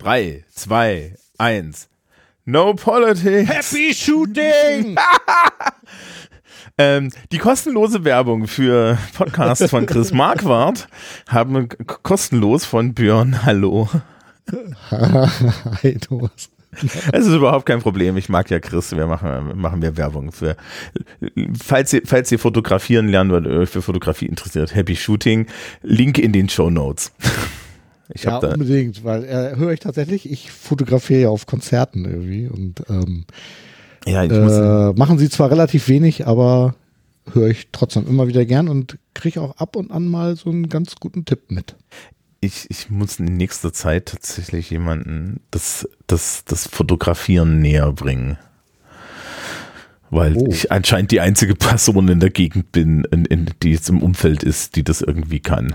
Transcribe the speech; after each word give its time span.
3, 0.00 0.44
2, 0.54 1.14
1. 1.36 1.88
No 2.46 2.72
politics. 2.72 3.50
Happy 3.50 3.92
Shooting! 3.92 4.96
ähm, 6.78 7.10
die 7.30 7.36
kostenlose 7.36 8.02
Werbung 8.02 8.46
für 8.46 8.96
Podcasts 9.14 9.68
von 9.68 9.84
Chris 9.84 10.10
Marquardt 10.14 10.88
haben 11.28 11.54
wir 11.54 11.68
kostenlos 11.84 12.64
von 12.64 12.94
Björn 12.94 13.44
Hallo. 13.44 13.90
Hi, 14.90 15.98
Thomas. 15.98 16.48
Es 17.12 17.26
ist 17.26 17.34
überhaupt 17.34 17.66
kein 17.66 17.82
Problem. 17.82 18.16
Ich 18.16 18.30
mag 18.30 18.48
ja 18.48 18.58
Chris. 18.58 18.92
Wir 18.92 19.06
machen, 19.06 19.60
machen 19.60 19.82
wir 19.82 19.98
Werbung 19.98 20.32
für. 20.32 20.56
Falls 21.62 21.92
ihr, 21.92 22.02
falls 22.06 22.32
ihr 22.32 22.38
fotografieren 22.38 23.08
lernen 23.08 23.32
oder 23.32 23.50
euch 23.50 23.68
für 23.68 23.82
Fotografie 23.82 24.26
interessiert, 24.26 24.74
Happy 24.74 24.96
Shooting. 24.96 25.46
Link 25.82 26.16
in 26.16 26.32
den 26.32 26.48
Show 26.48 26.70
Notes. 26.70 27.12
Ich 28.14 28.24
Ja, 28.24 28.38
unbedingt, 28.38 29.04
weil 29.04 29.24
äh, 29.24 29.56
höre 29.56 29.72
ich 29.72 29.80
tatsächlich, 29.80 30.30
ich 30.30 30.50
fotografiere 30.50 31.20
ja 31.22 31.28
auf 31.28 31.46
Konzerten 31.46 32.04
irgendwie 32.04 32.48
und 32.48 32.82
ähm, 32.88 33.24
Ja, 34.06 34.24
äh, 34.24 34.92
machen 34.94 35.18
sie 35.18 35.28
zwar 35.28 35.50
relativ 35.50 35.88
wenig, 35.88 36.26
aber 36.26 36.74
höre 37.32 37.48
ich 37.48 37.68
trotzdem 37.72 38.06
immer 38.08 38.26
wieder 38.28 38.44
gern 38.44 38.68
und 38.68 38.98
kriege 39.14 39.40
auch 39.40 39.56
ab 39.58 39.76
und 39.76 39.90
an 39.90 40.08
mal 40.08 40.36
so 40.36 40.50
einen 40.50 40.68
ganz 40.68 40.96
guten 40.96 41.24
Tipp 41.24 41.50
mit. 41.50 41.76
Ich, 42.40 42.66
ich 42.70 42.88
muss 42.90 43.18
in 43.20 43.26
nächster 43.36 43.72
Zeit 43.72 44.06
tatsächlich 44.06 44.70
jemanden 44.70 45.40
das, 45.50 45.86
das, 46.06 46.44
das 46.46 46.66
Fotografieren 46.66 47.60
näher 47.60 47.92
bringen. 47.92 48.38
Weil 50.10 50.36
Oh. 50.36 50.48
ich 50.50 50.72
anscheinend 50.72 51.12
die 51.12 51.20
einzige 51.20 51.54
Person 51.54 52.08
in 52.08 52.18
der 52.18 52.30
Gegend 52.30 52.72
bin, 52.72 53.04
in, 53.12 53.24
in, 53.26 53.50
die 53.62 53.72
jetzt 53.72 53.88
im 53.88 54.02
Umfeld 54.02 54.42
ist, 54.42 54.74
die 54.76 54.82
das 54.82 55.02
irgendwie 55.02 55.40
kann. 55.40 55.74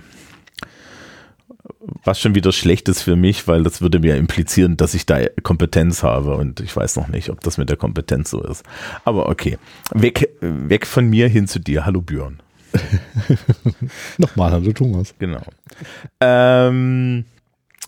Was 2.03 2.19
schon 2.19 2.35
wieder 2.35 2.51
schlecht 2.51 2.89
ist 2.89 3.01
für 3.01 3.15
mich, 3.15 3.47
weil 3.47 3.63
das 3.63 3.81
würde 3.81 3.99
mir 3.99 4.15
implizieren, 4.15 4.77
dass 4.77 4.93
ich 4.93 5.05
da 5.05 5.19
Kompetenz 5.43 6.01
habe 6.03 6.35
und 6.35 6.59
ich 6.59 6.75
weiß 6.75 6.95
noch 6.97 7.07
nicht, 7.07 7.29
ob 7.29 7.41
das 7.41 7.57
mit 7.57 7.69
der 7.69 7.77
Kompetenz 7.77 8.31
so 8.31 8.41
ist. 8.43 8.63
Aber 9.03 9.29
okay, 9.29 9.57
weg, 9.93 10.29
weg 10.41 10.85
von 10.87 11.07
mir 11.09 11.27
hin 11.27 11.47
zu 11.47 11.59
dir. 11.59 11.85
Hallo 11.85 12.01
Björn. 12.01 12.41
Nochmal, 14.17 14.51
hallo 14.51 14.71
Thomas. 14.73 15.13
Genau. 15.19 15.41
Ähm, 16.19 17.25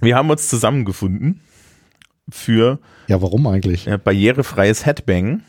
wir 0.02 0.16
haben 0.16 0.30
uns 0.30 0.48
zusammengefunden 0.48 1.42
für 2.30 2.80
Ja, 3.08 3.22
warum 3.22 3.48
eigentlich? 3.48 3.86
barrierefreies 4.04 4.86
Headbang, 4.86 5.42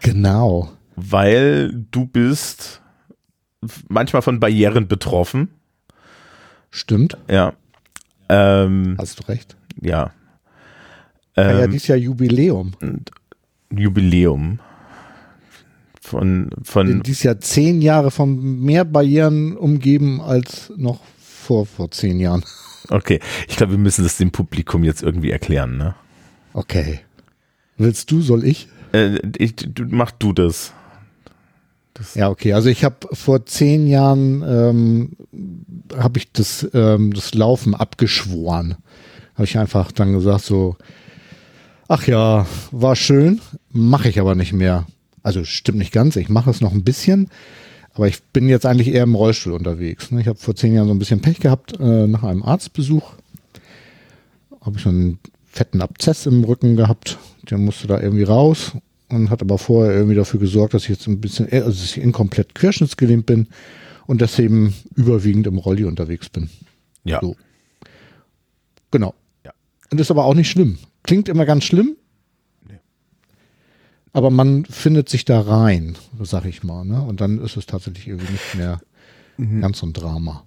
Genau. 0.00 0.70
weil 0.96 1.72
du 1.90 2.06
bist 2.06 2.82
manchmal 3.88 4.22
von 4.22 4.40
Barrieren 4.40 4.88
betroffen. 4.88 5.48
Stimmt, 6.78 7.16
Ja. 7.28 7.54
Ähm, 8.28 8.94
hast 8.98 9.18
du 9.18 9.24
recht. 9.28 9.56
ja. 9.80 10.12
Ja, 11.36 11.52
ja, 11.52 11.64
Ähm, 11.64 11.70
dieses 11.72 11.88
Jahr 11.88 11.98
Jubiläum. 11.98 12.72
Jubiläum. 13.70 14.60
Von, 16.00 16.50
von 16.62 17.02
Dieses 17.02 17.22
Jahr 17.24 17.40
zehn 17.40 17.82
Jahre 17.82 18.10
von 18.10 18.60
mehr 18.60 18.84
Barrieren 18.84 19.56
umgeben 19.56 20.20
als 20.20 20.72
noch 20.76 21.00
vor, 21.20 21.66
vor 21.66 21.90
zehn 21.90 22.18
Jahren. 22.20 22.44
okay. 22.90 23.18
Ich 23.48 23.56
glaube, 23.56 23.72
wir 23.72 23.78
müssen 23.78 24.04
das 24.04 24.16
dem 24.16 24.30
Publikum 24.30 24.84
jetzt 24.84 25.02
irgendwie 25.02 25.30
erklären, 25.30 25.76
ne? 25.76 25.94
Okay. 26.52 27.00
Willst 27.76 28.10
du, 28.10 28.20
soll 28.22 28.44
ich? 28.44 28.68
Äh, 28.92 29.18
ich, 29.36 29.54
du, 29.56 29.84
mach 29.88 30.10
du 30.12 30.32
das. 30.32 30.72
Ja, 32.14 32.28
okay. 32.28 32.52
Also 32.52 32.68
ich 32.68 32.84
habe 32.84 33.08
vor 33.12 33.46
zehn 33.46 33.86
Jahren 33.86 34.42
ähm, 34.42 35.16
habe 35.96 36.18
ich 36.18 36.32
das, 36.32 36.68
ähm, 36.74 37.12
das 37.12 37.34
Laufen 37.34 37.74
abgeschworen. 37.74 38.76
Habe 39.34 39.44
ich 39.44 39.58
einfach 39.58 39.92
dann 39.92 40.12
gesagt 40.12 40.44
so, 40.44 40.76
ach 41.88 42.06
ja, 42.06 42.46
war 42.70 42.96
schön, 42.96 43.40
mache 43.70 44.08
ich 44.08 44.20
aber 44.20 44.34
nicht 44.34 44.52
mehr. 44.52 44.86
Also 45.22 45.44
stimmt 45.44 45.78
nicht 45.78 45.92
ganz, 45.92 46.16
ich 46.16 46.28
mache 46.28 46.50
es 46.50 46.60
noch 46.60 46.72
ein 46.72 46.84
bisschen, 46.84 47.28
aber 47.94 48.08
ich 48.08 48.22
bin 48.22 48.48
jetzt 48.48 48.66
eigentlich 48.66 48.88
eher 48.88 49.02
im 49.02 49.14
Rollstuhl 49.14 49.52
unterwegs. 49.52 50.10
ne? 50.10 50.20
Ich 50.20 50.28
habe 50.28 50.38
vor 50.38 50.54
zehn 50.54 50.74
Jahren 50.74 50.88
so 50.88 50.94
ein 50.94 50.98
bisschen 50.98 51.20
Pech 51.20 51.40
gehabt 51.40 51.78
äh, 51.78 52.06
nach 52.06 52.22
einem 52.22 52.42
Arztbesuch. 52.42 53.12
Habe 54.60 54.76
ich 54.76 54.82
so 54.82 54.90
einen 54.90 55.18
fetten 55.46 55.80
Abzess 55.80 56.26
im 56.26 56.44
Rücken 56.44 56.76
gehabt, 56.76 57.18
der 57.50 57.58
musste 57.58 57.88
da 57.88 58.00
irgendwie 58.00 58.24
raus 58.24 58.72
und 59.08 59.30
hat 59.30 59.40
aber 59.42 59.58
vorher 59.58 59.94
irgendwie 59.94 60.14
dafür 60.16 60.40
gesorgt, 60.40 60.74
dass 60.74 60.84
ich 60.84 60.90
jetzt 60.90 61.06
ein 61.06 61.20
bisschen, 61.20 61.50
also 61.50 61.70
dass 61.70 61.84
ich 61.84 61.98
inkomplett 61.98 62.54
querschnittsgelähmt 62.54 63.26
bin 63.26 63.48
und 64.06 64.20
deswegen 64.20 64.74
überwiegend 64.94 65.46
im 65.46 65.58
Rolli 65.58 65.84
unterwegs 65.84 66.28
bin. 66.28 66.50
Ja. 67.04 67.20
So. 67.20 67.36
Genau. 68.90 69.14
Ja. 69.44 69.52
Und 69.90 70.00
ist 70.00 70.10
aber 70.10 70.24
auch 70.24 70.34
nicht 70.34 70.50
schlimm. 70.50 70.78
Klingt 71.02 71.28
immer 71.28 71.46
ganz 71.46 71.64
schlimm. 71.64 71.96
Aber 74.14 74.30
man 74.30 74.64
findet 74.64 75.08
sich 75.08 75.24
da 75.26 75.40
rein, 75.40 75.96
sag 76.22 76.46
ich 76.46 76.62
mal. 76.64 76.84
Ne? 76.84 77.00
Und 77.02 77.20
dann 77.20 77.38
ist 77.38 77.56
es 77.56 77.66
tatsächlich 77.66 78.08
irgendwie 78.08 78.32
nicht 78.32 78.54
mehr 78.56 78.80
Mhm. 79.38 79.60
ganz 79.60 79.78
so 79.78 79.86
ein 79.86 79.92
Drama. 79.92 80.44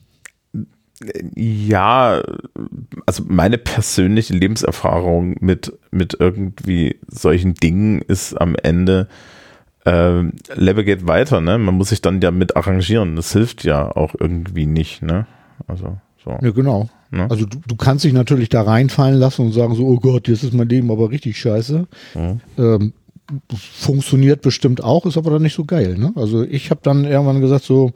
Ja, 1.35 2.21
also 3.05 3.23
meine 3.27 3.57
persönliche 3.57 4.33
Lebenserfahrung 4.33 5.35
mit, 5.39 5.73
mit 5.91 6.17
irgendwie 6.19 6.99
solchen 7.07 7.55
Dingen 7.55 8.01
ist 8.01 8.33
am 8.33 8.55
Ende, 8.55 9.07
ähm, 9.85 10.33
Level 10.53 10.83
geht 10.83 11.07
weiter, 11.07 11.41
ne? 11.41 11.57
Man 11.57 11.75
muss 11.75 11.89
sich 11.89 12.01
dann 12.01 12.21
ja 12.21 12.31
mit 12.31 12.55
arrangieren. 12.55 13.15
Das 13.15 13.33
hilft 13.33 13.63
ja 13.63 13.95
auch 13.95 14.13
irgendwie 14.19 14.67
nicht, 14.67 15.01
ne? 15.01 15.25
Also, 15.67 15.97
so. 16.23 16.37
Ja, 16.41 16.51
genau. 16.51 16.89
Ne? 17.09 17.27
Also 17.29 17.45
du, 17.45 17.57
du 17.67 17.75
kannst 17.75 18.05
dich 18.05 18.13
natürlich 18.13 18.49
da 18.49 18.61
reinfallen 18.61 19.19
lassen 19.19 19.45
und 19.45 19.51
sagen 19.51 19.75
so, 19.75 19.85
oh 19.85 19.99
Gott, 19.99 20.27
jetzt 20.27 20.43
ist 20.43 20.53
mein 20.53 20.69
Leben 20.69 20.91
aber 20.91 21.09
richtig 21.09 21.37
scheiße. 21.37 21.87
Mhm. 22.15 22.39
Ähm, 22.57 22.93
funktioniert 23.53 24.41
bestimmt 24.41 24.83
auch, 24.83 25.05
ist 25.05 25.17
aber 25.17 25.31
dann 25.31 25.41
nicht 25.41 25.55
so 25.55 25.65
geil. 25.65 25.97
Ne? 25.97 26.13
Also 26.15 26.43
ich 26.43 26.69
habe 26.69 26.81
dann 26.83 27.05
irgendwann 27.05 27.41
gesagt 27.41 27.65
so, 27.65 27.91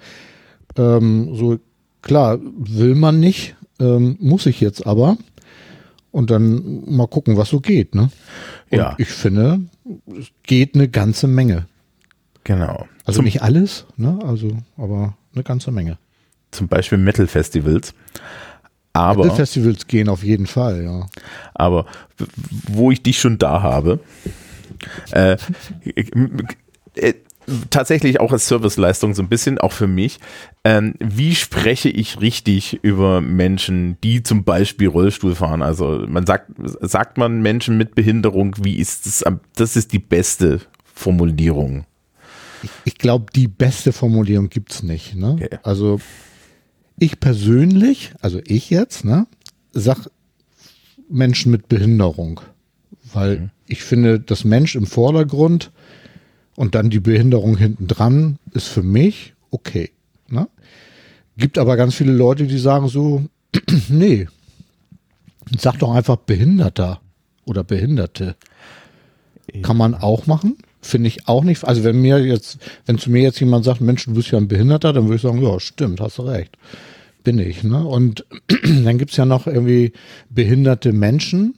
ähm, 0.78 1.34
so 1.34 1.58
klar, 2.06 2.40
will 2.42 2.96
man 2.96 3.20
nicht, 3.20 3.56
ähm, 3.82 4.16
muss 4.22 4.46
ich 4.46 4.62
jetzt 4.62 4.88
aber. 4.88 5.18
Und 6.12 6.32
dann 6.32 6.86
mal 6.90 7.08
gucken, 7.08 7.36
was 7.36 7.50
so 7.50 7.60
geht. 7.60 7.94
Ne? 7.94 8.10
Und 8.72 8.78
Ja. 8.78 8.96
ich 8.98 9.10
finde, 9.10 9.60
es 10.18 10.28
geht 10.44 10.74
eine 10.76 10.88
ganze 10.88 11.28
Menge. 11.28 11.66
Genau. 12.46 12.86
Also 13.04 13.18
zum, 13.18 13.26
nicht 13.26 13.42
alles, 13.42 13.86
ne? 13.98 14.18
Also, 14.26 14.50
aber 14.78 15.18
eine 15.34 15.44
ganze 15.44 15.72
Menge. 15.72 15.98
zum 16.52 16.70
Beispiel 16.70 16.98
Metal-Festivals. 17.00 17.94
Aber, 18.94 19.30
Festivals 19.36 19.88
gehen 19.88 20.08
auf 20.08 20.24
jeden 20.24 20.48
Fall, 20.48 20.82
ja. 20.86 21.06
aber 21.54 21.86
wo 22.70 22.92
ich 22.92 23.04
dich 23.04 23.20
schon 23.20 23.38
da 23.38 23.62
habe, 23.62 24.00
äh, 25.12 25.36
äh, 26.96 27.14
tatsächlich 27.70 28.20
auch 28.20 28.32
als 28.32 28.48
Serviceleistung 28.48 29.14
so 29.14 29.22
ein 29.22 29.30
bisschen, 29.30 29.58
auch 29.58 29.72
für 29.72 29.88
mich, 29.88 30.20
ähm, 30.64 30.96
wie 31.00 31.36
spreche 31.36 31.90
ich 31.90 32.22
richtig 32.22 32.80
über 32.82 33.22
Menschen, 33.22 33.98
die 34.04 34.24
zum 34.24 34.44
Beispiel 34.44 34.88
Rollstuhl 34.88 35.36
fahren? 35.36 35.62
Also 35.62 36.06
man 36.08 36.26
sagt, 36.26 36.52
sagt 36.82 37.18
man 37.18 37.42
Menschen 37.42 37.78
mit 37.78 37.96
Behinderung, 37.96 38.56
wie 38.62 38.76
ist 38.76 39.06
das, 39.06 39.24
das 39.56 39.76
ist 39.76 39.94
die 39.94 40.00
beste 40.00 40.62
Formulierung. 40.84 41.86
Ich 42.84 42.98
glaube, 42.98 43.26
die 43.36 43.48
beste 43.48 43.92
Formulierung 43.94 44.50
gibt's 44.50 44.82
nicht. 44.82 45.16
Ne? 45.16 45.34
Okay. 45.34 45.60
Also 45.64 46.00
ich 46.98 47.20
persönlich, 47.20 48.14
also 48.22 48.40
ich 48.46 48.70
jetzt, 48.70 49.06
ne, 49.06 49.28
sag 49.74 50.08
Menschen 51.10 51.52
mit 51.52 51.68
Behinderung. 51.68 52.42
Weil 53.14 53.52
ich 53.68 53.84
finde, 53.84 54.20
das 54.20 54.44
Mensch 54.46 54.76
im 54.76 54.88
Vordergrund 54.88 55.72
und 56.56 56.76
dann 56.76 56.90
die 56.90 57.00
Behinderung 57.00 57.58
hinten 57.58 57.88
dran 57.88 58.38
ist 58.52 58.68
für 58.68 58.84
mich 58.84 59.34
okay. 59.52 59.92
Ne? 60.30 60.48
Gibt 61.38 61.58
aber 61.58 61.76
ganz 61.78 61.96
viele 61.96 62.14
Leute, 62.14 62.48
die 62.48 62.58
sagen 62.58 62.88
so, 62.88 63.26
nee, 63.90 64.28
sag 65.58 65.80
doch 65.80 65.94
einfach 65.94 66.18
Behinderter 66.18 67.02
oder 67.46 67.64
Behinderte. 67.64 68.36
Kann 69.62 69.78
man 69.78 69.94
auch 69.94 70.28
machen. 70.28 70.58
Finde 70.82 71.08
ich 71.08 71.28
auch 71.28 71.44
nicht. 71.44 71.64
Also 71.64 71.84
wenn 71.84 72.02
mir 72.02 72.24
jetzt, 72.24 72.58
wenn 72.86 72.98
zu 72.98 73.10
mir 73.12 73.22
jetzt 73.22 73.40
jemand 73.40 73.66
sagt, 73.66 73.82
Mensch, 73.82 74.06
du 74.06 74.14
bist 74.14 74.32
ja 74.32 74.38
ein 74.38 74.48
Behinderter, 74.48 74.94
dann 74.94 75.06
würde 75.06 75.16
ich 75.16 75.22
sagen, 75.22 75.42
ja, 75.42 75.60
stimmt, 75.60 76.00
hast 76.02 76.18
du 76.18 76.24
recht. 76.24 76.58
Bin 77.24 77.40
ich. 77.40 77.64
Ne? 77.64 77.86
Und 77.86 78.26
dann 78.64 78.98
gibt's 78.98 79.18
ja 79.18 79.26
noch 79.26 79.48
irgendwie 79.48 79.94
behinderte 80.30 80.94
Menschen. 80.94 81.56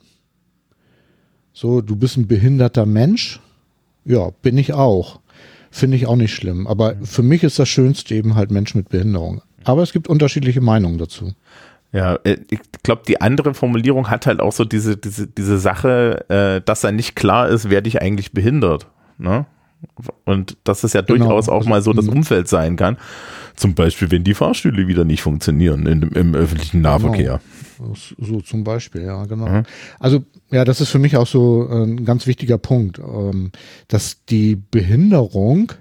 So, 1.53 1.81
du 1.81 1.95
bist 1.95 2.17
ein 2.17 2.27
behinderter 2.27 2.85
Mensch. 2.85 3.39
Ja, 4.07 4.31
bin 4.41 4.57
ich 4.57 4.73
auch. 4.73 5.19
Finde 5.69 5.97
ich 5.97 6.07
auch 6.07 6.15
nicht 6.15 6.33
schlimm. 6.33 6.65
Aber 6.65 6.95
für 7.03 7.23
mich 7.23 7.43
ist 7.43 7.59
das 7.59 7.67
Schönste 7.67 8.15
eben 8.15 8.35
halt 8.35 8.51
Mensch 8.51 8.73
mit 8.73 8.89
Behinderung. 8.89 9.41
Aber 9.65 9.83
es 9.83 9.91
gibt 9.91 10.07
unterschiedliche 10.07 10.61
Meinungen 10.61 10.97
dazu. 10.97 11.33
Ja, 11.91 12.15
äh, 12.23 12.37
ich 12.49 12.59
glaube, 12.83 13.03
die 13.07 13.19
andere 13.21 13.53
Formulierung 13.53 14.09
hat 14.09 14.25
halt 14.25 14.39
auch 14.39 14.53
so 14.53 14.63
diese, 14.63 14.95
diese, 14.97 15.27
diese 15.27 15.57
Sache, 15.57 16.25
äh, 16.29 16.61
dass 16.65 16.81
da 16.81 16.91
nicht 16.91 17.15
klar 17.15 17.49
ist, 17.49 17.69
wer 17.69 17.81
dich 17.81 18.01
eigentlich 18.01 18.31
behindert. 18.31 18.87
Ne? 19.17 19.45
Und 20.25 20.57
dass 20.63 20.83
es 20.83 20.93
ja 20.93 21.01
Genau, 21.01 21.25
durchaus 21.25 21.49
auch 21.49 21.57
also, 21.57 21.69
mal 21.69 21.81
so 21.81 21.93
das 21.93 22.05
mhm. 22.05 22.13
Umfeld 22.13 22.47
sein 22.47 22.77
kann. 22.77 22.97
Zum 23.57 23.73
Beispiel, 23.73 24.11
wenn 24.11 24.23
die 24.23 24.35
Fahrstühle 24.35 24.87
wieder 24.87 25.03
nicht 25.03 25.23
funktionieren 25.23 25.87
in, 25.87 26.03
im 26.03 26.35
öffentlichen 26.35 26.81
Nahverkehr. 26.81 27.41
Genau. 27.79 27.93
So 27.95 28.41
zum 28.41 28.63
Beispiel, 28.63 29.01
ja, 29.01 29.25
genau. 29.25 29.49
Mhm. 29.49 29.63
Also, 29.99 30.23
ja, 30.51 30.63
das 30.63 30.79
ist 30.79 30.89
für 30.89 30.99
mich 30.99 31.17
auch 31.17 31.25
so 31.25 31.67
ein 31.67 32.05
ganz 32.05 32.27
wichtiger 32.27 32.59
Punkt, 32.59 32.99
ähm, 32.99 33.51
dass 33.87 34.23
die 34.25 34.55
Behinderung 34.55 35.71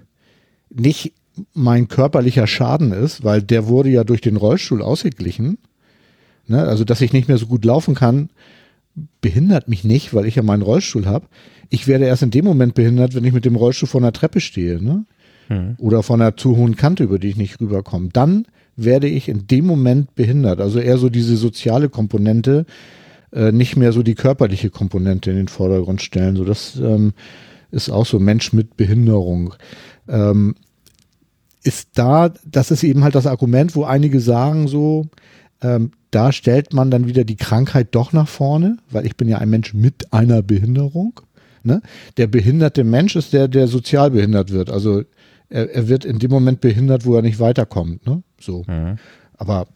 nicht 0.73 1.13
mein 1.53 1.87
körperlicher 1.87 2.47
Schaden 2.47 2.91
ist, 2.91 3.23
weil 3.23 3.43
der 3.43 3.67
wurde 3.67 3.89
ja 3.89 4.03
durch 4.03 4.21
den 4.21 4.37
Rollstuhl 4.37 4.81
ausgeglichen. 4.81 5.59
Ne? 6.47 6.63
Also, 6.63 6.83
dass 6.83 7.01
ich 7.01 7.13
nicht 7.13 7.27
mehr 7.27 7.37
so 7.37 7.45
gut 7.45 7.63
laufen 7.63 7.93
kann, 7.93 8.31
behindert 9.21 9.67
mich 9.67 9.83
nicht, 9.83 10.15
weil 10.15 10.25
ich 10.25 10.35
ja 10.35 10.41
meinen 10.41 10.63
Rollstuhl 10.63 11.05
habe. 11.05 11.27
Ich 11.69 11.87
werde 11.87 12.05
erst 12.05 12.23
in 12.23 12.31
dem 12.31 12.45
Moment 12.45 12.73
behindert, 12.73 13.13
wenn 13.13 13.23
ich 13.23 13.33
mit 13.33 13.45
dem 13.45 13.55
Rollstuhl 13.55 13.87
vor 13.87 14.01
einer 14.01 14.13
Treppe 14.13 14.41
stehe, 14.41 14.81
ne? 14.81 15.05
Hm. 15.47 15.75
Oder 15.77 16.03
von 16.03 16.21
einer 16.21 16.35
zu 16.37 16.57
hohen 16.57 16.75
Kante, 16.75 17.03
über 17.03 17.19
die 17.19 17.29
ich 17.29 17.37
nicht 17.37 17.59
rüberkomme. 17.59 18.09
Dann 18.11 18.45
werde 18.75 19.07
ich 19.07 19.27
in 19.27 19.47
dem 19.47 19.65
Moment 19.65 20.15
behindert. 20.15 20.61
Also 20.61 20.79
eher 20.79 20.97
so 20.97 21.09
diese 21.09 21.35
soziale 21.35 21.89
Komponente, 21.89 22.65
äh, 23.33 23.51
nicht 23.51 23.75
mehr 23.75 23.91
so 23.91 24.03
die 24.03 24.15
körperliche 24.15 24.69
Komponente 24.69 25.31
in 25.31 25.37
den 25.37 25.47
Vordergrund 25.47 26.01
stellen. 26.01 26.35
So 26.35 26.45
das 26.45 26.75
ähm, 26.77 27.13
ist 27.71 27.89
auch 27.89 28.05
so 28.05 28.19
Mensch 28.19 28.53
mit 28.53 28.77
Behinderung. 28.77 29.55
Ähm, 30.07 30.55
ist 31.63 31.89
da, 31.95 32.33
das 32.45 32.71
ist 32.71 32.83
eben 32.83 33.03
halt 33.03 33.15
das 33.15 33.27
Argument, 33.27 33.75
wo 33.75 33.83
einige 33.83 34.21
sagen 34.21 34.67
so, 34.67 35.07
ähm, 35.61 35.91
da 36.11 36.31
stellt 36.31 36.73
man 36.73 36.91
dann 36.91 37.07
wieder 37.07 37.23
die 37.25 37.35
Krankheit 37.35 37.89
doch 37.91 38.13
nach 38.13 38.27
vorne, 38.27 38.77
weil 38.89 39.05
ich 39.05 39.17
bin 39.17 39.27
ja 39.27 39.39
ein 39.39 39.49
Mensch 39.49 39.73
mit 39.73 40.13
einer 40.13 40.41
Behinderung. 40.41 41.19
Ne? 41.63 41.81
Der 42.15 42.27
behinderte 42.27 42.83
Mensch 42.83 43.15
ist 43.15 43.33
der, 43.33 43.47
der 43.47 43.67
sozial 43.67 44.11
behindert 44.11 44.51
wird. 44.51 44.69
Also 44.69 45.03
er, 45.49 45.69
er 45.69 45.87
wird 45.87 46.05
in 46.05 46.19
dem 46.19 46.31
Moment 46.31 46.61
behindert, 46.61 47.05
wo 47.05 47.15
er 47.15 47.21
nicht 47.21 47.39
weiterkommt. 47.39 48.05
Ne? 48.05 48.23
So. 48.39 48.63
Mhm. 48.67 48.97
Aber 49.37 49.67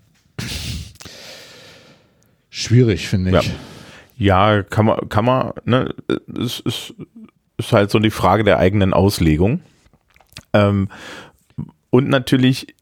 schwierig, 2.49 3.07
finde 3.07 3.39
ich. 3.39 3.51
Ja. 4.17 4.55
ja, 4.57 4.63
kann 4.63 4.85
man, 4.85 5.09
kann 5.09 5.25
man, 5.25 5.53
ne, 5.65 5.93
es 6.39 6.59
ist, 6.59 6.93
ist 7.57 7.71
halt 7.71 7.91
so 7.91 7.99
die 7.99 8.09
Frage 8.09 8.43
der 8.43 8.59
eigenen 8.59 8.93
Auslegung. 8.93 9.61
Ähm, 10.53 10.89
und 11.89 12.09
natürlich 12.09 12.75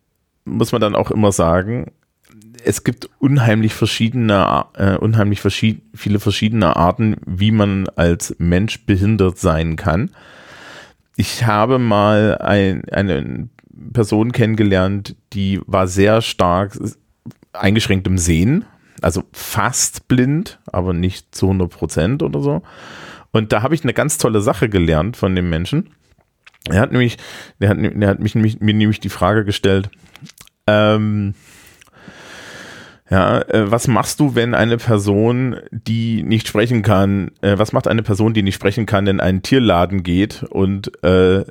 muss 0.45 0.71
man 0.71 0.81
dann 0.81 0.95
auch 0.95 1.12
immer 1.12 1.31
sagen, 1.31 1.92
es 2.63 2.83
gibt 2.83 3.09
unheimlich 3.19 3.74
verschiedene, 3.74 4.65
äh, 4.75 4.95
unheimlich 4.97 5.42
verschied 5.42 5.81
viele 5.94 6.19
verschiedene 6.19 6.75
Arten, 6.75 7.15
wie 7.25 7.51
man 7.51 7.88
als 7.95 8.35
Mensch 8.38 8.85
behindert 8.85 9.38
sein 9.38 9.75
kann. 9.75 10.12
Ich 11.19 11.45
habe 11.45 11.80
mal 11.80 12.38
ein, 12.38 12.86
eine 12.94 13.50
Person 13.92 14.31
kennengelernt, 14.31 15.18
die 15.33 15.60
war 15.66 15.86
sehr 15.86 16.21
stark 16.21 16.80
eingeschränkt 17.51 18.07
im 18.07 18.18
Sehen, 18.18 18.63
also 19.01 19.24
fast 19.33 20.07
blind, 20.07 20.62
aber 20.68 20.94
nicht 20.94 21.36
zu 21.36 21.48
100 21.48 21.69
Prozent 21.69 22.24
oder 22.24 22.39
so. 22.39 22.62
Und 23.31 23.51
da 23.51 23.63
habe 23.63 23.75
ich 23.75 23.83
eine 23.83 23.94
ganz 23.94 24.18
tolle 24.18 24.39
Sache 24.39 24.69
gelernt 24.69 25.18
von 25.18 25.36
dem 25.36 25.50
Menschen. 25.50 25.89
Er 26.69 26.80
hat 26.80 26.94
nämlich, 26.94 27.18
der 27.60 27.68
hat, 27.68 27.77
der 27.81 28.07
hat 28.07 28.21
mich, 28.21 28.36
mir 28.36 28.74
nämlich 28.74 29.01
die 29.01 29.10
Frage 29.10 29.44
gestellt, 29.44 29.89
ähm, 30.68 31.33
ja, 33.09 33.39
äh, 33.41 33.71
was 33.71 33.88
machst 33.88 34.19
du, 34.19 34.35
wenn 34.35 34.53
eine 34.53 34.77
Person, 34.77 35.57
die 35.71 36.21
nicht 36.21 36.47
sprechen 36.47 36.83
kann, 36.83 37.31
äh, 37.41 37.57
was 37.57 37.73
macht 37.73 37.88
eine 37.88 38.03
Person, 38.03 38.33
die 38.33 38.44
nicht 38.44 38.56
sprechen 38.56 38.85
kann, 38.85 39.07
in 39.07 39.19
einen 39.19 39.41
Tierladen 39.41 40.03
geht 40.03 40.44
und 40.44 41.03
äh, 41.03 41.44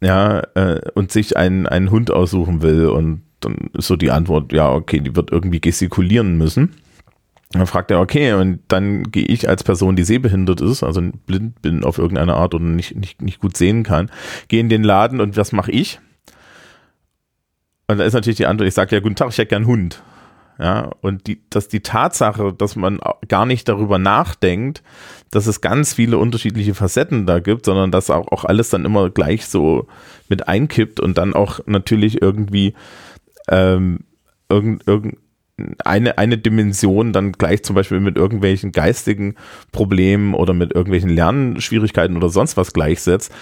ja 0.00 0.42
äh, 0.54 0.80
und 0.94 1.12
sich 1.12 1.36
einen 1.36 1.66
einen 1.66 1.90
Hund 1.90 2.10
aussuchen 2.10 2.62
will 2.62 2.86
und 2.86 3.22
dann 3.40 3.70
ist 3.74 3.86
so 3.86 3.96
die 3.96 4.10
Antwort, 4.10 4.52
ja 4.52 4.72
okay, 4.72 5.00
die 5.00 5.14
wird 5.14 5.30
irgendwie 5.30 5.60
gestikulieren 5.60 6.36
müssen. 6.36 6.74
Dann 7.52 7.68
fragt 7.68 7.92
er, 7.92 8.00
okay, 8.00 8.32
und 8.32 8.60
dann 8.66 9.12
gehe 9.12 9.26
ich 9.26 9.48
als 9.48 9.62
Person, 9.62 9.94
die 9.94 10.02
sehbehindert 10.02 10.60
ist, 10.60 10.82
also 10.82 11.00
blind 11.26 11.62
bin 11.62 11.84
auf 11.84 11.98
irgendeine 11.98 12.34
Art 12.34 12.54
oder 12.54 12.64
nicht, 12.64 12.96
nicht, 12.96 13.22
nicht 13.22 13.38
gut 13.38 13.56
sehen 13.56 13.84
kann, 13.84 14.10
gehe 14.48 14.58
in 14.58 14.68
den 14.68 14.82
Laden 14.82 15.20
und 15.20 15.36
was 15.36 15.52
mache 15.52 15.70
ich? 15.70 16.00
Und 17.86 17.98
da 17.98 18.04
ist 18.04 18.14
natürlich 18.14 18.38
die 18.38 18.46
Antwort, 18.46 18.66
ich 18.66 18.74
sage 18.74 18.96
ja, 18.96 19.00
guten 19.00 19.14
Tag, 19.14 19.28
ich 19.28 19.38
hätte 19.38 19.50
gern 19.50 19.66
Hund. 19.66 20.02
Ja, 20.58 20.92
und 21.00 21.26
die, 21.26 21.42
dass 21.50 21.66
die 21.66 21.80
Tatsache, 21.80 22.52
dass 22.52 22.76
man 22.76 23.00
gar 23.26 23.44
nicht 23.44 23.68
darüber 23.68 23.98
nachdenkt, 23.98 24.82
dass 25.30 25.48
es 25.48 25.60
ganz 25.60 25.94
viele 25.94 26.18
unterschiedliche 26.18 26.74
Facetten 26.74 27.26
da 27.26 27.40
gibt, 27.40 27.64
sondern 27.64 27.90
dass 27.90 28.10
auch, 28.10 28.28
auch 28.28 28.44
alles 28.44 28.70
dann 28.70 28.84
immer 28.84 29.10
gleich 29.10 29.46
so 29.46 29.88
mit 30.28 30.46
einkippt 30.46 31.00
und 31.00 31.18
dann 31.18 31.34
auch 31.34 31.58
natürlich 31.66 32.22
irgendwie 32.22 32.74
ähm, 33.48 34.00
irgend, 34.48 34.86
irgend, 34.86 35.16
eine, 35.84 36.18
eine 36.18 36.38
Dimension 36.38 37.12
dann 37.12 37.32
gleich 37.32 37.62
zum 37.62 37.76
Beispiel 37.76 38.00
mit 38.00 38.16
irgendwelchen 38.16 38.72
geistigen 38.72 39.36
Problemen 39.72 40.34
oder 40.34 40.52
mit 40.52 40.72
irgendwelchen 40.72 41.10
Lernschwierigkeiten 41.10 42.16
oder 42.16 42.28
sonst 42.28 42.56
was 42.56 42.72
gleichsetzt, 42.72 43.32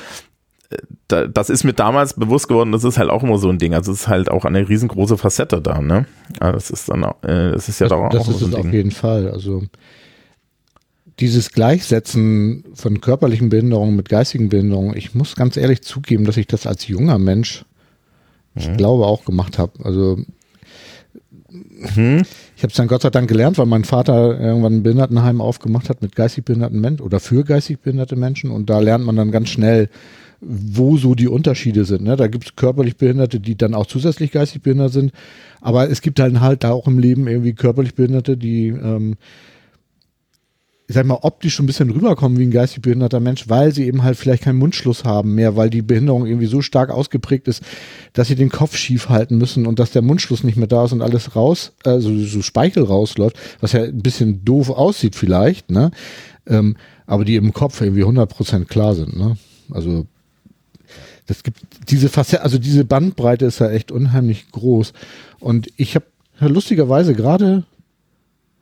das 1.09 1.51
ist 1.51 1.65
mir 1.65 1.73
damals 1.73 2.15
bewusst 2.15 2.49
geworden, 2.49 2.73
das 2.73 2.85
ist 2.85 2.99
halt 2.99 3.11
auch 3.11 3.23
immer 3.23 3.39
so 3.39 3.49
ein 3.49 3.59
Ding. 3.59 3.75
Also 3.75 3.93
es 3.93 4.03
ist 4.03 4.09
halt 4.09 4.31
auch 4.31 4.45
eine 4.45 4.69
riesengroße 4.69 5.19
Facette 5.19 5.61
da, 5.61 5.81
ne? 5.81 6.07
Also 6.41 6.55
das 6.55 6.71
ist 6.71 6.89
dann, 6.89 7.03
äh, 7.03 7.53
das 7.53 7.69
ist 7.69 7.81
ja 7.81 7.89
das, 7.89 7.99
da 7.99 8.05
auch, 8.05 8.11
das 8.11 8.29
auch 8.29 8.33
so 8.33 8.47
ein 8.47 8.53
Ding. 8.53 8.61
auf 8.61 8.73
jeden 8.73 8.91
Fall. 8.91 9.31
Also 9.31 9.63
dieses 11.21 11.53
Gleichsetzen 11.53 12.65
von 12.75 13.01
körperlichen 13.01 13.49
Behinderungen 13.49 13.97
mit 13.97 14.09
geistigen 14.09 14.49
Behinderungen, 14.49 14.97
ich 14.97 15.15
muss 15.15 15.37
ganz 15.37 15.57
ehrlich 15.57 15.83
zugeben, 15.83 16.25
dass 16.25 16.37
ich 16.37 16.47
das 16.47 16.67
als 16.67 16.89
junger 16.89 17.19
Mensch, 17.19 17.65
ich 18.55 18.69
mhm. 18.69 18.77
glaube, 18.77 19.07
auch 19.07 19.25
gemacht 19.25 19.59
habe. 19.59 19.73
Also 19.85 20.19
mhm. 21.51 22.23
ich 22.57 22.63
habe 22.63 22.71
es 22.71 22.75
dann 22.75 22.89
Gott 22.89 23.03
sei 23.03 23.11
Dank 23.11 23.29
gelernt, 23.29 23.59
weil 23.59 23.67
mein 23.67 23.85
Vater 23.85 24.41
irgendwann 24.41 24.77
ein 24.77 24.83
Behindertenheim 24.83 25.41
aufgemacht 25.41 25.91
hat 25.91 26.03
mit 26.03 26.17
geistig 26.17 26.45
behinderten 26.45 26.81
Menschen 26.81 27.03
oder 27.03 27.21
für 27.21 27.45
geistig 27.45 27.81
behinderte 27.81 28.17
Menschen 28.17 28.51
und 28.51 28.71
da 28.71 28.81
lernt 28.81 29.05
man 29.05 29.17
dann 29.17 29.31
ganz 29.31 29.51
schnell, 29.51 29.91
wo 30.45 30.97
so 30.97 31.15
die 31.15 31.29
Unterschiede 31.29 31.85
sind. 31.85 32.03
Ne? 32.03 32.17
Da 32.17 32.27
gibt 32.27 32.45
es 32.45 32.57
körperlich 32.57 32.97
Behinderte, 32.97 33.39
die 33.39 33.57
dann 33.57 33.75
auch 33.75 33.87
zusätzlich 33.87 34.33
geistig 34.33 34.63
behindert 34.63 34.93
sind. 34.93 35.13
Aber 35.61 35.89
es 35.89 36.03
gibt 36.03 36.19
halt 36.19 36.41
halt 36.41 36.65
da 36.65 36.73
auch 36.73 36.89
im 36.89 36.99
Leben 36.99 37.29
irgendwie 37.29 37.53
körperlich 37.53 37.95
Behinderte, 37.95 38.37
die, 38.37 38.69
ähm, 38.69 39.15
ich 40.89 40.97
sag 40.97 41.07
mal, 41.07 41.21
optisch 41.23 41.55
schon 41.55 41.65
ein 41.65 41.69
bisschen 41.69 41.91
rüberkommen 41.91 42.41
wie 42.41 42.47
ein 42.47 42.51
geistig 42.51 42.83
behinderter 42.83 43.21
Mensch, 43.21 43.49
weil 43.49 43.73
sie 43.73 43.87
eben 43.87 44.03
halt 44.03 44.17
vielleicht 44.17 44.43
keinen 44.43 44.59
Mundschluss 44.59 45.05
haben 45.05 45.37
mehr, 45.37 45.55
weil 45.55 45.71
die 45.71 45.81
Behinderung 45.81 46.27
irgendwie 46.27 46.47
so 46.47 46.61
stark 46.61 46.91
ausgeprägt 46.91 47.47
ist, 47.47 47.63
dass 48.13 48.27
sie 48.27 48.35
den 48.35 48.51
Kopf 48.51 48.77
schief 48.77 49.09
halten 49.09 49.39
müssen 49.39 49.65
und 49.65 49.79
dass 49.79 49.93
der 49.93 50.03
Mundschluss 50.03 50.43
nicht 50.43 50.57
mehr 50.57 50.67
da 50.67 50.85
ist 50.85 50.93
und 50.93 51.03
alles 51.03 51.37
raus, 51.37 51.73
also 51.85 52.13
so 52.19 52.43
Speichel 52.43 52.83
rausläuft, 52.83 53.37
was 53.61 53.73
ja 53.73 53.85
ein 53.85 54.03
bisschen 54.03 54.45
doof 54.45 54.71
aussieht 54.71 55.15
vielleicht, 55.15 55.71
ne? 55.71 55.93
Ähm, 56.49 56.77
aber 57.07 57.25
die 57.25 57.37
im 57.37 57.53
Kopf 57.53 57.81
irgendwie 57.81 58.05
100% 58.05 58.65
klar 58.65 58.97
sind, 58.97 59.17
ne? 59.17 59.37
Also 59.71 60.07
das 61.27 61.43
gibt 61.43 61.61
diese 61.89 62.09
Facette, 62.09 62.43
also 62.43 62.59
diese 62.59 62.85
Bandbreite 62.85 63.47
ist 63.47 63.61
ja 63.61 63.71
echt 63.71 63.93
unheimlich 63.93 64.51
groß. 64.51 64.93
Und 65.39 65.69
ich 65.77 65.95
habe 65.95 66.07
lustigerweise 66.41 67.15
gerade 67.15 67.65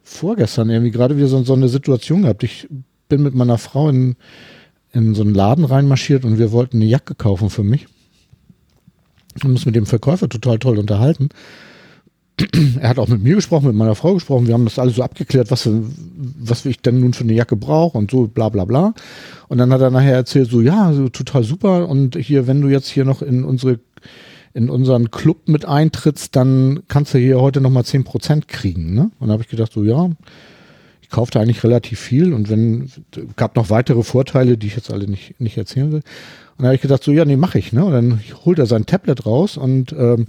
vorgestern 0.02 0.70
irgendwie 0.70 0.90
gerade 0.90 1.16
wieder 1.16 1.28
so, 1.28 1.42
so, 1.44 1.54
eine 1.54 1.68
Situation 1.68 2.22
gehabt. 2.22 2.42
Ich 2.42 2.68
bin 3.08 3.22
mit 3.22 3.34
meiner 3.34 3.58
Frau 3.58 3.88
in, 3.88 4.16
in 4.92 5.14
so 5.14 5.22
einen 5.22 5.34
Laden 5.34 5.64
reinmarschiert 5.64 6.24
und 6.24 6.38
wir 6.38 6.52
wollten 6.52 6.78
eine 6.78 6.86
Jacke 6.86 7.14
kaufen 7.14 7.50
für 7.50 7.62
mich. 7.62 7.86
Und 9.42 9.50
uns 9.50 9.66
mit 9.66 9.76
dem 9.76 9.86
Verkäufer 9.86 10.28
total 10.28 10.58
toll 10.58 10.78
unterhalten 10.78 11.28
er 12.80 12.88
hat 12.88 12.98
auch 12.98 13.08
mit 13.08 13.22
mir 13.22 13.36
gesprochen, 13.36 13.66
mit 13.66 13.76
meiner 13.76 13.94
Frau 13.94 14.14
gesprochen. 14.14 14.46
Wir 14.46 14.54
haben 14.54 14.64
das 14.64 14.78
alles 14.78 14.96
so 14.96 15.02
abgeklärt, 15.02 15.50
was, 15.50 15.68
was 16.38 16.64
ich 16.66 16.80
denn 16.80 17.00
nun 17.00 17.12
für 17.12 17.24
eine 17.24 17.32
Jacke 17.32 17.56
brauche 17.56 17.98
und 17.98 18.10
so 18.10 18.26
bla 18.26 18.48
bla 18.48 18.64
bla. 18.64 18.94
Und 19.48 19.58
dann 19.58 19.72
hat 19.72 19.80
er 19.80 19.90
nachher 19.90 20.14
erzählt, 20.14 20.50
so 20.50 20.60
ja, 20.60 20.92
so 20.92 21.08
total 21.08 21.44
super. 21.44 21.88
Und 21.88 22.16
hier, 22.16 22.46
wenn 22.46 22.60
du 22.60 22.68
jetzt 22.68 22.88
hier 22.88 23.04
noch 23.04 23.22
in 23.22 23.44
unsere 23.44 23.80
in 24.52 24.68
unseren 24.68 25.10
Club 25.10 25.48
mit 25.48 25.64
eintrittst, 25.64 26.34
dann 26.34 26.80
kannst 26.88 27.14
du 27.14 27.18
hier 27.18 27.40
heute 27.40 27.60
nochmal 27.60 27.84
10% 27.84 28.46
kriegen. 28.48 28.94
Ne? 28.94 29.10
Und 29.20 29.28
da 29.28 29.34
habe 29.34 29.42
ich 29.44 29.48
gedacht, 29.48 29.72
so 29.72 29.84
ja, 29.84 30.10
ich 31.02 31.08
kaufte 31.08 31.38
eigentlich 31.38 31.62
relativ 31.62 32.00
viel 32.00 32.32
und 32.32 32.50
wenn, 32.50 32.90
gab 33.36 33.54
noch 33.54 33.70
weitere 33.70 34.02
Vorteile, 34.02 34.58
die 34.58 34.66
ich 34.66 34.76
jetzt 34.76 34.90
alle 34.90 35.06
nicht, 35.06 35.40
nicht 35.40 35.56
erzählen 35.56 35.92
will. 35.92 36.02
Und 36.56 36.62
da 36.62 36.66
habe 36.66 36.74
ich 36.74 36.80
gedacht, 36.80 37.04
so 37.04 37.12
ja, 37.12 37.24
nee, 37.24 37.36
mache 37.36 37.58
ich. 37.58 37.72
Ne? 37.72 37.84
Und 37.84 37.92
dann 37.92 38.20
holt 38.44 38.58
er 38.58 38.66
sein 38.66 38.86
Tablet 38.86 39.24
raus 39.24 39.56
und 39.56 39.92
ähm, 39.92 40.26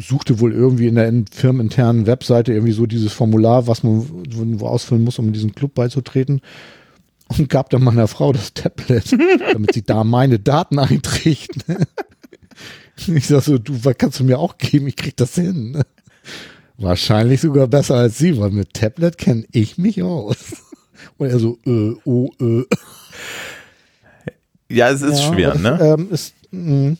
suchte 0.00 0.40
wohl 0.40 0.52
irgendwie 0.52 0.86
in 0.86 0.94
der 0.94 1.12
firmeninternen 1.30 2.06
Webseite 2.06 2.52
irgendwie 2.52 2.72
so 2.72 2.86
dieses 2.86 3.12
Formular, 3.12 3.66
was 3.66 3.82
man 3.82 4.06
wo 4.08 4.66
ausfüllen 4.66 5.04
muss, 5.04 5.18
um 5.18 5.26
in 5.26 5.32
diesen 5.32 5.54
Club 5.54 5.74
beizutreten. 5.74 6.40
Und 7.28 7.48
gab 7.48 7.70
dann 7.70 7.84
meiner 7.84 8.08
Frau 8.08 8.32
das 8.32 8.54
Tablet, 8.54 9.12
damit 9.52 9.72
sie 9.72 9.82
da 9.82 10.02
meine 10.02 10.38
Daten 10.38 10.78
einträgt. 10.78 11.68
Ne? 11.68 11.86
Ich 13.14 13.28
sag 13.28 13.42
so, 13.42 13.56
du, 13.56 13.84
was 13.84 13.96
kannst 13.96 14.20
du 14.20 14.24
mir 14.24 14.38
auch 14.38 14.58
geben? 14.58 14.88
Ich 14.88 14.96
krieg 14.96 15.16
das 15.16 15.36
hin. 15.36 15.72
Ne? 15.72 15.82
Wahrscheinlich 16.76 17.40
sogar 17.40 17.66
besser 17.68 17.96
als 17.96 18.18
sie, 18.18 18.38
weil 18.38 18.50
mit 18.50 18.74
Tablet 18.74 19.16
kenne 19.16 19.44
ich 19.52 19.78
mich 19.78 20.02
aus. 20.02 20.36
Und 21.18 21.28
er 21.28 21.38
so, 21.38 21.58
äh, 21.66 21.94
oh, 22.04 22.30
äh. 22.40 22.64
Ja, 24.68 24.90
es 24.90 25.02
ist 25.02 25.20
ja, 25.20 25.32
schwer, 25.32 25.54
ne? 25.56 25.78
Ähm, 25.80 26.08
ist, 26.10 26.34
mh, 26.50 26.96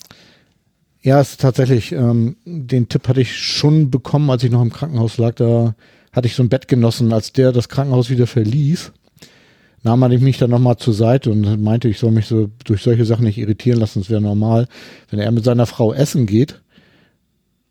Ja, 1.02 1.20
es 1.20 1.30
ist 1.30 1.40
tatsächlich, 1.40 1.92
ähm, 1.92 2.36
den 2.44 2.88
Tipp 2.88 3.08
hatte 3.08 3.22
ich 3.22 3.36
schon 3.36 3.90
bekommen, 3.90 4.28
als 4.28 4.44
ich 4.44 4.50
noch 4.50 4.60
im 4.60 4.72
Krankenhaus 4.72 5.16
lag. 5.16 5.34
Da 5.34 5.74
hatte 6.12 6.26
ich 6.26 6.34
so 6.34 6.42
ein 6.42 6.50
Bett 6.50 6.68
genossen, 6.68 7.12
als 7.12 7.32
der 7.32 7.52
das 7.52 7.68
Krankenhaus 7.68 8.10
wieder 8.10 8.26
verließ. 8.26 8.92
Nahm 9.82 10.00
man 10.00 10.12
mich 10.22 10.36
dann 10.36 10.50
nochmal 10.50 10.76
zur 10.76 10.92
Seite 10.92 11.30
und 11.30 11.62
meinte, 11.62 11.88
ich 11.88 11.98
soll 11.98 12.10
mich 12.10 12.26
so 12.26 12.50
durch 12.64 12.82
solche 12.82 13.06
Sachen 13.06 13.24
nicht 13.24 13.38
irritieren 13.38 13.80
lassen, 13.80 14.00
es 14.00 14.10
wäre 14.10 14.20
normal. 14.20 14.68
Wenn 15.08 15.20
er 15.20 15.30
mit 15.30 15.44
seiner 15.44 15.64
Frau 15.64 15.94
essen 15.94 16.26
geht, 16.26 16.60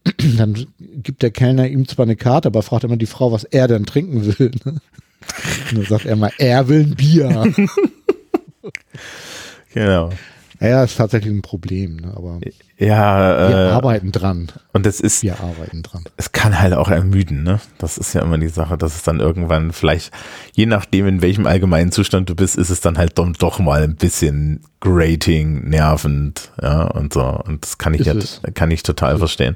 dann 0.38 0.65
gibt 0.79 1.21
der 1.21 1.29
Kellner 1.29 1.67
ihm 1.67 1.88
zwar 1.88 2.03
eine 2.03 2.15
Karte, 2.15 2.48
aber 2.48 2.63
fragt 2.63 2.83
immer 2.83 2.98
die 2.98 3.05
Frau, 3.05 3.31
was 3.31 3.43
er 3.43 3.67
denn 3.67 3.86
trinken 3.86 4.25
will. 4.25 4.51
Ne? 4.65 4.81
Und 5.69 5.77
dann 5.77 5.86
sagt 5.86 6.05
er 6.05 6.15
mal, 6.15 6.31
er 6.39 6.67
will 6.67 6.81
ein 6.81 6.95
Bier. 6.95 7.53
genau. 9.74 10.09
Ja, 10.61 10.83
ist 10.83 10.97
tatsächlich 10.97 11.33
ein 11.33 11.41
Problem, 11.41 11.95
ne? 11.97 12.11
aber 12.15 12.39
Ja, 12.77 13.49
wir 13.49 13.55
äh, 13.57 13.69
arbeiten 13.71 14.11
dran. 14.11 14.51
und 14.73 14.85
das 14.85 14.99
ist, 14.99 15.23
Wir 15.23 15.39
arbeiten 15.39 15.83
dran. 15.83 16.03
es 16.17 16.33
kann 16.33 16.59
halt 16.59 16.73
auch 16.73 16.89
ermüden, 16.89 17.43
ne? 17.43 17.61
Das 17.77 17.97
ist 17.97 18.13
ja 18.13 18.21
immer 18.21 18.37
die 18.37 18.49
Sache, 18.49 18.77
dass 18.77 18.95
es 18.95 19.03
dann 19.03 19.21
irgendwann 19.21 19.71
vielleicht, 19.71 20.11
je 20.53 20.65
nachdem, 20.65 21.07
in 21.07 21.21
welchem 21.21 21.45
allgemeinen 21.45 21.93
Zustand 21.93 22.29
du 22.29 22.35
bist, 22.35 22.57
ist 22.57 22.69
es 22.71 22.81
dann 22.81 22.97
halt 22.97 23.17
dann 23.17 23.33
doch 23.39 23.59
mal 23.59 23.83
ein 23.83 23.95
bisschen 23.95 24.59
grating, 24.81 25.69
nervend, 25.69 26.51
ja, 26.61 26.83
und 26.87 27.13
so. 27.13 27.23
Und 27.23 27.63
das 27.63 27.77
kann 27.77 27.93
ich 27.93 28.01
Ist 28.01 28.07
ja, 28.07 28.13
es. 28.15 28.41
kann 28.53 28.69
ich 28.71 28.83
total 28.83 29.17
verstehen. 29.17 29.55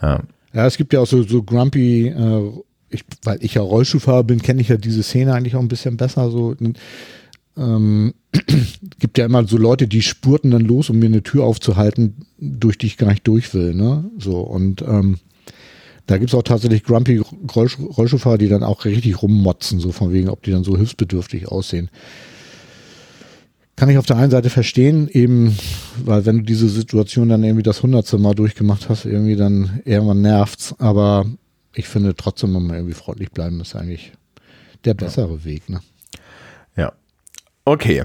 Ja. 0.00 0.20
Ja, 0.54 0.66
es 0.66 0.78
gibt 0.78 0.94
ja 0.94 1.00
auch 1.00 1.06
so, 1.06 1.22
so 1.24 1.42
grumpy, 1.42 2.08
äh, 2.08 2.50
ich, 2.88 3.04
weil 3.24 3.38
ich 3.42 3.54
ja 3.54 3.60
Rollschuhfahrer 3.62 4.24
bin, 4.24 4.40
kenne 4.40 4.62
ich 4.62 4.68
ja 4.68 4.78
diese 4.78 5.02
Szene 5.02 5.34
eigentlich 5.34 5.56
auch 5.56 5.60
ein 5.60 5.68
bisschen 5.68 5.98
besser. 5.98 6.30
So, 6.30 6.54
ähm, 7.56 8.14
gibt 8.98 9.18
ja 9.18 9.24
immer 9.24 9.46
so 9.46 9.56
Leute, 9.56 9.88
die 9.88 10.02
spurten 10.02 10.50
dann 10.50 10.62
los, 10.62 10.90
um 10.90 10.98
mir 10.98 11.06
eine 11.06 11.22
Tür 11.22 11.44
aufzuhalten, 11.44 12.26
durch 12.38 12.78
die 12.78 12.86
ich 12.86 12.96
gar 12.96 13.10
nicht 13.10 13.26
durch 13.26 13.52
will. 13.54 13.74
Ne? 13.74 14.10
So, 14.18 14.40
und 14.40 14.82
ähm, 14.82 15.18
da 16.06 16.18
gibt's 16.18 16.34
auch 16.34 16.42
tatsächlich 16.42 16.84
grumpy 16.84 17.20
Rollschuh, 17.54 17.86
Rollschuhfahrer, 17.86 18.38
die 18.38 18.48
dann 18.48 18.62
auch 18.62 18.84
richtig 18.84 19.22
rummotzen, 19.22 19.80
so 19.80 19.90
von 19.90 20.12
wegen, 20.12 20.28
ob 20.28 20.42
die 20.42 20.52
dann 20.52 20.64
so 20.64 20.76
hilfsbedürftig 20.76 21.48
aussehen. 21.48 21.90
Kann 23.74 23.90
ich 23.90 23.98
auf 23.98 24.06
der 24.06 24.16
einen 24.16 24.30
Seite 24.30 24.48
verstehen, 24.48 25.08
eben, 25.10 25.56
weil 26.04 26.24
wenn 26.24 26.38
du 26.38 26.42
diese 26.44 26.68
Situation 26.68 27.28
dann 27.28 27.44
irgendwie 27.44 27.62
das 27.62 27.82
hundertste 27.82 28.16
Mal 28.16 28.34
durchgemacht 28.34 28.88
hast, 28.88 29.04
irgendwie 29.04 29.36
dann 29.36 29.82
irgendwann 29.84 30.22
nervt's. 30.22 30.74
Aber 30.78 31.26
ich 31.74 31.86
finde 31.86 32.14
trotzdem, 32.16 32.54
wenn 32.54 32.66
man 32.66 32.76
irgendwie 32.76 32.94
freundlich 32.94 33.32
bleiben, 33.32 33.60
ist 33.60 33.76
eigentlich 33.76 34.12
der 34.86 34.94
bessere 34.94 35.44
Weg. 35.44 35.68
Ne? 35.68 35.80
Okay. 37.66 38.04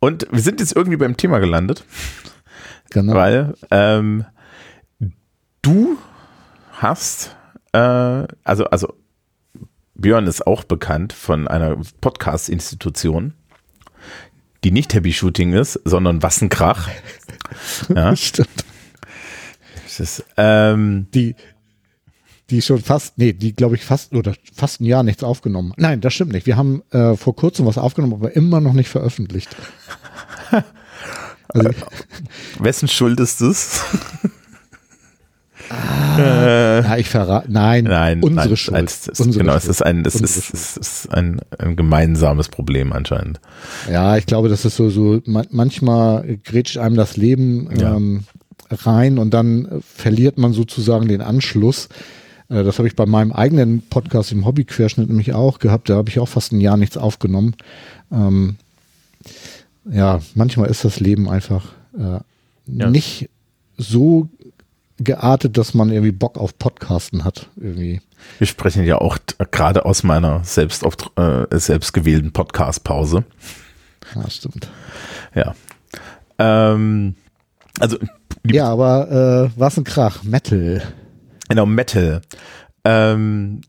Und 0.00 0.26
wir 0.32 0.40
sind 0.40 0.58
jetzt 0.58 0.74
irgendwie 0.74 0.96
beim 0.96 1.16
Thema 1.16 1.38
gelandet. 1.38 1.84
Genau. 2.90 3.14
Weil 3.14 3.54
ähm, 3.70 4.24
du 5.60 5.98
hast, 6.72 7.36
äh, 7.72 7.78
also, 7.78 8.64
also 8.70 8.94
Björn 9.94 10.26
ist 10.26 10.46
auch 10.46 10.64
bekannt 10.64 11.12
von 11.12 11.46
einer 11.46 11.76
Podcast-Institution, 12.00 13.34
die 14.64 14.72
nicht 14.72 14.94
Happy 14.94 15.12
Shooting 15.12 15.52
ist, 15.52 15.78
sondern 15.84 16.22
Was 16.22 16.40
ein 16.40 16.48
Krach. 16.48 16.88
Ja, 17.94 18.16
Stimmt. 18.16 18.64
ist, 19.84 20.24
ähm, 20.38 21.06
Die, 21.14 21.36
die 22.52 22.62
schon 22.62 22.78
fast, 22.80 23.18
nee, 23.18 23.32
die 23.32 23.52
glaube 23.54 23.74
ich 23.74 23.84
fast 23.84 24.14
oder 24.14 24.34
fast 24.54 24.80
ein 24.80 24.84
Jahr 24.84 25.02
nichts 25.02 25.24
aufgenommen. 25.24 25.72
Nein, 25.76 26.00
das 26.00 26.14
stimmt 26.14 26.32
nicht. 26.32 26.46
Wir 26.46 26.56
haben 26.56 26.82
äh, 26.90 27.16
vor 27.16 27.34
kurzem 27.34 27.66
was 27.66 27.78
aufgenommen, 27.78 28.12
aber 28.14 28.36
immer 28.36 28.60
noch 28.60 28.74
nicht 28.74 28.88
veröffentlicht. 28.90 29.48
Also, 31.48 31.70
wessen 32.60 32.88
Schuld 32.88 33.20
ist 33.20 33.40
es? 33.42 33.82
ja, 36.18 36.96
ich 36.96 37.08
verrate. 37.08 37.50
Nein, 37.50 37.84
Nein, 37.84 38.22
unsere 38.22 38.48
nein, 38.48 38.56
Schuld. 38.56 38.76
als- 38.76 39.08
es- 39.08 39.20
unsere 39.20 39.44
genau, 39.44 39.56
es 39.56 39.62
Schuld. 39.64 39.70
ist 39.76 39.82
ein, 39.82 40.02
das 40.04 40.14
Unsere 40.16 40.38
ist, 40.38 40.54
es 40.54 40.76
ist 40.76 41.12
ein, 41.14 41.40
ein 41.58 41.76
gemeinsames 41.76 42.48
Problem 42.48 42.92
anscheinend. 42.92 43.40
Ja, 43.90 44.16
ich 44.16 44.26
glaube, 44.26 44.48
das 44.48 44.64
ist 44.64 44.76
so, 44.76 44.90
so 44.90 45.20
man, 45.24 45.46
manchmal 45.50 46.38
grätscht 46.44 46.76
einem 46.78 46.96
das 46.96 47.16
Leben 47.16 47.68
Ja. 47.78 47.96
ähm, 47.96 48.24
rein 48.70 49.18
und 49.18 49.32
dann 49.32 49.66
äh, 49.66 49.78
verliert 49.82 50.38
man 50.38 50.52
sozusagen 50.52 51.08
den 51.08 51.20
Anschluss. 51.20 51.88
Äh, 52.52 52.62
das 52.64 52.78
habe 52.78 52.86
ich 52.88 52.96
bei 52.96 53.06
meinem 53.06 53.32
eigenen 53.32 53.82
Podcast 53.88 54.32
im 54.32 54.44
Hobbyquerschnitt 54.44 55.08
nämlich 55.08 55.32
auch 55.32 55.58
gehabt. 55.58 55.88
Da 55.88 55.94
habe 55.96 56.10
ich 56.10 56.18
auch 56.18 56.28
fast 56.28 56.52
ein 56.52 56.60
Jahr 56.60 56.76
nichts 56.76 56.96
aufgenommen. 56.96 57.54
Ähm, 58.12 58.56
ja, 59.90 60.20
manchmal 60.34 60.68
ist 60.70 60.84
das 60.84 61.00
Leben 61.00 61.28
einfach 61.28 61.72
äh, 61.98 62.20
Ja. 62.66 62.90
nicht 62.90 63.28
so 63.76 64.28
geartet, 64.98 65.56
dass 65.58 65.74
man 65.74 65.90
irgendwie 65.90 66.12
Bock 66.12 66.38
auf 66.38 66.56
Podcasten 66.58 67.24
hat. 67.24 67.48
Irgendwie. 67.56 68.00
Wir 68.38 68.46
sprechen 68.46 68.84
ja 68.84 68.98
auch 68.98 69.18
gerade 69.50 69.84
aus 69.84 70.04
meiner 70.04 70.44
selbst, 70.44 70.84
auf, 70.84 70.94
äh, 71.16 71.58
selbst 71.58 71.92
gewählten 71.92 72.32
Podcast-Pause. 72.32 73.24
Ja, 74.14 74.30
stimmt. 74.30 74.68
Ja. 75.34 75.54
Ähm, 76.38 77.16
also, 77.80 77.96
Ja, 78.46 78.68
aber 78.68 79.50
äh, 79.54 79.58
was 79.58 79.76
ein 79.76 79.84
Krach. 79.84 80.22
Metal. 80.22 80.82
Genau, 81.48 81.66
Metal. 81.66 82.22
Ähm, 82.84 83.60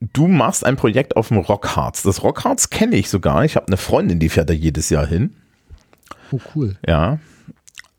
du 0.00 0.28
machst 0.28 0.64
ein 0.64 0.76
Projekt 0.76 1.16
auf 1.16 1.28
dem 1.28 1.38
Rockharz. 1.38 2.02
Das 2.02 2.22
Rockharz 2.22 2.70
kenne 2.70 2.96
ich 2.96 3.08
sogar. 3.08 3.44
Ich 3.44 3.56
habe 3.56 3.66
eine 3.66 3.76
Freundin, 3.76 4.18
die 4.18 4.28
fährt 4.28 4.50
da 4.50 4.54
jedes 4.54 4.90
Jahr 4.90 5.06
hin. 5.06 5.34
Oh, 6.30 6.40
cool. 6.54 6.76
Ja. 6.86 7.18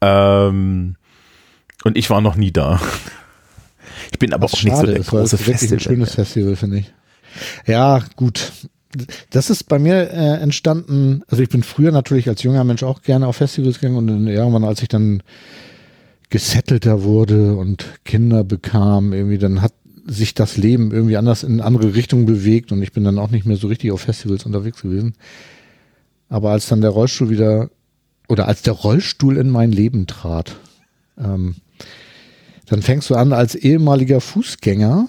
Ähm, 0.01 0.95
und 1.83 1.97
ich 1.97 2.09
war 2.09 2.21
noch 2.21 2.35
nie 2.35 2.51
da. 2.51 2.79
Ich 4.11 4.19
bin 4.19 4.33
aber 4.33 4.45
Was 4.45 4.53
auch 4.55 4.63
nicht 4.63 4.75
so 4.75 4.85
der 4.85 4.95
weil 4.95 5.03
große 5.03 5.35
es 5.35 5.47
wirklich 5.47 5.71
ein 5.71 5.79
schönes 5.79 6.15
Festival, 6.15 6.55
finde 6.55 6.79
ich. 6.79 6.93
Ja, 7.65 8.03
gut. 8.15 8.51
Das 9.29 9.49
ist 9.51 9.65
bei 9.65 9.77
mir 9.77 10.09
äh, 10.11 10.41
entstanden, 10.41 11.23
also 11.27 11.43
ich 11.43 11.49
bin 11.49 11.61
früher 11.61 11.91
natürlich 11.91 12.27
als 12.27 12.41
junger 12.41 12.63
Mensch 12.63 12.81
auch 12.81 13.03
gerne 13.03 13.27
auf 13.27 13.35
Festivals 13.35 13.79
gegangen 13.79 13.97
und 13.97 14.27
irgendwann, 14.27 14.63
als 14.63 14.81
ich 14.81 14.87
dann 14.87 15.21
gesettelter 16.29 17.03
wurde 17.03 17.55
und 17.55 17.85
Kinder 18.05 18.43
bekam, 18.43 19.13
irgendwie, 19.13 19.37
dann 19.37 19.61
hat 19.61 19.73
sich 20.05 20.33
das 20.33 20.57
Leben 20.57 20.91
irgendwie 20.91 21.17
anders 21.17 21.43
in 21.43 21.61
andere 21.61 21.95
Richtungen 21.95 22.25
bewegt 22.25 22.71
und 22.71 22.81
ich 22.81 22.91
bin 22.91 23.03
dann 23.03 23.19
auch 23.19 23.29
nicht 23.29 23.45
mehr 23.45 23.57
so 23.57 23.67
richtig 23.67 23.91
auf 23.91 24.01
Festivals 24.01 24.45
unterwegs 24.45 24.81
gewesen. 24.81 25.13
Aber 26.29 26.51
als 26.51 26.67
dann 26.67 26.81
der 26.81 26.91
Rollstuhl 26.91 27.29
wieder, 27.29 27.69
oder 28.27 28.47
als 28.47 28.61
der 28.61 28.73
Rollstuhl 28.73 29.37
in 29.37 29.49
mein 29.49 29.71
Leben 29.71 30.07
trat, 30.07 30.55
ähm, 31.17 31.55
dann 32.67 32.81
fängst 32.83 33.09
du 33.09 33.15
an 33.15 33.33
als 33.33 33.55
ehemaliger 33.55 34.21
Fußgänger 34.21 35.07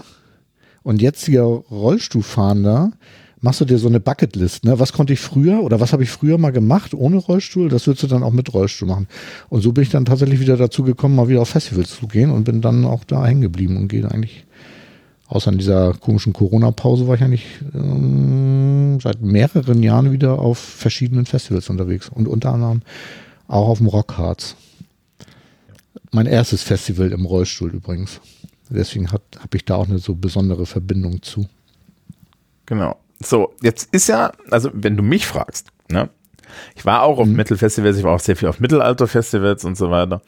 und 0.83 1.03
jetziger 1.03 1.43
Rollstuhlfahrender, 1.45 2.93
machst 3.41 3.61
du 3.61 3.65
dir 3.65 3.79
so 3.79 3.89
eine 3.89 4.01
Bucketlist, 4.01 4.65
ne? 4.65 4.79
Was 4.79 4.93
konnte 4.93 5.13
ich 5.13 5.21
früher 5.21 5.63
oder 5.63 5.81
was 5.81 5.93
habe 5.93 6.03
ich 6.03 6.11
früher 6.11 6.39
mal 6.39 6.51
gemacht 6.51 6.95
ohne 6.95 7.17
Rollstuhl? 7.17 7.69
Das 7.69 7.87
würdest 7.87 8.03
du 8.03 8.07
dann 8.07 8.23
auch 8.23 8.33
mit 8.33 8.53
Rollstuhl 8.53 8.89
machen. 8.89 9.09
Und 9.49 9.63
so 9.63 9.73
bin 9.73 9.83
ich 9.83 9.91
dann 9.91 10.05
tatsächlich 10.05 10.41
wieder 10.41 10.57
dazu 10.57 10.83
gekommen, 10.83 11.17
mal 11.17 11.29
wieder 11.29 11.41
auf 11.41 11.49
Festivals 11.49 11.97
zu 11.97 12.07
gehen 12.07 12.31
und 12.31 12.45
bin 12.45 12.61
dann 12.61 12.85
auch 12.85 13.05
da 13.05 13.27
hängen 13.27 13.41
geblieben 13.41 13.77
und 13.77 13.89
gehe 13.89 14.09
eigentlich, 14.11 14.45
außer 15.29 15.51
in 15.53 15.59
dieser 15.59 15.95
komischen 15.95 16.33
Corona-Pause, 16.33 17.09
war 17.09 17.15
ich 17.15 17.23
eigentlich 17.23 17.47
ähm, 17.75 18.99
seit 19.01 19.23
mehreren 19.23 19.83
Jahren 19.83 20.13
wieder 20.13 20.39
auf 20.39 20.59
verschiedenen 20.59 21.27
Festivals 21.27 21.71
unterwegs 21.71 22.09
und 22.09 22.29
unter 22.29 22.53
anderem 22.53 22.83
auch 23.49 23.69
auf 23.69 23.79
dem 23.79 23.87
Rockharz. 23.87 24.57
Mein 26.13 26.27
erstes 26.27 26.63
Festival 26.63 27.13
im 27.13 27.25
Rollstuhl 27.25 27.71
übrigens. 27.71 28.21
Deswegen 28.69 29.11
habe 29.11 29.23
ich 29.55 29.65
da 29.65 29.77
auch 29.77 29.89
eine 29.89 29.99
so 29.99 30.15
besondere 30.15 30.65
Verbindung 30.67 31.23
zu. 31.23 31.47
Genau. 32.67 32.97
So, 33.23 33.55
jetzt 33.63 33.89
ist 33.93 34.09
ja, 34.09 34.33
also 34.51 34.71
wenn 34.73 34.97
du 34.97 35.03
mich 35.03 35.27
fragst, 35.27 35.69
ne? 35.91 36.09
Ich 36.75 36.85
war 36.85 37.03
auch 37.03 37.19
auf 37.19 37.27
Metal-Festivals, 37.29 37.97
ich 37.99 38.03
war 38.03 38.15
auch 38.15 38.21
sehr 38.21 38.35
viel 38.35 38.49
auf 38.49 38.59
Mittelalter-Festivals 38.61 39.65
und 39.65 39.77
so 39.77 39.91
weiter. 39.91 40.21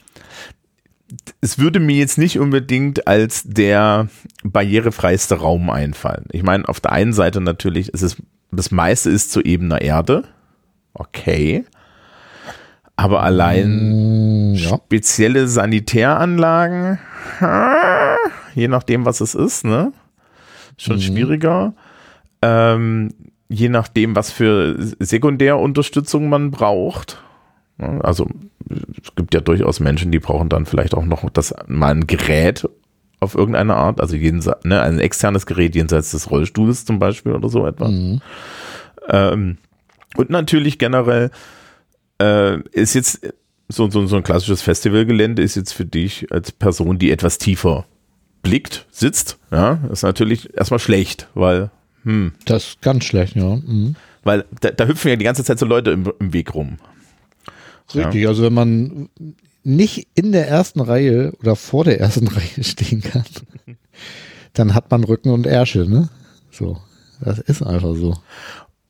Es 1.41 1.59
würde 1.59 1.79
mir 1.79 1.97
jetzt 1.97 2.17
nicht 2.17 2.39
unbedingt 2.39 3.07
als 3.07 3.43
der 3.43 4.07
barrierefreiste 4.43 5.35
Raum 5.35 5.69
einfallen. 5.69 6.25
Ich 6.31 6.41
meine, 6.43 6.67
auf 6.69 6.79
der 6.79 6.93
einen 6.93 7.11
Seite 7.13 7.41
natürlich, 7.41 7.91
es 7.93 8.01
ist, 8.01 8.17
das 8.51 8.71
meiste 8.71 9.09
ist 9.09 9.31
zu 9.31 9.41
ebener 9.41 9.81
Erde. 9.81 10.23
Okay. 10.93 11.65
Aber 12.95 13.21
allein 13.23 14.51
Mm, 14.51 14.53
ja. 14.53 14.77
spezielle 14.77 15.47
Sanitäranlagen, 15.47 16.99
je 18.55 18.67
nachdem, 18.67 19.05
was 19.05 19.19
es 19.19 19.35
ist, 19.35 19.65
ne? 19.65 19.91
Schon 20.77 20.97
Mhm. 20.97 21.01
schwieriger. 21.01 21.73
Ähm, 22.43 23.13
je 23.49 23.69
nachdem, 23.69 24.15
was 24.15 24.31
für 24.31 24.75
Sekundärunterstützung 24.99 26.29
man 26.29 26.51
braucht. 26.51 27.21
Ja, 27.79 27.99
Also 28.01 28.27
es 28.69 29.15
gibt 29.15 29.33
ja 29.33 29.41
durchaus 29.41 29.79
Menschen, 29.79 30.11
die 30.11 30.19
brauchen 30.19 30.49
dann 30.49 30.65
vielleicht 30.65 30.93
auch 30.93 31.05
noch 31.05 31.29
das 31.29 31.53
mal 31.67 31.93
ein 31.93 32.07
Gerät 32.07 32.67
auf 33.19 33.35
irgendeine 33.35 33.75
Art, 33.75 34.01
also 34.01 34.15
jense, 34.15 34.57
ne, 34.63 34.81
ein 34.81 34.99
externes 34.99 35.45
Gerät 35.45 35.75
jenseits 35.75 36.11
des 36.11 36.29
Rollstuhls 36.29 36.85
zum 36.85 36.99
Beispiel 36.99 37.31
oder 37.31 37.47
so 37.49 37.65
etwas. 37.65 37.91
Mhm. 37.91 38.21
Ähm, 39.09 39.57
und 40.17 40.29
natürlich 40.29 40.77
generell 40.77 41.31
äh, 42.21 42.59
ist 42.71 42.93
jetzt 42.93 43.33
so, 43.69 43.89
so, 43.89 44.05
so 44.05 44.17
ein 44.17 44.23
klassisches 44.23 44.61
Festivalgelände 44.61 45.41
ist 45.41 45.55
jetzt 45.55 45.73
für 45.73 45.85
dich 45.85 46.31
als 46.31 46.51
Person, 46.51 46.99
die 46.99 47.11
etwas 47.11 47.37
tiefer 47.37 47.85
blickt, 48.41 48.85
sitzt, 48.91 49.39
ja, 49.51 49.79
ist 49.91 50.03
natürlich 50.03 50.55
erstmal 50.55 50.79
schlecht, 50.79 51.29
weil, 51.33 51.71
hm. 52.03 52.33
Das 52.45 52.67
ist 52.67 52.81
ganz 52.81 53.05
schlecht, 53.05 53.35
ja. 53.35 53.55
Mhm. 53.55 53.95
Weil 54.23 54.45
da, 54.61 54.71
da, 54.71 54.85
hüpfen 54.85 55.09
ja 55.09 55.15
die 55.15 55.25
ganze 55.25 55.43
Zeit 55.43 55.59
so 55.59 55.65
Leute 55.65 55.91
im, 55.91 56.11
im 56.19 56.33
Weg 56.33 56.53
rum. 56.53 56.77
Richtig, 57.93 58.23
ja. 58.23 58.29
also 58.29 58.43
wenn 58.43 58.53
man 58.53 59.09
nicht 59.63 60.07
in 60.15 60.31
der 60.31 60.47
ersten 60.47 60.79
Reihe 60.79 61.33
oder 61.39 61.55
vor 61.55 61.83
der 61.83 61.99
ersten 61.99 62.27
Reihe 62.29 62.63
stehen 62.63 63.01
kann, 63.01 63.25
dann 64.53 64.73
hat 64.73 64.91
man 64.91 65.03
Rücken 65.03 65.29
und 65.29 65.45
Ärsche, 65.45 65.89
ne? 65.89 66.09
So. 66.51 66.77
Das 67.19 67.39
ist 67.39 67.61
einfach 67.61 67.95
so. 67.95 68.15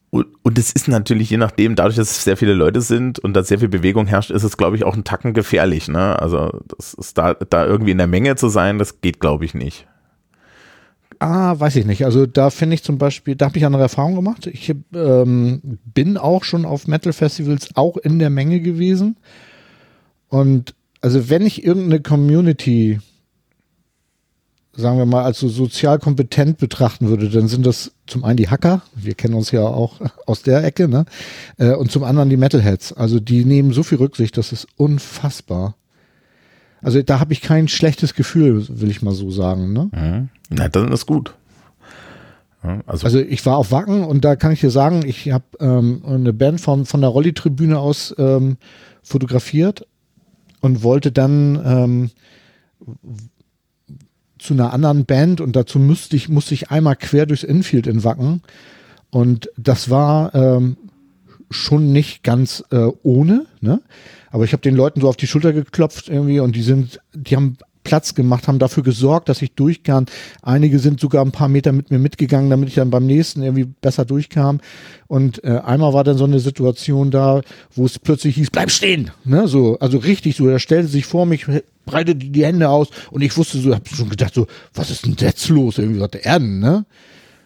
Und, 0.10 0.60
es 0.60 0.72
ist 0.72 0.88
natürlich, 0.88 1.32
je 1.32 1.38
nachdem, 1.38 1.76
dadurch, 1.76 1.96
dass 1.96 2.12
es 2.12 2.24
sehr 2.24 2.38
viele 2.38 2.54
Leute 2.54 2.82
sind 2.82 3.18
und 3.18 3.34
da 3.34 3.44
sehr 3.44 3.58
viel 3.58 3.70
Bewegung 3.70 4.06
herrscht, 4.06 4.30
ist 4.30 4.44
es, 4.44 4.58
glaube 4.58 4.76
ich, 4.76 4.84
auch 4.84 4.96
ein 4.96 5.04
Tacken 5.04 5.34
gefährlich. 5.34 5.88
Ne? 5.88 6.20
Also 6.20 6.52
das 6.68 6.94
ist 6.94 7.18
da, 7.18 7.34
da 7.34 7.66
irgendwie 7.66 7.92
in 7.92 7.98
der 7.98 8.06
Menge 8.06 8.36
zu 8.36 8.50
sein, 8.50 8.78
das 8.78 9.02
geht, 9.02 9.20
glaube 9.20 9.46
ich, 9.46 9.56
nicht. 9.56 9.88
Ah, 11.24 11.58
weiß 11.58 11.78
ich 11.78 11.86
nicht. 11.86 12.04
Also 12.04 12.26
da 12.26 12.50
finde 12.50 12.74
ich 12.74 12.84
zum 12.84 12.98
Beispiel, 12.98 13.38
da 13.38 13.46
habe 13.46 13.58
ich 13.58 13.66
andere 13.66 13.84
Erfahrungen 13.84 14.16
gemacht. 14.16 14.46
Ich 14.48 14.76
ähm, 14.94 15.62
bin 15.86 16.18
auch 16.18 16.44
schon 16.44 16.66
auf 16.66 16.86
Metal-Festivals 16.86 17.70
auch 17.76 17.96
in 17.96 18.20
der 18.20 18.30
Menge 18.30 18.60
gewesen. 18.60 19.16
Und 20.28 20.76
also 21.00 21.30
wenn 21.30 21.46
ich 21.46 21.64
irgendeine 21.64 22.02
Community 22.02 23.00
sagen 24.76 24.98
wir 24.98 25.06
mal, 25.06 25.24
als 25.24 25.40
so 25.40 25.48
sozial 25.48 25.98
kompetent 25.98 26.58
betrachten 26.58 27.08
würde, 27.08 27.30
dann 27.30 27.48
sind 27.48 27.66
das 27.66 27.94
zum 28.06 28.26
einen 28.26 28.36
die 28.36 28.50
Hacker, 28.50 28.82
wir 28.94 29.14
kennen 29.14 29.36
uns 29.36 29.52
ja 29.52 29.62
auch 29.62 30.02
aus 30.26 30.42
der 30.42 30.62
Ecke, 30.66 30.90
ne? 30.90 31.06
Äh, 31.58 31.76
und 31.76 31.90
zum 31.90 32.04
anderen 32.04 32.30
die 32.30 32.38
Metalheads. 32.38 32.92
Also 32.92 33.22
die 33.22 33.46
nehmen 33.46 33.72
so 33.72 33.84
viel 33.84 34.00
Rücksicht, 34.00 34.36
das 34.36 34.52
ist 34.52 34.68
unfassbar. 34.76 35.76
Also 36.84 37.02
da 37.02 37.20
habe 37.20 37.34
ich 37.34 37.42
kein 37.42 37.68
schlechtes 37.68 38.14
Gefühl, 38.14 38.66
will 38.70 38.92
ich 38.92 39.02
mal 39.02 39.14
so 39.14 39.32
sagen. 39.32 39.74
Ne? 39.74 39.90
Mhm. 39.92 40.30
Na, 40.50 40.68
dann 40.70 40.92
ist 40.92 41.06
gut. 41.06 41.34
Also. 42.86 43.06
also. 43.06 43.20
ich 43.20 43.46
war 43.46 43.58
auf 43.58 43.72
Wacken 43.72 44.04
und 44.04 44.24
da 44.24 44.36
kann 44.36 44.52
ich 44.52 44.62
dir 44.62 44.70
sagen, 44.70 45.04
ich 45.06 45.32
habe 45.32 45.46
ähm, 45.60 46.02
eine 46.06 46.34
Band 46.34 46.62
von, 46.62 46.86
von 46.86 47.02
der 47.02 47.10
Rolli-Tribüne 47.10 47.78
aus 47.78 48.16
ähm, 48.18 48.58
fotografiert 49.02 49.86
und 50.62 50.84
wollte 50.84 51.12
dann 51.12 51.62
ähm, 51.66 52.10
zu 54.40 54.54
einer 54.54 54.74
anderen 54.74 55.06
Band 55.06 55.42
und 55.42 55.56
dazu 55.56 55.80
müsste 55.80 56.16
ich, 56.16 56.30
musste 56.30 56.54
ich 56.54 56.70
einmal 56.72 56.96
quer 56.96 57.26
durchs 57.26 57.44
Infield 57.44 57.88
in 57.88 58.04
Wacken. 58.04 58.42
Und 59.10 59.50
das 59.58 59.90
war 59.90 60.34
ähm, 60.34 60.78
schon 61.54 61.92
nicht 61.92 62.24
ganz 62.24 62.64
äh, 62.72 62.88
ohne, 63.04 63.46
ne? 63.62 63.82
Aber 64.32 64.46
ich 64.46 64.54
habe 64.54 64.62
den 64.62 64.76
Leuten 64.76 65.00
so 65.00 65.08
auf 65.08 65.16
die 65.16 65.28
Schulter 65.28 65.54
geklopft 65.54 66.10
irgendwie 66.10 66.40
und 66.40 66.56
die 66.56 66.64
sind, 66.64 67.00
die 67.14 67.36
haben 67.36 67.58
Platz 67.84 68.16
gemacht, 68.16 68.48
haben 68.48 68.60
dafür 68.60 68.84
gesorgt, 68.84 69.30
dass 69.30 69.42
ich 69.42 69.54
durchkam. 69.54 70.06
Einige 70.42 70.80
sind 70.80 71.00
sogar 71.00 71.24
ein 71.24 71.32
paar 71.32 71.50
Meter 71.50 71.72
mit 71.72 71.92
mir 71.92 72.00
mitgegangen, 72.00 72.50
damit 72.50 72.70
ich 72.70 72.76
dann 72.76 72.90
beim 72.90 73.06
nächsten 73.06 73.44
irgendwie 73.44 73.66
besser 73.66 74.06
durchkam. 74.06 74.62
Und 75.08 75.44
äh, 75.44 75.60
einmal 75.64 75.94
war 75.94 76.04
dann 76.04 76.18
so 76.18 76.24
eine 76.24 76.40
Situation 76.40 77.12
da, 77.12 77.42
wo 77.76 77.86
es 77.86 78.00
plötzlich 78.00 78.36
hieß, 78.36 78.50
bleib 78.52 78.72
stehen. 78.72 79.12
Ne? 79.26 79.48
So, 79.48 79.78
also 79.80 79.98
richtig 79.98 80.36
so, 80.36 80.48
er 80.48 80.60
stellte 80.60 80.88
sich 80.88 81.06
vor 81.06 81.26
mich, 81.26 81.46
breitete 81.86 82.26
die 82.30 82.46
Hände 82.46 82.70
aus 82.70 82.88
und 83.12 83.22
ich 83.22 83.36
wusste 83.38 83.60
so, 83.60 83.76
hab 83.76 83.88
schon 83.88 84.10
gedacht 84.10 84.34
so, 84.34 84.48
was 84.74 84.90
ist 84.90 85.06
denn 85.06 85.16
jetzt 85.20 85.50
los? 85.50 85.78
Irgendwie 85.78 86.00
was 86.00 86.12
der 86.12 86.26
Erden, 86.26 86.60
ne? 86.60 86.86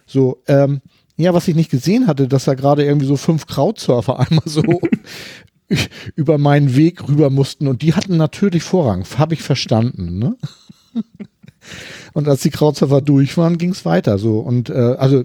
So, 0.06 0.38
ähm, 0.46 0.80
ja, 1.18 1.34
was 1.34 1.48
ich 1.48 1.54
nicht 1.54 1.70
gesehen 1.70 2.06
hatte, 2.06 2.28
dass 2.28 2.44
da 2.44 2.54
gerade 2.54 2.84
irgendwie 2.84 3.06
so 3.06 3.16
fünf 3.16 3.46
Krautsurfer 3.46 4.18
einmal 4.30 4.46
so 4.46 4.62
über 6.16 6.38
meinen 6.38 6.74
Weg 6.76 7.06
rüber 7.06 7.28
mussten 7.28 7.66
und 7.66 7.82
die 7.82 7.94
hatten 7.94 8.16
natürlich 8.16 8.62
Vorrang, 8.62 9.04
habe 9.18 9.34
ich 9.34 9.42
verstanden. 9.42 10.18
Ne? 10.18 10.36
Und 12.14 12.26
als 12.28 12.40
die 12.40 12.50
Krautsurfer 12.50 13.02
durch 13.02 13.36
waren, 13.36 13.58
ging 13.58 13.70
es 13.70 13.84
weiter. 13.84 14.18
So 14.18 14.38
und 14.38 14.70
äh, 14.70 14.96
also 14.98 15.24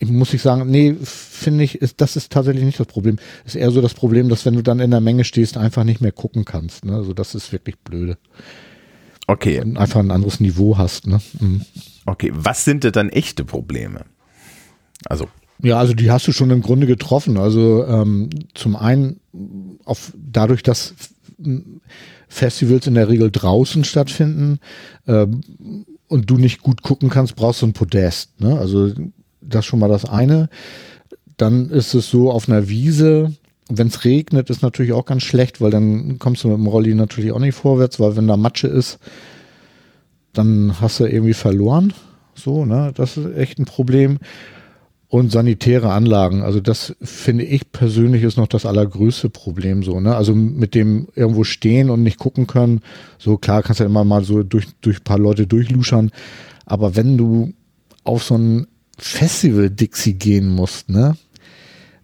muss 0.00 0.32
ich 0.32 0.40
sagen, 0.40 0.70
nee, 0.70 0.96
finde 1.02 1.64
ich, 1.64 1.82
ist 1.82 2.00
das 2.00 2.16
ist 2.16 2.32
tatsächlich 2.32 2.64
nicht 2.64 2.80
das 2.80 2.86
Problem. 2.86 3.18
Ist 3.44 3.56
eher 3.56 3.70
so 3.70 3.82
das 3.82 3.92
Problem, 3.92 4.30
dass 4.30 4.46
wenn 4.46 4.54
du 4.54 4.62
dann 4.62 4.80
in 4.80 4.90
der 4.90 5.02
Menge 5.02 5.24
stehst, 5.24 5.58
einfach 5.58 5.84
nicht 5.84 6.00
mehr 6.00 6.10
gucken 6.10 6.46
kannst. 6.46 6.86
Ne? 6.86 6.94
Also 6.94 7.12
das 7.12 7.34
ist 7.34 7.52
wirklich 7.52 7.78
blöde. 7.78 8.16
Okay. 9.26 9.60
Und 9.60 9.76
einfach 9.76 10.00
ein 10.00 10.10
anderes 10.10 10.40
Niveau 10.40 10.78
hast. 10.78 11.06
Ne? 11.06 11.20
Mhm. 11.38 11.62
Okay, 12.06 12.32
was 12.34 12.64
sind 12.64 12.84
denn 12.84 12.92
dann 12.92 13.08
echte 13.10 13.44
Probleme? 13.44 14.06
Also 15.08 15.28
ja, 15.62 15.78
also 15.78 15.94
die 15.94 16.10
hast 16.10 16.26
du 16.26 16.32
schon 16.32 16.50
im 16.50 16.60
Grunde 16.60 16.86
getroffen. 16.86 17.38
Also 17.38 17.86
ähm, 17.86 18.30
zum 18.54 18.74
einen 18.74 19.20
auf 19.84 20.12
dadurch, 20.16 20.62
dass 20.62 20.94
Festivals 22.28 22.86
in 22.86 22.94
der 22.94 23.08
Regel 23.08 23.30
draußen 23.30 23.84
stattfinden 23.84 24.58
ähm, 25.06 25.42
und 26.08 26.28
du 26.28 26.36
nicht 26.36 26.62
gut 26.62 26.82
gucken 26.82 27.10
kannst, 27.10 27.36
brauchst 27.36 27.62
du 27.62 27.66
ein 27.66 27.74
Podest. 27.74 28.40
Ne? 28.40 28.58
Also 28.58 28.90
das 29.40 29.64
schon 29.64 29.78
mal 29.78 29.88
das 29.88 30.04
eine. 30.04 30.48
Dann 31.36 31.70
ist 31.70 31.94
es 31.94 32.10
so 32.10 32.32
auf 32.32 32.48
einer 32.48 32.68
Wiese, 32.68 33.32
wenn 33.68 33.86
es 33.86 34.04
regnet, 34.04 34.50
ist 34.50 34.62
natürlich 34.62 34.92
auch 34.92 35.06
ganz 35.06 35.22
schlecht, 35.22 35.60
weil 35.60 35.70
dann 35.70 36.18
kommst 36.18 36.42
du 36.42 36.48
mit 36.48 36.58
dem 36.58 36.66
Rolli 36.66 36.94
natürlich 36.94 37.32
auch 37.32 37.38
nicht 37.38 37.54
vorwärts, 37.54 38.00
weil 38.00 38.16
wenn 38.16 38.26
da 38.26 38.36
Matsche 38.36 38.66
ist, 38.66 38.98
dann 40.32 40.80
hast 40.80 40.98
du 40.98 41.04
irgendwie 41.04 41.34
verloren. 41.34 41.92
So, 42.34 42.64
ne? 42.64 42.92
Das 42.94 43.16
ist 43.16 43.36
echt 43.36 43.58
ein 43.58 43.64
Problem 43.64 44.18
und 45.12 45.30
sanitäre 45.30 45.92
Anlagen. 45.92 46.42
Also 46.42 46.60
das 46.60 46.96
finde 47.02 47.44
ich 47.44 47.70
persönlich 47.70 48.22
ist 48.22 48.38
noch 48.38 48.46
das 48.46 48.64
allergrößte 48.64 49.28
Problem 49.28 49.82
so. 49.82 50.00
Ne? 50.00 50.16
Also 50.16 50.34
mit 50.34 50.74
dem 50.74 51.06
irgendwo 51.14 51.44
stehen 51.44 51.90
und 51.90 52.02
nicht 52.02 52.18
gucken 52.18 52.46
können. 52.46 52.80
So 53.18 53.36
klar 53.36 53.62
kannst 53.62 53.80
du 53.80 53.84
ja 53.84 53.90
immer 53.90 54.04
mal 54.04 54.24
so 54.24 54.42
durch 54.42 54.68
durch 54.80 55.00
ein 55.00 55.04
paar 55.04 55.18
Leute 55.18 55.46
durchluschern. 55.46 56.12
Aber 56.64 56.96
wenn 56.96 57.18
du 57.18 57.52
auf 58.04 58.24
so 58.24 58.38
ein 58.38 58.68
Festival 58.96 59.68
Dixie 59.68 60.14
gehen 60.14 60.48
musst, 60.48 60.88
ne? 60.88 61.14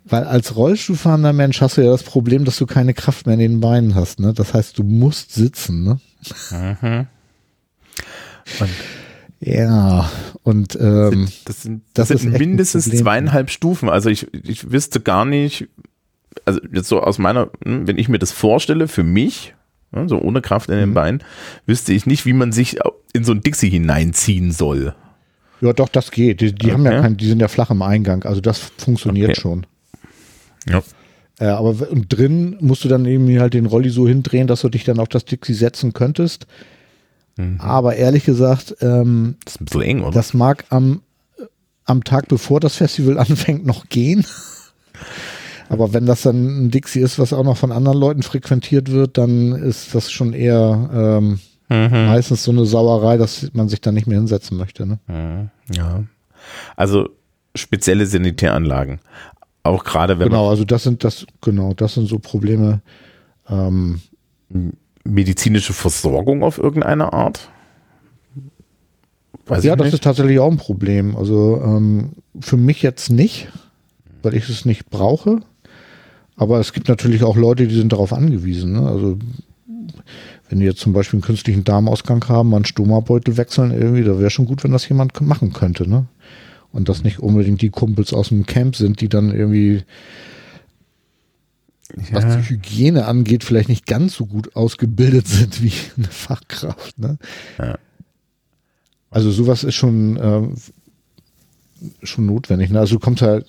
Weil 0.04 0.24
als 0.24 0.54
Rollstuhlfahrender 0.54 1.32
Mensch 1.32 1.62
hast 1.62 1.78
du 1.78 1.80
ja 1.80 1.90
das 1.90 2.02
Problem, 2.02 2.44
dass 2.44 2.58
du 2.58 2.66
keine 2.66 2.92
Kraft 2.92 3.24
mehr 3.24 3.34
in 3.34 3.40
den 3.40 3.60
Beinen 3.60 3.94
hast, 3.94 4.20
ne? 4.20 4.34
Das 4.34 4.52
heißt, 4.52 4.76
du 4.76 4.82
musst 4.82 5.32
sitzen, 5.32 5.82
ne? 5.82 5.98
Mhm. 6.50 7.06
Und 8.60 8.70
ja, 9.40 10.10
und 10.42 10.76
ähm, 10.80 11.28
das 11.44 11.62
sind, 11.62 11.82
das, 11.94 12.08
das 12.08 12.22
sind 12.22 12.38
mindestens 12.38 12.90
zweieinhalb 12.90 13.50
Stufen. 13.50 13.88
Also 13.88 14.10
ich, 14.10 14.26
ich 14.32 14.72
wüsste 14.72 15.00
gar 15.00 15.24
nicht, 15.24 15.68
also 16.44 16.60
jetzt 16.72 16.88
so 16.88 17.00
aus 17.00 17.18
meiner, 17.18 17.50
hm, 17.64 17.86
wenn 17.86 17.98
ich 17.98 18.08
mir 18.08 18.18
das 18.18 18.32
vorstelle, 18.32 18.88
für 18.88 19.04
mich, 19.04 19.54
so 20.06 20.20
ohne 20.20 20.42
Kraft 20.42 20.68
in 20.70 20.76
den 20.76 20.90
mhm. 20.90 20.94
Beinen, 20.94 21.24
wüsste 21.66 21.92
ich 21.92 22.04
nicht, 22.04 22.26
wie 22.26 22.32
man 22.32 22.52
sich 22.52 22.78
in 23.12 23.24
so 23.24 23.32
ein 23.32 23.40
Dixie 23.40 23.70
hineinziehen 23.70 24.52
soll. 24.52 24.94
Ja, 25.60 25.72
doch, 25.72 25.88
das 25.88 26.10
geht. 26.10 26.40
Die, 26.40 26.54
die 26.54 26.66
okay. 26.66 26.72
haben 26.72 26.84
ja 26.84 27.00
kein, 27.00 27.16
die 27.16 27.26
sind 27.26 27.40
ja 27.40 27.48
flach 27.48 27.70
im 27.70 27.82
Eingang, 27.82 28.24
also 28.24 28.40
das 28.40 28.58
funktioniert 28.76 29.30
okay. 29.30 29.40
schon. 29.40 29.66
Ja. 30.68 30.82
Äh, 31.40 31.46
aber 31.46 31.90
und 31.90 32.06
drin 32.08 32.56
musst 32.60 32.84
du 32.84 32.88
dann 32.88 33.04
eben 33.06 33.38
halt 33.38 33.54
den 33.54 33.66
Rolli 33.66 33.90
so 33.90 34.06
hindrehen, 34.06 34.46
dass 34.46 34.60
du 34.62 34.68
dich 34.68 34.84
dann 34.84 34.98
auf 34.98 35.08
das 35.08 35.24
Dixie 35.24 35.54
setzen 35.54 35.92
könntest. 35.92 36.46
Mhm. 37.38 37.60
Aber 37.60 37.96
ehrlich 37.96 38.24
gesagt, 38.24 38.76
ähm, 38.80 39.36
das, 39.44 39.54
ist 39.54 39.60
ein 39.60 39.64
bisschen 39.64 39.82
eng, 39.82 40.00
oder? 40.02 40.10
das 40.10 40.34
mag 40.34 40.64
am, 40.70 41.02
am 41.84 42.04
Tag 42.04 42.28
bevor 42.28 42.60
das 42.60 42.76
Festival 42.76 43.18
anfängt 43.18 43.64
noch 43.64 43.88
gehen. 43.88 44.26
Aber 45.70 45.92
wenn 45.92 46.06
das 46.06 46.22
dann 46.22 46.66
ein 46.66 46.70
Dixie 46.70 47.00
ist, 47.00 47.18
was 47.18 47.32
auch 47.32 47.44
noch 47.44 47.56
von 47.56 47.72
anderen 47.72 47.98
Leuten 47.98 48.22
frequentiert 48.22 48.90
wird, 48.90 49.18
dann 49.18 49.52
ist 49.52 49.94
das 49.94 50.10
schon 50.10 50.32
eher 50.32 50.90
ähm, 50.92 51.38
mhm. 51.68 52.06
meistens 52.06 52.42
so 52.42 52.50
eine 52.50 52.64
Sauerei, 52.64 53.18
dass 53.18 53.50
man 53.52 53.68
sich 53.68 53.80
da 53.80 53.92
nicht 53.92 54.06
mehr 54.06 54.18
hinsetzen 54.18 54.56
möchte. 54.56 54.86
Ne? 54.86 54.98
Mhm. 55.06 55.50
Ja. 55.74 56.04
Also 56.74 57.10
spezielle 57.54 58.06
Sanitäranlagen. 58.06 59.00
Auch 59.62 59.84
gerade 59.84 60.18
wenn 60.18 60.28
Genau, 60.30 60.48
also 60.48 60.64
das 60.64 60.82
sind 60.82 61.04
das, 61.04 61.26
genau, 61.42 61.74
das 61.74 61.94
sind 61.94 62.08
so 62.08 62.18
Probleme. 62.18 62.80
Ähm, 63.48 64.00
medizinische 65.08 65.72
Versorgung 65.72 66.42
auf 66.42 66.58
irgendeine 66.58 67.12
Art? 67.12 67.50
Weiß 69.46 69.64
ja, 69.64 69.76
das 69.76 69.94
ist 69.94 70.04
tatsächlich 70.04 70.38
auch 70.38 70.50
ein 70.50 70.58
Problem. 70.58 71.16
Also 71.16 71.60
ähm, 71.64 72.10
für 72.40 72.56
mich 72.56 72.82
jetzt 72.82 73.10
nicht, 73.10 73.48
weil 74.22 74.34
ich 74.34 74.48
es 74.48 74.64
nicht 74.64 74.90
brauche. 74.90 75.40
Aber 76.36 76.60
es 76.60 76.72
gibt 76.72 76.88
natürlich 76.88 77.24
auch 77.24 77.36
Leute, 77.36 77.66
die 77.66 77.74
sind 77.74 77.92
darauf 77.92 78.12
angewiesen. 78.12 78.72
Ne? 78.72 78.86
Also 78.86 79.18
wenn 80.48 80.60
die 80.60 80.66
jetzt 80.66 80.80
zum 80.80 80.92
Beispiel 80.92 81.18
einen 81.18 81.24
künstlichen 81.24 81.64
Darmausgang 81.64 82.26
haben, 82.28 82.54
einen 82.54 82.64
Stomabeutel 82.64 83.36
wechseln 83.36 83.70
irgendwie, 83.70 84.04
da 84.04 84.18
wäre 84.18 84.30
schon 84.30 84.46
gut, 84.46 84.64
wenn 84.64 84.72
das 84.72 84.88
jemand 84.88 85.18
machen 85.20 85.52
könnte. 85.52 85.88
Ne? 85.88 86.06
Und 86.72 86.88
das 86.88 87.02
nicht 87.02 87.18
unbedingt 87.18 87.62
die 87.62 87.70
Kumpels 87.70 88.12
aus 88.12 88.28
dem 88.28 88.46
Camp 88.46 88.76
sind, 88.76 89.00
die 89.00 89.08
dann 89.08 89.34
irgendwie 89.34 89.82
was 92.12 92.24
die 92.24 92.50
Hygiene 92.50 93.06
angeht, 93.06 93.44
vielleicht 93.44 93.68
nicht 93.68 93.86
ganz 93.86 94.14
so 94.14 94.26
gut 94.26 94.54
ausgebildet 94.56 95.26
sind 95.28 95.62
wie 95.62 95.72
eine 95.96 96.08
Fachkraft. 96.08 96.98
Ne? 96.98 97.18
Ja. 97.58 97.78
Also 99.10 99.30
sowas 99.30 99.64
ist 99.64 99.74
schon, 99.74 100.16
äh, 100.16 100.48
schon 102.02 102.26
notwendig. 102.26 102.70
Ne? 102.70 102.80
Also 102.80 102.96
du 102.96 103.00
kommst 103.00 103.22
halt, 103.22 103.46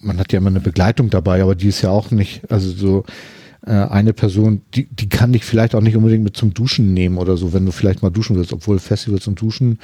man 0.00 0.18
hat 0.18 0.32
ja 0.32 0.38
immer 0.38 0.50
eine 0.50 0.60
Begleitung 0.60 1.10
dabei, 1.10 1.42
aber 1.42 1.54
die 1.54 1.68
ist 1.68 1.82
ja 1.82 1.90
auch 1.90 2.10
nicht, 2.10 2.50
also 2.50 2.70
so 2.70 3.04
äh, 3.66 3.70
eine 3.70 4.12
Person, 4.12 4.62
die, 4.74 4.86
die 4.86 5.08
kann 5.08 5.32
dich 5.32 5.44
vielleicht 5.44 5.74
auch 5.74 5.80
nicht 5.80 5.96
unbedingt 5.96 6.24
mit 6.24 6.36
zum 6.36 6.54
Duschen 6.54 6.92
nehmen 6.92 7.18
oder 7.18 7.36
so, 7.36 7.52
wenn 7.52 7.66
du 7.66 7.72
vielleicht 7.72 8.02
mal 8.02 8.10
duschen 8.10 8.36
willst, 8.36 8.52
obwohl 8.52 8.78
Festivals 8.78 9.28
und 9.28 9.40
Duschen 9.40 9.78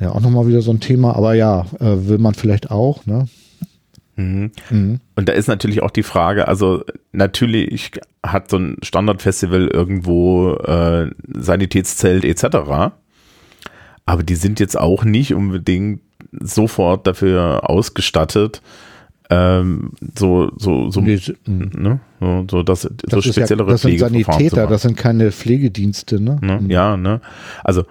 ja 0.00 0.10
auch 0.10 0.20
nochmal 0.20 0.48
wieder 0.48 0.62
so 0.62 0.72
ein 0.72 0.80
Thema, 0.80 1.14
aber 1.16 1.34
ja, 1.34 1.66
äh, 1.78 2.08
will 2.08 2.18
man 2.18 2.34
vielleicht 2.34 2.70
auch, 2.70 3.06
ne? 3.06 3.28
Mhm. 4.16 4.50
Mhm. 4.70 5.00
Und 5.16 5.28
da 5.28 5.32
ist 5.32 5.48
natürlich 5.48 5.82
auch 5.82 5.90
die 5.90 6.02
Frage, 6.02 6.48
also 6.48 6.84
natürlich 7.12 7.92
hat 8.22 8.50
so 8.50 8.58
ein 8.58 8.76
Standardfestival 8.82 9.68
irgendwo 9.68 10.54
äh, 10.54 11.10
Sanitätszelt 11.34 12.24
etc., 12.24 12.92
aber 14.04 14.24
die 14.24 14.34
sind 14.34 14.58
jetzt 14.58 14.78
auch 14.78 15.04
nicht 15.04 15.32
unbedingt 15.32 16.00
sofort 16.40 17.06
dafür 17.06 17.70
ausgestattet, 17.70 18.60
ähm, 19.30 19.92
so, 20.18 20.50
so, 20.56 20.90
so, 20.90 21.00
nee, 21.00 21.18
ne? 21.46 22.00
so, 22.20 22.46
so, 22.50 22.62
das, 22.62 22.82
das 22.82 23.24
so 23.24 23.32
speziellere 23.32 23.68
ja, 23.68 23.72
Das 23.72 23.82
sind 23.82 23.98
Sanitäter, 23.98 24.66
das 24.66 24.82
sind 24.82 24.96
keine 24.96 25.32
Pflegedienste, 25.32 26.20
ne? 26.20 26.38
ne? 26.42 26.60
Ja, 26.68 26.98
ne? 26.98 27.20
Also 27.64 27.84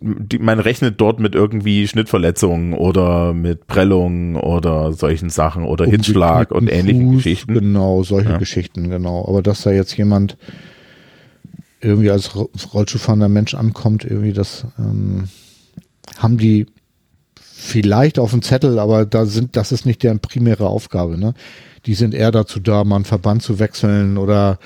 die, 0.00 0.38
man 0.38 0.60
rechnet 0.60 1.00
dort 1.00 1.20
mit 1.20 1.34
irgendwie 1.34 1.86
Schnittverletzungen 1.86 2.74
oder 2.74 3.34
mit 3.34 3.66
Prellungen 3.66 4.36
oder 4.36 4.92
solchen 4.92 5.30
Sachen 5.30 5.64
oder 5.64 5.86
Hitzschlag 5.86 6.50
und 6.50 6.70
ähnlichen 6.70 7.08
Fuß, 7.08 7.16
Geschichten. 7.16 7.54
Genau, 7.54 8.02
solche 8.02 8.30
ja. 8.30 8.38
Geschichten, 8.38 8.90
genau. 8.90 9.26
Aber 9.26 9.42
dass 9.42 9.62
da 9.62 9.70
jetzt 9.70 9.96
jemand 9.96 10.36
irgendwie 11.80 12.10
als 12.10 12.34
Rollschuhfahrender 12.34 13.28
Mensch 13.28 13.54
ankommt, 13.54 14.04
irgendwie 14.04 14.32
das 14.32 14.66
ähm, 14.78 15.28
haben 16.18 16.38
die 16.38 16.66
vielleicht 17.64 18.18
auf 18.18 18.30
dem 18.30 18.42
Zettel, 18.42 18.78
aber 18.78 19.06
da 19.06 19.26
sind, 19.26 19.56
das 19.56 19.72
ist 19.72 19.86
nicht 19.86 20.02
deren 20.02 20.20
primäre 20.20 20.66
Aufgabe. 20.66 21.18
Ne? 21.18 21.34
Die 21.86 21.94
sind 21.94 22.14
eher 22.14 22.30
dazu 22.30 22.60
da, 22.60 22.84
mal 22.84 22.96
einen 22.96 23.04
Verband 23.04 23.42
zu 23.42 23.58
wechseln 23.58 24.18
oder 24.18 24.58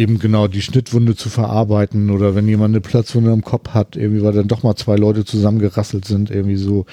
eben 0.00 0.18
genau 0.18 0.48
die 0.48 0.62
Schnittwunde 0.62 1.14
zu 1.14 1.28
verarbeiten 1.28 2.10
oder 2.10 2.34
wenn 2.34 2.48
jemand 2.48 2.74
eine 2.74 2.80
Platzwunde 2.80 3.32
im 3.32 3.44
Kopf 3.44 3.70
hat, 3.70 3.96
irgendwie, 3.96 4.22
weil 4.22 4.32
dann 4.32 4.48
doch 4.48 4.62
mal 4.62 4.74
zwei 4.74 4.96
Leute 4.96 5.26
zusammengerasselt 5.26 6.06
sind, 6.06 6.30
irgendwie 6.30 6.56
so, 6.56 6.86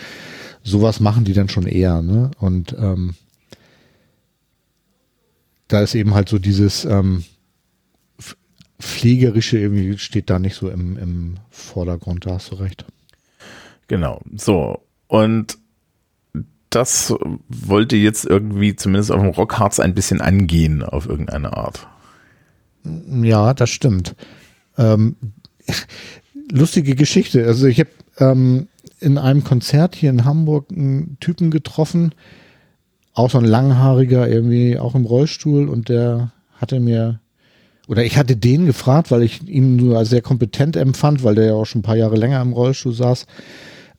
sowas 0.61 0.99
machen 0.99 1.23
die 1.23 1.33
dann 1.33 1.47
schon 1.47 1.65
eher, 1.65 2.01
ne? 2.01 2.31
Und 2.39 2.75
ähm, 2.77 3.15
da 5.69 5.81
ist 5.81 5.95
eben 5.95 6.13
halt 6.13 6.27
so 6.27 6.37
dieses 6.37 6.83
ähm, 6.83 7.23
Pflegerische 8.79 9.57
irgendwie 9.57 9.97
steht 9.97 10.29
da 10.29 10.37
nicht 10.37 10.55
so 10.55 10.69
im, 10.69 10.97
im 10.97 11.35
Vordergrund, 11.49 12.25
da 12.25 12.33
hast 12.33 12.51
du 12.51 12.55
recht. 12.55 12.85
Genau, 13.87 14.21
so. 14.35 14.81
Und 15.07 15.57
das 16.69 17.13
wollte 17.47 17.95
jetzt 17.95 18.25
irgendwie 18.25 18.75
zumindest 18.75 19.11
auf 19.11 19.21
dem 19.21 19.29
Rockharz 19.29 19.79
ein 19.79 19.95
bisschen 19.95 20.19
angehen, 20.19 20.83
auf 20.83 21.07
irgendeine 21.07 21.55
Art. 21.55 21.87
Ja, 23.23 23.54
das 23.54 23.69
stimmt. 23.69 24.15
Ähm, 24.78 25.15
lustige 26.52 26.95
Geschichte. 26.95 27.45
Also 27.45 27.67
ich 27.67 27.80
habe 27.80 27.89
ähm, 28.19 28.67
in 29.00 29.17
einem 29.17 29.43
Konzert 29.43 29.95
hier 29.95 30.10
in 30.10 30.26
Hamburg 30.26 30.71
einen 30.71 31.17
Typen 31.19 31.52
getroffen, 31.52 32.13
auch 33.13 33.32
so 33.32 33.38
ein 33.38 33.45
langhaariger, 33.45 34.28
irgendwie 34.28 34.78
auch 34.78 34.95
im 34.95 35.06
Rollstuhl 35.06 35.67
und 35.69 35.89
der 35.89 36.32
hatte 36.54 36.80
mir, 36.80 37.19
oder 37.88 38.04
ich 38.04 38.17
hatte 38.17 38.36
den 38.36 38.65
gefragt, 38.65 39.12
weil 39.12 39.23
ich 39.23 39.47
ihn 39.47 39.76
nur 39.76 40.04
sehr 40.06 40.21
kompetent 40.21 40.76
empfand, 40.76 41.23
weil 41.23 41.36
der 41.36 41.45
ja 41.47 41.54
auch 41.54 41.65
schon 41.65 41.80
ein 41.80 41.84
paar 41.84 41.97
Jahre 41.97 42.15
länger 42.15 42.41
im 42.41 42.54
Rollstuhl 42.54 42.93
saß 42.93 43.26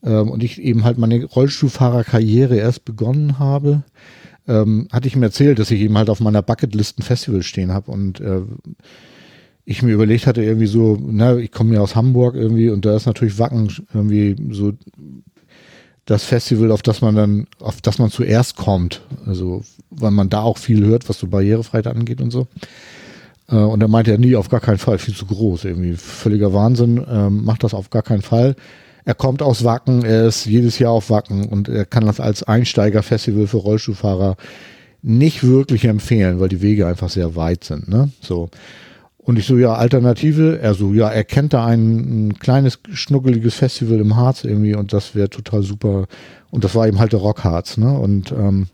ähm, 0.04 0.30
und 0.30 0.42
ich 0.42 0.60
eben 0.60 0.84
halt 0.84 0.98
meine 0.98 1.24
Rollstuhlfahrerkarriere 1.24 2.56
erst 2.56 2.84
begonnen 2.84 3.38
habe 3.38 3.82
ähm, 4.48 4.88
hatte 4.90 5.06
ich 5.06 5.14
ihm 5.14 5.22
erzählt, 5.22 5.58
dass 5.58 5.70
ich 5.70 5.80
eben 5.80 5.96
halt 5.96 6.10
auf 6.10 6.20
meiner 6.20 6.42
Bucketlist 6.42 6.98
ein 6.98 7.02
Festival 7.02 7.42
stehen 7.42 7.72
habe 7.72 7.90
und 7.90 8.20
äh, 8.20 8.40
ich 9.64 9.82
mir 9.82 9.92
überlegt 9.92 10.26
hatte, 10.26 10.42
irgendwie 10.42 10.66
so, 10.66 10.98
na, 11.00 11.36
ich 11.36 11.52
komme 11.52 11.74
ja 11.74 11.80
aus 11.80 11.94
Hamburg 11.94 12.34
irgendwie 12.34 12.70
und 12.70 12.86
da 12.86 12.96
ist 12.96 13.04
natürlich 13.04 13.38
Wacken 13.38 13.70
irgendwie 13.92 14.34
so 14.50 14.72
das 16.06 16.24
Festival, 16.24 16.72
auf 16.72 16.80
das 16.80 17.02
man 17.02 17.14
dann, 17.14 17.46
auf 17.60 17.82
das 17.82 17.98
man 17.98 18.10
zuerst 18.10 18.56
kommt. 18.56 19.02
Also, 19.26 19.62
weil 19.90 20.10
man 20.10 20.30
da 20.30 20.40
auch 20.40 20.56
viel 20.56 20.82
hört, 20.86 21.06
was 21.10 21.18
so 21.18 21.26
Barrierefreiheit 21.26 21.86
angeht 21.86 22.22
und 22.22 22.30
so. 22.30 22.48
Äh, 23.50 23.56
und 23.56 23.82
er 23.82 23.88
meinte 23.88 24.12
er, 24.12 24.18
nie, 24.18 24.34
auf 24.34 24.48
gar 24.48 24.60
keinen 24.60 24.78
Fall, 24.78 24.96
viel 24.96 25.14
zu 25.14 25.26
groß, 25.26 25.66
irgendwie 25.66 25.96
völliger 25.96 26.54
Wahnsinn, 26.54 27.04
ähm, 27.06 27.44
macht 27.44 27.62
das 27.62 27.74
auf 27.74 27.90
gar 27.90 28.02
keinen 28.02 28.22
Fall. 28.22 28.56
Er 29.08 29.14
kommt 29.14 29.40
aus 29.40 29.64
Wacken, 29.64 30.04
er 30.04 30.26
ist 30.26 30.44
jedes 30.44 30.78
Jahr 30.78 30.92
auf 30.92 31.08
Wacken 31.08 31.46
und 31.46 31.66
er 31.66 31.86
kann 31.86 32.04
das 32.04 32.20
als 32.20 32.42
Einsteigerfestival 32.42 33.46
für 33.46 33.56
Rollstuhlfahrer 33.56 34.36
nicht 35.00 35.42
wirklich 35.42 35.86
empfehlen, 35.86 36.40
weil 36.40 36.50
die 36.50 36.60
Wege 36.60 36.86
einfach 36.86 37.08
sehr 37.08 37.34
weit 37.34 37.64
sind. 37.64 37.88
Ne? 37.88 38.10
So. 38.20 38.50
Und 39.16 39.38
ich 39.38 39.46
so, 39.46 39.56
ja, 39.56 39.72
Alternative, 39.72 40.58
er 40.60 40.74
so, 40.74 40.92
ja, 40.92 41.08
er 41.08 41.24
kennt 41.24 41.54
da 41.54 41.64
ein, 41.64 42.26
ein 42.28 42.38
kleines, 42.38 42.80
schnuckeliges 42.92 43.54
Festival 43.54 43.98
im 43.98 44.14
Harz 44.14 44.44
irgendwie 44.44 44.74
und 44.74 44.92
das 44.92 45.14
wäre 45.14 45.30
total 45.30 45.62
super. 45.62 46.04
Und 46.50 46.64
das 46.64 46.74
war 46.74 46.86
eben 46.86 46.98
halt 46.98 47.14
der 47.14 47.20
Rockharz, 47.20 47.78
ne? 47.78 47.98
Und 47.98 48.30
ähm, 48.32 48.66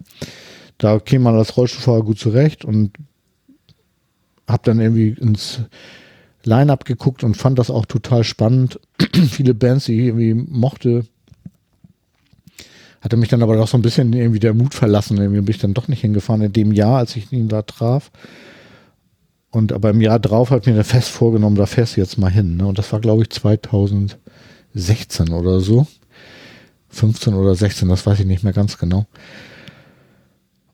da 0.78 0.98
käme 0.98 1.22
man 1.22 1.36
als 1.36 1.56
Rollstuhlfahrer 1.56 2.02
gut 2.02 2.18
zurecht 2.18 2.64
und 2.64 2.90
hab 4.48 4.64
dann 4.64 4.80
irgendwie 4.80 5.10
ins 5.10 5.60
Line-Up 6.44 6.84
geguckt 6.84 7.24
und 7.24 7.36
fand 7.36 7.58
das 7.58 7.70
auch 7.70 7.86
total 7.86 8.24
spannend. 8.24 8.78
Viele 9.30 9.54
Bands, 9.54 9.86
die 9.86 10.00
ich 10.00 10.06
irgendwie 10.06 10.34
mochte. 10.34 11.06
Hatte 13.00 13.16
mich 13.16 13.28
dann 13.28 13.42
aber 13.42 13.56
doch 13.56 13.68
so 13.68 13.76
ein 13.76 13.82
bisschen 13.82 14.12
irgendwie 14.12 14.40
der 14.40 14.54
Mut 14.54 14.74
verlassen. 14.74 15.18
Irgendwie 15.18 15.40
bin 15.40 15.54
ich 15.54 15.60
dann 15.60 15.74
doch 15.74 15.88
nicht 15.88 16.00
hingefahren 16.00 16.42
in 16.42 16.52
dem 16.52 16.72
Jahr, 16.72 16.98
als 16.98 17.16
ich 17.16 17.30
ihn 17.32 17.48
da 17.48 17.62
traf. 17.62 18.10
Und 19.50 19.72
aber 19.72 19.90
im 19.90 20.00
Jahr 20.00 20.18
drauf 20.18 20.50
hat 20.50 20.66
mir 20.66 20.82
fest 20.84 21.10
vorgenommen, 21.10 21.56
da 21.56 21.66
fährst 21.66 21.96
du 21.96 22.00
jetzt 22.00 22.18
mal 22.18 22.30
hin. 22.30 22.56
Ne? 22.56 22.66
Und 22.66 22.78
das 22.78 22.92
war, 22.92 23.00
glaube 23.00 23.22
ich, 23.22 23.30
2016 23.30 24.18
oder 25.30 25.60
so. 25.60 25.86
15 26.88 27.34
oder 27.34 27.54
16, 27.54 27.88
das 27.88 28.06
weiß 28.06 28.20
ich 28.20 28.26
nicht 28.26 28.42
mehr 28.42 28.52
ganz 28.52 28.78
genau. 28.78 29.06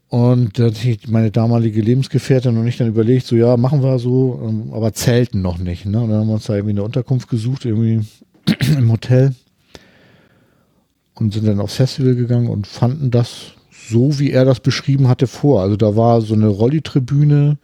Und 0.08 0.58
da 0.58 0.66
hat 0.66 1.08
meine 1.08 1.30
damalige 1.30 1.80
Lebensgefährtin 1.80 2.56
und 2.56 2.66
ich 2.66 2.76
dann 2.76 2.88
überlegt, 2.88 3.26
so 3.26 3.36
ja, 3.36 3.56
machen 3.56 3.82
wir 3.82 3.98
so, 3.98 4.40
ähm, 4.44 4.72
aber 4.72 4.92
zelten 4.92 5.40
noch 5.40 5.58
nicht. 5.58 5.86
Ne? 5.86 6.00
Und 6.00 6.10
dann 6.10 6.20
haben 6.20 6.26
wir 6.26 6.34
uns 6.34 6.46
da 6.46 6.54
irgendwie 6.54 6.72
eine 6.72 6.82
Unterkunft 6.82 7.28
gesucht, 7.28 7.64
irgendwie 7.64 8.00
im 8.76 8.90
Hotel. 8.90 9.34
Und 11.14 11.34
sind 11.34 11.46
dann 11.46 11.60
aufs 11.60 11.74
Festival 11.74 12.14
gegangen 12.14 12.48
und 12.48 12.66
fanden 12.66 13.10
das 13.10 13.52
so, 13.88 14.18
wie 14.18 14.30
er 14.30 14.44
das 14.44 14.60
beschrieben 14.60 15.08
hatte, 15.08 15.26
vor. 15.26 15.60
Also 15.62 15.76
da 15.76 15.96
war 15.96 16.22
so 16.22 16.34
eine 16.34 16.46
Rolli-Tribüne, 16.46 17.58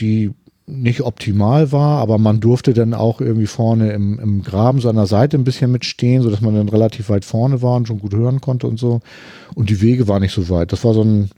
die 0.00 0.32
nicht 0.68 1.00
optimal 1.00 1.72
war, 1.72 1.98
aber 1.98 2.18
man 2.18 2.40
durfte 2.40 2.74
dann 2.74 2.92
auch 2.92 3.20
irgendwie 3.20 3.46
vorne 3.46 3.92
im, 3.92 4.18
im 4.18 4.42
Graben 4.42 4.80
der 4.80 5.06
Seite 5.06 5.38
ein 5.38 5.44
bisschen 5.44 5.72
mitstehen, 5.72 6.22
sodass 6.22 6.42
man 6.42 6.54
dann 6.54 6.68
relativ 6.68 7.08
weit 7.08 7.24
vorne 7.24 7.62
war 7.62 7.76
und 7.76 7.88
schon 7.88 8.00
gut 8.00 8.14
hören 8.14 8.40
konnte 8.40 8.66
und 8.66 8.78
so. 8.78 9.00
Und 9.54 9.70
die 9.70 9.80
Wege 9.80 10.08
waren 10.08 10.20
nicht 10.20 10.34
so 10.34 10.48
weit. 10.50 10.72
Das 10.72 10.84
war 10.84 10.92
so 10.92 11.02
ein, 11.02 11.30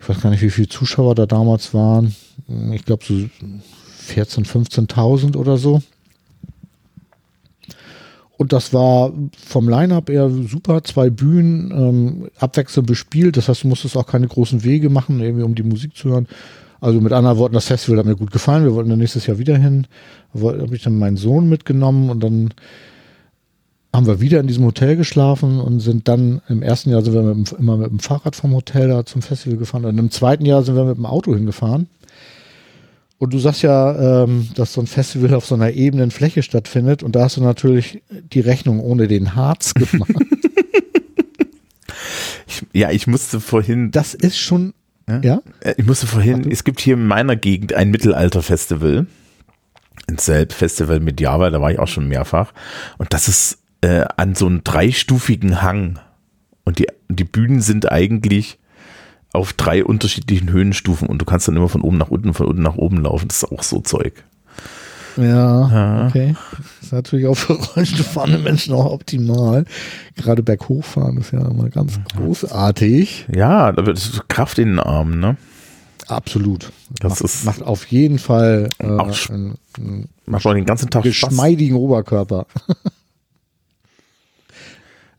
ich 0.00 0.08
weiß 0.08 0.20
gar 0.20 0.30
nicht, 0.30 0.42
wie 0.42 0.50
viele 0.50 0.68
Zuschauer 0.68 1.14
da 1.14 1.26
damals 1.26 1.74
waren. 1.74 2.14
Ich 2.72 2.84
glaube 2.84 3.04
so 3.04 3.14
14.000, 3.14 4.46
15.000 4.46 5.36
oder 5.36 5.56
so. 5.58 5.80
Und 8.38 8.52
das 8.52 8.74
war 8.74 9.12
vom 9.46 9.68
Line-Up 9.68 10.10
eher 10.10 10.28
super, 10.28 10.84
zwei 10.84 11.08
Bühnen, 11.08 11.70
ähm, 11.70 12.30
abwechselnd 12.38 12.86
bespielt. 12.86 13.36
Das 13.36 13.48
heißt, 13.48 13.64
du 13.64 13.68
musstest 13.68 13.96
auch 13.96 14.06
keine 14.06 14.28
großen 14.28 14.62
Wege 14.62 14.90
machen, 14.90 15.20
irgendwie 15.20 15.44
um 15.44 15.54
die 15.54 15.62
Musik 15.62 15.96
zu 15.96 16.10
hören. 16.10 16.26
Also 16.80 17.00
mit 17.00 17.12
anderen 17.12 17.38
Worten, 17.38 17.54
das 17.54 17.66
Festival 17.66 17.98
hat 17.98 18.06
mir 18.06 18.16
gut 18.16 18.30
gefallen. 18.30 18.64
Wir 18.64 18.74
wollten 18.74 18.90
dann 18.90 18.98
nächstes 18.98 19.26
Jahr 19.26 19.38
wieder 19.38 19.56
hin. 19.56 19.86
Da 20.34 20.40
habe 20.40 20.76
ich 20.76 20.82
dann 20.82 20.98
meinen 20.98 21.16
Sohn 21.16 21.48
mitgenommen 21.48 22.10
und 22.10 22.22
dann 22.22 22.52
haben 23.94 24.06
wir 24.06 24.20
wieder 24.20 24.40
in 24.40 24.46
diesem 24.46 24.66
Hotel 24.66 24.96
geschlafen 24.96 25.58
und 25.58 25.80
sind 25.80 26.06
dann 26.06 26.42
im 26.48 26.62
ersten 26.62 26.90
Jahr 26.90 27.02
sind 27.02 27.14
wir 27.14 27.22
mit 27.22 27.50
dem, 27.50 27.58
immer 27.58 27.78
mit 27.78 27.90
dem 27.90 27.98
Fahrrad 27.98 28.36
vom 28.36 28.54
Hotel 28.54 28.88
da 28.88 29.06
zum 29.06 29.22
Festival 29.22 29.56
gefahren 29.56 29.86
und 29.86 29.96
im 29.96 30.10
zweiten 30.10 30.44
Jahr 30.44 30.62
sind 30.62 30.76
wir 30.76 30.84
mit 30.84 30.98
dem 30.98 31.06
Auto 31.06 31.34
hingefahren. 31.34 31.88
Und 33.18 33.32
du 33.32 33.38
sagst 33.38 33.62
ja, 33.62 34.24
ähm, 34.24 34.48
dass 34.54 34.74
so 34.74 34.80
ein 34.80 34.86
Festival 34.86 35.34
auf 35.34 35.46
so 35.46 35.54
einer 35.54 35.70
ebenen 35.70 36.10
Fläche 36.10 36.42
stattfindet 36.42 37.02
und 37.02 37.16
da 37.16 37.24
hast 37.24 37.38
du 37.38 37.42
natürlich 37.42 38.02
die 38.10 38.40
Rechnung 38.40 38.80
ohne 38.80 39.08
den 39.08 39.34
Harz 39.34 39.72
gemacht. 39.74 40.10
ich, 42.46 42.66
ja, 42.74 42.90
ich 42.90 43.06
musste 43.06 43.40
vorhin. 43.40 43.90
Das 43.90 44.12
ist 44.12 44.38
schon 44.38 44.74
ja? 45.08 45.20
ja? 45.20 45.42
Äh, 45.60 45.74
ich 45.76 45.86
musste 45.86 46.06
vorhin, 46.06 46.50
es 46.50 46.64
gibt 46.64 46.80
hier 46.80 46.94
in 46.94 47.06
meiner 47.06 47.36
Gegend 47.36 47.74
ein 47.74 47.90
Mittelalter-Festival. 47.90 49.06
Ein 50.08 50.18
Selb-Festival 50.18 51.00
mit 51.00 51.20
Java, 51.20 51.50
da 51.50 51.60
war 51.60 51.70
ich 51.70 51.78
auch 51.78 51.88
schon 51.88 52.08
mehrfach. 52.08 52.52
Und 52.98 53.12
das 53.12 53.28
ist 53.28 53.58
äh, 53.80 54.04
an 54.16 54.34
so 54.34 54.46
einem 54.46 54.62
dreistufigen 54.62 55.62
Hang. 55.62 55.98
Und 56.64 56.78
die, 56.78 56.86
die 57.08 57.24
Bühnen 57.24 57.60
sind 57.60 57.90
eigentlich 57.90 58.58
auf 59.36 59.52
drei 59.52 59.84
unterschiedlichen 59.84 60.50
Höhenstufen 60.50 61.08
und 61.08 61.18
du 61.20 61.24
kannst 61.24 61.46
dann 61.48 61.56
immer 61.56 61.68
von 61.68 61.82
oben 61.82 61.98
nach 61.98 62.08
unten, 62.08 62.34
von 62.34 62.46
unten 62.46 62.62
nach 62.62 62.76
oben 62.76 62.98
laufen. 63.02 63.28
Das 63.28 63.38
ist 63.38 63.52
auch 63.52 63.62
so 63.62 63.80
Zeug. 63.80 64.24
Ja, 65.16 65.22
ja, 65.70 66.06
okay. 66.08 66.34
Das 66.58 66.82
ist 66.82 66.92
natürlich 66.92 67.26
auch 67.26 67.34
für 67.36 67.54
Rollstuhlfahrende 67.54 68.38
Menschen 68.38 68.74
auch 68.74 68.84
optimal. 68.92 69.64
Gerade 70.14 70.42
berghochfahren 70.42 71.16
ist 71.16 71.32
ja 71.32 71.40
immer 71.48 71.70
ganz 71.70 71.98
großartig. 72.16 73.26
Ja, 73.34 73.72
da 73.72 73.86
wird 73.86 74.24
Kraft 74.28 74.58
in 74.58 74.68
den 74.70 74.78
Armen, 74.80 75.18
ne? 75.20 75.36
Absolut. 76.08 76.70
Das 77.00 77.10
macht, 77.10 77.20
ist- 77.22 77.44
macht 77.46 77.62
auf 77.62 77.86
jeden 77.86 78.18
Fall 78.18 78.68
äh, 78.78 78.86
Auch 78.86 79.30
einen, 79.30 79.54
einen 79.78 80.08
Macht 80.26 80.44
den 80.54 80.66
ganzen 80.66 80.90
Tag 80.90 81.06
Spaß. 81.06 81.30
geschmeidigen 81.30 81.76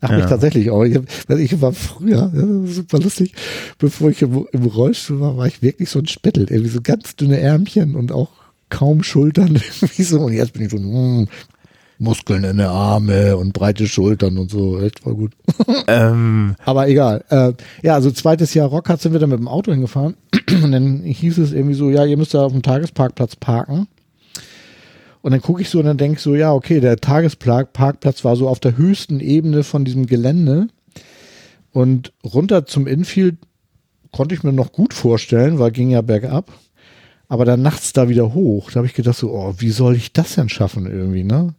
Ach, 0.00 0.10
ich 0.10 0.18
Ja. 0.22 0.26
tatsächlich 0.28 0.70
auch. 0.70 0.84
Ich, 0.84 0.98
ich 1.28 1.60
war 1.60 1.72
früher, 1.72 2.30
ja, 2.34 2.66
super 2.66 2.98
lustig, 3.00 3.34
bevor 3.78 4.10
ich 4.10 4.22
im, 4.22 4.46
im 4.52 4.64
Rollstuhl 4.64 5.20
war, 5.20 5.36
war 5.36 5.46
ich 5.46 5.62
wirklich 5.62 5.90
so 5.90 5.98
ein 5.98 6.06
Spittel. 6.06 6.46
Irgendwie 6.50 6.70
so 6.70 6.80
ganz 6.82 7.16
dünne 7.16 7.38
Ärmchen 7.40 7.94
und 7.96 8.12
auch 8.12 8.28
kaum 8.70 9.02
Schultern. 9.02 9.56
Irgendwie 9.80 10.02
so. 10.02 10.20
Und 10.20 10.32
jetzt 10.32 10.52
bin 10.52 10.62
ich 10.62 10.70
so, 10.70 10.78
mm, 10.78 11.26
Muskeln 12.00 12.44
in 12.44 12.58
der 12.58 12.70
Arme 12.70 13.36
und 13.36 13.52
breite 13.52 13.88
Schultern 13.88 14.38
und 14.38 14.50
so. 14.52 14.80
Echt 14.80 15.00
voll 15.00 15.14
gut. 15.14 15.32
Ähm, 15.88 16.54
Aber 16.64 16.86
egal. 16.88 17.24
Äh, 17.30 17.52
ja, 17.82 17.94
also 17.94 18.10
zweites 18.10 18.52
Jahr 18.54 18.68
Rockhard 18.68 19.00
sind 19.00 19.12
wir 19.14 19.20
dann 19.20 19.30
mit 19.30 19.38
dem 19.38 19.48
Auto 19.48 19.72
hingefahren. 19.72 20.14
Und 20.62 20.70
dann 20.72 21.00
hieß 21.02 21.38
es 21.38 21.52
irgendwie 21.52 21.74
so, 21.74 21.88
ja, 21.90 22.04
ihr 22.04 22.16
müsst 22.18 22.34
da 22.34 22.42
auf 22.44 22.52
dem 22.52 22.60
Tagesparkplatz 22.62 23.36
parken. 23.36 23.88
Und 25.28 25.32
dann 25.32 25.42
gucke 25.42 25.60
ich 25.60 25.68
so 25.68 25.78
und 25.78 25.84
dann 25.84 25.98
denke 25.98 26.16
ich 26.16 26.22
so, 26.22 26.34
ja, 26.34 26.54
okay, 26.54 26.80
der 26.80 26.96
Tagesparkplatz 26.96 28.24
war 28.24 28.34
so 28.34 28.48
auf 28.48 28.60
der 28.60 28.78
höchsten 28.78 29.20
Ebene 29.20 29.62
von 29.62 29.84
diesem 29.84 30.06
Gelände. 30.06 30.68
Und 31.70 32.14
runter 32.24 32.64
zum 32.64 32.86
Infield 32.86 33.36
konnte 34.10 34.34
ich 34.34 34.42
mir 34.42 34.54
noch 34.54 34.72
gut 34.72 34.94
vorstellen, 34.94 35.58
weil 35.58 35.70
ging 35.70 35.90
ja 35.90 36.00
bergab. 36.00 36.50
Aber 37.28 37.44
dann 37.44 37.60
nachts 37.60 37.92
da 37.92 38.08
wieder 38.08 38.32
hoch. 38.32 38.70
Da 38.70 38.76
habe 38.76 38.86
ich 38.86 38.94
gedacht 38.94 39.18
so, 39.18 39.30
oh, 39.30 39.52
wie 39.58 39.68
soll 39.68 39.96
ich 39.96 40.14
das 40.14 40.34
denn 40.34 40.48
schaffen 40.48 40.86
irgendwie, 40.86 41.24
ne? 41.24 41.52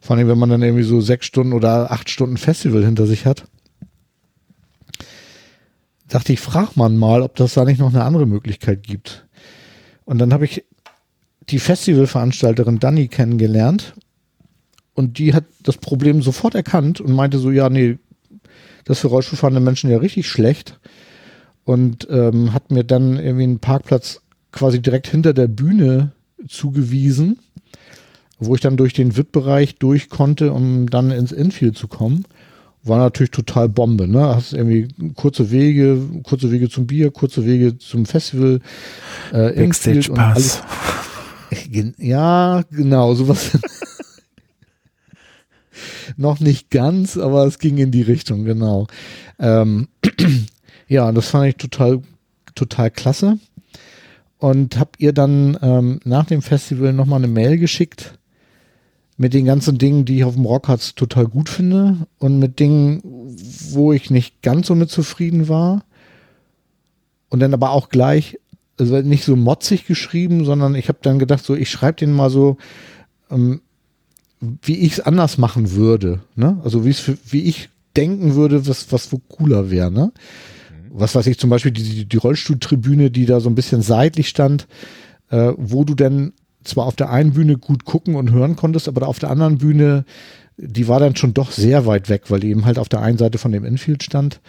Vor 0.00 0.16
allem, 0.16 0.26
wenn 0.26 0.38
man 0.38 0.50
dann 0.50 0.62
irgendwie 0.62 0.82
so 0.82 1.00
sechs 1.00 1.26
Stunden 1.26 1.52
oder 1.52 1.92
acht 1.92 2.10
Stunden 2.10 2.38
Festival 2.38 2.84
hinter 2.84 3.06
sich 3.06 3.24
hat 3.24 3.44
dachte 6.08 6.32
ich, 6.32 6.40
frag 6.40 6.76
man 6.76 6.96
mal, 6.98 7.22
ob 7.22 7.36
das 7.36 7.54
da 7.54 7.64
nicht 7.64 7.78
noch 7.78 7.94
eine 7.94 8.04
andere 8.04 8.26
Möglichkeit 8.26 8.82
gibt. 8.82 9.26
Und 10.04 10.18
dann 10.18 10.32
habe 10.32 10.44
ich 10.44 10.64
die 11.48 11.58
Festivalveranstalterin 11.58 12.78
Dani 12.78 13.08
kennengelernt 13.08 13.94
und 14.94 15.18
die 15.18 15.34
hat 15.34 15.44
das 15.62 15.78
Problem 15.78 16.22
sofort 16.22 16.54
erkannt 16.54 17.00
und 17.00 17.12
meinte 17.12 17.38
so, 17.38 17.50
ja, 17.50 17.68
nee, 17.68 17.98
das 18.84 19.00
für 19.00 19.08
Rollstuhlfahrende 19.08 19.60
Menschen 19.60 19.90
ja 19.90 19.98
richtig 19.98 20.28
schlecht 20.28 20.78
und 21.64 22.06
ähm, 22.10 22.52
hat 22.52 22.70
mir 22.70 22.84
dann 22.84 23.18
irgendwie 23.18 23.44
einen 23.44 23.58
Parkplatz 23.60 24.20
quasi 24.50 24.80
direkt 24.80 25.06
hinter 25.06 25.32
der 25.32 25.48
Bühne 25.48 26.12
zugewiesen, 26.48 27.38
wo 28.38 28.54
ich 28.54 28.60
dann 28.60 28.76
durch 28.76 28.92
den 28.92 29.16
VIP-Bereich 29.16 29.76
durch 29.76 30.08
konnte, 30.08 30.52
um 30.52 30.90
dann 30.90 31.10
ins 31.10 31.32
Infield 31.32 31.76
zu 31.76 31.88
kommen. 31.88 32.24
War 32.84 32.98
natürlich 32.98 33.30
total 33.30 33.68
Bombe, 33.68 34.08
ne? 34.08 34.34
Hast 34.34 34.52
irgendwie 34.52 34.88
kurze 35.14 35.52
Wege, 35.52 36.00
kurze 36.24 36.50
Wege 36.50 36.68
zum 36.68 36.88
Bier, 36.88 37.12
kurze 37.12 37.46
Wege 37.46 37.78
zum 37.78 38.06
Festival, 38.06 38.60
äh, 39.32 39.54
Infield 39.54 40.08
und 40.08 40.18
alles. 40.18 40.60
Ja, 41.98 42.62
genau, 42.70 43.14
sowas. 43.14 43.58
Noch 46.16 46.40
nicht 46.40 46.70
ganz, 46.70 47.16
aber 47.16 47.46
es 47.46 47.58
ging 47.58 47.78
in 47.78 47.90
die 47.90 48.02
Richtung, 48.02 48.44
genau. 48.44 48.86
Ähm, 49.38 49.88
ja, 50.88 51.10
das 51.12 51.28
fand 51.28 51.46
ich 51.48 51.56
total, 51.56 52.02
total 52.54 52.90
klasse. 52.90 53.38
Und 54.38 54.78
hab 54.78 54.96
ihr 54.98 55.12
dann 55.12 55.56
ähm, 55.62 56.00
nach 56.04 56.26
dem 56.26 56.42
Festival 56.42 56.92
nochmal 56.92 57.20
eine 57.20 57.28
Mail 57.28 57.58
geschickt 57.58 58.18
mit 59.16 59.34
den 59.34 59.44
ganzen 59.44 59.78
Dingen, 59.78 60.04
die 60.04 60.16
ich 60.16 60.24
auf 60.24 60.34
dem 60.34 60.46
Rockharz 60.46 60.94
total 60.94 61.26
gut 61.26 61.48
finde 61.48 62.08
und 62.18 62.38
mit 62.38 62.58
Dingen, 62.58 63.00
wo 63.70 63.92
ich 63.92 64.10
nicht 64.10 64.42
ganz 64.42 64.66
so 64.66 64.74
mit 64.74 64.90
zufrieden 64.90 65.48
war. 65.48 65.84
Und 67.28 67.40
dann 67.40 67.54
aber 67.54 67.70
auch 67.70 67.88
gleich, 67.88 68.38
also 68.82 69.08
nicht 69.08 69.24
so 69.24 69.36
motzig 69.36 69.86
geschrieben, 69.86 70.44
sondern 70.44 70.74
ich 70.74 70.88
habe 70.88 70.98
dann 71.02 71.18
gedacht, 71.18 71.44
so 71.44 71.54
ich 71.54 71.70
schreibe 71.70 71.98
den 71.98 72.12
mal 72.12 72.30
so, 72.30 72.56
ähm, 73.30 73.60
wie 74.40 74.78
ich 74.78 74.94
es 74.94 75.00
anders 75.00 75.38
machen 75.38 75.72
würde. 75.72 76.20
Ne? 76.34 76.60
Also 76.64 76.82
für, 76.82 77.16
wie 77.28 77.42
ich 77.42 77.70
denken 77.96 78.34
würde, 78.34 78.66
was, 78.66 78.90
was 78.90 79.12
wo 79.12 79.18
cooler 79.18 79.70
wäre. 79.70 79.90
Ne? 79.90 80.12
Was 80.90 81.14
weiß 81.14 81.26
ich, 81.28 81.38
zum 81.38 81.50
Beispiel 81.50 81.72
die, 81.72 82.06
die 82.06 82.16
Rollstuhltribüne, 82.16 83.10
die 83.10 83.26
da 83.26 83.40
so 83.40 83.48
ein 83.48 83.54
bisschen 83.54 83.82
seitlich 83.82 84.28
stand, 84.28 84.66
äh, 85.30 85.52
wo 85.56 85.84
du 85.84 85.94
dann 85.94 86.32
zwar 86.64 86.86
auf 86.86 86.96
der 86.96 87.10
einen 87.10 87.32
Bühne 87.32 87.56
gut 87.56 87.84
gucken 87.84 88.14
und 88.14 88.30
hören 88.30 88.56
konntest, 88.56 88.88
aber 88.88 89.06
auf 89.08 89.18
der 89.18 89.30
anderen 89.30 89.58
Bühne, 89.58 90.04
die 90.56 90.88
war 90.88 91.00
dann 91.00 91.16
schon 91.16 91.34
doch 91.34 91.50
sehr 91.50 91.86
weit 91.86 92.08
weg, 92.08 92.24
weil 92.28 92.40
die 92.40 92.50
eben 92.50 92.64
halt 92.64 92.78
auf 92.78 92.88
der 92.88 93.00
einen 93.00 93.18
Seite 93.18 93.38
von 93.38 93.52
dem 93.52 93.64
Infield 93.64 94.02
stand. 94.02 94.40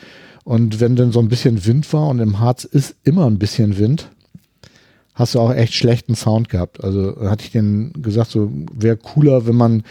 Und 0.43 0.79
wenn 0.79 0.95
dann 0.95 1.11
so 1.11 1.19
ein 1.19 1.29
bisschen 1.29 1.65
Wind 1.65 1.91
war 1.93 2.07
und 2.09 2.19
im 2.19 2.39
Harz 2.39 2.65
ist 2.65 2.95
immer 3.03 3.25
ein 3.27 3.39
bisschen 3.39 3.77
Wind, 3.77 4.09
hast 5.15 5.35
du 5.35 5.39
auch 5.39 5.53
echt 5.53 5.73
schlechten 5.73 6.15
Sound 6.15 6.49
gehabt. 6.49 6.83
Also 6.83 7.15
hatte 7.29 7.45
ich 7.45 7.51
denen 7.51 7.93
gesagt, 8.01 8.31
so 8.31 8.51
wäre 8.73 8.97
cooler, 8.97 9.45
wenn 9.45 9.55
man 9.55 9.83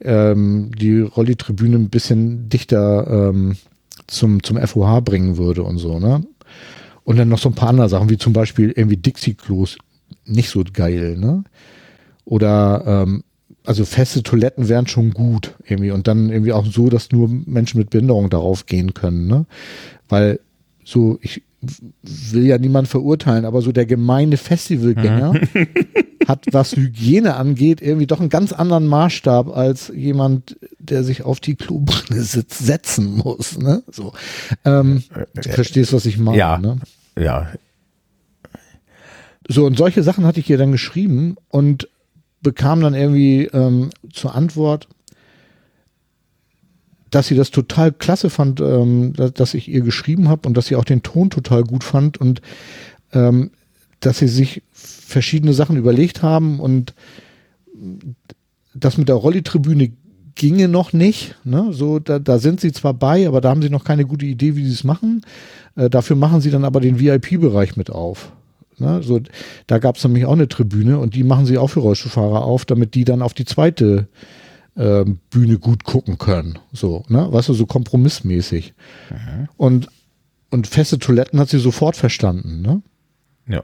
ähm, 0.00 0.70
die 0.78 1.00
Rolli-Tribüne 1.00 1.76
ein 1.76 1.90
bisschen 1.90 2.48
dichter 2.48 3.30
ähm, 3.30 3.56
zum, 4.06 4.42
zum 4.42 4.58
FOH 4.58 5.00
bringen 5.02 5.36
würde 5.36 5.62
und 5.62 5.78
so, 5.78 5.98
ne? 5.98 6.24
Und 7.04 7.16
dann 7.16 7.28
noch 7.28 7.38
so 7.38 7.48
ein 7.48 7.54
paar 7.54 7.70
andere 7.70 7.88
Sachen, 7.88 8.10
wie 8.10 8.18
zum 8.18 8.32
Beispiel 8.32 8.72
irgendwie 8.74 8.96
Dixie-Klos, 8.96 9.78
nicht 10.26 10.50
so 10.50 10.62
geil, 10.72 11.16
ne? 11.18 11.44
Oder 12.24 12.84
ähm, 12.86 13.24
also 13.64 13.84
feste 13.84 14.22
Toiletten 14.22 14.68
wären 14.68 14.86
schon 14.86 15.12
gut 15.12 15.54
irgendwie 15.66 15.90
und 15.90 16.06
dann 16.06 16.30
irgendwie 16.30 16.52
auch 16.52 16.64
so, 16.64 16.88
dass 16.88 17.12
nur 17.12 17.28
Menschen 17.28 17.78
mit 17.78 17.90
Behinderung 17.90 18.30
darauf 18.30 18.66
gehen 18.66 18.94
können, 18.94 19.26
ne? 19.26 19.46
Weil 20.08 20.40
so, 20.84 21.18
ich 21.20 21.42
will 21.62 22.46
ja 22.46 22.58
niemand 22.58 22.88
verurteilen, 22.88 23.44
aber 23.44 23.60
so 23.62 23.72
der 23.72 23.84
gemeine 23.86 24.36
Festivalgänger 24.36 25.34
hat, 26.28 26.46
was 26.52 26.74
Hygiene 26.76 27.36
angeht, 27.36 27.82
irgendwie 27.82 28.06
doch 28.06 28.20
einen 28.20 28.30
ganz 28.30 28.52
anderen 28.52 28.86
Maßstab 28.86 29.48
als 29.54 29.92
jemand, 29.94 30.56
der 30.78 31.04
sich 31.04 31.22
auf 31.22 31.40
die 31.40 31.56
Klobrille 31.56 32.22
setzen 32.22 33.16
muss, 33.16 33.58
ne? 33.58 33.82
So. 33.90 34.12
Ähm, 34.64 35.02
du 35.34 35.48
verstehst, 35.50 35.92
was 35.92 36.06
ich 36.06 36.18
meine, 36.18 36.38
Ja. 36.38 36.58
ne? 36.58 36.78
Ja, 37.18 37.48
So, 39.48 39.66
und 39.66 39.76
solche 39.76 40.02
Sachen 40.02 40.24
hatte 40.24 40.40
ich 40.40 40.48
ihr 40.48 40.58
dann 40.58 40.72
geschrieben 40.72 41.36
und 41.48 41.88
bekam 42.40 42.80
dann 42.80 42.94
irgendwie 42.94 43.44
ähm, 43.52 43.90
zur 44.12 44.34
Antwort, 44.34 44.88
dass 47.10 47.26
sie 47.26 47.34
das 47.34 47.50
total 47.50 47.92
klasse 47.92 48.30
fand, 48.30 48.60
ähm, 48.60 49.12
dass, 49.14 49.54
ich 49.54 49.68
ihr 49.68 49.80
geschrieben 49.80 50.28
habe 50.28 50.46
und 50.46 50.56
dass 50.56 50.66
sie 50.66 50.76
auch 50.76 50.84
den 50.84 51.02
Ton 51.02 51.30
total 51.30 51.64
gut 51.64 51.84
fand 51.84 52.18
und 52.18 52.40
ähm, 53.12 53.50
dass 54.00 54.18
sie 54.18 54.28
sich 54.28 54.62
verschiedene 54.72 55.52
Sachen 55.52 55.76
überlegt 55.76 56.22
haben 56.22 56.60
und 56.60 56.94
das 58.74 58.96
mit 58.96 59.08
der 59.08 59.16
Rolli-Tribüne 59.16 59.90
ginge 60.34 60.68
noch 60.68 60.92
nicht. 60.92 61.34
Ne? 61.44 61.68
So, 61.72 61.98
da, 61.98 62.18
da 62.18 62.38
sind 62.38 62.60
sie 62.60 62.72
zwar 62.72 62.94
bei, 62.94 63.26
aber 63.26 63.40
da 63.40 63.50
haben 63.50 63.62
sie 63.62 63.70
noch 63.70 63.84
keine 63.84 64.06
gute 64.06 64.26
Idee, 64.26 64.56
wie 64.56 64.64
sie 64.64 64.72
es 64.72 64.84
machen. 64.84 65.22
Äh, 65.76 65.90
dafür 65.90 66.16
machen 66.16 66.40
sie 66.40 66.50
dann 66.50 66.64
aber 66.64 66.80
den 66.80 66.98
VIP-Bereich 66.98 67.76
mit 67.76 67.90
auf. 67.90 68.32
Ne? 68.78 69.02
So, 69.02 69.20
da 69.66 69.78
gab 69.78 69.96
es 69.96 70.04
nämlich 70.04 70.24
auch 70.24 70.32
eine 70.32 70.48
Tribüne 70.48 70.98
und 70.98 71.14
die 71.14 71.24
machen 71.24 71.46
sie 71.46 71.58
auch 71.58 71.68
für 71.68 71.80
Rollstuhlfahrer 71.80 72.44
auf, 72.44 72.64
damit 72.64 72.94
die 72.94 73.04
dann 73.04 73.22
auf 73.22 73.34
die 73.34 73.44
zweite 73.44 74.08
ähm, 74.76 75.18
Bühne 75.30 75.58
gut 75.58 75.84
gucken 75.84 76.18
können. 76.18 76.58
So, 76.72 77.04
ne? 77.08 77.30
Weißt 77.30 77.48
du, 77.48 77.54
so 77.54 77.66
kompromissmäßig. 77.66 78.74
Und, 79.56 79.88
und 80.50 80.66
feste 80.66 80.98
Toiletten 80.98 81.38
hat 81.38 81.48
sie 81.48 81.58
sofort 81.58 81.96
verstanden, 81.96 82.62
ne? 82.62 82.82
ja. 83.46 83.62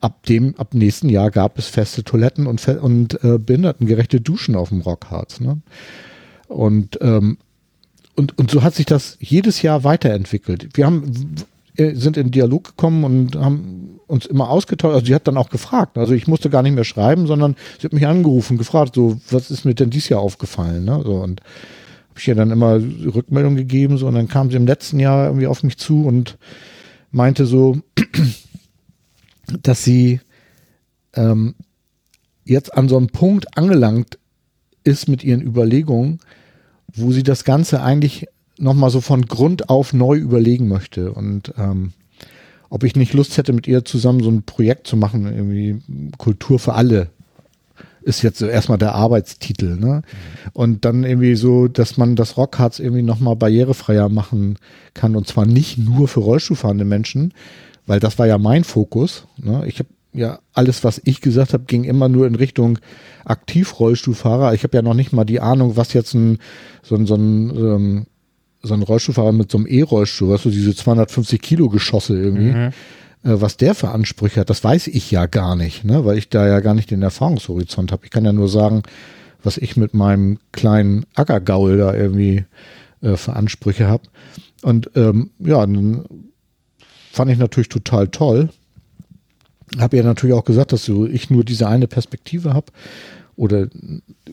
ab 0.00 0.24
dem, 0.26 0.54
ab 0.56 0.74
nächsten 0.74 1.08
Jahr 1.08 1.30
gab 1.30 1.58
es 1.58 1.68
feste 1.68 2.04
Toiletten 2.04 2.46
und, 2.46 2.66
und 2.68 3.22
äh, 3.24 3.38
behindertengerechte 3.38 4.20
Duschen 4.20 4.56
auf 4.56 4.70
dem 4.70 4.80
Rockharz. 4.80 5.40
Ne? 5.40 5.60
Und, 6.48 6.98
ähm, 7.02 7.38
und, 8.14 8.38
und 8.38 8.50
so 8.50 8.62
hat 8.62 8.74
sich 8.74 8.86
das 8.86 9.18
jedes 9.20 9.62
Jahr 9.62 9.84
weiterentwickelt. 9.84 10.70
Wir 10.76 10.86
haben, 10.86 11.36
sind 11.76 12.16
in 12.16 12.30
Dialog 12.30 12.64
gekommen 12.64 13.04
und 13.04 13.36
haben 13.36 14.00
uns 14.06 14.26
immer 14.26 14.48
ausgetauscht. 14.48 14.94
Also 14.94 15.06
sie 15.06 15.14
hat 15.14 15.26
dann 15.26 15.36
auch 15.36 15.50
gefragt. 15.50 15.98
Also 15.98 16.14
ich 16.14 16.26
musste 16.26 16.50
gar 16.50 16.62
nicht 16.62 16.74
mehr 16.74 16.84
schreiben, 16.84 17.26
sondern 17.26 17.56
sie 17.78 17.84
hat 17.84 17.92
mich 17.92 18.06
angerufen, 18.06 18.58
gefragt, 18.58 18.94
so, 18.94 19.20
was 19.30 19.50
ist 19.50 19.64
mir 19.64 19.74
denn 19.74 19.90
dieses 19.90 20.08
Jahr 20.08 20.20
aufgefallen? 20.20 20.84
Ne? 20.84 21.00
So, 21.04 21.16
und 21.16 21.40
habe 22.10 22.20
ich 22.20 22.28
ihr 22.28 22.34
dann 22.34 22.50
immer 22.50 22.80
Rückmeldung 23.14 23.56
gegeben. 23.56 23.98
So, 23.98 24.06
und 24.06 24.14
dann 24.14 24.28
kam 24.28 24.50
sie 24.50 24.56
im 24.56 24.66
letzten 24.66 24.98
Jahr 24.98 25.26
irgendwie 25.26 25.48
auf 25.48 25.62
mich 25.62 25.76
zu 25.76 26.06
und 26.06 26.38
meinte 27.10 27.46
so, 27.46 27.78
dass 29.62 29.84
sie 29.84 30.20
ähm, 31.14 31.54
jetzt 32.44 32.74
an 32.74 32.88
so 32.88 32.96
einem 32.96 33.08
Punkt 33.08 33.58
angelangt 33.58 34.18
ist 34.84 35.08
mit 35.08 35.24
ihren 35.24 35.42
Überlegungen, 35.42 36.20
wo 36.94 37.12
sie 37.12 37.22
das 37.22 37.44
Ganze 37.44 37.82
eigentlich 37.82 38.28
nochmal 38.58 38.90
so 38.90 39.00
von 39.00 39.26
Grund 39.26 39.68
auf 39.68 39.92
neu 39.92 40.16
überlegen 40.16 40.68
möchte. 40.68 41.12
Und 41.12 41.52
ähm, 41.58 41.92
ob 42.70 42.84
ich 42.84 42.96
nicht 42.96 43.14
Lust 43.14 43.36
hätte, 43.36 43.52
mit 43.52 43.66
ihr 43.66 43.84
zusammen 43.84 44.22
so 44.22 44.30
ein 44.30 44.42
Projekt 44.42 44.86
zu 44.86 44.96
machen, 44.96 45.26
irgendwie 45.26 46.10
Kultur 46.18 46.58
für 46.58 46.74
alle, 46.74 47.10
ist 48.02 48.22
jetzt 48.22 48.38
so 48.38 48.46
erstmal 48.46 48.78
der 48.78 48.94
Arbeitstitel, 48.94 49.76
ne? 49.76 50.02
Und 50.52 50.84
dann 50.84 51.02
irgendwie 51.02 51.34
so, 51.34 51.66
dass 51.66 51.96
man 51.96 52.14
das 52.14 52.36
Rockharz 52.36 52.78
irgendwie 52.78 53.02
nochmal 53.02 53.34
barrierefreier 53.34 54.08
machen 54.08 54.58
kann 54.94 55.16
und 55.16 55.26
zwar 55.26 55.44
nicht 55.44 55.76
nur 55.76 56.06
für 56.06 56.20
Rollstuhlfahrende 56.20 56.84
Menschen, 56.84 57.34
weil 57.84 57.98
das 57.98 58.18
war 58.18 58.26
ja 58.26 58.38
mein 58.38 58.62
Fokus. 58.62 59.26
Ne? 59.38 59.64
Ich 59.66 59.80
habe 59.80 59.88
ja 60.12 60.38
alles, 60.52 60.84
was 60.84 61.00
ich 61.04 61.20
gesagt 61.20 61.52
habe, 61.52 61.64
ging 61.64 61.82
immer 61.82 62.08
nur 62.08 62.28
in 62.28 62.36
Richtung 62.36 62.78
Aktivrollstuhlfahrer. 63.24 64.54
Ich 64.54 64.62
habe 64.62 64.76
ja 64.76 64.82
noch 64.82 64.94
nicht 64.94 65.12
mal 65.12 65.24
die 65.24 65.40
Ahnung, 65.40 65.76
was 65.76 65.92
jetzt 65.92 66.14
ein 66.14 66.38
so 66.82 66.94
ein, 66.94 67.06
so 67.06 67.16
ein, 67.16 67.56
ähm, 67.56 68.06
so 68.66 68.74
ein 68.74 68.82
Rollstuhlfahrer 68.82 69.32
mit 69.32 69.50
so 69.50 69.58
einem 69.58 69.66
E-Rollstuhl, 69.66 70.30
was 70.30 70.42
so 70.42 70.50
diese 70.50 70.74
250 70.74 71.40
Kilo 71.40 71.68
Geschosse 71.68 72.18
irgendwie, 72.18 72.52
mhm. 72.52 72.72
äh, 73.24 73.40
was 73.40 73.56
der 73.56 73.74
für 73.74 73.90
Ansprüche 73.90 74.40
hat, 74.40 74.50
das 74.50 74.62
weiß 74.62 74.88
ich 74.88 75.10
ja 75.10 75.26
gar 75.26 75.56
nicht, 75.56 75.84
ne? 75.84 76.04
weil 76.04 76.18
ich 76.18 76.28
da 76.28 76.46
ja 76.46 76.60
gar 76.60 76.74
nicht 76.74 76.90
den 76.90 77.02
Erfahrungshorizont 77.02 77.92
habe. 77.92 78.04
Ich 78.04 78.10
kann 78.10 78.24
ja 78.24 78.32
nur 78.32 78.48
sagen, 78.48 78.82
was 79.42 79.56
ich 79.58 79.76
mit 79.76 79.94
meinem 79.94 80.38
kleinen 80.52 81.06
Ackergaul 81.14 81.78
da 81.78 81.94
irgendwie 81.94 82.44
äh, 83.00 83.16
für 83.16 83.34
Ansprüche 83.34 83.86
habe. 83.86 84.04
Und 84.62 84.90
ähm, 84.94 85.30
ja, 85.38 85.60
dann 85.60 86.04
fand 87.12 87.30
ich 87.30 87.38
natürlich 87.38 87.68
total 87.68 88.08
toll. 88.08 88.48
Habe 89.78 89.96
ja 89.96 90.02
natürlich 90.02 90.34
auch 90.34 90.44
gesagt, 90.44 90.72
dass 90.72 90.84
so 90.84 91.06
ich 91.06 91.30
nur 91.30 91.44
diese 91.44 91.68
eine 91.68 91.86
Perspektive 91.86 92.54
habe. 92.54 92.72
Oder 93.36 93.68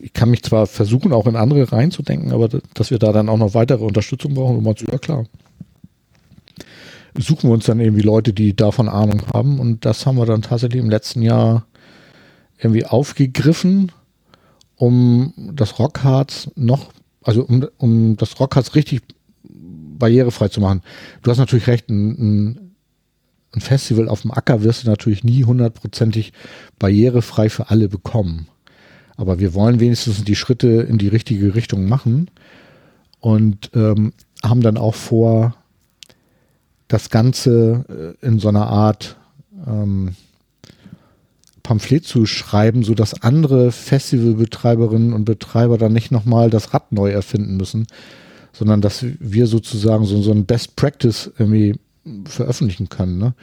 ich 0.00 0.12
kann 0.14 0.30
mich 0.30 0.42
zwar 0.42 0.66
versuchen, 0.66 1.12
auch 1.12 1.26
in 1.26 1.36
andere 1.36 1.70
reinzudenken, 1.70 2.32
aber 2.32 2.48
dass 2.48 2.90
wir 2.90 2.98
da 2.98 3.12
dann 3.12 3.28
auch 3.28 3.36
noch 3.36 3.54
weitere 3.54 3.84
Unterstützung 3.84 4.34
brauchen, 4.34 4.56
und 4.56 4.64
man 4.64 4.74
ja 4.90 4.98
klar. 4.98 5.26
Suchen 7.16 7.50
wir 7.50 7.54
uns 7.54 7.66
dann 7.66 7.80
irgendwie 7.80 8.02
Leute, 8.02 8.32
die 8.32 8.56
davon 8.56 8.88
Ahnung 8.88 9.22
haben. 9.32 9.60
Und 9.60 9.84
das 9.84 10.04
haben 10.04 10.16
wir 10.16 10.26
dann 10.26 10.42
tatsächlich 10.42 10.82
im 10.82 10.90
letzten 10.90 11.22
Jahr 11.22 11.66
irgendwie 12.58 12.86
aufgegriffen, 12.86 13.92
um 14.76 15.32
das 15.52 15.78
Rockharz 15.78 16.50
noch, 16.56 16.92
also 17.22 17.44
um, 17.44 17.66
um 17.78 18.16
das 18.16 18.40
Rockharz 18.40 18.74
richtig 18.74 19.02
barrierefrei 19.42 20.48
zu 20.48 20.60
machen. 20.60 20.82
Du 21.22 21.30
hast 21.30 21.38
natürlich 21.38 21.66
recht, 21.66 21.88
ein, 21.88 22.72
ein 23.52 23.60
Festival 23.60 24.08
auf 24.08 24.22
dem 24.22 24.32
Acker 24.32 24.62
wirst 24.62 24.84
du 24.84 24.88
natürlich 24.88 25.22
nie 25.22 25.44
hundertprozentig 25.44 26.32
barrierefrei 26.78 27.48
für 27.48 27.70
alle 27.70 27.88
bekommen. 27.88 28.48
Aber 29.16 29.38
wir 29.38 29.54
wollen 29.54 29.80
wenigstens 29.80 30.24
die 30.24 30.36
Schritte 30.36 30.68
in 30.68 30.98
die 30.98 31.08
richtige 31.08 31.54
Richtung 31.54 31.88
machen 31.88 32.30
und 33.20 33.70
ähm, 33.74 34.12
haben 34.42 34.60
dann 34.60 34.76
auch 34.76 34.94
vor, 34.94 35.54
das 36.88 37.10
Ganze 37.10 38.14
äh, 38.22 38.26
in 38.26 38.38
so 38.38 38.48
einer 38.48 38.66
Art 38.66 39.16
ähm, 39.66 40.14
Pamphlet 41.62 42.04
zu 42.04 42.26
schreiben, 42.26 42.84
so 42.84 42.94
dass 42.94 43.22
andere 43.22 43.72
Festivalbetreiberinnen 43.72 45.12
und 45.12 45.24
Betreiber 45.24 45.78
dann 45.78 45.92
nicht 45.94 46.12
nochmal 46.12 46.50
das 46.50 46.74
Rad 46.74 46.92
neu 46.92 47.10
erfinden 47.10 47.56
müssen, 47.56 47.86
sondern 48.52 48.82
dass 48.82 49.04
wir 49.18 49.46
sozusagen 49.46 50.04
so, 50.04 50.20
so 50.20 50.30
ein 50.30 50.44
Best 50.44 50.76
Practice 50.76 51.32
irgendwie 51.38 51.76
veröffentlichen 52.26 52.90
können. 52.90 53.18
Ne? 53.18 53.34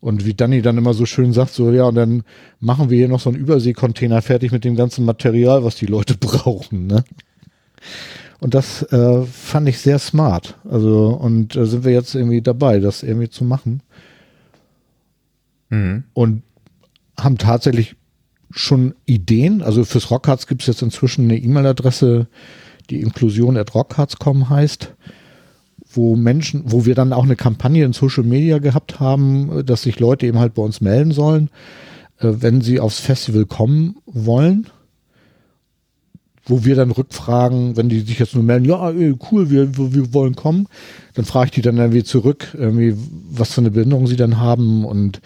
Und 0.00 0.24
wie 0.24 0.34
Danny 0.34 0.62
dann 0.62 0.78
immer 0.78 0.94
so 0.94 1.06
schön 1.06 1.32
sagt, 1.32 1.52
so 1.52 1.72
ja, 1.72 1.84
und 1.84 1.94
dann 1.94 2.22
machen 2.60 2.90
wir 2.90 2.98
hier 2.98 3.08
noch 3.08 3.20
so 3.20 3.30
einen 3.30 3.38
Überseekontainer 3.38 4.22
fertig 4.22 4.52
mit 4.52 4.64
dem 4.64 4.76
ganzen 4.76 5.04
Material, 5.04 5.64
was 5.64 5.76
die 5.76 5.86
Leute 5.86 6.16
brauchen. 6.20 6.86
Ne? 6.86 7.04
Und 8.40 8.54
das 8.54 8.82
äh, 8.92 9.22
fand 9.24 9.68
ich 9.68 9.78
sehr 9.78 9.98
smart. 9.98 10.58
Also, 10.68 11.08
und 11.08 11.56
äh, 11.56 11.66
sind 11.66 11.84
wir 11.84 11.92
jetzt 11.92 12.14
irgendwie 12.14 12.42
dabei, 12.42 12.80
das 12.80 13.02
irgendwie 13.02 13.30
zu 13.30 13.44
machen. 13.44 13.82
Mhm. 15.70 16.04
Und 16.12 16.42
haben 17.18 17.38
tatsächlich 17.38 17.96
schon 18.50 18.94
Ideen. 19.04 19.62
Also 19.62 19.84
fürs 19.84 20.10
Rockharz 20.10 20.46
gibt 20.46 20.62
es 20.62 20.66
jetzt 20.68 20.82
inzwischen 20.82 21.24
eine 21.24 21.38
E-Mail-Adresse, 21.38 22.26
die 22.90 23.00
Inklusion 23.00 23.56
at 23.56 23.74
rockharz.com 23.74 24.48
heißt, 24.50 24.94
wo 25.96 26.16
Menschen, 26.16 26.64
wo 26.66 26.84
wir 26.84 26.94
dann 26.94 27.12
auch 27.12 27.24
eine 27.24 27.36
Kampagne 27.36 27.84
in 27.84 27.92
Social 27.92 28.24
Media 28.24 28.58
gehabt 28.58 29.00
haben, 29.00 29.64
dass 29.64 29.82
sich 29.82 29.98
Leute 29.98 30.26
eben 30.26 30.38
halt 30.38 30.54
bei 30.54 30.62
uns 30.62 30.80
melden 30.80 31.12
sollen, 31.12 31.50
äh, 32.20 32.32
wenn 32.38 32.60
sie 32.60 32.80
aufs 32.80 33.00
Festival 33.00 33.46
kommen 33.46 33.96
wollen. 34.06 34.66
Wo 36.48 36.64
wir 36.64 36.76
dann 36.76 36.92
rückfragen, 36.92 37.76
wenn 37.76 37.88
die 37.88 37.98
sich 38.00 38.20
jetzt 38.20 38.36
nur 38.36 38.44
melden, 38.44 38.66
ja, 38.66 38.92
cool, 39.32 39.50
wir, 39.50 39.76
wir 39.76 40.14
wollen 40.14 40.36
kommen, 40.36 40.68
dann 41.14 41.24
frage 41.24 41.46
ich 41.46 41.50
die 41.50 41.62
dann 41.62 41.76
irgendwie 41.76 42.04
zurück, 42.04 42.54
irgendwie, 42.56 42.94
was 43.28 43.52
für 43.52 43.62
eine 43.62 43.72
Behinderung 43.72 44.06
sie 44.06 44.14
dann 44.14 44.38
haben 44.38 44.84
und 44.84 45.20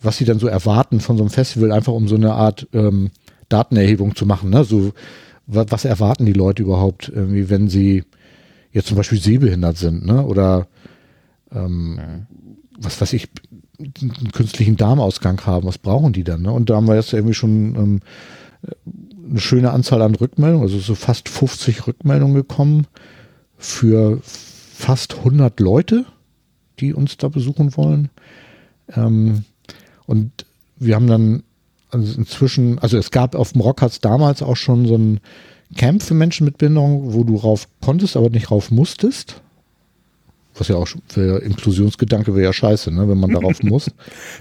was 0.00 0.16
sie 0.16 0.24
dann 0.24 0.38
so 0.38 0.46
erwarten 0.46 1.00
von 1.00 1.18
so 1.18 1.24
einem 1.24 1.30
Festival, 1.30 1.72
einfach 1.72 1.92
um 1.92 2.08
so 2.08 2.14
eine 2.14 2.32
Art 2.32 2.68
ähm, 2.72 3.10
Datenerhebung 3.50 4.16
zu 4.16 4.24
machen. 4.24 4.48
Ne? 4.48 4.64
So, 4.64 4.92
was, 5.46 5.66
was 5.68 5.84
erwarten 5.84 6.24
die 6.24 6.32
Leute 6.32 6.62
überhaupt, 6.62 7.12
irgendwie, 7.14 7.50
wenn 7.50 7.68
sie 7.68 8.04
jetzt 8.72 8.88
zum 8.88 8.96
Beispiel 8.96 9.20
sehbehindert 9.20 9.76
sind, 9.76 10.04
ne? 10.04 10.24
Oder 10.24 10.66
ähm, 11.52 11.94
mhm. 11.94 12.26
was 12.78 13.00
weiß 13.00 13.12
ich, 13.12 13.28
einen 13.78 14.32
künstlichen 14.32 14.76
Darmausgang 14.76 15.40
haben, 15.44 15.66
was 15.66 15.78
brauchen 15.78 16.12
die 16.12 16.24
dann? 16.24 16.42
Ne? 16.42 16.52
Und 16.52 16.70
da 16.70 16.76
haben 16.76 16.86
wir 16.86 16.94
jetzt 16.94 17.12
irgendwie 17.12 17.34
schon 17.34 17.74
ähm, 17.74 18.00
eine 19.28 19.40
schöne 19.40 19.72
Anzahl 19.72 20.02
an 20.02 20.14
Rückmeldungen, 20.14 20.62
also 20.62 20.78
so 20.78 20.94
fast 20.94 21.28
50 21.28 21.86
Rückmeldungen 21.86 22.34
gekommen 22.34 22.86
für 23.56 24.20
fast 24.22 25.18
100 25.18 25.58
Leute, 25.60 26.04
die 26.80 26.94
uns 26.94 27.16
da 27.16 27.28
besuchen 27.28 27.76
wollen. 27.76 28.10
Ähm, 28.94 29.44
und 30.06 30.46
wir 30.76 30.94
haben 30.94 31.06
dann 31.06 31.42
also 31.90 32.18
inzwischen, 32.18 32.78
also 32.78 32.96
es 32.96 33.10
gab 33.10 33.34
auf 33.34 33.52
dem 33.52 33.60
Rockharz 33.60 34.00
damals 34.00 34.42
auch 34.42 34.56
schon 34.56 34.86
so 34.86 34.96
ein 34.96 35.20
Camp 35.76 36.02
für 36.02 36.14
Menschen 36.14 36.44
mit 36.44 36.58
Behinderung, 36.58 37.12
wo 37.12 37.24
du 37.24 37.36
rauf 37.36 37.68
konntest, 37.80 38.16
aber 38.16 38.30
nicht 38.30 38.50
rauf 38.50 38.70
musstest. 38.70 39.40
Was 40.54 40.68
ja 40.68 40.76
auch 40.76 40.88
für 41.08 41.42
Inklusionsgedanke 41.42 42.34
wäre 42.34 42.44
ja 42.44 42.52
scheiße, 42.52 42.90
ne, 42.90 43.08
wenn 43.08 43.18
man 43.18 43.30
darauf 43.30 43.62
muss. 43.62 43.90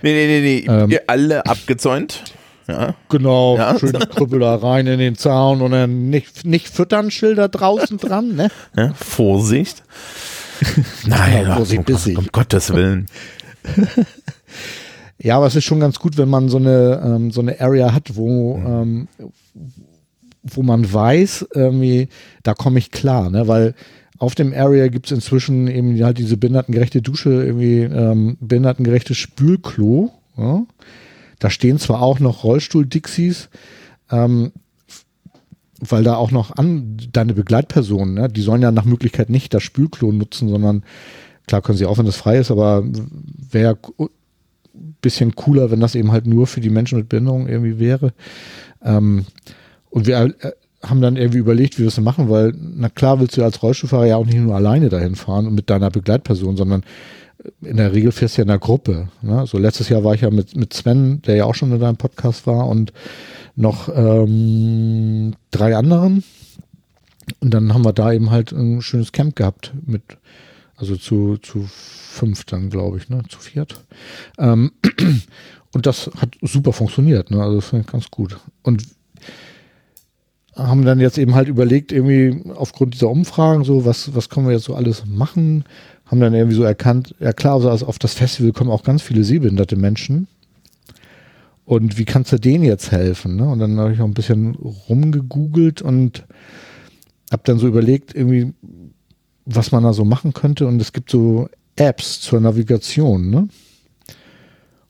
nee, 0.01 0.13
nee, 0.13 0.27
nee, 0.27 0.65
nee. 0.67 0.73
Ähm, 0.73 0.91
Ihr 0.91 1.03
alle 1.07 1.45
abgezäunt. 1.45 2.23
Ja. 2.67 2.95
Genau, 3.09 3.57
ja. 3.57 3.77
schön 3.79 3.93
Krüppel 3.93 4.39
da 4.39 4.55
rein 4.55 4.87
in 4.87 4.99
den 4.99 5.15
Zaun 5.15 5.61
und 5.61 5.71
dann 5.71 6.09
nicht, 6.09 6.45
nicht 6.45 6.69
füttern, 6.69 7.11
Schilder 7.11 7.49
draußen 7.49 7.97
dran, 7.97 8.35
ne? 8.35 8.49
Ja, 8.75 8.93
Vorsicht. 8.93 9.83
Nein, 11.05 11.45
ja, 11.47 11.55
Vorsicht, 11.55 11.89
um, 11.89 12.17
um 12.17 12.27
Gottes 12.31 12.71
Willen. 12.73 13.07
Ja, 15.23 15.37
aber 15.37 15.45
es 15.47 15.55
ist 15.55 15.65
schon 15.65 15.79
ganz 15.79 15.99
gut, 15.99 16.17
wenn 16.17 16.29
man 16.29 16.49
so 16.49 16.57
eine, 16.57 17.01
ähm, 17.03 17.31
so 17.31 17.41
eine 17.41 17.59
Area 17.61 17.93
hat, 17.93 18.15
wo, 18.15 18.57
mhm. 18.57 18.67
ähm, 18.67 19.07
wo 20.43 20.63
man 20.63 20.91
weiß, 20.91 21.47
irgendwie, 21.53 22.09
da 22.43 22.53
komme 22.53 22.79
ich 22.79 22.91
klar, 22.91 23.29
ne? 23.29 23.47
Weil 23.47 23.75
auf 24.17 24.35
dem 24.35 24.53
Area 24.53 24.87
gibt 24.87 25.07
es 25.07 25.11
inzwischen 25.11 25.67
eben 25.67 25.99
halt 26.03 26.19
diese 26.19 26.37
behindertengerechte 26.37 27.01
Dusche, 27.01 27.29
irgendwie 27.31 27.79
ähm, 27.79 28.37
behindertengerechtes 28.39 29.17
Spülklo. 29.17 30.11
Ja? 30.37 30.63
Da 31.39 31.49
stehen 31.49 31.79
zwar 31.79 32.03
auch 32.03 32.19
noch 32.19 32.43
Rollstuhl-Dixies, 32.43 33.49
ähm, 34.11 34.51
weil 35.79 36.03
da 36.03 36.17
auch 36.17 36.29
noch 36.29 36.55
an 36.55 36.97
deine 37.11 37.33
Begleitpersonen, 37.33 38.13
ne, 38.13 38.29
die 38.29 38.41
sollen 38.41 38.61
ja 38.61 38.71
nach 38.71 38.85
Möglichkeit 38.85 39.31
nicht 39.31 39.55
das 39.55 39.63
Spülklo 39.63 40.11
nutzen, 40.11 40.49
sondern 40.49 40.83
klar 41.47 41.63
können 41.63 41.79
sie 41.79 41.87
auch, 41.87 41.97
wenn 41.97 42.05
das 42.05 42.17
frei 42.17 42.37
ist, 42.37 42.51
aber 42.51 42.83
wäre 43.49 43.79
bisschen 45.01 45.35
cooler, 45.35 45.71
wenn 45.71 45.79
das 45.79 45.95
eben 45.95 46.11
halt 46.11 46.27
nur 46.27 46.45
für 46.45 46.61
die 46.61 46.69
Menschen 46.69 46.99
mit 46.99 47.09
Behinderung 47.09 47.47
irgendwie 47.47 47.79
wäre. 47.79 48.13
Ähm, 48.83 49.25
und 49.91 50.07
wir 50.07 50.33
äh, 50.39 50.51
haben 50.83 51.01
dann 51.01 51.15
irgendwie 51.15 51.37
überlegt, 51.37 51.77
wie 51.77 51.83
wir 51.83 51.89
es 51.89 51.99
machen, 51.99 52.29
weil, 52.29 52.53
na 52.57 52.89
klar, 52.89 53.19
willst 53.19 53.37
du 53.37 53.43
als 53.43 53.61
Rollstuhlfahrer 53.61 54.07
ja 54.07 54.15
auch 54.15 54.25
nicht 54.25 54.37
nur 54.37 54.55
alleine 54.55 54.89
dahin 54.89 55.15
fahren 55.15 55.45
und 55.45 55.53
mit 55.53 55.69
deiner 55.69 55.91
Begleitperson, 55.91 56.57
sondern 56.57 56.83
äh, 57.43 57.69
in 57.69 57.77
der 57.77 57.93
Regel 57.93 58.11
fährst 58.11 58.37
du 58.37 58.41
ja 58.41 58.43
in 58.43 58.47
der 58.47 58.59
Gruppe. 58.59 59.09
Ne? 59.21 59.45
So 59.45 59.57
letztes 59.57 59.89
Jahr 59.89 60.03
war 60.03 60.15
ich 60.15 60.21
ja 60.21 60.31
mit, 60.31 60.55
mit 60.55 60.73
Sven, 60.73 61.21
der 61.21 61.35
ja 61.35 61.45
auch 61.45 61.55
schon 61.55 61.71
in 61.71 61.79
deinem 61.79 61.97
Podcast 61.97 62.47
war, 62.47 62.67
und 62.67 62.93
noch 63.55 63.89
ähm, 63.93 65.35
drei 65.51 65.75
anderen. 65.75 66.23
Und 67.39 67.53
dann 67.53 67.73
haben 67.73 67.85
wir 67.85 67.93
da 67.93 68.11
eben 68.11 68.31
halt 68.31 68.51
ein 68.51 68.81
schönes 68.81 69.11
Camp 69.11 69.35
gehabt 69.35 69.73
mit, 69.85 70.01
also 70.77 70.95
zu, 70.95 71.37
zu 71.37 71.67
fünf 71.69 72.45
dann, 72.45 72.69
glaube 72.69 72.97
ich, 72.97 73.09
ne, 73.09 73.21
zu 73.29 73.39
viert. 73.39 73.83
Ähm, 74.39 74.71
und 75.73 75.85
das 75.85 76.09
hat 76.17 76.35
super 76.41 76.73
funktioniert, 76.73 77.29
ne? 77.29 77.41
Also 77.41 77.57
das 77.57 77.65
finde 77.67 77.85
ich 77.85 77.91
ganz 77.91 78.09
gut. 78.09 78.37
Und 78.63 78.83
haben 80.55 80.83
dann 80.83 80.99
jetzt 80.99 81.17
eben 81.17 81.35
halt 81.35 81.47
überlegt, 81.47 81.91
irgendwie 81.91 82.43
aufgrund 82.55 82.93
dieser 82.93 83.09
Umfragen, 83.09 83.63
so, 83.63 83.85
was, 83.85 84.13
was 84.15 84.29
können 84.29 84.47
wir 84.47 84.53
jetzt 84.53 84.65
so 84.65 84.75
alles 84.75 85.05
machen? 85.05 85.63
Haben 86.05 86.19
dann 86.19 86.33
irgendwie 86.33 86.57
so 86.57 86.63
erkannt, 86.63 87.15
ja 87.19 87.31
klar, 87.31 87.63
also 87.63 87.85
auf 87.85 87.99
das 87.99 88.13
Festival 88.13 88.51
kommen 88.51 88.69
auch 88.69 88.83
ganz 88.83 89.01
viele 89.01 89.23
sehbehinderte 89.23 89.77
Menschen. 89.77 90.27
Und 91.63 91.97
wie 91.97 92.05
kannst 92.05 92.33
du 92.33 92.37
denen 92.37 92.65
jetzt 92.65 92.91
helfen? 92.91 93.37
Ne? 93.37 93.47
Und 93.47 93.59
dann 93.59 93.79
habe 93.79 93.93
ich 93.93 94.01
auch 94.01 94.05
ein 94.05 94.13
bisschen 94.13 94.55
rumgegoogelt 94.55 95.81
und 95.81 96.25
habe 97.31 97.43
dann 97.45 97.59
so 97.59 97.67
überlegt, 97.67 98.13
irgendwie, 98.13 98.53
was 99.45 99.71
man 99.71 99.83
da 99.83 99.93
so 99.93 100.03
machen 100.03 100.33
könnte. 100.33 100.67
Und 100.67 100.81
es 100.81 100.91
gibt 100.91 101.09
so 101.09 101.47
Apps 101.77 102.19
zur 102.19 102.41
Navigation. 102.41 103.29
Ne? 103.29 103.47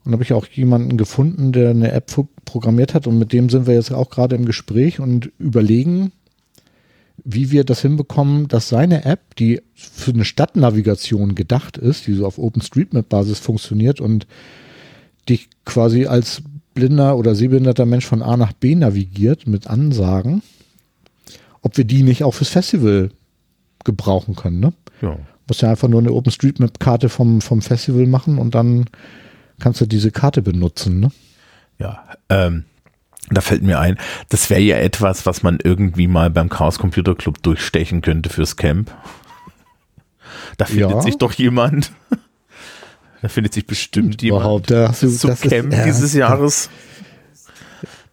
Und 0.04 0.12
habe 0.12 0.22
ich 0.22 0.32
auch 0.32 0.46
jemanden 0.46 0.96
gefunden, 0.96 1.52
der 1.52 1.70
eine 1.70 1.92
App 1.92 2.10
programmiert 2.44 2.94
hat 2.94 3.06
und 3.06 3.18
mit 3.18 3.32
dem 3.32 3.48
sind 3.48 3.66
wir 3.66 3.74
jetzt 3.74 3.92
auch 3.92 4.10
gerade 4.10 4.34
im 4.34 4.44
Gespräch 4.44 4.98
und 4.98 5.30
überlegen, 5.38 6.12
wie 7.24 7.50
wir 7.50 7.64
das 7.64 7.82
hinbekommen, 7.82 8.48
dass 8.48 8.68
seine 8.68 9.04
App, 9.04 9.36
die 9.36 9.62
für 9.74 10.12
eine 10.12 10.24
Stadtnavigation 10.24 11.34
gedacht 11.34 11.76
ist, 11.76 12.06
die 12.06 12.14
so 12.14 12.26
auf 12.26 12.38
OpenStreetMap-Basis 12.38 13.38
funktioniert 13.38 14.00
und 14.00 14.26
dich 15.28 15.48
quasi 15.64 16.06
als 16.06 16.42
blinder 16.74 17.16
oder 17.16 17.34
sehbehinderter 17.34 17.86
Mensch 17.86 18.06
von 18.06 18.22
A 18.22 18.36
nach 18.36 18.52
B 18.52 18.74
navigiert 18.74 19.46
mit 19.46 19.66
Ansagen, 19.66 20.42
ob 21.60 21.76
wir 21.76 21.84
die 21.84 22.02
nicht 22.02 22.24
auch 22.24 22.34
fürs 22.34 22.48
Festival 22.48 23.10
gebrauchen 23.84 24.34
können. 24.34 24.60
Ne? 24.60 24.72
Ja. 25.00 25.18
Musst 25.46 25.62
ja 25.62 25.70
einfach 25.70 25.88
nur 25.88 26.00
eine 26.00 26.12
OpenStreetMap-Karte 26.12 27.08
vom, 27.08 27.40
vom 27.40 27.62
Festival 27.62 28.06
machen 28.06 28.38
und 28.38 28.54
dann 28.54 28.86
kannst 29.62 29.80
du 29.80 29.86
diese 29.86 30.10
Karte 30.10 30.42
benutzen. 30.42 31.00
Ne? 31.00 31.10
Ja, 31.78 32.04
ähm, 32.28 32.64
da 33.30 33.40
fällt 33.40 33.62
mir 33.62 33.78
ein, 33.80 33.98
das 34.28 34.50
wäre 34.50 34.60
ja 34.60 34.76
etwas, 34.76 35.24
was 35.24 35.42
man 35.42 35.58
irgendwie 35.62 36.06
mal 36.08 36.28
beim 36.28 36.50
Chaos 36.50 36.78
Computer 36.78 37.14
Club 37.14 37.42
durchstechen 37.42 38.02
könnte 38.02 38.28
fürs 38.28 38.56
Camp. 38.56 38.90
Da 40.58 40.66
findet 40.66 40.90
Ja. 40.90 41.00
sich 41.02 41.16
doch 41.18 41.32
jemand. 41.32 41.92
Da 43.22 43.28
findet 43.28 43.54
sich 43.54 43.68
bestimmt 43.68 44.20
jemand 44.20 44.40
Überhaupt, 44.42 44.70
da 44.72 44.88
hast 44.88 45.04
du- 45.04 45.08
zum 45.08 45.30
das 45.30 45.44
ist- 45.44 45.48
Camp 45.50 45.72
ja, 45.72 45.84
dieses 45.84 46.00
das- 46.00 46.14
Jahres. 46.14 46.70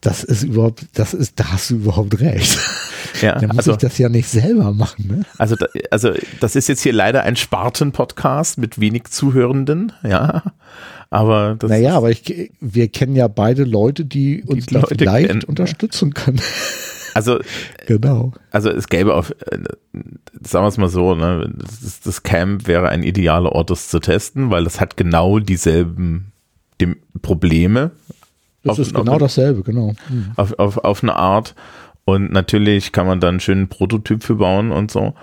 Das 0.01 0.23
ist 0.23 0.43
überhaupt, 0.43 0.85
das 0.93 1.13
ist, 1.13 1.39
da 1.39 1.51
hast 1.51 1.71
du 1.71 1.75
überhaupt 1.75 2.19
recht. 2.21 2.57
Ja, 3.21 3.35
Da 3.39 3.47
muss 3.47 3.57
also, 3.57 3.71
ich 3.71 3.77
das 3.77 3.97
ja 3.97 4.07
nicht 4.07 4.29
selber 4.29 4.71
machen. 4.71 5.07
Ne? 5.07 5.25
also, 5.37 5.55
da, 5.55 5.65
also 5.91 6.13
das 6.39 6.55
ist 6.55 6.69
jetzt 6.69 6.81
hier 6.81 6.93
leider 6.93 7.23
ein 7.23 7.35
Sparten-Podcast 7.35 8.57
mit 8.57 8.79
wenig 8.79 9.05
Zuhörenden, 9.05 9.91
ja. 10.03 10.43
Aber 11.09 11.55
das 11.59 11.69
Naja, 11.69 11.97
aber 11.97 12.11
ich, 12.11 12.51
wir 12.61 12.87
kennen 12.87 13.15
ja 13.15 13.27
beide 13.27 13.63
Leute, 13.63 14.05
die 14.05 14.43
uns 14.43 14.67
da 14.67 14.79
Leute 14.79 14.95
vielleicht 14.97 15.27
kennen, 15.27 15.43
unterstützen 15.43 16.13
können. 16.13 16.39
also 17.13 17.39
genau. 17.85 18.31
also 18.51 18.69
es 18.69 18.87
gäbe 18.87 19.15
auf, 19.15 19.33
sagen 19.41 20.63
wir 20.63 20.67
es 20.67 20.77
mal 20.77 20.87
so, 20.87 21.15
ne, 21.15 21.51
das, 21.57 21.99
das 21.99 22.23
Camp 22.23 22.67
wäre 22.67 22.89
ein 22.89 23.03
idealer 23.03 23.51
Ort, 23.51 23.71
das 23.71 23.89
zu 23.89 23.99
testen, 23.99 24.49
weil 24.49 24.63
das 24.63 24.79
hat 24.79 24.95
genau 24.95 25.39
dieselben 25.39 26.31
dem 26.79 26.97
Probleme 27.21 27.91
Das 28.69 28.79
Auf- 28.79 28.87
ist 28.87 28.95
auf- 28.95 29.03
genau 29.05 29.17
dasselbe, 29.17 29.63
genau. 29.63 29.93
Hm. 30.07 30.31
auf, 30.35 30.57
auf, 30.59 30.77
auf 30.77 31.03
eine 31.03 31.15
Art. 31.15 31.55
Und 32.05 32.31
natürlich 32.31 32.91
kann 32.91 33.05
man 33.05 33.19
dann 33.19 33.29
einen 33.35 33.39
schönen 33.39 33.67
Prototyp 33.67 34.23
für 34.23 34.35
bauen 34.35 34.71
und 34.71 34.89
so. 34.91 35.13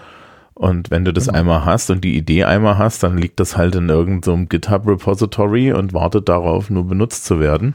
Und 0.55 0.91
wenn 0.91 1.05
du 1.05 1.13
das 1.13 1.27
Genau. 1.27 1.39
einmal 1.41 1.65
hast 1.65 1.91
und 1.91 2.03
die 2.05 2.17
Idee 2.17 2.45
einmal 2.45 2.79
hast, 2.79 3.03
dann 3.03 3.19
liegt 3.19 3.41
das 3.41 3.57
halt 3.57 3.75
in 3.75 3.89
irgendeinem 3.89 4.41
so 4.43 4.47
GitHub-Repository 4.49 5.73
und 5.73 5.93
wartet 5.93 6.29
darauf, 6.29 6.71
nur 6.71 6.87
benutzt 6.87 7.25
zu 7.27 7.41
werden. 7.41 7.75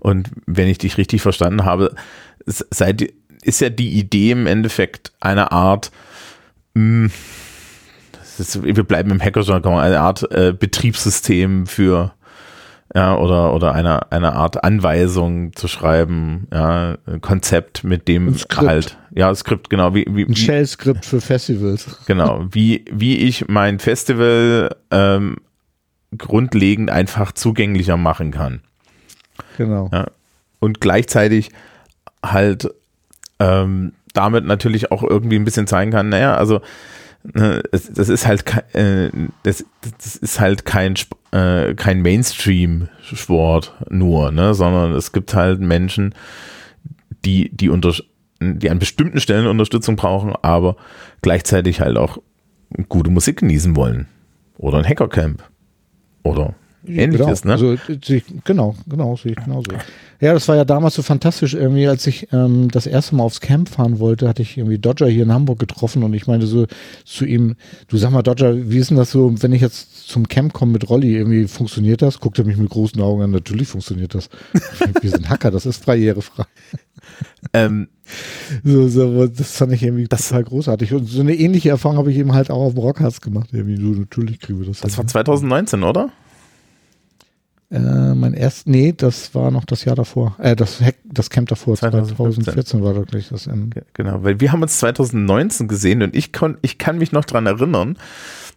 Und 0.00 0.30
wenn 0.46 0.68
ich 0.68 0.78
dich 0.78 0.98
richtig 0.98 1.22
verstanden 1.22 1.64
habe, 1.64 1.94
seit, 2.46 3.12
ist 3.42 3.60
ja 3.60 3.68
die 3.70 3.92
Idee 3.98 4.32
im 4.32 4.46
Endeffekt 4.46 5.12
eine 5.20 5.52
Art, 5.52 5.90
mh, 6.74 7.10
das 8.12 8.40
ist, 8.40 8.62
wir 8.64 8.82
bleiben 8.84 9.10
im 9.10 9.20
Hackerjargon, 9.22 9.78
eine 9.78 10.00
Art 10.00 10.30
äh, 10.32 10.52
Betriebssystem 10.52 11.66
für 11.66 12.12
ja, 12.94 13.16
oder, 13.16 13.52
oder 13.52 13.74
eine, 13.74 14.12
eine 14.12 14.34
Art 14.34 14.62
Anweisung 14.62 15.54
zu 15.54 15.68
schreiben, 15.68 16.46
ja, 16.52 16.96
Konzept, 17.20 17.84
mit 17.84 18.08
dem 18.08 18.34
halt, 18.56 18.98
ja, 19.14 19.34
Skript, 19.34 19.70
genau, 19.70 19.94
wie, 19.94 20.06
wie, 20.08 20.24
Ein 20.24 20.36
Shell-Skript 20.36 21.04
für 21.04 21.20
Festivals. 21.20 22.00
genau, 22.06 22.46
wie, 22.50 22.84
wie 22.90 23.16
ich 23.16 23.48
mein 23.48 23.78
Festival 23.78 24.74
ähm, 24.90 25.36
grundlegend 26.16 26.90
einfach 26.90 27.32
zugänglicher 27.32 27.96
machen 27.96 28.30
kann. 28.30 28.60
Genau. 29.58 29.90
Ja. 29.92 30.06
Und 30.60 30.80
gleichzeitig 30.80 31.50
halt 32.22 32.72
ähm, 33.38 33.92
damit 34.14 34.44
natürlich 34.44 34.90
auch 34.92 35.02
irgendwie 35.02 35.36
ein 35.36 35.44
bisschen 35.44 35.66
zeigen 35.66 35.90
kann, 35.90 36.08
naja, 36.08 36.36
also 36.36 36.60
ne, 37.34 37.62
das 37.70 38.08
ist 38.08 38.26
halt 38.26 38.44
äh, 38.74 39.10
das, 39.42 39.64
ist 40.20 40.40
halt 40.40 40.64
kein 40.64 40.94
äh, 41.32 41.74
kein 41.74 42.02
Mainstream-Sport 42.02 43.74
nur, 43.90 44.30
ne, 44.30 44.54
sondern 44.54 44.92
es 44.92 45.12
gibt 45.12 45.34
halt 45.34 45.60
Menschen, 45.60 46.14
die 47.24 47.50
die 47.54 47.68
unter 47.68 47.92
die 48.40 48.70
an 48.70 48.78
bestimmten 48.78 49.20
Stellen 49.20 49.46
Unterstützung 49.46 49.96
brauchen, 49.96 50.34
aber 50.42 50.76
gleichzeitig 51.22 51.80
halt 51.80 51.96
auch 51.96 52.18
gute 52.88 53.10
Musik 53.10 53.38
genießen 53.38 53.76
wollen. 53.76 54.08
Oder 54.58 54.78
ein 54.78 54.88
Hackercamp. 54.88 55.42
Oder 56.22 56.54
ähnliches, 56.88 57.42
genau. 57.42 57.54
ne? 57.62 57.76
Also, 57.88 57.92
ich- 58.14 58.24
genau, 58.44 58.74
genau, 58.88 59.16
sehe 59.16 59.32
ich 59.32 59.44
genauso. 59.44 59.70
Ja, 60.20 60.32
das 60.32 60.48
war 60.48 60.56
ja 60.56 60.64
damals 60.64 60.94
so 60.94 61.02
fantastisch 61.02 61.52
irgendwie, 61.52 61.86
als 61.86 62.06
ich 62.06 62.28
ähm, 62.32 62.70
das 62.70 62.86
erste 62.86 63.14
Mal 63.16 63.24
aufs 63.24 63.40
Camp 63.40 63.68
fahren 63.68 63.98
wollte, 63.98 64.26
hatte 64.28 64.40
ich 64.40 64.56
irgendwie 64.56 64.78
Dodger 64.78 65.06
hier 65.08 65.24
in 65.24 65.32
Hamburg 65.32 65.58
getroffen 65.58 66.02
und 66.04 66.14
ich 66.14 66.26
meinte 66.26 66.46
so 66.46 66.66
zu 67.04 67.26
ihm, 67.26 67.56
du 67.88 67.98
sag 67.98 68.10
mal 68.12 68.22
Dodger, 68.22 68.70
wie 68.70 68.78
ist 68.78 68.88
denn 68.88 68.96
das 68.96 69.10
so, 69.10 69.34
wenn 69.42 69.52
ich 69.52 69.60
jetzt 69.60 70.08
zum 70.08 70.26
Camp 70.26 70.54
komme 70.54 70.72
mit 70.72 70.88
Rolli, 70.88 71.14
irgendwie 71.14 71.46
funktioniert 71.48 72.00
das? 72.00 72.18
Guckt 72.20 72.38
er 72.38 72.46
mich 72.46 72.56
mit 72.56 72.70
großen 72.70 73.00
Augen 73.02 73.22
an, 73.22 73.30
natürlich 73.30 73.68
funktioniert 73.68 74.14
das. 74.14 74.30
Wir 75.02 75.10
sind 75.10 75.28
Hacker, 75.28 75.50
das 75.50 75.66
ist 75.66 75.84
barrierefrei. 75.84 76.44
ähm, 77.52 77.88
So, 78.64 78.88
so, 78.88 79.26
das 79.26 79.52
fand 79.52 79.72
ich 79.72 79.82
irgendwie 79.82 80.06
Das- 80.08 80.28
total 80.28 80.44
großartig. 80.44 80.94
Und 80.94 81.06
so 81.06 81.20
eine 81.20 81.34
ähnliche 81.34 81.68
Erfahrung 81.70 81.98
habe 81.98 82.10
ich 82.10 82.16
eben 82.18 82.32
halt 82.32 82.50
auch 82.50 82.62
auf 82.62 82.72
dem 82.74 82.80
Rockharz 82.80 83.20
gemacht. 83.20 83.50
Irgendwie, 83.52 83.76
so, 83.76 84.00
natürlich 84.00 84.40
kriegen 84.40 84.60
wir 84.60 84.66
das. 84.66 84.80
das 84.80 84.92
hin. 84.94 84.98
war 85.04 85.06
2019, 85.08 85.82
oder? 85.82 86.08
Äh, 87.70 88.14
mein 88.14 88.32
erst, 88.34 88.68
nee, 88.68 88.92
das 88.96 89.34
war 89.34 89.50
noch 89.50 89.64
das 89.64 89.84
Jahr 89.84 89.96
davor. 89.96 90.36
Äh, 90.38 90.54
das, 90.54 90.80
Hack, 90.80 90.96
das 91.04 91.30
Camp 91.30 91.48
davor, 91.48 91.76
2015. 91.76 92.44
2014 92.44 92.82
war 92.84 93.04
gleich 93.04 93.28
das 93.28 93.46
Ende. 93.48 93.70
Ge- 93.80 93.82
Genau, 93.94 94.22
weil 94.22 94.38
wir 94.40 94.52
haben 94.52 94.62
uns 94.62 94.78
2019 94.78 95.66
gesehen 95.66 96.02
und 96.02 96.14
ich, 96.14 96.32
kon, 96.32 96.58
ich 96.62 96.78
kann 96.78 96.98
mich 96.98 97.10
noch 97.12 97.24
dran 97.24 97.46
erinnern, 97.46 97.98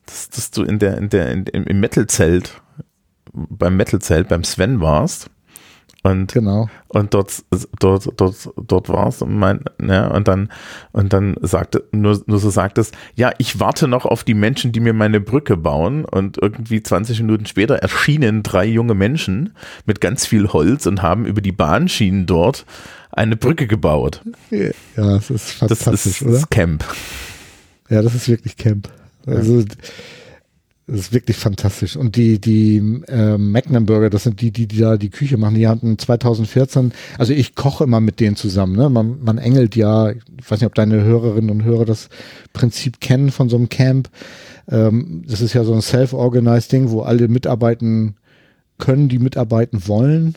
dass, 0.05 0.30
dass 0.30 0.51
du 0.51 0.64
in 0.64 0.78
der, 0.80 0.97
in 0.97 1.10
der, 1.10 1.32
in, 1.32 1.43
im 1.45 1.64
im 1.64 1.80
Metal-Zelt, 1.80 2.62
beim 3.34 3.78
Metal-Zelt, 3.78 4.28
beim 4.28 4.43
Sven 4.43 4.80
warst 4.82 5.30
und, 6.04 6.32
Genau. 6.34 6.70
und 6.88 7.14
dort, 7.14 7.43
dort, 7.80 8.10
dort, 8.18 8.50
dort 8.56 8.89
warst 8.89 9.22
und 9.22 9.36
mein, 9.38 9.62
ja, 9.86 10.08
und 10.08 10.28
dann, 10.28 10.50
und 10.93 11.12
dann 11.12 11.36
sagte, 11.41 11.84
nur, 11.91 12.22
nur 12.26 12.39
so 12.39 12.50
sagtest, 12.50 12.95
ja, 13.16 13.32
ich 13.38 13.60
warte 13.60 13.88
noch 13.88 14.06
auf 14.06 14.24
die 14.24 14.34
Menschen, 14.34 14.72
die 14.72 14.80
mir 14.80 14.93
meine 14.93 15.20
Brücke 15.20 15.58
bauen 15.58 16.06
und 16.06 16.38
irgendwie 16.41 16.82
20 16.82 17.22
Minuten 17.22 17.45
später 17.45 17.76
erschienen 17.76 18.43
drei 18.43 18.66
junge 18.66 18.93
Menschen 18.95 19.54
mit 19.86 20.00
ganz 20.02 20.26
viel 20.26 20.47
Holz 20.50 20.86
und 20.86 21.02
haben 21.02 21.26
über 21.26 21.41
die 21.41 21.52
Bahnschienen 21.52 22.26
dort 22.26 22.66
eine 23.12 23.36
Brücke 23.36 23.68
gebaut. 23.68 24.22
Ja, 24.52 25.18
es 25.18 25.30
ist 25.30 25.62
Das 25.62 25.84
fantastisch, 25.84 26.06
ist 26.06 26.22
oder? 26.22 26.32
das 26.34 26.50
Camp. 26.50 26.86
Ja, 27.89 28.02
das 28.02 28.14
ist 28.16 28.30
wirklich 28.30 28.56
Camp. 28.56 28.88
Also, 29.26 29.66
das 30.90 31.02
ist 31.02 31.14
wirklich 31.14 31.38
fantastisch. 31.38 31.96
Und 31.96 32.16
die, 32.16 32.40
die 32.40 32.78
äh, 33.08 33.38
Magnum-Burger, 33.38 34.10
das 34.10 34.24
sind 34.24 34.42
die, 34.42 34.52
die, 34.52 34.68
die 34.68 34.80
da 34.80 34.98
die 34.98 35.10
Küche 35.10 35.38
machen, 35.38 35.56
die 35.56 35.68
hatten 35.68 35.98
2014, 35.98 36.92
also 37.18 37.34
ich 37.34 37.56
koche 37.56 37.84
immer 37.84 38.00
mit 38.00 38.20
denen 38.20 38.36
zusammen, 38.36 38.76
ne? 38.76 38.90
Man, 38.90 39.20
man 39.24 39.38
engelt 39.38 39.76
ja, 39.76 40.10
ich 40.12 40.50
weiß 40.50 40.60
nicht, 40.60 40.68
ob 40.68 40.76
deine 40.76 41.04
Hörerinnen 41.04 41.52
und 41.52 41.64
Hörer 41.64 41.86
das 41.86 42.10
Prinzip 42.54 43.00
kennen 43.00 43.32
von 43.32 43.50
so 43.50 43.58
einem 43.58 43.70
Camp. 43.70 44.10
Ähm, 44.70 45.24
das 45.28 45.42
ist 45.42 45.54
ja 45.54 45.64
so 45.64 45.74
ein 45.74 45.82
self-organized 45.82 46.72
Ding, 46.72 46.90
wo 46.90 47.02
alle 47.02 47.28
mitarbeiten 47.28 48.16
können, 48.78 49.10
die 49.10 49.20
mitarbeiten 49.20 49.88
wollen. 49.88 50.36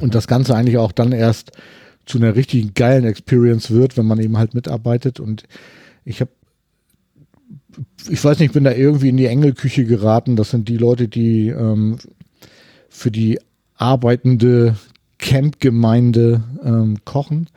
Und 0.00 0.14
das 0.14 0.28
Ganze 0.28 0.54
eigentlich 0.54 0.78
auch 0.78 0.92
dann 0.92 1.12
erst 1.12 1.50
zu 2.06 2.18
einer 2.18 2.36
richtigen 2.36 2.74
geilen 2.74 3.04
Experience 3.04 3.70
wird, 3.70 3.96
wenn 3.96 4.06
man 4.06 4.20
eben 4.20 4.38
halt 4.38 4.54
mitarbeitet. 4.54 5.18
Und 5.20 5.44
ich 6.04 6.20
habe, 6.20 6.30
ich 8.08 8.24
weiß 8.24 8.38
nicht, 8.38 8.48
ich 8.48 8.52
bin 8.52 8.64
da 8.64 8.72
irgendwie 8.72 9.08
in 9.08 9.16
die 9.16 9.26
Engelküche 9.26 9.84
geraten. 9.84 10.36
Das 10.36 10.50
sind 10.50 10.68
die 10.68 10.76
Leute, 10.76 11.08
die 11.08 11.48
ähm, 11.48 11.98
für 12.88 13.10
die 13.10 13.38
arbeitende 13.76 14.76
Camp-Gemeinde 15.18 16.42
ähm, 16.64 16.98
kochen. 17.04 17.48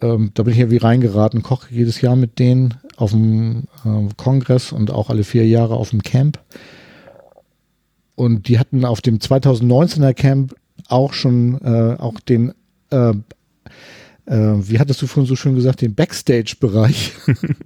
Ähm, 0.00 0.32
da 0.34 0.42
bin 0.42 0.52
ich 0.52 0.58
irgendwie 0.58 0.78
reingeraten, 0.78 1.42
koche 1.42 1.72
jedes 1.72 2.00
Jahr 2.00 2.16
mit 2.16 2.38
denen 2.38 2.74
auf 2.96 3.12
dem 3.12 3.64
ähm, 3.84 4.10
Kongress 4.16 4.72
und 4.72 4.90
auch 4.90 5.10
alle 5.10 5.24
vier 5.24 5.46
Jahre 5.46 5.76
auf 5.76 5.90
dem 5.90 6.02
Camp. 6.02 6.40
Und 8.14 8.48
die 8.48 8.58
hatten 8.58 8.84
auf 8.84 9.00
dem 9.00 9.18
2019er 9.18 10.12
Camp 10.12 10.54
auch 10.88 11.12
schon 11.12 11.60
äh, 11.62 11.96
auch 11.98 12.20
den, 12.20 12.52
äh, 12.90 13.14
äh, 14.26 14.34
wie 14.36 14.78
hattest 14.78 15.02
du 15.02 15.06
vorhin 15.06 15.28
so 15.28 15.34
schön 15.34 15.54
gesagt, 15.54 15.80
den 15.80 15.94
Backstage-Bereich 15.94 17.12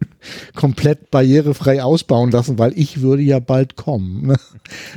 komplett 0.54 1.10
barrierefrei 1.10 1.82
ausbauen 1.82 2.30
lassen, 2.30 2.58
weil 2.58 2.72
ich 2.78 3.02
würde 3.02 3.22
ja 3.22 3.40
bald 3.40 3.76
kommen. 3.76 4.28
Ne? 4.28 4.36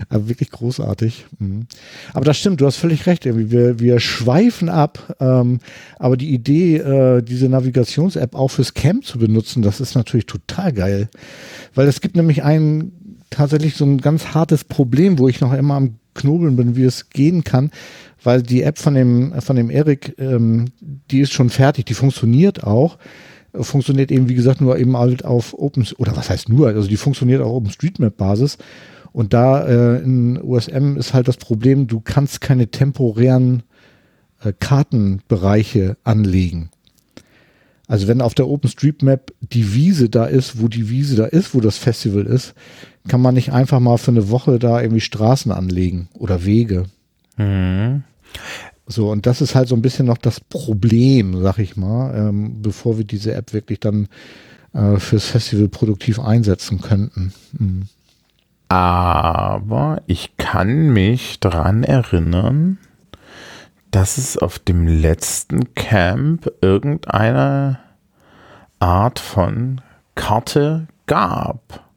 Aber 0.07 0.29
wirklich 0.29 0.51
großartig. 0.51 1.25
Mhm. 1.37 1.67
Aber 2.13 2.25
das 2.25 2.37
stimmt, 2.37 2.61
du 2.61 2.65
hast 2.65 2.77
völlig 2.77 3.05
recht. 3.07 3.25
Wir, 3.25 3.79
wir 3.79 3.99
schweifen 3.99 4.69
ab. 4.69 5.15
Ähm, 5.19 5.59
aber 5.97 6.15
die 6.15 6.33
Idee, 6.33 6.77
äh, 6.77 7.21
diese 7.21 7.49
Navigations-App 7.49 8.35
auch 8.35 8.49
fürs 8.49 8.73
Camp 8.73 9.05
zu 9.05 9.19
benutzen, 9.19 9.61
das 9.61 9.81
ist 9.81 9.95
natürlich 9.95 10.27
total 10.27 10.71
geil. 10.71 11.09
Weil 11.75 11.87
es 11.87 11.99
gibt 11.99 12.15
nämlich 12.15 12.43
ein 12.43 12.93
tatsächlich 13.29 13.75
so 13.75 13.85
ein 13.85 13.99
ganz 13.99 14.33
hartes 14.33 14.63
Problem, 14.63 15.19
wo 15.19 15.27
ich 15.27 15.41
noch 15.41 15.53
immer 15.53 15.75
am 15.75 15.95
Knobeln 16.13 16.55
bin, 16.55 16.75
wie 16.75 16.83
es 16.83 17.09
gehen 17.09 17.43
kann, 17.43 17.71
weil 18.23 18.41
die 18.41 18.63
App 18.63 18.77
von 18.77 18.93
dem, 18.93 19.33
von 19.41 19.55
dem 19.55 19.69
Erik, 19.69 20.15
ähm, 20.19 20.65
die 20.81 21.21
ist 21.21 21.33
schon 21.33 21.49
fertig, 21.49 21.85
die 21.85 21.93
funktioniert 21.93 22.63
auch. 22.63 22.97
funktioniert 23.53 24.11
eben, 24.11 24.29
wie 24.29 24.35
gesagt, 24.35 24.61
nur 24.61 24.77
eben 24.77 24.97
halt 24.97 25.25
auf 25.25 25.53
Open, 25.57 25.87
oder 25.97 26.15
was 26.15 26.29
heißt 26.29 26.49
nur, 26.49 26.67
also 26.67 26.87
die 26.87 26.97
funktioniert 26.97 27.41
auf 27.41 27.51
OpenStreetMap-Basis. 27.51 28.57
Und 29.11 29.33
da 29.33 29.65
äh, 29.65 30.03
in 30.03 30.39
USM 30.41 30.97
ist 30.97 31.13
halt 31.13 31.27
das 31.27 31.37
Problem, 31.37 31.87
du 31.87 31.99
kannst 31.99 32.41
keine 32.41 32.67
temporären 32.67 33.63
äh, 34.43 34.53
Kartenbereiche 34.57 35.97
anlegen. 36.03 36.69
Also 37.87 38.07
wenn 38.07 38.21
auf 38.21 38.35
der 38.35 38.47
OpenStreetMap 38.47 39.33
die 39.41 39.73
Wiese 39.73 40.09
da 40.09 40.25
ist, 40.25 40.61
wo 40.61 40.67
die 40.67 40.89
Wiese 40.89 41.15
da 41.15 41.25
ist, 41.25 41.55
wo 41.55 41.59
das 41.59 41.79
Festival 41.79 42.27
ist, 42.27 42.53
kann 43.07 43.19
man 43.19 43.33
nicht 43.33 43.51
einfach 43.51 43.79
mal 43.79 43.97
für 43.97 44.11
eine 44.11 44.29
Woche 44.29 44.59
da 44.59 44.79
irgendwie 44.79 45.01
Straßen 45.01 45.51
anlegen 45.51 46.07
oder 46.13 46.45
Wege. 46.45 46.83
Mhm. 47.39 48.03
So, 48.85 49.11
und 49.11 49.25
das 49.25 49.41
ist 49.41 49.55
halt 49.55 49.67
so 49.67 49.75
ein 49.75 49.81
bisschen 49.81 50.07
noch 50.07 50.17
das 50.17 50.39
Problem, 50.39 51.41
sag 51.41 51.59
ich 51.59 51.77
mal, 51.77 52.15
ähm, 52.15 52.61
bevor 52.61 52.97
wir 52.97 53.05
diese 53.05 53.33
App 53.33 53.53
wirklich 53.53 53.79
dann 53.79 54.07
äh, 54.73 54.97
fürs 54.97 55.25
Festival 55.25 55.67
produktiv 55.67 56.19
einsetzen 56.19 56.81
könnten. 56.81 57.33
Mhm. 57.57 57.83
Aber 58.67 60.01
ich 60.05 60.37
kann 60.37 60.89
mich 60.89 61.39
daran 61.39 61.83
erinnern, 61.83 62.77
dass 63.91 64.17
es 64.17 64.37
auf 64.37 64.59
dem 64.59 64.87
letzten 64.87 65.73
Camp 65.73 66.51
irgendeine 66.61 67.79
Art 68.79 69.19
von 69.19 69.81
Karte 70.15 70.87
gab. 71.07 71.88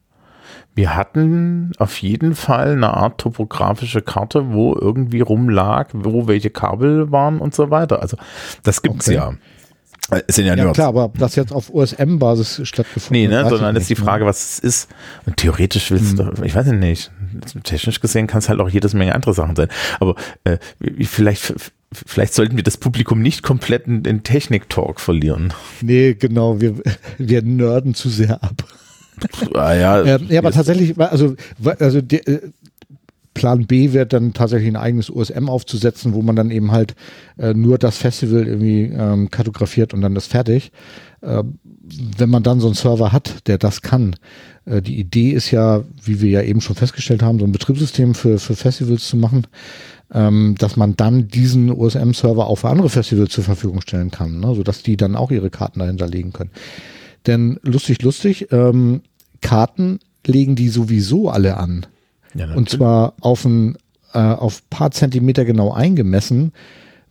Wir 0.75 0.97
hatten 0.97 1.73
auf 1.79 1.99
jeden 1.99 2.35
Fall 2.35 2.73
eine 2.73 2.95
Art 2.95 3.21
topografische 3.21 4.01
Karte, 4.01 4.53
wo 4.53 4.75
irgendwie 4.75 5.21
rumlag, 5.21 5.89
wo 5.93 6.27
welche 6.27 6.51
Kabel 6.51 7.13
waren 7.13 7.39
und 7.39 7.55
so 7.55 7.71
weiter. 7.71 8.01
Also 8.01 8.17
das 8.63 8.83
gibt's 8.83 9.09
okay. 9.09 9.17
ja. 9.17 9.35
Es 10.27 10.37
sind 10.37 10.47
ja, 10.47 10.55
ja 10.57 10.73
klar, 10.73 10.89
aber 10.89 11.11
das 11.17 11.37
jetzt 11.37 11.53
auf 11.53 11.73
USM-Basis 11.73 12.63
stattgefunden 12.65 13.23
Nee, 13.23 13.29
ne, 13.29 13.49
sondern 13.49 13.77
ist 13.77 13.89
die 13.89 13.95
Frage, 13.95 14.25
ne? 14.25 14.29
was 14.29 14.43
es 14.43 14.59
ist. 14.59 14.89
Und 15.27 15.37
theoretisch 15.37 15.91
willst 15.91 16.19
hm. 16.19 16.35
du, 16.35 16.43
ich 16.43 16.55
weiß 16.55 16.67
nicht, 16.67 17.11
technisch 17.63 18.01
gesehen 18.01 18.27
kann 18.27 18.39
es 18.39 18.49
halt 18.49 18.61
auch 18.61 18.69
jedes 18.69 18.95
Menge 18.95 19.15
andere 19.15 19.33
Sachen 19.33 19.57
sein. 19.57 19.69
Aber 20.01 20.17
äh, 20.45 20.59
vielleicht 21.03 21.55
vielleicht 21.93 22.35
sollten 22.35 22.57
wir 22.57 22.65
das 22.65 22.77
Publikum 22.77 23.21
nicht 23.21 23.43
komplett 23.43 23.87
in, 23.87 24.05
in 24.05 24.23
Technik-Talk 24.23 25.01
verlieren. 25.01 25.53
Nee, 25.81 26.15
genau, 26.15 26.61
wir, 26.61 26.75
wir 27.19 27.43
nörden 27.43 27.95
zu 27.95 28.09
sehr 28.09 28.43
ab. 28.43 28.65
Ah, 29.55 29.75
ja, 29.75 30.03
ähm, 30.05 30.27
ja, 30.29 30.41
aber 30.41 30.53
tatsächlich, 30.53 30.99
also, 30.99 31.37
also 31.79 32.01
die, 32.01 32.27
äh, 32.27 32.51
Plan 33.35 33.67
B 33.67 33.93
wird 33.93 34.13
dann 34.13 34.33
tatsächlich 34.35 34.69
ein 34.69 34.77
eigenes 34.77 35.09
USM 35.09 35.49
aufzusetzen, 35.49 36.13
wo 36.13 36.23
man 36.23 36.37
dann 36.37 36.51
eben 36.51 36.71
halt 36.71 36.95
äh, 37.39 37.55
nur 37.55 37.79
das 37.79 37.97
Festival 37.97 38.47
irgendwie 38.47 38.85
ähm, 38.85 39.31
kartografiert 39.31 39.95
und 39.95 40.03
dann 40.03 40.17
ist 40.17 40.27
fertig. 40.27 40.71
Äh, 41.23 41.43
wenn 42.17 42.31
man 42.31 42.43
dann 42.43 42.61
so 42.61 42.69
einen 42.69 42.75
Server 42.75 43.13
hat, 43.13 43.47
der 43.49 43.59
das 43.59 43.83
kann. 43.83 44.17
Äh, 44.67 44.83
die 44.83 44.99
Idee 44.99 45.31
ist 45.31 45.51
ja, 45.51 45.83
wie 46.05 46.21
wir 46.21 46.31
ja 46.31 46.43
eben 46.43 46.61
schon 46.61 46.77
festgestellt 46.77 47.23
haben, 47.23 47.39
so 47.39 47.45
ein 47.45 47.53
Betriebssystem 47.53 48.15
für, 48.15 48.39
für 48.39 48.55
Festivals 48.55 49.09
zu 49.09 49.17
machen, 49.17 49.47
ähm, 50.13 50.55
dass 50.59 50.77
man 50.77 50.95
dann 50.97 51.29
diesen 51.29 51.71
OSM-Server 51.71 52.47
auch 52.47 52.57
für 52.57 52.69
andere 52.69 52.91
Festivals 52.91 53.33
zur 53.33 53.45
Verfügung 53.45 53.81
stellen 53.81 54.11
kann, 54.11 54.41
ne? 54.41 54.55
sodass 54.55 54.83
die 54.83 54.97
dann 54.97 55.17
auch 55.17 55.31
ihre 55.31 55.51
Karten 55.51 55.79
dahinter 55.79 56.07
legen 56.07 56.33
können. 56.33 56.51
Denn 57.27 57.59
lustig, 57.63 58.03
lustig, 58.03 58.49
ähm, 58.53 59.03
Karten 59.41 60.01
legen 60.27 60.57
die 60.57 60.69
sowieso 60.69 61.31
alle 61.31 61.57
an. 61.57 61.87
Ja, 62.35 62.55
und 62.55 62.71
zwar 62.71 63.15
auf 63.21 63.45
ein 63.45 63.77
äh, 64.15 64.19
auf 64.19 64.69
paar 64.71 64.91
Zentimeter 64.91 65.45
genau 65.45 65.73
eingemessen, 65.73 66.53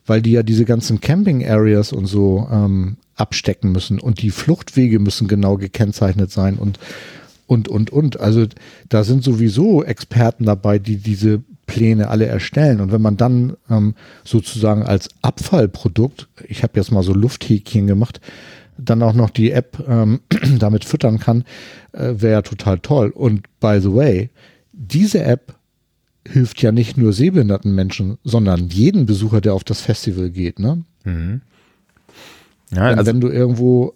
weil 0.06 0.22
die 0.22 0.32
ja 0.32 0.42
diese 0.42 0.64
ganzen 0.64 1.00
Camping 1.00 1.46
Areas 1.46 1.92
und 1.92 2.06
so 2.06 2.48
ähm, 2.50 2.96
abstecken 3.14 3.72
müssen 3.72 4.00
und 4.00 4.22
die 4.22 4.30
Fluchtwege 4.30 4.98
müssen 4.98 5.28
genau 5.28 5.56
gekennzeichnet 5.56 6.30
sein 6.30 6.56
und 6.56 6.78
und 7.46 7.68
und 7.68 7.90
und. 7.90 8.20
Also 8.20 8.46
da 8.88 9.04
sind 9.04 9.22
sowieso 9.22 9.84
Experten 9.84 10.44
dabei, 10.44 10.78
die 10.78 10.96
diese 10.96 11.42
Pläne 11.66 12.08
alle 12.08 12.26
erstellen. 12.26 12.80
Und 12.80 12.92
wenn 12.92 13.02
man 13.02 13.16
dann 13.16 13.56
ähm, 13.70 13.94
sozusagen 14.24 14.82
als 14.82 15.08
Abfallprodukt, 15.22 16.28
ich 16.48 16.62
habe 16.62 16.72
jetzt 16.76 16.90
mal 16.90 17.02
so 17.02 17.12
Lufthäkchen 17.12 17.86
gemacht, 17.86 18.20
dann 18.78 19.02
auch 19.02 19.14
noch 19.14 19.30
die 19.30 19.50
App 19.50 19.82
ähm, 19.86 20.20
damit 20.58 20.84
füttern 20.84 21.18
kann, 21.18 21.44
äh, 21.92 22.14
wäre 22.16 22.32
ja 22.32 22.42
total 22.42 22.78
toll. 22.78 23.10
Und 23.10 23.46
by 23.60 23.78
the 23.80 23.94
way, 23.94 24.30
diese 24.72 25.22
App 25.22 25.54
hilft 26.26 26.62
ja 26.62 26.72
nicht 26.72 26.96
nur 26.96 27.12
sehbehinderten 27.12 27.74
Menschen, 27.74 28.18
sondern 28.24 28.68
jeden 28.68 29.06
Besucher, 29.06 29.40
der 29.40 29.54
auf 29.54 29.64
das 29.64 29.80
Festival 29.80 30.30
geht. 30.30 30.58
Ne? 30.58 30.84
Mhm. 31.04 31.40
Ja, 32.70 32.82
also 32.82 33.06
wenn 33.06 33.20
du 33.20 33.28
irgendwo, 33.28 33.94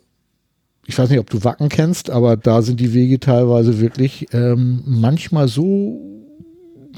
ich 0.86 0.98
weiß 0.98 1.08
nicht, 1.08 1.20
ob 1.20 1.30
du 1.30 1.44
Wacken 1.44 1.68
kennst, 1.68 2.10
aber 2.10 2.36
da 2.36 2.62
sind 2.62 2.80
die 2.80 2.92
Wege 2.92 3.20
teilweise 3.20 3.80
wirklich 3.80 4.26
ähm, 4.32 4.82
manchmal 4.84 5.48
so, 5.48 6.00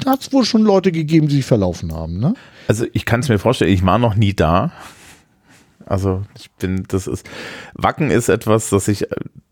da 0.03 0.12
hat 0.12 0.22
es 0.22 0.33
wohl 0.33 0.45
schon 0.45 0.62
Leute 0.62 0.93
gegeben, 0.93 1.29
die 1.29 1.37
sich 1.37 1.45
verlaufen 1.45 1.93
haben. 1.93 2.18
Ne? 2.18 2.35
Also 2.66 2.87
ich 2.93 3.05
kann 3.05 3.20
es 3.20 3.29
mir 3.29 3.39
vorstellen, 3.39 3.72
ich 3.72 3.85
war 3.85 3.99
noch 3.99 4.16
nie 4.16 4.35
da. 4.35 4.72
Also 5.89 6.22
ich 6.36 6.51
bin, 6.53 6.84
das 6.89 7.07
ist, 7.07 7.26
Wacken 7.74 8.11
ist 8.11 8.28
etwas, 8.28 8.68
das 8.70 8.89
ich 8.89 9.07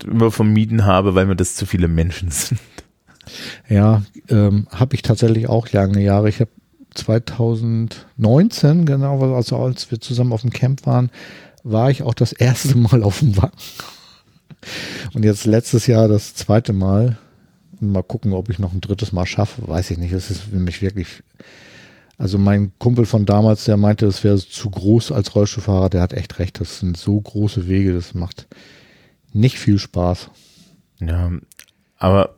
immer 0.05 0.31
vermieden 0.31 0.85
habe, 0.85 1.15
weil 1.15 1.27
mir 1.27 1.37
das 1.37 1.57
zu 1.57 1.65
viele 1.67 1.89
Menschen 1.89 2.31
sind. 2.33 2.61
Ja, 3.69 4.03
ähm, 4.29 4.69
habe 4.71 4.95
ich 4.95 5.03
tatsächlich 5.03 5.49
auch 5.49 5.73
lange 5.73 6.01
Jahre. 6.03 6.29
Ich 6.29 6.41
habe 6.41 6.51
2019, 6.95 8.87
genau, 8.87 9.35
also 9.35 9.57
als 9.57 9.91
wir 9.91 10.01
zusammen 10.01 10.33
auf 10.33 10.43
dem 10.43 10.51
Camp 10.51 10.87
waren, 10.87 11.11
war 11.65 11.91
ich 11.91 12.03
auch 12.03 12.15
das 12.15 12.33
erste 12.33 12.77
Mal 12.79 13.03
auf 13.03 13.21
dem 13.21 13.37
Wacken. 13.37 13.59
Und 15.15 15.25
jetzt 15.25 15.47
letztes 15.47 15.87
Jahr 15.87 16.09
das 16.09 16.35
zweite 16.35 16.73
Mal. 16.73 17.19
Mal 17.79 18.03
gucken, 18.03 18.33
ob 18.33 18.49
ich 18.49 18.59
noch 18.59 18.73
ein 18.73 18.81
drittes 18.81 19.13
Mal 19.13 19.27
schaffe. 19.27 19.69
Weiß 19.69 19.91
ich 19.91 19.99
nicht. 19.99 20.13
Es 20.13 20.31
ist 20.31 20.43
für 20.43 20.57
mich 20.57 20.81
wirklich. 20.81 21.23
Also 22.19 22.39
mein 22.39 22.73
Kumpel 22.79 23.05
von 23.05 23.27
damals, 23.27 23.65
der 23.65 23.77
meinte, 23.77 24.07
es 24.07 24.25
wäre 24.25 24.39
zu 24.39 24.71
groß 24.71 25.13
als 25.13 25.35
Rollstuhlfahrer. 25.35 25.91
Der 25.91 26.01
hat 26.01 26.15
echt 26.15 26.39
recht. 26.39 26.61
Das 26.61 26.81
sind 26.81 26.97
so 26.97 27.21
große 27.21 27.69
Wege. 27.69 27.93
Das 27.93 28.15
macht 28.15 28.47
nicht 29.33 29.59
viel 29.59 29.79
Spaß. 29.79 30.31
Ja, 31.01 31.31
aber 31.99 32.37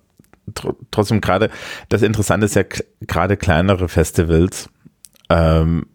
trotzdem 0.90 1.20
gerade, 1.20 1.50
das 1.88 2.02
Interessante 2.02 2.46
ist 2.46 2.56
ja 2.56 2.64
gerade 3.00 3.36
kleinere 3.36 3.88
Festivals 3.88 4.68
ähm, 5.30 5.86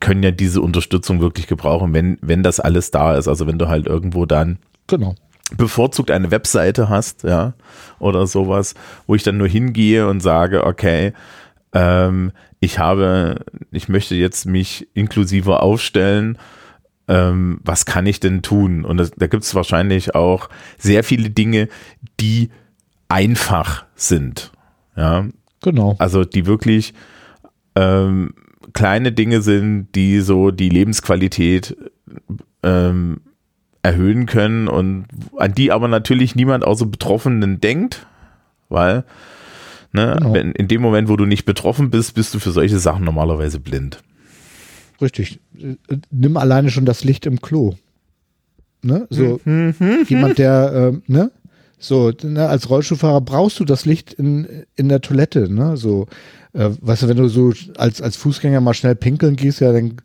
können 0.00 0.22
ja 0.22 0.30
diese 0.30 0.60
Unterstützung 0.60 1.20
wirklich 1.20 1.46
gebrauchen, 1.46 1.94
wenn, 1.94 2.18
wenn 2.22 2.42
das 2.42 2.60
alles 2.60 2.90
da 2.90 3.16
ist. 3.16 3.28
Also 3.28 3.46
wenn 3.46 3.58
du 3.58 3.68
halt 3.68 3.86
irgendwo 3.86 4.26
dann 4.26 4.58
genau. 4.86 5.14
bevorzugt 5.56 6.10
eine 6.10 6.30
Webseite 6.30 6.88
hast, 6.88 7.24
ja, 7.24 7.54
oder 7.98 8.26
sowas, 8.26 8.74
wo 9.06 9.14
ich 9.14 9.22
dann 9.22 9.36
nur 9.36 9.48
hingehe 9.48 10.08
und 10.08 10.20
sage, 10.20 10.64
okay, 10.64 11.12
ähm, 11.72 12.32
ich 12.62 12.78
habe, 12.78 13.44
ich 13.72 13.88
möchte 13.88 14.14
jetzt 14.14 14.46
mich 14.46 14.86
inklusiver 14.94 15.64
aufstellen, 15.64 16.38
ähm, 17.08 17.58
was 17.64 17.86
kann 17.86 18.06
ich 18.06 18.20
denn 18.20 18.40
tun? 18.42 18.84
Und 18.84 18.98
das, 18.98 19.10
da 19.10 19.26
gibt 19.26 19.42
es 19.42 19.52
wahrscheinlich 19.56 20.14
auch 20.14 20.48
sehr 20.78 21.02
viele 21.02 21.30
Dinge, 21.30 21.68
die 22.20 22.50
einfach 23.08 23.84
sind. 23.96 24.52
Ja. 24.96 25.26
Genau. 25.60 25.96
Also 25.98 26.24
die 26.24 26.46
wirklich 26.46 26.94
ähm, 27.74 28.32
kleine 28.72 29.10
Dinge 29.10 29.42
sind, 29.42 29.88
die 29.96 30.20
so 30.20 30.52
die 30.52 30.68
Lebensqualität 30.68 31.76
ähm, 32.62 33.22
erhöhen 33.82 34.26
können 34.26 34.68
und 34.68 35.06
an 35.36 35.52
die 35.52 35.72
aber 35.72 35.88
natürlich 35.88 36.36
niemand 36.36 36.62
außer 36.62 36.86
Betroffenen 36.86 37.60
denkt, 37.60 38.06
weil 38.68 39.02
ne, 39.92 40.16
genau. 40.18 40.34
in 40.34 40.68
dem 40.68 40.82
Moment, 40.82 41.08
wo 41.08 41.16
du 41.16 41.26
nicht 41.26 41.44
betroffen 41.44 41.90
bist, 41.90 42.14
bist 42.14 42.34
du 42.34 42.38
für 42.38 42.50
solche 42.50 42.78
Sachen 42.78 43.04
normalerweise 43.04 43.60
blind. 43.60 44.02
Richtig. 45.00 45.40
Nimm 46.10 46.36
alleine 46.36 46.70
schon 46.70 46.84
das 46.84 47.04
Licht 47.04 47.26
im 47.26 47.40
Klo. 47.40 47.74
Ne? 48.82 49.06
So 49.10 49.40
mhm. 49.44 49.74
jemand, 50.08 50.38
der, 50.38 50.92
äh, 50.94 51.12
ne? 51.12 51.30
So, 51.78 52.12
ne, 52.22 52.48
als 52.48 52.70
Rollstuhlfahrer 52.70 53.20
brauchst 53.20 53.58
du 53.58 53.64
das 53.64 53.86
Licht 53.86 54.12
in, 54.12 54.46
in 54.76 54.88
der 54.88 55.00
Toilette, 55.00 55.52
ne? 55.52 55.76
So, 55.76 56.06
äh, 56.52 56.70
weißt 56.80 57.02
du, 57.02 57.08
wenn 57.08 57.16
du 57.16 57.28
so 57.28 57.52
als, 57.76 58.00
als 58.00 58.16
Fußgänger 58.16 58.60
mal 58.60 58.74
schnell 58.74 58.94
pinkeln 58.94 59.34
gehst, 59.34 59.60
ja, 59.60 59.72
dann 59.72 59.96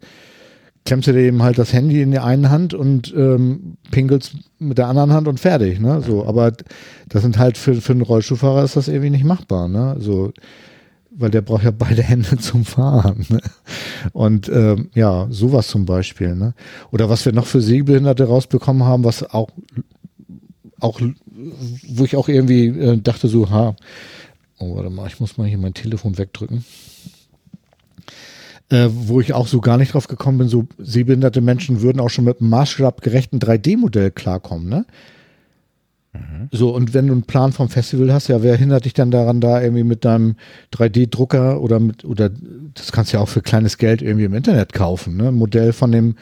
klemmst 0.87 1.07
du 1.07 1.11
dir 1.11 1.19
eben 1.19 1.43
halt 1.43 1.57
das 1.57 1.73
Handy 1.73 2.01
in 2.01 2.11
die 2.11 2.19
einen 2.19 2.49
Hand 2.49 2.73
und 2.73 3.13
ähm, 3.15 3.75
pinkelst 3.91 4.35
mit 4.57 4.77
der 4.77 4.87
anderen 4.87 5.11
Hand 5.11 5.27
und 5.27 5.37
fertig, 5.37 5.79
ne? 5.81 6.01
So, 6.01 6.25
aber 6.25 6.53
das 7.09 7.21
sind 7.21 7.37
halt 7.37 7.57
für, 7.57 7.75
für 7.75 7.91
einen 7.91 8.01
Rollstuhlfahrer 8.01 8.63
ist 8.63 8.77
das 8.77 8.87
irgendwie 8.87 9.09
nicht 9.09 9.25
machbar, 9.25 9.67
ne? 9.67 9.97
So, 9.99 10.31
weil 11.11 11.29
der 11.29 11.41
braucht 11.41 11.65
ja 11.65 11.71
beide 11.71 12.01
Hände 12.03 12.37
zum 12.39 12.63
Fahren. 12.63 13.25
Ne? 13.27 13.41
Und 14.13 14.47
ähm, 14.49 14.89
ja, 14.93 15.27
sowas 15.29 15.67
zum 15.67 15.85
Beispiel. 15.85 16.35
Ne? 16.35 16.53
Oder 16.91 17.09
was 17.09 17.25
wir 17.25 17.33
noch 17.33 17.47
für 17.47 17.59
Sehbehinderte 17.59 18.25
rausbekommen 18.25 18.83
haben, 18.83 19.03
was 19.03 19.23
auch 19.23 19.49
auch, 20.79 21.01
wo 21.87 22.05
ich 22.05 22.15
auch 22.15 22.29
irgendwie 22.29 22.67
äh, 22.67 22.97
dachte 22.97 23.27
so, 23.27 23.49
ha, 23.49 23.75
oh, 24.59 24.75
warte 24.75 24.91
mal, 24.91 25.07
ich 25.07 25.19
muss 25.19 25.37
mal 25.37 25.47
hier 25.47 25.57
mein 25.57 25.73
Telefon 25.73 26.17
wegdrücken. 26.19 26.63
Äh, 28.69 28.89
wo 28.91 29.21
ich 29.21 29.33
auch 29.33 29.47
so 29.47 29.61
gar 29.61 29.77
nicht 29.77 29.93
drauf 29.93 30.07
gekommen 30.07 30.39
bin, 30.39 30.47
so 30.49 30.67
sehbehinderte 30.77 31.41
Menschen 31.41 31.81
würden 31.81 31.99
auch 31.99 32.09
schon 32.09 32.25
mit 32.25 32.41
einem 32.41 32.49
maßstabgerechten 32.49 33.39
3D-Modell 33.39 34.11
klarkommen, 34.11 34.67
ne? 34.69 34.85
So, 36.51 36.73
und 36.73 36.93
wenn 36.93 37.07
du 37.07 37.13
einen 37.13 37.23
Plan 37.23 37.51
vom 37.51 37.69
Festival 37.69 38.11
hast, 38.11 38.27
ja, 38.27 38.41
wer 38.41 38.55
hindert 38.55 38.85
dich 38.85 38.93
dann 38.93 39.11
daran, 39.11 39.41
da 39.41 39.61
irgendwie 39.61 39.83
mit 39.83 40.05
deinem 40.05 40.35
3D-Drucker 40.73 41.61
oder 41.61 41.79
mit, 41.79 42.05
oder 42.05 42.31
das 42.73 42.91
kannst 42.91 43.11
du 43.11 43.17
ja 43.17 43.23
auch 43.23 43.29
für 43.29 43.41
kleines 43.41 43.77
Geld 43.77 44.01
irgendwie 44.01 44.25
im 44.25 44.33
Internet 44.33 44.73
kaufen, 44.73 45.17
ne? 45.17 45.27
Ein 45.27 45.35
Modell 45.35 45.73
von 45.73 45.91
dem, 45.91 46.15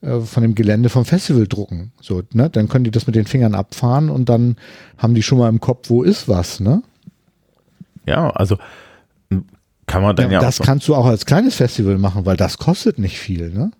äh, 0.00 0.20
von 0.20 0.42
dem 0.42 0.54
Gelände 0.54 0.88
vom 0.88 1.04
Festival 1.04 1.46
drucken. 1.46 1.92
So, 2.00 2.22
ne? 2.32 2.50
Dann 2.50 2.68
können 2.68 2.84
die 2.84 2.90
das 2.90 3.06
mit 3.06 3.16
den 3.16 3.26
Fingern 3.26 3.54
abfahren 3.54 4.10
und 4.10 4.28
dann 4.28 4.56
haben 4.96 5.14
die 5.14 5.22
schon 5.22 5.38
mal 5.38 5.48
im 5.48 5.60
Kopf, 5.60 5.90
wo 5.90 6.02
ist 6.02 6.28
was, 6.28 6.60
ne? 6.60 6.82
Ja, 8.06 8.30
also 8.30 8.56
kann 9.88 10.02
man 10.02 10.14
dann 10.14 10.26
ja, 10.30 10.34
Ja, 10.34 10.40
das 10.40 10.60
kannst 10.60 10.86
du 10.86 10.94
auch 10.94 11.06
als 11.06 11.26
kleines 11.26 11.56
Festival 11.56 11.98
machen, 11.98 12.24
weil 12.26 12.36
das 12.36 12.58
kostet 12.58 12.98
nicht 13.00 13.18
viel, 13.18 13.50
ne? 13.50 13.72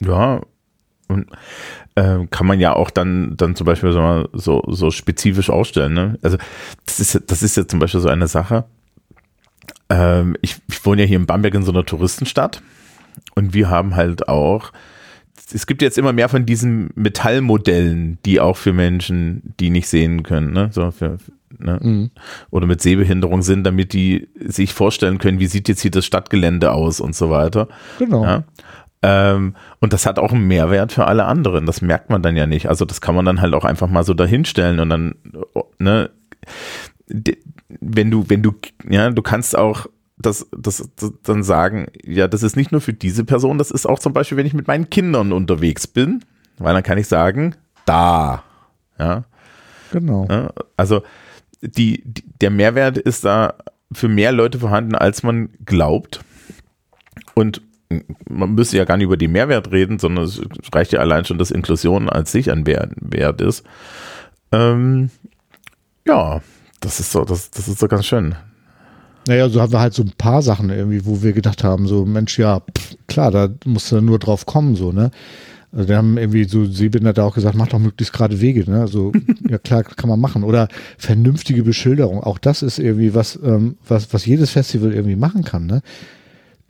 ja, 0.00 0.40
und 1.08 1.26
äh, 1.94 2.26
kann 2.30 2.46
man 2.46 2.60
ja 2.60 2.74
auch 2.74 2.90
dann, 2.90 3.36
dann 3.36 3.54
zum 3.56 3.64
Beispiel 3.64 3.92
so, 3.92 4.28
so, 4.32 4.62
so 4.68 4.90
spezifisch 4.90 5.48
ausstellen. 5.50 5.94
Ne? 5.94 6.18
Also 6.22 6.36
das 6.84 7.00
ist, 7.00 7.14
ja- 7.14 7.20
das 7.26 7.42
ist 7.42 7.56
ja 7.56 7.66
zum 7.66 7.78
Beispiel 7.78 8.00
so 8.00 8.08
eine 8.08 8.28
Sache. 8.28 8.64
Ähm, 9.90 10.36
ich, 10.42 10.56
ich 10.68 10.84
wohne 10.84 11.02
ja 11.02 11.08
hier 11.08 11.16
in 11.18 11.26
Bamberg 11.26 11.54
in 11.54 11.62
so 11.62 11.72
einer 11.72 11.84
Touristenstadt 11.86 12.62
und 13.34 13.54
wir 13.54 13.70
haben 13.70 13.96
halt 13.96 14.28
auch, 14.28 14.70
es 15.52 15.66
gibt 15.66 15.80
jetzt 15.80 15.96
immer 15.96 16.12
mehr 16.12 16.28
von 16.28 16.44
diesen 16.44 16.90
Metallmodellen, 16.94 18.18
die 18.26 18.38
auch 18.38 18.56
für 18.58 18.74
Menschen, 18.74 19.54
die 19.58 19.70
nicht 19.70 19.88
sehen 19.88 20.22
können, 20.24 20.52
ne? 20.52 20.68
So 20.72 20.90
für, 20.90 21.16
ne? 21.58 22.10
oder 22.50 22.66
mit 22.66 22.80
Sehbehinderung 22.80 23.42
sind, 23.42 23.64
damit 23.64 23.92
die 23.92 24.28
sich 24.44 24.72
vorstellen 24.74 25.18
können, 25.18 25.38
wie 25.40 25.46
sieht 25.46 25.68
jetzt 25.68 25.80
hier 25.82 25.90
das 25.90 26.04
Stadtgelände 26.06 26.72
aus 26.72 27.00
und 27.00 27.14
so 27.14 27.30
weiter. 27.30 27.68
Genau. 27.98 28.24
Ja. 28.24 28.44
Ähm, 29.02 29.54
und 29.80 29.92
das 29.92 30.06
hat 30.06 30.18
auch 30.18 30.32
einen 30.32 30.48
Mehrwert 30.48 30.92
für 30.92 31.06
alle 31.06 31.24
anderen. 31.26 31.66
Das 31.66 31.82
merkt 31.82 32.10
man 32.10 32.20
dann 32.22 32.36
ja 32.36 32.46
nicht. 32.46 32.68
Also 32.68 32.84
das 32.84 33.00
kann 33.00 33.14
man 33.14 33.24
dann 33.24 33.40
halt 33.40 33.54
auch 33.54 33.64
einfach 33.64 33.88
mal 33.88 34.02
so 34.02 34.12
dahinstellen 34.14 34.80
und 34.80 34.88
dann, 34.90 35.14
ne, 35.78 36.10
de- 37.08 37.38
wenn 37.80 38.10
du, 38.10 38.24
wenn 38.28 38.42
du, 38.42 38.54
ja, 38.88 39.10
du 39.10 39.22
kannst 39.22 39.56
auch 39.56 39.86
das, 40.20 40.48
das, 40.56 40.88
das 40.96 41.12
dann 41.22 41.44
sagen, 41.44 41.86
ja, 42.04 42.26
das 42.26 42.42
ist 42.42 42.56
nicht 42.56 42.72
nur 42.72 42.80
für 42.80 42.92
diese 42.92 43.24
Person, 43.24 43.56
das 43.58 43.70
ist 43.70 43.86
auch 43.86 44.00
zum 44.00 44.12
Beispiel, 44.12 44.36
wenn 44.36 44.46
ich 44.46 44.54
mit 44.54 44.66
meinen 44.66 44.90
Kindern 44.90 45.32
unterwegs 45.32 45.86
bin, 45.86 46.24
weil 46.58 46.74
dann 46.74 46.82
kann 46.82 46.98
ich 46.98 47.06
sagen, 47.06 47.54
da, 47.84 48.42
ja, 48.98 49.22
Genau. 49.92 50.26
ja, 50.28 50.50
also 50.76 51.02
die, 51.60 52.02
der 52.40 52.50
Mehrwert 52.50 52.98
ist 52.98 53.24
da 53.24 53.54
für 53.92 54.08
mehr 54.08 54.32
Leute 54.32 54.58
vorhanden, 54.58 54.94
als 54.94 55.22
man 55.22 55.50
glaubt. 55.64 56.20
Und 57.34 57.62
man 58.28 58.54
müsste 58.54 58.76
ja 58.76 58.84
gar 58.84 58.96
nicht 58.96 59.06
über 59.06 59.16
den 59.16 59.32
Mehrwert 59.32 59.70
reden, 59.70 59.98
sondern 59.98 60.24
es 60.24 60.40
reicht 60.72 60.92
ja 60.92 61.00
allein 61.00 61.24
schon, 61.24 61.38
dass 61.38 61.50
Inklusion 61.50 62.08
als 62.08 62.32
sich 62.32 62.50
ein 62.50 62.66
Wert, 62.66 62.92
Wert 63.00 63.40
ist. 63.40 63.64
Ähm, 64.52 65.10
ja, 66.06 66.40
das 66.80 67.00
ist 67.00 67.12
so, 67.12 67.24
das, 67.24 67.50
das 67.50 67.68
ist 67.68 67.78
so 67.78 67.88
ganz 67.88 68.06
schön. 68.06 68.34
Naja, 69.26 69.48
so 69.48 69.60
haben 69.60 69.72
wir 69.72 69.80
halt 69.80 69.94
so 69.94 70.02
ein 70.02 70.12
paar 70.16 70.42
Sachen 70.42 70.70
irgendwie, 70.70 71.04
wo 71.04 71.22
wir 71.22 71.32
gedacht 71.32 71.64
haben, 71.64 71.86
so 71.86 72.04
Mensch, 72.04 72.38
ja, 72.38 72.60
pff, 72.60 72.96
klar, 73.08 73.30
da 73.30 73.48
musst 73.64 73.92
du 73.92 74.00
nur 74.00 74.18
drauf 74.18 74.46
kommen, 74.46 74.74
so, 74.74 74.92
ne? 74.92 75.10
Also 75.70 75.88
wir 75.88 75.96
haben 75.96 76.16
irgendwie 76.16 76.44
so 76.44 76.64
Sehbehinderte 76.64 77.22
auch 77.22 77.34
gesagt, 77.34 77.54
mach 77.54 77.68
doch 77.68 77.78
möglichst 77.78 78.14
gerade 78.14 78.40
Wege, 78.40 78.68
ne? 78.70 78.80
Also, 78.80 79.12
ja 79.48 79.58
klar, 79.58 79.84
kann 79.84 80.08
man 80.08 80.20
machen. 80.20 80.42
Oder 80.42 80.68
vernünftige 80.96 81.62
Beschilderung. 81.62 82.22
Auch 82.22 82.38
das 82.38 82.62
ist 82.62 82.78
irgendwie 82.78 83.14
was, 83.14 83.38
ähm, 83.42 83.76
was, 83.86 84.12
was 84.12 84.24
jedes 84.24 84.50
Festival 84.50 84.94
irgendwie 84.94 85.16
machen 85.16 85.44
kann, 85.44 85.66
ne? 85.66 85.82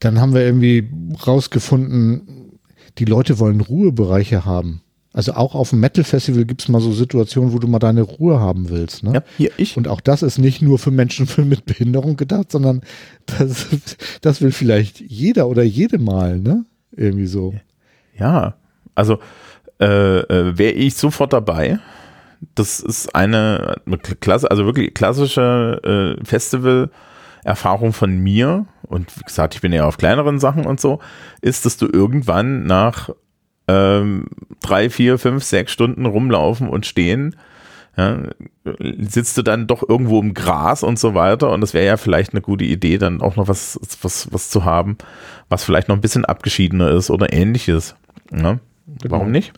Dann 0.01 0.21
haben 0.21 0.35
wir 0.35 0.43
irgendwie 0.43 0.89
rausgefunden, 1.27 2.59
die 2.99 3.05
Leute 3.05 3.39
wollen 3.39 3.61
Ruhebereiche 3.61 4.45
haben. 4.45 4.83
Also 5.13 5.33
auch 5.33 5.55
auf 5.55 5.71
dem 5.71 5.81
Metal-Festival 5.81 6.45
gibt 6.45 6.63
es 6.63 6.69
mal 6.69 6.81
so 6.81 6.93
Situationen, 6.93 7.53
wo 7.53 7.59
du 7.59 7.67
mal 7.67 7.79
deine 7.79 8.03
Ruhe 8.03 8.39
haben 8.41 8.69
willst, 8.69 9.03
ne? 9.03 9.15
Ja, 9.15 9.23
hier 9.37 9.51
ich. 9.57 9.77
Und 9.77 9.89
auch 9.89 10.01
das 10.01 10.23
ist 10.23 10.39
nicht 10.39 10.61
nur 10.61 10.79
für 10.79 10.91
Menschen 10.91 11.29
mit 11.49 11.67
Behinderung 11.67 12.17
gedacht, 12.17 12.53
sondern 12.53 12.83
das, 13.27 13.67
das 14.21 14.41
will 14.43 14.53
vielleicht 14.53 15.01
jeder 15.01 15.49
oder 15.49 15.63
jede 15.63 15.99
mal, 15.99 16.39
ne? 16.39 16.65
Irgendwie 16.93 17.27
so. 17.27 17.55
Ja, 18.19 18.57
also 18.99 19.19
äh, 19.81 20.19
äh, 20.21 20.59
wäre 20.59 20.73
ich 20.73 20.97
sofort 20.97 21.33
dabei. 21.33 21.79
Das 22.55 22.81
ist 22.81 23.15
eine 23.15 23.77
Klasse, 24.21 24.51
also 24.51 24.65
wirklich 24.65 24.95
klassische 24.95 26.17
äh, 26.21 26.25
Festival-Erfahrung 26.25 27.93
von 27.93 28.19
mir. 28.19 28.67
Und 28.83 29.17
wie 29.17 29.25
gesagt, 29.25 29.55
ich 29.55 29.61
bin 29.61 29.73
ja 29.73 29.87
auf 29.87 29.99
kleineren 29.99 30.39
Sachen 30.39 30.67
und 30.67 30.81
so, 30.81 31.01
ist, 31.41 31.65
dass 31.65 31.77
du 31.77 31.87
irgendwann 31.87 32.65
nach 32.65 33.11
ähm, 33.69 34.27
drei, 34.61 34.91
vier, 34.91 35.19
fünf, 35.19 35.45
sechs 35.45 35.73
Stunden 35.73 36.07
rumlaufen 36.07 36.69
und 36.69 36.87
stehen, 36.87 37.37
ja, 37.97 38.19
sitzt 39.01 39.37
du 39.37 39.43
dann 39.43 39.67
doch 39.67 39.89
irgendwo 39.89 40.21
im 40.21 40.33
Gras 40.33 40.85
und 40.85 40.99
so 40.99 41.15
weiter. 41.15 41.51
Und 41.51 41.61
das 41.61 41.75
wäre 41.75 41.87
ja 41.87 41.97
vielleicht 41.97 42.33
eine 42.33 42.41
gute 42.41 42.65
Idee, 42.65 42.99
dann 42.99 43.21
auch 43.21 43.37
noch 43.37 43.49
was, 43.49 43.79
was, 44.03 44.33
was 44.33 44.51
zu 44.51 44.65
haben, 44.65 44.97
was 45.49 45.65
vielleicht 45.65 45.89
noch 45.89 45.97
ein 45.97 46.01
bisschen 46.01 46.25
abgeschiedener 46.25 46.91
ist 46.93 47.11
oder 47.11 47.33
ähnliches. 47.33 47.97
Ja? 48.33 48.59
Warum 49.05 49.31
nicht? 49.31 49.53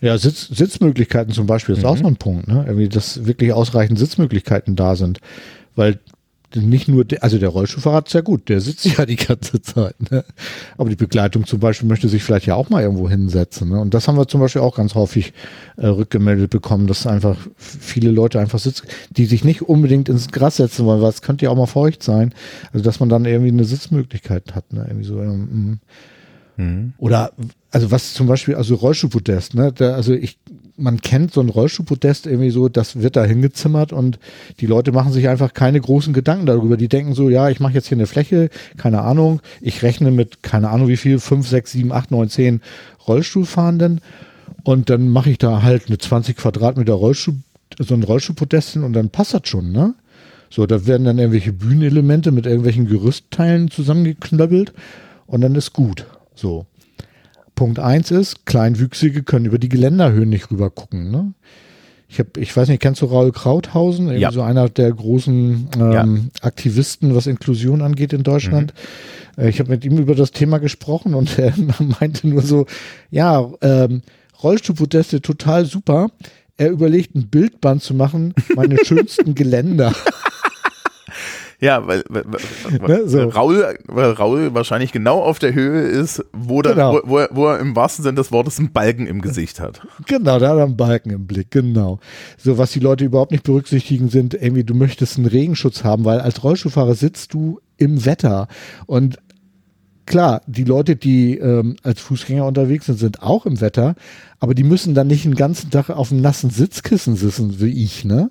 Ja, 0.00 0.18
Sitz, 0.18 0.48
Sitzmöglichkeiten 0.48 1.32
zum 1.32 1.46
Beispiel 1.46 1.74
ist 1.74 1.84
auch 1.84 1.96
so 1.96 2.06
ein 2.06 2.16
Punkt, 2.16 2.48
ne? 2.48 2.64
Irgendwie, 2.66 2.88
dass 2.88 3.24
wirklich 3.24 3.52
ausreichend 3.52 3.98
Sitzmöglichkeiten 3.98 4.76
da 4.76 4.94
sind. 4.94 5.20
Weil 5.74 5.98
nicht 6.54 6.88
nur, 6.88 7.04
der, 7.04 7.22
also 7.22 7.38
der 7.38 7.48
Rollstuhlfahrer 7.48 8.04
ist 8.06 8.14
ja 8.14 8.20
gut, 8.20 8.48
der 8.48 8.60
sitzt 8.60 8.84
ja 8.98 9.06
die 9.06 9.16
ganze 9.16 9.60
Zeit, 9.60 9.94
ne? 10.10 10.24
Aber 10.76 10.90
die 10.90 10.96
Begleitung 10.96 11.46
zum 11.46 11.60
Beispiel 11.60 11.88
möchte 11.88 12.08
sich 12.08 12.22
vielleicht 12.22 12.46
ja 12.46 12.54
auch 12.54 12.70
mal 12.70 12.82
irgendwo 12.82 13.08
hinsetzen, 13.08 13.70
ne? 13.70 13.80
Und 13.80 13.94
das 13.94 14.06
haben 14.06 14.16
wir 14.16 14.28
zum 14.28 14.40
Beispiel 14.40 14.62
auch 14.62 14.76
ganz 14.76 14.94
häufig 14.94 15.32
äh, 15.76 15.86
rückgemeldet 15.86 16.50
bekommen, 16.50 16.86
dass 16.86 17.06
einfach 17.06 17.36
viele 17.56 18.10
Leute 18.10 18.38
einfach 18.38 18.58
sitzen, 18.58 18.86
die 19.10 19.26
sich 19.26 19.44
nicht 19.44 19.62
unbedingt 19.62 20.08
ins 20.08 20.28
Gras 20.28 20.56
setzen 20.56 20.84
wollen, 20.86 21.00
weil 21.00 21.10
es 21.10 21.22
könnte 21.22 21.46
ja 21.46 21.50
auch 21.50 21.56
mal 21.56 21.66
feucht 21.66 22.02
sein. 22.02 22.34
Also, 22.72 22.84
dass 22.84 23.00
man 23.00 23.08
dann 23.08 23.24
irgendwie 23.24 23.50
eine 23.50 23.64
Sitzmöglichkeit 23.64 24.54
hat, 24.54 24.72
ne? 24.72 24.84
Irgendwie 24.86 25.06
so, 25.06 25.20
ähm, 25.20 25.80
oder, 26.98 27.32
also 27.70 27.90
was 27.90 28.14
zum 28.14 28.26
Beispiel, 28.26 28.54
also 28.54 28.74
Rollstuhlpodest, 28.76 29.54
ne? 29.54 29.72
Da, 29.72 29.94
also 29.94 30.12
ich, 30.14 30.38
man 30.76 31.00
kennt 31.00 31.32
so 31.32 31.40
ein 31.40 31.48
Rollstuhlpodest 31.48 32.26
irgendwie 32.26 32.50
so, 32.50 32.68
das 32.68 33.00
wird 33.00 33.16
da 33.16 33.24
hingezimmert 33.24 33.92
und 33.92 34.18
die 34.60 34.66
Leute 34.66 34.92
machen 34.92 35.12
sich 35.12 35.28
einfach 35.28 35.54
keine 35.54 35.80
großen 35.80 36.12
Gedanken 36.12 36.46
darüber. 36.46 36.76
Die 36.76 36.88
denken 36.88 37.14
so, 37.14 37.28
ja, 37.28 37.48
ich 37.48 37.60
mache 37.60 37.74
jetzt 37.74 37.88
hier 37.88 37.96
eine 37.96 38.06
Fläche, 38.06 38.50
keine 38.76 39.02
Ahnung, 39.02 39.40
ich 39.60 39.82
rechne 39.82 40.10
mit, 40.10 40.42
keine 40.42 40.70
Ahnung 40.70 40.88
wie 40.88 40.96
viel, 40.96 41.18
fünf, 41.18 41.48
sechs, 41.48 41.72
sieben, 41.72 41.92
acht, 41.92 42.10
neun, 42.10 42.28
zehn 42.28 42.60
Rollstuhlfahrenden 43.06 44.00
und 44.64 44.90
dann 44.90 45.08
mache 45.08 45.30
ich 45.30 45.38
da 45.38 45.62
halt 45.62 45.88
eine 45.88 45.98
20 45.98 46.36
Quadratmeter 46.36 46.94
Rollstuhl, 46.94 47.36
so 47.78 47.94
ein 47.94 48.02
Rollstuhlpodest 48.02 48.74
hin 48.74 48.82
und 48.82 48.92
dann 48.92 49.10
passt 49.10 49.34
das 49.34 49.42
schon, 49.44 49.72
ne? 49.72 49.94
So, 50.48 50.64
da 50.66 50.86
werden 50.86 51.04
dann 51.04 51.18
irgendwelche 51.18 51.52
Bühnenelemente 51.52 52.30
mit 52.30 52.46
irgendwelchen 52.46 52.86
Gerüstteilen 52.86 53.70
zusammengeknöppelt 53.70 54.72
und 55.26 55.40
dann 55.40 55.54
ist 55.54 55.72
gut. 55.72 56.06
So. 56.36 56.66
Punkt 57.56 57.78
eins 57.78 58.10
ist, 58.10 58.46
Kleinwüchsige 58.46 59.22
können 59.22 59.46
über 59.46 59.58
die 59.58 59.68
Geländerhöhen 59.70 60.28
nicht 60.28 60.50
rüber 60.50 60.70
gucken. 60.70 61.10
Ne? 61.10 61.32
Ich, 62.08 62.20
hab, 62.20 62.36
ich 62.36 62.54
weiß 62.54 62.68
nicht, 62.68 62.80
kennst 62.82 63.00
du 63.02 63.06
Raul 63.06 63.32
Krauthausen? 63.32 64.16
Ja. 64.16 64.30
so 64.30 64.42
einer 64.42 64.68
der 64.68 64.92
großen 64.92 65.68
ähm, 65.76 65.92
Ja. 65.92 66.06
Aktivisten, 66.42 67.14
was 67.14 67.26
Inklusion 67.26 67.80
angeht 67.82 68.12
in 68.12 68.22
Deutschland. 68.22 68.74
Äh, 69.38 69.48
Ich 69.48 69.58
habe 69.58 69.70
mit 69.70 69.84
ihm 69.84 69.98
über 69.98 70.14
das 70.14 70.30
Thema 70.32 70.58
gesprochen 70.58 71.14
und 71.14 71.38
er 71.38 71.52
meinte 72.00 72.28
nur 72.28 72.42
so, 72.42 72.66
ja, 73.10 73.50
ähm, 73.62 74.02
Rollstuhlpodeste 74.42 75.22
total 75.22 75.64
super. 75.64 76.10
Er 76.58 76.70
überlegt, 76.70 77.14
ein 77.14 77.28
Bildband 77.28 77.82
zu 77.82 77.94
machen, 77.94 78.34
meine 78.54 78.76
schönsten 78.84 79.34
Geländer. 79.34 79.94
Ja, 81.60 81.86
weil, 81.86 82.04
weil, 82.08 82.24
weil, 82.26 82.88
Ne, 83.02 83.08
so. 83.08 83.22
Raul, 83.28 83.76
weil 83.86 84.10
Raul 84.12 84.52
wahrscheinlich 84.54 84.92
genau 84.92 85.22
auf 85.22 85.38
der 85.38 85.54
Höhe 85.54 85.82
ist, 85.82 86.24
wo, 86.32 86.60
dann, 86.62 86.74
Genau. 86.74 86.94
wo, 86.94 87.00
wo, 87.08 87.18
er, 87.18 87.28
wo 87.32 87.46
er 87.46 87.58
im 87.60 87.74
wahrsten 87.74 88.02
Sinne 88.02 88.16
des 88.16 88.30
Wortes 88.32 88.58
einen 88.58 88.72
Balken 88.72 89.06
im 89.06 89.22
Gesicht 89.22 89.58
hat. 89.60 89.80
Genau, 90.06 90.38
da 90.38 90.50
hat 90.50 90.58
er 90.58 90.64
einen 90.64 90.76
Balken 90.76 91.10
im 91.10 91.26
Blick, 91.26 91.50
genau. 91.50 91.98
So, 92.36 92.58
was 92.58 92.72
die 92.72 92.80
Leute 92.80 93.04
überhaupt 93.04 93.30
nicht 93.32 93.44
berücksichtigen, 93.44 94.08
sind 94.08 94.34
irgendwie, 94.34 94.64
du 94.64 94.74
möchtest 94.74 95.16
einen 95.16 95.26
Regenschutz 95.26 95.82
haben, 95.84 96.04
weil 96.04 96.20
als 96.20 96.44
Rollstuhlfahrer 96.44 96.94
sitzt 96.94 97.32
du 97.32 97.60
im 97.78 98.04
Wetter. 98.04 98.48
Und 98.86 99.18
klar, 100.06 100.42
die 100.46 100.64
Leute, 100.64 100.96
die 100.96 101.36
ähm, 101.36 101.76
als 101.82 102.00
Fußgänger 102.00 102.46
unterwegs 102.46 102.86
sind, 102.86 102.98
sind 102.98 103.22
auch 103.22 103.44
im 103.44 103.60
Wetter, 103.60 103.94
aber 104.38 104.54
die 104.54 104.62
müssen 104.62 104.94
dann 104.94 105.08
nicht 105.08 105.24
den 105.24 105.34
ganzen 105.34 105.70
Tag 105.70 105.90
auf 105.90 106.12
einem 106.12 106.20
nassen 106.20 106.50
Sitzkissen 106.50 107.16
sitzen, 107.16 107.60
wie 107.60 107.84
ich, 107.84 108.04
ne? 108.04 108.30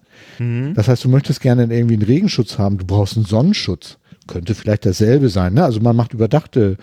Das 0.73 0.87
heißt, 0.87 1.03
du 1.03 1.09
möchtest 1.09 1.41
gerne 1.41 1.63
irgendwie 1.63 1.95
einen 1.95 2.03
Regenschutz 2.03 2.57
haben, 2.57 2.77
du 2.77 2.85
brauchst 2.85 3.15
einen 3.17 3.25
Sonnenschutz. 3.25 3.97
Könnte 4.27 4.55
vielleicht 4.55 4.87
dasselbe 4.87 5.29
sein, 5.29 5.53
ne? 5.53 5.63
Also 5.63 5.81
man 5.81 5.95
macht 5.95 6.13
überdachte 6.13 6.77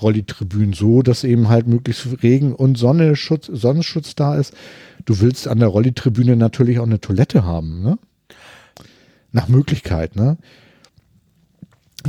Rollitribünen 0.00 0.72
so, 0.72 1.02
dass 1.02 1.24
eben 1.24 1.48
halt 1.48 1.66
möglichst 1.66 2.22
Regen- 2.22 2.54
und 2.54 2.78
Sonnenschutz, 2.78 3.50
Sonnenschutz 3.52 4.14
da 4.14 4.36
ist. 4.36 4.54
Du 5.04 5.20
willst 5.20 5.46
an 5.46 5.58
der 5.58 5.68
Rollitribüne 5.68 6.36
natürlich 6.36 6.78
auch 6.78 6.86
eine 6.86 7.00
Toilette 7.00 7.44
haben, 7.44 7.82
ne? 7.82 7.98
Nach 9.32 9.48
Möglichkeit, 9.48 10.16
ne? 10.16 10.38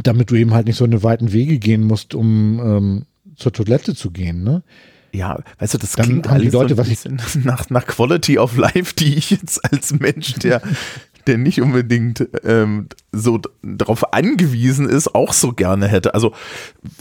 Damit 0.04 0.32
du 0.32 0.36
eben 0.36 0.54
halt 0.54 0.68
nicht 0.68 0.78
so 0.78 0.86
eine 0.86 1.04
weiten 1.04 1.32
Wege 1.34 1.60
gehen 1.60 1.84
musst, 1.84 2.14
um 2.16 2.60
ähm, 2.60 3.06
zur 3.36 3.54
Toilette 3.54 3.96
zu 3.96 4.12
gehen, 4.12 4.44
ne? 4.44 4.64
Ja, 5.14 5.40
weißt 5.60 5.74
du, 5.76 5.78
das 5.78 5.94
Dann 5.94 6.06
klingt 6.06 6.30
haben 6.30 6.42
die 6.42 6.50
so 6.50 6.62
Leute, 6.62 6.74
ein 6.76 6.78
was 6.78 6.90
ich- 6.90 7.06
nach, 7.46 7.70
nach 7.70 7.86
Quality 7.88 8.38
of 8.40 8.58
Life, 8.58 8.94
die 8.94 9.16
ich 9.16 9.32
jetzt 9.32 9.64
als 9.72 9.94
Mensch, 9.94 10.34
der, 10.36 10.62
der 11.28 11.38
nicht 11.38 11.62
unbedingt 11.62 12.28
ähm, 12.44 12.88
so 13.12 13.40
darauf 13.62 14.14
angewiesen 14.14 14.88
ist, 14.88 15.14
auch 15.14 15.34
so 15.34 15.52
gerne 15.52 15.88
hätte. 15.88 16.14
Also 16.14 16.34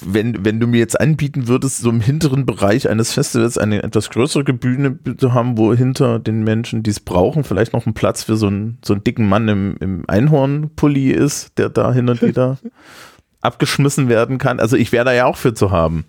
wenn, 0.04 0.44
wenn 0.44 0.60
du 0.60 0.66
mir 0.66 0.78
jetzt 0.78 1.00
anbieten 1.00 1.48
würdest, 1.48 1.78
so 1.78 1.90
im 1.90 2.00
hinteren 2.00 2.44
Bereich 2.44 2.88
eines 2.88 3.12
Festivals 3.12 3.58
eine 3.58 3.82
etwas 3.82 4.10
größere 4.10 4.52
Bühne 4.52 4.98
zu 5.16 5.32
haben, 5.32 5.56
wo 5.56 5.72
hinter 5.72 6.18
den 6.18 6.42
Menschen, 6.44 6.82
die 6.82 6.90
es 6.90 7.00
brauchen, 7.00 7.44
vielleicht 7.44 7.72
noch 7.72 7.86
ein 7.86 7.94
Platz 7.94 8.24
für 8.24 8.36
so 8.36 8.48
einen, 8.48 8.78
so 8.84 8.94
einen 8.94 9.04
dicken 9.04 9.28
Mann 9.28 9.48
im, 9.48 9.76
im 9.80 10.04
Einhornpulli 10.08 11.10
ist, 11.10 11.56
der 11.58 11.68
da 11.68 11.92
hin 11.92 12.08
und 12.08 12.22
wieder 12.22 12.58
abgeschmissen 13.40 14.08
werden 14.08 14.38
kann. 14.38 14.60
Also 14.60 14.76
ich 14.76 14.92
wäre 14.92 15.04
da 15.04 15.12
ja 15.12 15.26
auch 15.26 15.36
für 15.36 15.54
zu 15.54 15.70
haben. 15.70 16.04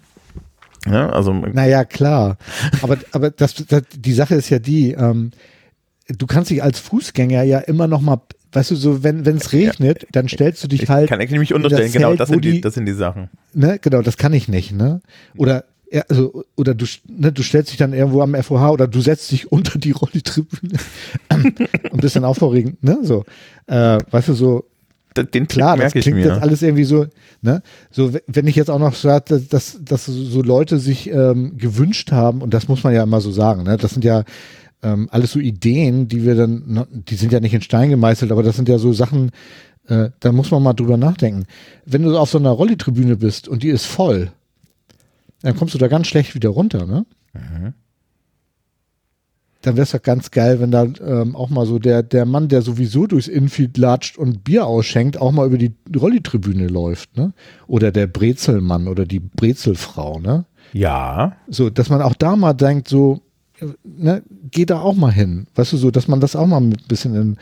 Ja, 0.86 1.10
also 1.10 1.34
Naja, 1.34 1.86
klar. 1.86 2.38
Aber, 2.82 2.98
aber 3.12 3.30
das, 3.30 3.56
das, 3.56 3.84
die 3.94 4.14
Sache 4.14 4.36
ist 4.36 4.50
ja 4.50 4.60
die, 4.60 4.92
ähm, 4.92 5.32
du 6.10 6.26
kannst 6.28 6.50
dich 6.52 6.62
als 6.64 6.80
Fußgänger 6.80 7.44
ja 7.44 7.60
immer 7.60 7.88
noch 7.88 8.02
mal, 8.02 8.22
weißt 8.54 8.72
du, 8.72 8.76
so 8.76 9.04
wenn 9.04 9.26
wenn 9.26 9.38
es 9.38 9.52
regnet, 9.54 10.08
dann 10.12 10.28
stellst 10.30 10.64
du 10.64 10.68
dich 10.68 10.84
Ich 10.84 10.90
halt, 10.90 11.10
kann 11.10 11.20
eigentlich 11.20 11.40
nicht 11.40 11.52
in 11.52 11.58
unterstellen, 11.58 11.88
das 11.88 11.94
genau, 11.94 12.10
Zelt, 12.10 12.20
das 12.20 12.30
wo 12.30 12.34
sind, 12.34 12.46
die, 12.46 12.52
die- 12.54 12.62
das 12.62 12.74
sind 12.76 12.86
die 12.86 12.94
Sachen. 12.94 13.30
ne, 13.54 13.78
genau, 13.82 14.02
das 14.02 14.18
kann 14.18 14.34
ich 14.34 14.48
nicht, 14.48 14.72
ne? 14.72 15.02
Oder 15.38 15.66
ja, 15.92 16.04
also, 16.10 16.44
oder 16.58 16.76
du, 16.76 16.86
ne, 17.08 17.32
du 17.32 17.42
stellst 17.44 17.72
dich 17.72 17.78
dann 17.78 17.94
irgendwo 17.94 18.22
am 18.22 18.36
FOH 18.36 18.72
oder 18.72 18.88
du 18.88 19.00
setzt 19.00 19.32
dich 19.32 19.52
unter 19.52 19.80
die 19.80 19.92
Rollitribüne 19.92 20.78
und 21.92 22.02
bist 22.02 22.16
dann 22.16 22.26
aufregend, 22.26 22.84
ne? 22.84 23.00
So, 23.04 23.24
äh, 23.68 23.98
weißt 24.12 24.28
du, 24.30 24.34
so, 24.34 24.66
Den 25.16 25.32
Trick 25.32 25.50
Klar, 25.50 25.78
das 25.78 25.96
ich 25.96 26.02
klingt 26.04 26.20
jetzt 26.20 26.42
alles 26.42 26.62
irgendwie 26.62 26.84
so, 26.84 27.06
ne? 27.42 27.62
So, 27.90 28.12
wenn 28.28 28.48
ich 28.48 28.56
jetzt 28.56 28.70
auch 28.70 28.80
noch 28.80 28.96
sage, 28.96 29.40
dass, 29.50 29.80
dass 29.82 30.06
so 30.06 30.42
Leute 30.44 30.78
sich 30.78 31.10
ähm, 31.10 31.58
gewünscht 31.58 32.12
haben, 32.12 32.42
und 32.42 32.54
das 32.54 32.68
muss 32.68 32.84
man 32.84 32.94
ja 32.94 33.04
immer 33.04 33.22
so 33.22 33.32
sagen, 33.32 33.64
ne? 33.64 33.78
Das 33.78 33.92
sind 33.92 34.04
ja 34.04 34.26
ähm, 34.84 35.08
alles 35.12 35.32
so 35.32 35.40
Ideen, 35.40 36.08
die 36.08 36.24
wir 36.24 36.36
dann, 36.36 36.86
die 36.92 37.16
sind 37.16 37.32
ja 37.32 37.40
nicht 37.40 37.54
in 37.54 37.62
Stein 37.62 37.90
gemeißelt, 37.90 38.32
aber 38.32 38.44
das 38.44 38.56
sind 38.56 38.70
ja 38.70 38.78
so 38.78 38.94
Sachen, 38.94 39.32
äh, 39.88 40.10
da 40.20 40.32
muss 40.32 40.52
man 40.52 40.64
mal 40.64 40.74
drüber 40.74 40.98
nachdenken. 40.98 41.46
Wenn 41.86 42.04
du 42.04 42.18
auf 42.18 42.30
so 42.30 42.38
einer 42.38 42.52
Rollitribüne 42.52 43.18
bist 43.18 43.48
und 43.48 43.64
die 43.64 43.70
ist 43.70 43.86
voll, 43.86 44.32
dann 45.42 45.56
kommst 45.56 45.74
du 45.74 45.78
da 45.78 45.88
ganz 45.88 46.08
schlecht 46.08 46.36
wieder 46.36 46.50
runter, 46.50 46.86
ne? 46.86 47.06
Dann 49.62 49.76
wäre 49.76 49.84
es 49.84 49.92
doch 49.92 50.02
ganz 50.02 50.32
geil, 50.32 50.60
wenn 50.60 50.72
da 50.72 50.84
ähm, 50.84 51.36
auch 51.36 51.50
mal 51.50 51.66
so 51.66 51.80
der, 51.80 52.04
der 52.04 52.26
Mann, 52.26 52.48
der 52.48 52.62
sowieso 52.62 53.08
durchs 53.08 53.28
Infield 53.28 53.78
latscht 53.78 54.18
und 54.18 54.44
Bier 54.44 54.66
ausschenkt, 54.68 55.20
auch 55.20 55.32
mal 55.32 55.48
über 55.48 55.58
die 55.58 55.74
Rollitribüne 55.96 56.68
läuft, 56.68 57.18
ne? 57.18 57.34
Oder 57.66 57.92
der 57.92 58.08
Brezelmann 58.08 58.88
oder 58.88 59.06
die 59.06 59.20
Brezelfrau, 59.20 60.20
ne? 60.20 60.46
Ja, 60.74 61.38
So, 61.48 61.70
dass 61.70 61.90
man 61.90 62.02
auch 62.02 62.14
da 62.14 62.36
mal 62.36 62.54
denkt, 62.54 62.88
so, 62.88 63.22
ne, 63.84 64.24
geh 64.52 64.66
da 64.66 64.80
auch 64.80 64.96
mal 64.96 65.12
hin. 65.12 65.48
Weißt 65.56 65.74
du, 65.74 65.78
so, 65.78 65.92
dass 65.92 66.08
man 66.08 66.20
das 66.20 66.36
auch 66.36 66.48
mal 66.48 66.62
ein 66.62 66.76
bisschen 66.88 67.16
in, 67.16 67.38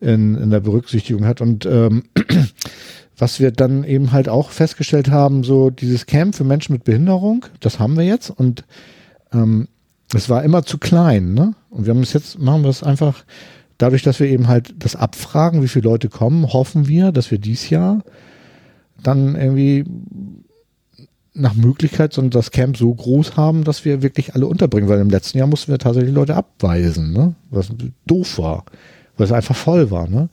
in, 0.00 0.34
in 0.36 0.50
der 0.50 0.60
Berücksichtigung 0.60 1.26
hat. 1.26 1.40
Und 1.40 1.66
ähm, 1.66 2.04
was 3.18 3.40
wir 3.40 3.50
dann 3.50 3.84
eben 3.84 4.12
halt 4.12 4.28
auch 4.28 4.50
festgestellt 4.50 5.10
haben, 5.10 5.44
so 5.44 5.70
dieses 5.70 6.06
Camp 6.06 6.34
für 6.34 6.44
Menschen 6.44 6.72
mit 6.72 6.84
Behinderung, 6.84 7.44
das 7.60 7.78
haben 7.78 7.96
wir 7.96 8.04
jetzt 8.04 8.30
und 8.30 8.64
ähm, 9.32 9.68
es 10.14 10.28
war 10.28 10.42
immer 10.42 10.64
zu 10.64 10.78
klein, 10.78 11.34
ne? 11.34 11.54
Und 11.68 11.86
wir 11.86 11.94
haben 11.94 12.02
es 12.02 12.12
jetzt, 12.12 12.38
machen 12.38 12.62
wir 12.62 12.70
es 12.70 12.82
einfach, 12.82 13.24
dadurch, 13.78 14.02
dass 14.02 14.18
wir 14.18 14.26
eben 14.26 14.48
halt 14.48 14.74
das 14.78 14.96
abfragen, 14.96 15.62
wie 15.62 15.68
viele 15.68 15.88
Leute 15.88 16.08
kommen, 16.08 16.52
hoffen 16.52 16.88
wir, 16.88 17.12
dass 17.12 17.30
wir 17.30 17.38
dies 17.38 17.70
Jahr 17.70 18.02
dann 19.02 19.36
irgendwie 19.36 19.84
nach 21.32 21.54
Möglichkeit 21.54 22.12
so 22.12 22.22
das 22.22 22.50
Camp 22.50 22.76
so 22.76 22.92
groß 22.92 23.36
haben, 23.36 23.64
dass 23.64 23.84
wir 23.84 24.02
wirklich 24.02 24.34
alle 24.34 24.46
unterbringen, 24.46 24.88
weil 24.88 25.00
im 25.00 25.10
letzten 25.10 25.38
Jahr 25.38 25.46
mussten 25.46 25.70
wir 25.70 25.78
tatsächlich 25.78 26.14
Leute 26.14 26.34
abweisen, 26.34 27.12
ne? 27.12 27.34
Was 27.50 27.70
doof 28.06 28.38
war, 28.38 28.64
weil 29.16 29.26
es 29.26 29.32
einfach 29.32 29.56
voll 29.56 29.90
war, 29.90 30.08
ne? 30.08 30.28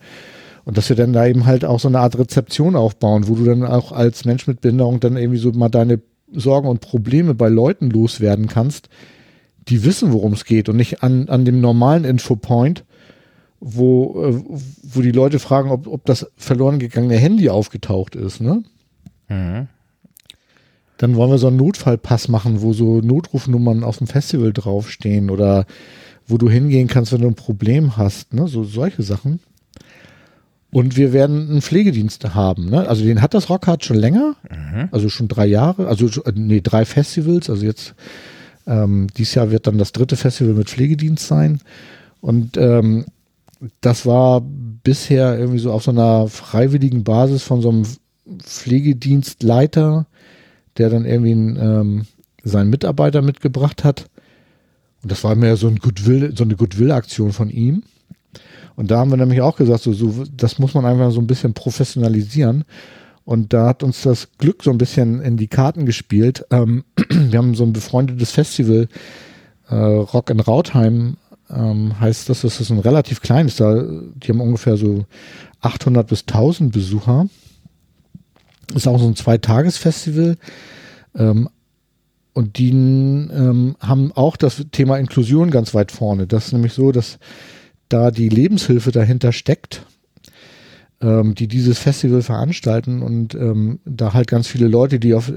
Und 0.66 0.78
dass 0.78 0.90
wir 0.90 0.96
dann 0.96 1.14
da 1.14 1.26
eben 1.26 1.46
halt 1.46 1.64
auch 1.64 1.80
so 1.80 1.88
eine 1.88 2.00
Art 2.00 2.18
Rezeption 2.18 2.76
aufbauen, 2.76 3.28
wo 3.28 3.36
du 3.36 3.46
dann 3.46 3.64
auch 3.64 3.92
als 3.92 4.26
Mensch 4.26 4.48
mit 4.48 4.60
Behinderung 4.60 5.00
dann 5.00 5.16
irgendwie 5.16 5.40
so 5.40 5.52
mal 5.52 5.70
deine 5.70 6.02
Sorgen 6.34 6.68
und 6.68 6.82
Probleme 6.82 7.34
bei 7.36 7.48
Leuten 7.48 7.90
loswerden 7.90 8.48
kannst, 8.48 8.90
die 9.70 9.86
wissen, 9.86 10.12
worum 10.12 10.34
es 10.34 10.46
geht 10.46 10.68
und 10.68 10.76
nicht 10.76 11.04
an, 11.04 11.30
an 11.30 11.46
dem 11.46 11.62
normalen 11.62 12.04
Infopoint, 12.04 12.84
wo, 13.60 14.24
äh, 14.24 14.44
wo 14.84 15.02
die 15.02 15.12
Leute 15.12 15.40
fragen, 15.40 15.72
ob, 15.72 15.88
ob 15.88 16.06
das 16.06 16.30
verloren 16.36 16.80
gegangene 16.80 17.16
Handy 17.16 17.50
aufgetaucht 17.50 18.16
ist, 18.16 18.42
ne? 18.42 18.64
Dann 20.98 21.16
wollen 21.16 21.32
wir 21.32 21.38
so 21.38 21.48
einen 21.48 21.58
Notfallpass 21.58 22.28
machen, 22.28 22.62
wo 22.62 22.74
so 22.74 23.02
Notrufnummern 23.02 23.84
auf 23.84 24.00
dem 24.00 24.08
Festival 24.08 24.54
draufstehen 24.54 25.30
oder 25.30 25.66
wo 26.28 26.38
du 26.38 26.50
hingehen 26.50 26.88
kannst, 26.88 27.14
wenn 27.14 27.22
du 27.22 27.28
ein 27.28 27.36
Problem 27.36 27.98
hast, 27.98 28.34
ne? 28.34 28.48
So 28.48 28.64
solche 28.64 29.04
Sachen. 29.04 29.40
Und 30.72 30.98
wir 30.98 31.14
werden 31.14 31.50
einen 31.50 31.62
Pflegedienst 31.62 32.36
haben, 32.36 32.70
ne? 32.70 32.88
Also 32.88 33.04
den 33.06 33.22
hat 33.22 33.34
das 33.34 33.50
Rockhard 33.50 33.86
schon 33.86 33.98
länger, 33.98 34.36
also 34.92 35.08
schon 35.10 35.28
drei 35.28 35.46
Jahre, 35.46 35.88
also 35.88 36.08
äh, 36.24 36.34
nee, 36.36 36.62
drei 36.62 36.84
Festivals, 36.84 37.50
also 37.50 37.66
jetzt 37.66 37.96
ähm, 38.66 39.08
dieses 39.16 39.36
Jahr 39.36 39.50
wird 39.50 39.66
dann 39.66 39.78
das 39.78 39.94
dritte 39.94 40.18
Festival 40.18 40.54
mit 40.54 40.70
Pflegedienst 40.70 41.26
sein. 41.26 41.62
Und 42.20 42.58
ähm, 42.58 43.06
das 43.82 44.06
war 44.06 44.42
bisher 44.42 45.38
irgendwie 45.40 45.60
so 45.60 45.72
auf 45.72 45.84
so 45.84 45.92
einer 45.92 46.28
freiwilligen 46.28 47.04
Basis 47.04 47.44
von 47.44 47.62
so 47.62 47.70
einem 47.70 47.84
Pflegedienstleiter, 48.40 50.06
der 50.78 50.90
dann 50.90 51.06
irgendwie 51.06 51.32
einen, 51.32 51.58
ähm, 51.58 52.06
seinen 52.44 52.70
Mitarbeiter 52.70 53.22
mitgebracht 53.22 53.84
hat. 53.84 54.10
Und 55.04 55.12
das 55.12 55.24
war 55.24 55.36
mehr 55.36 55.58
so 55.58 55.68
ein 55.68 55.78
Goodwill, 55.78 56.34
so 56.36 56.44
eine 56.44 56.56
Goodwill-Aktion 56.56 57.32
von 57.32 57.50
ihm. 57.50 57.84
Und 58.76 58.92
da 58.92 59.00
haben 59.00 59.10
wir 59.10 59.18
nämlich 59.18 59.42
auch 59.42 59.58
gesagt, 59.58 59.82
so, 59.82 59.94
so, 59.94 60.24
das 60.36 60.60
muss 60.60 60.74
man 60.74 60.86
einfach 60.86 61.12
so 61.12 61.20
ein 61.20 61.28
bisschen 61.28 61.54
professionalisieren. 61.54 62.64
Und 63.26 63.52
da 63.52 63.68
hat 63.68 63.84
uns 63.84 64.02
das 64.04 64.30
Glück 64.38 64.64
so 64.64 64.72
ein 64.72 64.78
bisschen 64.78 65.20
in 65.22 65.36
die 65.36 65.48
Karten 65.48 65.86
gespielt. 65.86 66.46
Ähm, 66.52 66.84
wir 67.10 67.38
haben 67.38 67.56
so 67.56 67.64
ein 67.64 67.74
befreundetes 67.74 68.32
Festival, 68.32 68.88
äh, 69.70 69.76
Rock 69.76 70.30
in 70.30 70.40
Rautheim 70.40 71.18
ähm, 71.50 72.00
heißt 72.00 72.30
das. 72.30 72.42
Das 72.42 72.60
ist 72.60 72.70
ein 72.70 72.80
relativ 72.80 73.22
kleines, 73.22 73.58
da, 73.58 73.84
die 73.84 74.30
haben 74.30 74.42
ungefähr 74.42 74.78
so 74.78 75.06
800 75.62 76.08
bis 76.08 76.22
1000 76.22 76.72
Besucher. 76.72 77.28
Ist 78.74 78.88
auch 78.88 79.00
so 79.00 79.08
ein 79.08 79.16
Zweitagesfestival. 79.16 80.38
Ähm, 81.16 81.50
und 82.34 82.60
die 82.60 82.70
ähm, 82.70 83.76
haben 83.80 84.12
auch 84.12 84.38
das 84.38 84.64
Thema 84.72 84.98
Inklusion 84.98 85.50
ganz 85.50 85.74
weit 85.74 85.92
vorne. 85.92 86.28
Das 86.28 86.48
ist 86.48 86.54
nämlich 86.54 86.74
so, 86.74 86.92
dass 86.92 87.18
da 87.90 88.12
die 88.12 88.30
Lebenshilfe 88.30 88.92
dahinter 88.92 89.32
steckt, 89.32 89.82
ähm, 91.02 91.34
die 91.34 91.48
dieses 91.48 91.80
Festival 91.80 92.22
veranstalten 92.22 93.02
und 93.02 93.34
ähm, 93.34 93.80
da 93.86 94.14
halt 94.14 94.28
ganz 94.28 94.48
viele 94.48 94.68
Leute, 94.68 95.00
die 95.00 95.16
auf, 95.16 95.32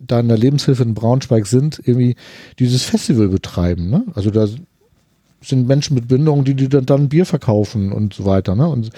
da 0.00 0.20
in 0.20 0.28
der 0.28 0.38
Lebenshilfe 0.38 0.82
in 0.82 0.94
Braunschweig 0.94 1.46
sind, 1.46 1.80
irgendwie 1.84 2.16
dieses 2.58 2.82
Festival 2.82 3.28
betreiben. 3.28 3.90
Ne? 3.90 4.04
Also 4.14 4.30
da 4.30 4.48
sind 5.40 5.68
Menschen 5.68 5.94
mit 5.94 6.08
Behinderung, 6.08 6.44
die, 6.44 6.54
die 6.54 6.68
dann, 6.68 6.86
dann 6.86 7.08
Bier 7.08 7.26
verkaufen 7.26 7.92
und 7.92 8.14
so 8.14 8.24
weiter. 8.24 8.56
Ne? 8.56 8.66
Und 8.66 8.90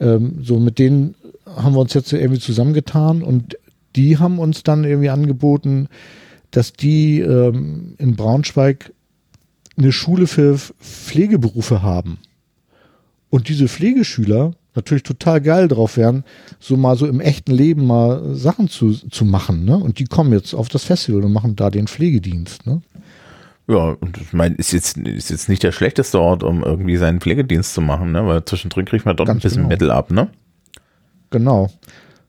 ähm, 0.00 0.38
so 0.42 0.60
mit 0.60 0.78
denen 0.78 1.14
haben 1.46 1.74
wir 1.74 1.80
uns 1.80 1.94
jetzt 1.94 2.12
irgendwie 2.12 2.40
zusammengetan 2.40 3.22
und 3.22 3.56
die 3.96 4.18
haben 4.18 4.38
uns 4.38 4.62
dann 4.62 4.84
irgendwie 4.84 5.10
angeboten, 5.10 5.88
dass 6.50 6.72
die 6.72 7.20
ähm, 7.20 7.94
in 7.98 8.16
Braunschweig 8.16 8.92
eine 9.76 9.92
Schule 9.92 10.26
für 10.26 10.56
Pflegeberufe 10.58 11.82
haben. 11.82 12.18
Und 13.30 13.48
diese 13.48 13.68
Pflegeschüler 13.68 14.54
natürlich 14.74 15.02
total 15.02 15.40
geil 15.40 15.68
drauf 15.68 15.96
wären, 15.96 16.24
so 16.58 16.76
mal 16.76 16.96
so 16.96 17.06
im 17.06 17.20
echten 17.20 17.52
Leben 17.52 17.86
mal 17.86 18.34
Sachen 18.34 18.68
zu, 18.68 18.92
zu 18.92 19.24
machen. 19.24 19.64
Ne? 19.64 19.76
Und 19.76 19.98
die 19.98 20.04
kommen 20.04 20.32
jetzt 20.32 20.54
auf 20.54 20.68
das 20.68 20.84
Festival 20.84 21.24
und 21.24 21.32
machen 21.32 21.56
da 21.56 21.70
den 21.70 21.86
Pflegedienst. 21.86 22.66
Ne? 22.66 22.82
Ja, 23.68 23.96
und 24.00 24.18
ich 24.18 24.32
meine, 24.32 24.54
ist 24.56 24.72
jetzt, 24.72 24.96
ist 24.98 25.30
jetzt 25.30 25.48
nicht 25.48 25.62
der 25.62 25.72
schlechteste 25.72 26.20
Ort, 26.20 26.42
um 26.42 26.62
irgendwie 26.62 26.96
seinen 26.96 27.20
Pflegedienst 27.20 27.74
zu 27.74 27.80
machen, 27.80 28.12
ne? 28.12 28.26
Weil 28.26 28.44
zwischendrin 28.44 28.84
kriegt 28.84 29.06
man 29.06 29.16
dort 29.16 29.28
Ganz 29.28 29.38
ein 29.38 29.42
bisschen 29.42 29.62
genau. 29.62 29.68
Metal 29.68 29.90
ab, 29.90 30.10
ne? 30.10 30.28
Genau. 31.32 31.70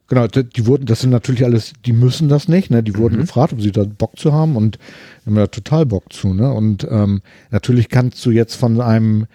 Genau, 0.08 0.28
die, 0.28 0.68
wurden, 0.68 0.86
das 0.86 1.00
sind 1.00 1.12
natürlich 1.12 1.46
alles, 1.46 1.74
die 1.86 1.94
müssen 1.94 2.28
das 2.28 2.48
nicht, 2.48 2.70
ne? 2.70 2.84
Die 2.84 2.98
wurden 2.98 3.18
gefragt, 3.18 3.54
ob 3.54 3.62
sie 3.62 3.72
da 3.72 3.84
Bock 3.84 4.20
zu 4.20 4.34
haben 4.34 4.58
und 4.58 4.78
haben 5.26 5.36
da 5.36 5.48
total 5.48 5.86
Bock 5.86 6.12
zu, 6.12 6.34
ne? 6.34 6.52
Und 6.52 6.86
ähm, 6.90 7.22
natürlich 7.52 7.90
kannst 7.90 8.24
du 8.26 8.32
jetzt 8.32 8.56
von 8.56 8.82
einem 8.82 9.28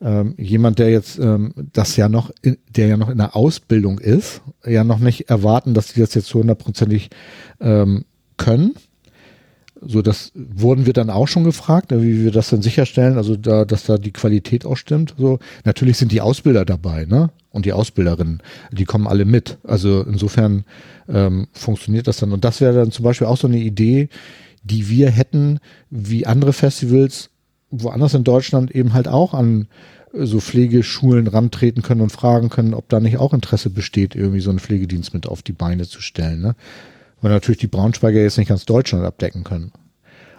ähm, 0.00 0.34
jemand, 0.36 0.80
der 0.80 0.90
jetzt 0.90 1.18
ähm, 1.18 1.52
das 1.72 1.96
ja 1.96 2.08
noch, 2.08 2.30
in, 2.42 2.58
der 2.68 2.88
ja 2.88 2.96
noch 2.96 3.08
in 3.08 3.18
der 3.18 3.36
Ausbildung 3.36 4.00
ist, 4.00 4.42
ja 4.66 4.84
noch 4.84 4.98
nicht 4.98 5.30
erwarten, 5.30 5.72
dass 5.72 5.92
die 5.92 6.00
das 6.00 6.14
jetzt 6.14 6.28
so 6.28 6.40
hundertprozentig 6.40 7.10
ähm, 7.60 8.04
können. 8.36 8.74
So, 9.80 10.02
das 10.02 10.32
wurden 10.34 10.86
wir 10.86 10.92
dann 10.92 11.10
auch 11.10 11.28
schon 11.28 11.44
gefragt, 11.44 11.90
ne, 11.90 12.02
wie 12.02 12.24
wir 12.24 12.32
das 12.32 12.50
dann 12.50 12.62
sicherstellen, 12.62 13.16
also 13.16 13.36
da, 13.36 13.64
dass 13.64 13.84
da 13.84 13.96
die 13.96 14.12
Qualität 14.12 14.66
auch 14.66 14.76
stimmt. 14.76 15.14
So, 15.18 15.38
natürlich 15.64 15.98
sind 15.98 16.10
die 16.10 16.20
Ausbilder 16.20 16.64
dabei, 16.64 17.04
ne? 17.04 17.30
Und 17.50 17.64
die 17.64 17.72
Ausbilderinnen, 17.72 18.42
die 18.72 18.84
kommen 18.84 19.06
alle 19.06 19.24
mit. 19.24 19.58
Also 19.64 20.02
insofern 20.02 20.64
ähm, 21.08 21.48
funktioniert 21.52 22.06
das 22.06 22.18
dann. 22.18 22.32
Und 22.32 22.44
das 22.44 22.60
wäre 22.60 22.74
dann 22.74 22.92
zum 22.92 23.04
Beispiel 23.04 23.26
auch 23.26 23.38
so 23.38 23.48
eine 23.48 23.58
Idee, 23.58 24.08
die 24.62 24.88
wir 24.88 25.10
hätten, 25.10 25.58
wie 25.90 26.26
andere 26.26 26.52
Festivals 26.52 27.30
woanders 27.70 28.14
in 28.14 28.24
Deutschland 28.24 28.70
eben 28.70 28.92
halt 28.92 29.08
auch 29.08 29.34
an 29.34 29.66
so 30.12 30.40
Pflegeschulen 30.40 31.26
rantreten 31.26 31.82
können 31.82 32.00
und 32.00 32.10
fragen 32.10 32.48
können, 32.48 32.74
ob 32.74 32.88
da 32.88 33.00
nicht 33.00 33.18
auch 33.18 33.34
Interesse 33.34 33.70
besteht, 33.70 34.14
irgendwie 34.14 34.40
so 34.40 34.50
einen 34.50 34.58
Pflegedienst 34.58 35.14
mit 35.14 35.26
auf 35.26 35.42
die 35.42 35.52
Beine 35.52 35.86
zu 35.86 36.00
stellen. 36.00 36.40
Ne? 36.40 36.54
Weil 37.20 37.32
natürlich 37.32 37.58
die 37.58 37.66
Braunschweiger 37.66 38.20
jetzt 38.20 38.38
nicht 38.38 38.48
ganz 38.48 38.64
Deutschland 38.64 39.04
abdecken 39.04 39.44
können. 39.44 39.72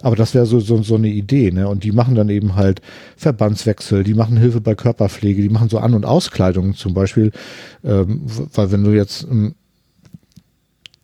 Aber 0.02 0.16
das 0.16 0.34
wäre 0.34 0.46
so, 0.46 0.60
so, 0.60 0.82
so 0.82 0.96
eine 0.96 1.10
Idee, 1.10 1.52
ne? 1.52 1.68
Und 1.68 1.84
die 1.84 1.92
machen 1.92 2.16
dann 2.16 2.30
eben 2.30 2.56
halt 2.56 2.82
Verbandswechsel, 3.18 4.04
die 4.04 4.14
machen 4.14 4.38
Hilfe 4.38 4.62
bei 4.62 4.76
Körperpflege, 4.76 5.42
die 5.42 5.50
machen 5.50 5.70
so 5.70 5.80
An- 5.80 5.94
und 5.94 6.06
Auskleidung 6.06 6.74
zum 6.74 6.94
Beispiel, 6.94 7.32
ähm, 7.84 8.22
weil 8.54 8.72
wenn 8.72 8.84
du 8.84 8.92
jetzt 8.92 9.24
ähm, 9.30 9.56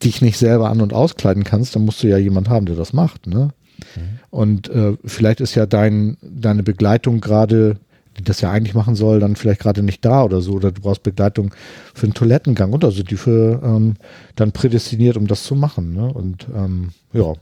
dich 0.04 0.22
nicht 0.22 0.38
selber 0.38 0.70
an- 0.70 0.82
und 0.82 0.94
auskleiden 0.94 1.44
kannst, 1.44 1.76
dann 1.76 1.84
musst 1.84 2.04
du 2.04 2.08
ja 2.08 2.18
jemand 2.18 2.50
haben, 2.50 2.66
der 2.66 2.76
das 2.76 2.94
macht, 2.94 3.28
ne? 3.28 3.50
Mhm. 3.96 4.20
Und 4.30 4.70
äh, 4.70 4.94
vielleicht 5.04 5.42
ist 5.42 5.56
ja 5.56 5.66
dein, 5.66 6.18
deine 6.22 6.64
Begleitung 6.64 7.20
gerade 7.20 7.78
die 8.18 8.24
das 8.24 8.42
ja 8.42 8.52
eigentlich 8.52 8.74
machen 8.74 8.96
soll, 8.96 9.20
dann 9.20 9.36
vielleicht 9.36 9.62
gerade 9.62 9.84
nicht 9.84 10.04
da 10.06 10.24
oder 10.24 10.42
so. 10.42 10.54
Oder 10.54 10.72
du 10.72 10.82
brauchst 10.82 11.04
Begleitung 11.04 11.54
für 11.94 12.06
einen 12.06 12.14
Toilettengang 12.14 12.74
oder 12.74 12.92
so, 12.92 13.04
die 13.04 13.18
für 13.18 13.62
ähm, 13.64 13.96
dann 14.36 14.52
prädestiniert, 14.52 15.18
um 15.18 15.28
das 15.28 15.44
zu 15.44 15.56
machen. 15.56 15.94
Ne? 15.94 16.12
Und 16.12 16.48
ähm, 16.56 16.90
ja. 17.14 17.34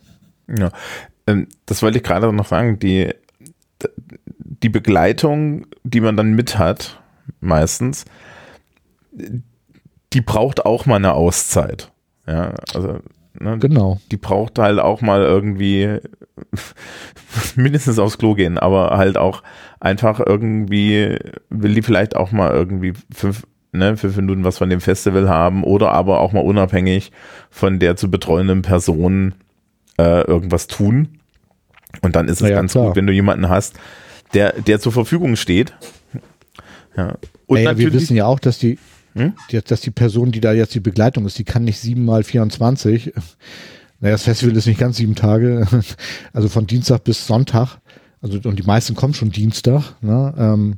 Ja, 0.47 0.71
ähm, 1.27 1.47
das 1.65 1.81
wollte 1.81 1.97
ich 1.97 2.03
gerade 2.03 2.31
noch 2.33 2.47
sagen. 2.47 2.79
Die, 2.79 3.13
die 4.37 4.69
Begleitung, 4.69 5.67
die 5.83 6.01
man 6.01 6.17
dann 6.17 6.33
mit 6.33 6.57
hat, 6.57 7.01
meistens, 7.39 8.05
die 10.13 10.21
braucht 10.21 10.65
auch 10.65 10.85
mal 10.85 10.97
eine 10.97 11.13
Auszeit. 11.13 11.91
Ja, 12.25 12.53
also 12.73 12.99
Ne? 13.39 13.57
Genau. 13.57 13.99
Die 14.11 14.17
braucht 14.17 14.59
halt 14.59 14.79
auch 14.79 15.01
mal 15.01 15.21
irgendwie 15.21 15.99
mindestens 17.55 17.99
aufs 17.99 18.17
Klo 18.17 18.35
gehen, 18.35 18.57
aber 18.57 18.97
halt 18.97 19.17
auch 19.17 19.43
einfach 19.83 20.21
irgendwie 20.25 21.17
will 21.49 21.75
die 21.75 21.81
vielleicht 21.81 22.15
auch 22.15 22.31
mal 22.31 22.51
irgendwie 22.51 22.93
fünf, 23.13 23.45
ne, 23.73 23.97
fünf 23.97 24.15
Minuten 24.15 24.45
was 24.45 24.57
von 24.57 24.69
dem 24.69 24.79
Festival 24.79 25.27
haben 25.29 25.63
oder 25.63 25.91
aber 25.91 26.21
auch 26.21 26.31
mal 26.31 26.39
unabhängig 26.39 27.11
von 27.49 27.79
der 27.79 27.97
zu 27.97 28.09
betreuenden 28.09 28.61
Person 28.61 29.35
äh, 29.97 30.21
irgendwas 30.21 30.67
tun. 30.67 31.19
Und 32.01 32.15
dann 32.15 32.29
ist 32.29 32.41
es 32.41 32.49
ja, 32.49 32.55
ganz 32.55 32.71
klar. 32.71 32.87
gut, 32.87 32.95
wenn 32.95 33.05
du 33.05 33.13
jemanden 33.13 33.49
hast, 33.49 33.75
der, 34.33 34.53
der 34.53 34.79
zur 34.79 34.93
Verfügung 34.93 35.35
steht. 35.35 35.73
Ja. 36.95 37.17
Und 37.45 37.57
naja, 37.57 37.77
wir 37.77 37.91
wissen 37.91 38.15
ja 38.15 38.25
auch, 38.25 38.39
dass 38.39 38.59
die, 38.59 38.79
hm? 39.15 39.33
dass 39.67 39.81
die 39.81 39.91
Person, 39.91 40.31
die 40.31 40.39
da 40.39 40.53
jetzt 40.53 40.73
die 40.73 40.79
Begleitung 40.79 41.25
ist, 41.25 41.37
die 41.37 41.43
kann 41.43 41.65
nicht 41.65 41.79
sieben 41.79 42.05
mal 42.05 42.23
24. 42.23 43.13
Naja, 43.99 44.15
das 44.15 44.23
Festival 44.23 44.55
ist 44.55 44.65
nicht 44.65 44.79
ganz 44.79 44.97
sieben 44.97 45.15
Tage, 45.15 45.67
also 46.33 46.47
von 46.47 46.67
Dienstag 46.67 47.03
bis 47.03 47.27
Sonntag. 47.27 47.79
Also 48.23 48.39
und 48.49 48.57
die 48.57 48.63
meisten 48.63 48.95
kommen 48.95 49.13
schon 49.13 49.31
Dienstag. 49.31 49.95
Ne? 50.01 50.33
Ähm, 50.37 50.77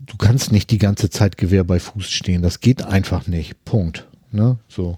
du 0.00 0.16
kannst 0.18 0.50
nicht 0.50 0.70
die 0.70 0.78
ganze 0.78 1.08
Zeit 1.08 1.38
Gewehr 1.38 1.62
bei 1.62 1.78
Fuß 1.78 2.10
stehen. 2.10 2.42
Das 2.42 2.60
geht 2.60 2.82
einfach 2.82 3.28
nicht. 3.28 3.64
Punkt. 3.64 4.08
Ne? 4.32 4.58
So. 4.68 4.96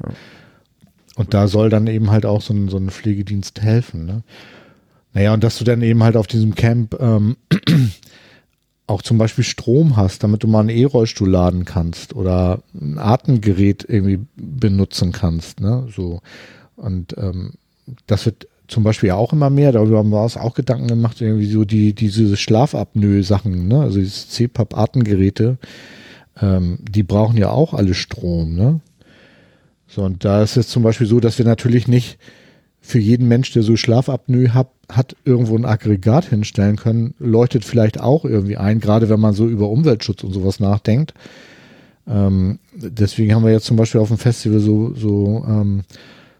Und 1.16 1.35
da 1.35 1.49
soll 1.49 1.68
dann 1.68 1.87
eben 1.87 2.11
halt 2.11 2.24
auch 2.24 2.41
so 2.41 2.55
ein, 2.55 2.68
so 2.70 2.78
ein 2.78 2.89
Pflegedienst 2.89 3.61
helfen. 3.61 4.07
Ne? 4.07 4.22
Naja, 5.12 5.35
und 5.35 5.45
dass 5.45 5.59
du 5.59 5.64
dann 5.64 5.82
eben 5.82 6.03
halt 6.03 6.16
auf 6.16 6.26
diesem 6.26 6.55
Camp 6.55 6.97
ähm, 6.99 7.37
auch 8.87 9.03
zum 9.03 9.18
Beispiel 9.18 9.45
Strom 9.45 9.97
hast, 9.97 10.24
damit 10.24 10.43
du 10.43 10.49
mal 10.49 10.61
einen 10.61 10.70
E-Rollstuhl 10.70 11.30
laden 11.30 11.66
kannst 11.66 12.14
oder 12.14 12.62
ein 12.74 12.99
Atemgerät 12.99 13.85
irgendwie 13.87 14.20
benutzen 14.35 15.12
kannst, 15.12 15.61
ne? 15.61 15.87
So. 15.95 16.20
Und 16.76 17.16
ähm, 17.18 17.53
das 18.07 18.26
wird 18.26 18.49
zum 18.75 18.83
Beispiel 18.83 19.12
auch 19.12 19.33
immer 19.33 19.51
mehr, 19.51 19.70
darüber 19.70 19.99
haben 19.99 20.11
wir 20.11 20.20
uns 20.20 20.37
auch 20.37 20.55
Gedanken 20.55 20.89
gemacht, 20.89 21.20
irgendwie 21.20 21.47
so 21.47 21.64
die, 21.64 21.95
diese 21.95 22.37
Schlafapnoe-Sachen, 22.37 23.68
ne? 23.68 23.83
Also 23.83 24.01
diese 24.01 24.29
CPAP-Atemgeräte, 24.29 25.59
ähm, 26.43 26.79
die 26.81 27.05
brauchen 27.05 27.37
ja 27.37 27.51
auch 27.51 27.72
alle 27.72 27.95
Strom, 27.95 28.57
ne? 28.57 28.81
So, 29.87 30.03
und 30.03 30.25
da 30.25 30.43
ist 30.43 30.57
es 30.57 30.66
zum 30.66 30.83
Beispiel 30.83 31.07
so, 31.07 31.20
dass 31.20 31.39
wir 31.39 31.47
natürlich 31.47 31.87
nicht 31.87 32.18
für 32.81 32.99
jeden 32.99 33.29
Mensch, 33.29 33.53
der 33.53 33.62
so 33.62 33.77
Schlafapnoe 33.77 34.53
hat, 34.53 34.70
hat, 34.91 35.14
irgendwo 35.25 35.57
ein 35.57 35.66
Aggregat 35.66 36.25
hinstellen 36.25 36.75
können, 36.75 37.14
leuchtet 37.20 37.64
vielleicht 37.64 38.01
auch 38.01 38.25
irgendwie 38.25 38.57
ein, 38.57 38.81
gerade 38.81 39.09
wenn 39.09 39.20
man 39.20 39.35
so 39.35 39.47
über 39.47 39.70
Umweltschutz 39.70 40.25
und 40.25 40.33
sowas 40.33 40.59
nachdenkt. 40.59 41.14
Ähm, 42.09 42.59
deswegen 42.75 43.37
haben 43.37 43.45
wir 43.45 43.53
jetzt 43.53 43.66
zum 43.66 43.77
Beispiel 43.77 44.01
auf 44.01 44.09
dem 44.09 44.18
Festival 44.18 44.59
so, 44.59 44.93
so, 44.95 45.45
ähm, 45.47 45.85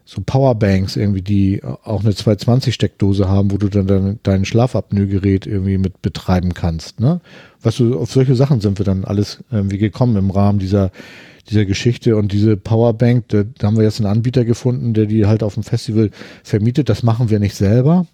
so 0.05 0.21
Powerbanks 0.23 0.95
irgendwie, 0.95 1.23
die 1.23 1.63
auch 1.63 2.03
eine 2.03 2.11
220-Steckdose 2.13 3.27
haben, 3.27 3.51
wo 3.51 3.57
du 3.57 3.69
dann 3.69 3.87
dein, 3.87 4.19
dein 4.21 4.45
Schlafapnoe-Gerät 4.45 5.47
irgendwie 5.47 5.79
mit 5.79 6.01
betreiben 6.03 6.53
kannst. 6.53 6.99
Ne? 6.99 7.21
Weißt 7.63 7.79
du, 7.79 7.99
auf 7.99 8.11
solche 8.11 8.35
Sachen 8.35 8.61
sind 8.61 8.77
wir 8.79 8.85
dann 8.85 9.03
alles 9.03 9.43
irgendwie 9.51 9.79
gekommen 9.79 10.15
im 10.15 10.29
Rahmen 10.29 10.59
dieser 10.59 10.91
dieser 11.49 11.65
Geschichte 11.65 12.15
und 12.17 12.31
diese 12.31 12.57
Powerbank, 12.57 13.25
da, 13.29 13.43
da 13.43 13.67
haben 13.67 13.77
wir 13.77 13.83
jetzt 13.83 13.99
einen 13.99 14.09
Anbieter 14.09 14.45
gefunden, 14.45 14.93
der 14.93 15.05
die 15.05 15.25
halt 15.25 15.43
auf 15.43 15.53
dem 15.53 15.63
Festival 15.63 16.09
vermietet. 16.43 16.89
Das 16.89 17.03
machen 17.03 17.29
wir 17.29 17.39
nicht 17.39 17.55
selber. 17.55 18.07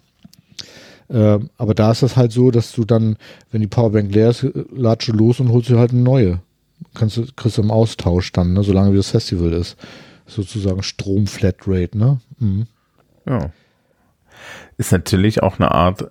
Äh, 1.08 1.40
aber 1.58 1.74
da 1.74 1.92
ist 1.92 2.04
das 2.04 2.18
halt 2.18 2.32
so, 2.32 2.52
dass 2.52 2.72
du 2.74 2.86
dann, 2.86 3.18
wenn 3.52 3.62
die 3.62 3.68
Powerbank 3.68 4.14
leer 4.14 4.30
ist, 4.30 4.44
du 4.44 5.12
los 5.14 5.40
und 5.40 5.50
holst 5.50 5.70
dir 5.70 5.80
halt 5.80 5.92
eine 5.92 6.02
neue. 6.02 6.40
Kannst 6.94 7.18
du, 7.18 7.26
kriegst 7.36 7.58
du 7.58 7.62
im 7.62 7.72
Austausch 7.72 8.32
dann, 8.32 8.54
ne, 8.54 8.64
solange 8.64 8.92
wie 8.92 8.98
das 8.98 9.12
Festival 9.12 9.54
ist. 9.54 9.78
Sozusagen 10.26 10.84
Strom-Flatrate, 10.84 11.98
ne? 11.98 12.20
Mhm. 12.40 12.68
Ja. 13.26 13.52
Ist 14.78 14.92
natürlich 14.92 15.44
auch 15.44 15.60
eine 15.60 15.72
Art, 15.72 16.10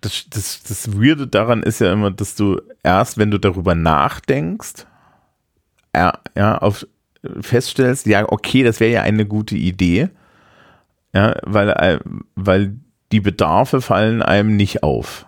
das, 0.00 0.26
das, 0.30 0.62
das 0.62 0.92
Weirde 1.00 1.26
daran 1.26 1.62
ist 1.62 1.80
ja 1.80 1.92
immer, 1.92 2.10
dass 2.10 2.34
du 2.34 2.60
erst, 2.82 3.18
wenn 3.18 3.30
du 3.30 3.38
darüber 3.38 3.74
nachdenkst, 3.74 4.86
ja, 5.94 6.18
ja 6.34 6.58
auf, 6.58 6.86
feststellst, 7.40 8.06
ja, 8.06 8.30
okay, 8.30 8.62
das 8.62 8.80
wäre 8.80 8.92
ja 8.92 9.02
eine 9.02 9.26
gute 9.26 9.56
Idee, 9.56 10.10
ja, 11.14 11.34
weil, 11.42 11.70
äh, 11.70 11.98
weil 12.34 12.76
die 13.12 13.20
Bedarfe 13.20 13.80
fallen 13.80 14.22
einem 14.22 14.56
nicht 14.56 14.82
auf. 14.82 15.26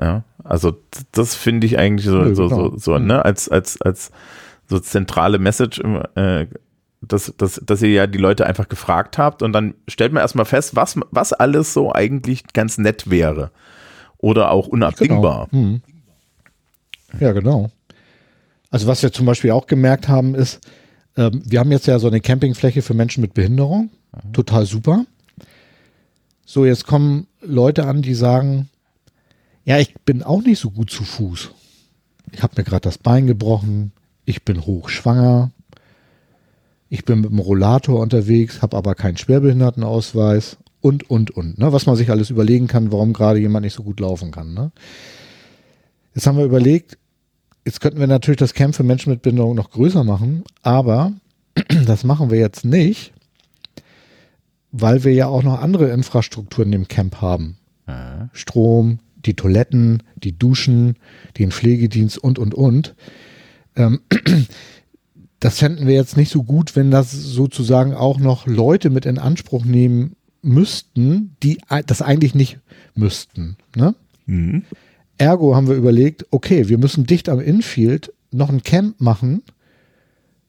Ja, 0.00 0.22
also 0.44 0.76
das 1.12 1.34
finde 1.34 1.66
ich 1.66 1.78
eigentlich 1.78 2.06
so, 2.06 2.24
ja, 2.24 2.34
so, 2.34 2.48
genau. 2.48 2.70
so, 2.70 2.76
so, 2.78 2.98
ne, 2.98 3.24
als, 3.24 3.48
als, 3.48 3.80
als 3.82 4.10
so 4.68 4.78
zentrale 4.78 5.38
Message, 5.38 5.80
äh, 6.14 6.46
dass, 7.00 7.32
dass, 7.36 7.60
dass 7.64 7.82
ihr 7.82 7.90
ja 7.90 8.06
die 8.06 8.18
Leute 8.18 8.46
einfach 8.46 8.68
gefragt 8.68 9.18
habt 9.18 9.42
und 9.42 9.52
dann 9.52 9.74
stellt 9.86 10.12
man 10.12 10.20
erstmal 10.20 10.44
fest, 10.44 10.76
was, 10.76 10.98
was 11.10 11.32
alles 11.32 11.72
so 11.72 11.92
eigentlich 11.92 12.44
ganz 12.52 12.78
nett 12.78 13.08
wäre 13.08 13.50
oder 14.18 14.50
auch 14.50 14.66
unabdingbar. 14.66 15.48
Genau. 15.50 15.64
Hm. 15.64 15.82
Ja, 17.20 17.32
genau. 17.32 17.70
Also 18.70 18.86
was 18.86 19.02
wir 19.02 19.12
zum 19.12 19.26
Beispiel 19.26 19.52
auch 19.52 19.66
gemerkt 19.66 20.08
haben, 20.08 20.34
ist, 20.34 20.60
ähm, 21.16 21.42
wir 21.44 21.60
haben 21.60 21.72
jetzt 21.72 21.86
ja 21.86 21.98
so 21.98 22.08
eine 22.08 22.20
Campingfläche 22.20 22.82
für 22.82 22.94
Menschen 22.94 23.22
mit 23.22 23.34
Behinderung. 23.34 23.90
Mhm. 24.12 24.32
Total 24.32 24.66
super. 24.66 25.06
So, 26.44 26.64
jetzt 26.64 26.86
kommen 26.86 27.26
Leute 27.40 27.86
an, 27.86 28.02
die 28.02 28.14
sagen, 28.14 28.68
ja, 29.64 29.78
ich 29.78 29.94
bin 29.94 30.22
auch 30.22 30.42
nicht 30.42 30.58
so 30.58 30.70
gut 30.70 30.90
zu 30.90 31.04
Fuß. 31.04 31.50
Ich 32.32 32.42
habe 32.42 32.54
mir 32.56 32.64
gerade 32.64 32.82
das 32.82 32.98
Bein 32.98 33.26
gebrochen, 33.26 33.92
ich 34.28 34.44
bin 34.44 34.66
hochschwanger, 34.66 35.52
ich 36.90 37.06
bin 37.06 37.22
mit 37.22 37.30
dem 37.30 37.38
Rollator 37.38 37.98
unterwegs, 38.00 38.60
habe 38.60 38.76
aber 38.76 38.94
keinen 38.94 39.16
Schwerbehindertenausweis 39.16 40.58
und, 40.82 41.08
und, 41.08 41.30
und. 41.30 41.58
Ne? 41.58 41.72
Was 41.72 41.86
man 41.86 41.96
sich 41.96 42.10
alles 42.10 42.28
überlegen 42.28 42.66
kann, 42.66 42.92
warum 42.92 43.14
gerade 43.14 43.38
jemand 43.38 43.64
nicht 43.64 43.72
so 43.72 43.82
gut 43.82 44.00
laufen 44.00 44.30
kann. 44.30 44.52
Ne? 44.52 44.70
Jetzt 46.14 46.26
haben 46.26 46.36
wir 46.36 46.44
überlegt, 46.44 46.98
jetzt 47.64 47.80
könnten 47.80 48.00
wir 48.00 48.06
natürlich 48.06 48.38
das 48.38 48.52
Camp 48.52 48.74
für 48.74 48.82
Menschen 48.82 49.10
mit 49.10 49.22
Behinderung 49.22 49.56
noch 49.56 49.70
größer 49.70 50.04
machen, 50.04 50.44
aber 50.60 51.14
das 51.86 52.04
machen 52.04 52.30
wir 52.30 52.38
jetzt 52.38 52.66
nicht, 52.66 53.14
weil 54.72 55.04
wir 55.04 55.14
ja 55.14 55.26
auch 55.28 55.42
noch 55.42 55.62
andere 55.62 55.88
Infrastrukturen 55.88 56.74
im 56.74 56.86
Camp 56.86 57.22
haben. 57.22 57.56
Mhm. 57.86 58.28
Strom, 58.34 58.98
die 59.16 59.34
Toiletten, 59.34 60.02
die 60.16 60.38
Duschen, 60.38 60.96
den 61.38 61.50
Pflegedienst 61.50 62.18
und, 62.18 62.38
und, 62.38 62.52
und. 62.52 62.94
Ähm, 63.78 64.00
das 65.40 65.60
fänden 65.60 65.86
wir 65.86 65.94
jetzt 65.94 66.16
nicht 66.16 66.30
so 66.30 66.42
gut, 66.42 66.76
wenn 66.76 66.90
das 66.90 67.12
sozusagen 67.12 67.94
auch 67.94 68.18
noch 68.18 68.46
Leute 68.46 68.90
mit 68.90 69.06
in 69.06 69.18
Anspruch 69.18 69.64
nehmen 69.64 70.16
müssten, 70.42 71.36
die 71.42 71.58
das 71.86 72.02
eigentlich 72.02 72.34
nicht 72.34 72.58
müssten. 72.94 73.56
Ne? 73.76 73.94
Mhm. 74.26 74.64
Ergo 75.16 75.56
haben 75.56 75.68
wir 75.68 75.74
überlegt, 75.74 76.26
okay, 76.30 76.68
wir 76.68 76.78
müssen 76.78 77.06
dicht 77.06 77.28
am 77.28 77.40
Infield 77.40 78.12
noch 78.30 78.50
ein 78.50 78.62
Camp 78.62 79.00
machen 79.00 79.42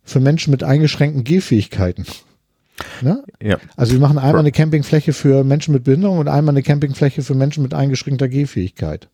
für 0.03 0.19
Menschen 0.19 0.51
mit 0.51 0.63
eingeschränkten 0.63 1.23
Gehfähigkeiten. 1.23 2.05
Ne? 3.01 3.23
Ja. 3.41 3.57
Also 3.75 3.93
wir 3.93 3.99
machen 3.99 4.17
einmal 4.17 4.39
eine 4.39 4.51
Campingfläche 4.51 5.13
für 5.13 5.43
Menschen 5.43 5.73
mit 5.73 5.84
Behinderung 5.84 6.19
und 6.19 6.27
einmal 6.27 6.53
eine 6.53 6.63
Campingfläche 6.63 7.23
für 7.23 7.36
Menschen 7.36 7.63
mit 7.63 7.73
eingeschränkter 7.73 8.27
Gehfähigkeit. 8.27 9.09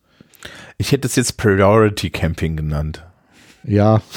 Ich 0.78 0.92
hätte 0.92 1.08
es 1.08 1.16
jetzt 1.16 1.38
Priority 1.38 2.10
Camping 2.10 2.56
genannt. 2.56 3.04
Ja. 3.66 4.02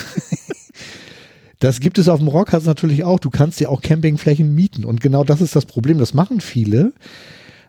Das 1.61 1.81
gibt 1.81 1.99
es 1.99 2.09
auf 2.09 2.21
dem 2.21 2.29
Rockharz 2.29 2.67
natürlich 2.67 3.03
auch. 3.05 3.19
Du 3.19 3.31
kannst 3.31 3.59
dir 3.59 3.71
auch 3.71 3.81
Campingflächen 3.81 4.55
mieten. 4.55 4.85
Und 4.85 5.01
genau 5.01 5.25
das 5.25 5.41
ist 5.41 5.57
das 5.57 5.67
Problem. 5.67 5.99
Das 5.99 6.15
machen 6.15 6.41
viele. 6.41 6.93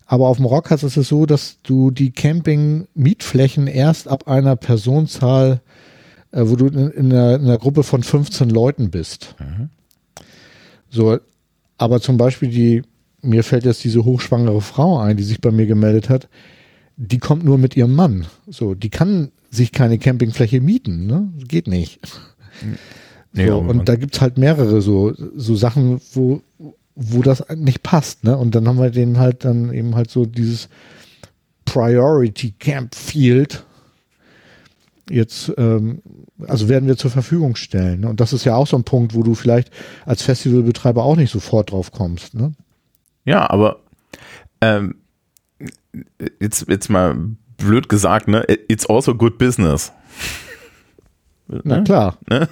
Aber 0.05 0.27
auf 0.27 0.37
dem 0.37 0.45
Rockharz 0.45 0.83
ist 0.83 0.97
es 0.97 1.07
so, 1.07 1.25
dass 1.25 1.57
du 1.63 1.91
die 1.91 2.11
Camping-Mietflächen 2.11 3.67
erst 3.67 4.07
ab 4.07 4.27
einer 4.27 4.55
Personenzahl, 4.55 5.61
äh, 6.31 6.41
wo 6.45 6.55
du 6.55 6.67
in, 6.67 6.89
in, 6.89 7.11
einer, 7.11 7.35
in, 7.35 7.41
einer, 7.41 7.57
Gruppe 7.57 7.83
von 7.83 8.03
15 8.03 8.49
Leuten 8.49 8.91
bist. 8.91 9.35
Mhm. 9.39 9.69
So, 10.89 11.17
aber 11.77 12.01
zum 12.01 12.17
Beispiel 12.17 12.49
die, 12.49 12.81
mir 13.21 13.43
fällt 13.43 13.65
jetzt 13.65 13.83
diese 13.83 14.03
hochschwangere 14.03 14.61
Frau 14.61 14.99
ein, 14.99 15.17
die 15.17 15.23
sich 15.23 15.41
bei 15.41 15.51
mir 15.51 15.65
gemeldet 15.65 16.09
hat, 16.09 16.27
die 16.97 17.19
kommt 17.19 17.43
nur 17.43 17.57
mit 17.57 17.77
ihrem 17.77 17.93
Mann. 17.93 18.25
So, 18.47 18.75
die 18.75 18.89
kann 18.89 19.31
sich 19.49 19.71
keine 19.71 19.97
Campingfläche 19.97 20.61
mieten, 20.61 21.05
ne? 21.07 21.31
Geht 21.47 21.67
nicht. 21.67 21.99
Nee, 23.33 23.47
so, 23.47 23.59
und 23.59 23.87
da 23.87 23.95
gibt's 23.95 24.21
halt 24.21 24.37
mehrere 24.37 24.81
so, 24.81 25.13
so 25.35 25.55
Sachen, 25.55 26.01
wo, 26.13 26.41
wo 26.95 27.21
das 27.21 27.43
nicht 27.55 27.83
passt, 27.83 28.23
ne? 28.23 28.37
Und 28.37 28.55
dann 28.55 28.67
haben 28.67 28.79
wir 28.79 28.89
denen 28.89 29.17
halt 29.17 29.45
dann 29.45 29.73
eben 29.73 29.95
halt 29.95 30.09
so 30.09 30.25
dieses 30.25 30.69
Priority 31.65 32.53
Camp 32.57 32.95
Field 32.95 33.63
jetzt, 35.09 35.51
ähm, 35.57 36.01
also 36.47 36.69
werden 36.69 36.87
wir 36.87 36.97
zur 36.97 37.11
Verfügung 37.11 37.55
stellen. 37.55 38.01
Ne? 38.01 38.09
Und 38.09 38.19
das 38.19 38.33
ist 38.33 38.45
ja 38.45 38.55
auch 38.55 38.67
so 38.67 38.77
ein 38.77 38.83
Punkt, 38.83 39.13
wo 39.13 39.23
du 39.23 39.35
vielleicht 39.35 39.71
als 40.05 40.21
Festivalbetreiber 40.21 41.03
auch 41.03 41.15
nicht 41.15 41.31
sofort 41.31 41.71
drauf 41.71 41.91
kommst. 41.91 42.33
Ne? 42.33 42.53
Ja, 43.25 43.49
aber 43.49 43.79
ähm, 44.61 44.95
jetzt, 46.39 46.67
jetzt 46.67 46.89
mal 46.89 47.15
blöd 47.59 47.89
gesagt, 47.89 48.27
ne? 48.27 48.43
It's 48.67 48.89
also 48.89 49.15
good 49.15 49.37
business. 49.37 49.91
Na 51.47 51.77
ne? 51.77 51.83
klar. 51.83 52.17
Ne? 52.29 52.47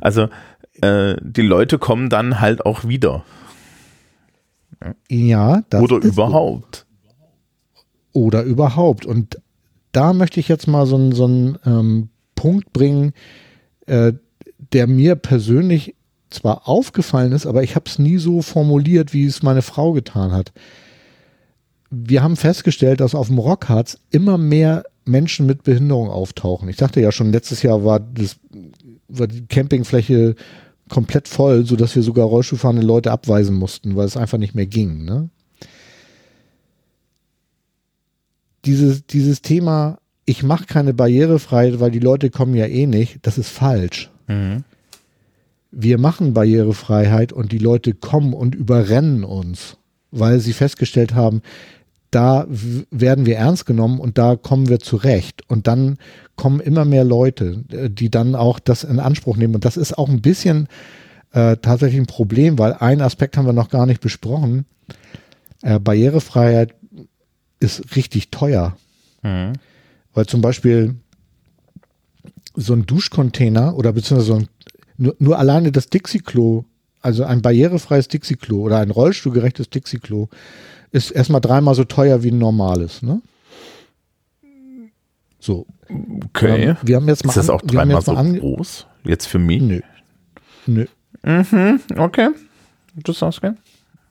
Also 0.00 0.28
äh, 0.80 1.16
die 1.20 1.42
Leute 1.42 1.78
kommen 1.78 2.08
dann 2.08 2.40
halt 2.40 2.64
auch 2.64 2.84
wieder. 2.84 3.24
Ja, 5.08 5.62
das 5.70 5.82
Oder 5.82 5.96
überhaupt. 5.96 6.86
Oder 8.12 8.42
überhaupt. 8.42 9.06
Und 9.06 9.40
da 9.92 10.12
möchte 10.12 10.40
ich 10.40 10.48
jetzt 10.48 10.68
mal 10.68 10.86
so, 10.86 10.96
einen, 10.96 11.12
so 11.12 11.24
einen 11.24 11.58
ähm, 11.66 12.08
Punkt 12.34 12.72
bringen, 12.72 13.12
äh, 13.86 14.12
der 14.72 14.86
mir 14.86 15.16
persönlich 15.16 15.94
zwar 16.30 16.68
aufgefallen 16.68 17.32
ist, 17.32 17.46
aber 17.46 17.62
ich 17.62 17.74
habe 17.74 17.86
es 17.86 17.98
nie 17.98 18.18
so 18.18 18.42
formuliert, 18.42 19.12
wie 19.12 19.24
es 19.24 19.42
meine 19.42 19.62
Frau 19.62 19.92
getan 19.92 20.32
hat. 20.32 20.52
Wir 21.90 22.22
haben 22.22 22.36
festgestellt, 22.36 23.00
dass 23.00 23.14
auf 23.14 23.28
dem 23.28 23.38
Rockharz 23.38 23.98
immer 24.10 24.38
mehr 24.38 24.84
Menschen 25.04 25.46
mit 25.46 25.62
Behinderung 25.62 26.10
auftauchen. 26.10 26.68
Ich 26.68 26.76
dachte 26.76 27.00
ja 27.00 27.12
schon, 27.12 27.32
letztes 27.32 27.62
Jahr 27.62 27.84
war, 27.84 27.98
das, 28.00 28.36
war 29.08 29.26
die 29.26 29.46
Campingfläche 29.46 30.34
komplett 30.88 31.28
voll, 31.28 31.64
sodass 31.64 31.94
wir 31.94 32.02
sogar 32.02 32.26
Rollstuhlfahrende 32.26 32.86
Leute 32.86 33.10
abweisen 33.10 33.54
mussten, 33.56 33.96
weil 33.96 34.06
es 34.06 34.16
einfach 34.16 34.38
nicht 34.38 34.54
mehr 34.54 34.66
ging. 34.66 35.04
Ne? 35.04 35.30
dieses, 38.68 39.06
dieses 39.06 39.42
Thema, 39.42 39.98
ich 40.26 40.42
mache 40.42 40.66
keine 40.66 40.94
Barrierefreiheit, 40.94 41.80
weil 41.80 41.90
die 41.90 41.98
Leute 41.98 42.30
kommen 42.30 42.54
ja 42.54 42.66
eh 42.66 42.86
nicht, 42.86 43.18
das 43.22 43.38
ist 43.38 43.48
falsch. 43.48 44.10
Mhm. 44.26 44.64
Wir 45.70 45.98
machen 45.98 46.34
Barrierefreiheit 46.34 47.32
und 47.32 47.52
die 47.52 47.58
Leute 47.58 47.94
kommen 47.94 48.32
und 48.32 48.54
überrennen 48.54 49.24
uns, 49.24 49.78
weil 50.10 50.40
sie 50.40 50.52
festgestellt 50.52 51.14
haben, 51.14 51.42
da 52.10 52.46
werden 52.48 53.26
wir 53.26 53.36
ernst 53.36 53.66
genommen 53.66 54.00
und 54.00 54.18
da 54.18 54.36
kommen 54.36 54.68
wir 54.68 54.78
zurecht. 54.78 55.42
Und 55.48 55.66
dann 55.66 55.98
kommen 56.36 56.60
immer 56.60 56.84
mehr 56.84 57.04
Leute, 57.04 57.64
äh, 57.70 57.90
die 57.90 58.10
dann 58.10 58.34
auch 58.34 58.58
das 58.58 58.84
in 58.84 59.00
Anspruch 59.00 59.36
nehmen. 59.36 59.54
Und 59.54 59.64
das 59.64 59.76
ist 59.76 59.96
auch 59.96 60.08
ein 60.08 60.22
bisschen 60.22 60.68
äh, 61.32 61.56
tatsächlich 61.56 62.00
ein 62.00 62.06
Problem, 62.06 62.58
weil 62.58 62.74
ein 62.74 63.00
Aspekt 63.02 63.36
haben 63.36 63.46
wir 63.46 63.52
noch 63.52 63.68
gar 63.68 63.86
nicht 63.86 64.00
besprochen. 64.00 64.64
Äh, 65.62 65.78
Barrierefreiheit 65.78 66.74
ist 67.60 67.96
richtig 67.96 68.30
teuer. 68.30 68.76
Mhm. 69.22 69.54
Weil 70.14 70.26
zum 70.26 70.40
Beispiel 70.40 70.96
so 72.54 72.72
ein 72.72 72.86
Duschcontainer 72.86 73.76
oder 73.76 73.92
beziehungsweise 73.92 74.26
so 74.26 74.34
ein, 74.36 74.48
nur, 74.96 75.14
nur 75.18 75.38
alleine 75.38 75.72
das 75.72 75.88
Dixie-Klo, 75.88 76.64
also 77.00 77.24
ein 77.24 77.42
barrierefreies 77.42 78.08
Dixie-Klo 78.08 78.62
oder 78.62 78.78
ein 78.78 78.90
rollstuhlgerechtes 78.90 79.70
Dixie-Klo, 79.70 80.28
ist 80.90 81.10
erstmal 81.10 81.40
dreimal 81.40 81.74
so 81.74 81.84
teuer 81.84 82.22
wie 82.22 82.30
ein 82.30 82.38
normales, 82.38 83.02
ne? 83.02 83.20
So. 85.40 85.66
Okay. 86.26 86.76
Wir 86.82 86.96
haben 86.96 87.08
jetzt 87.08 87.24
mal 87.24 87.30
ist 87.30 87.36
das 87.36 87.50
auch 87.50 87.62
dreimal 87.62 88.02
so 88.02 88.14
groß? 88.14 88.86
Jetzt 89.04 89.26
für 89.26 89.38
mich? 89.38 89.62
Nö. 89.62 89.80
Nö. 90.66 90.86
Mhm, 91.22 91.80
okay. 91.96 92.28
Du 92.96 93.12
sagst 93.12 93.40
gern. 93.40 93.56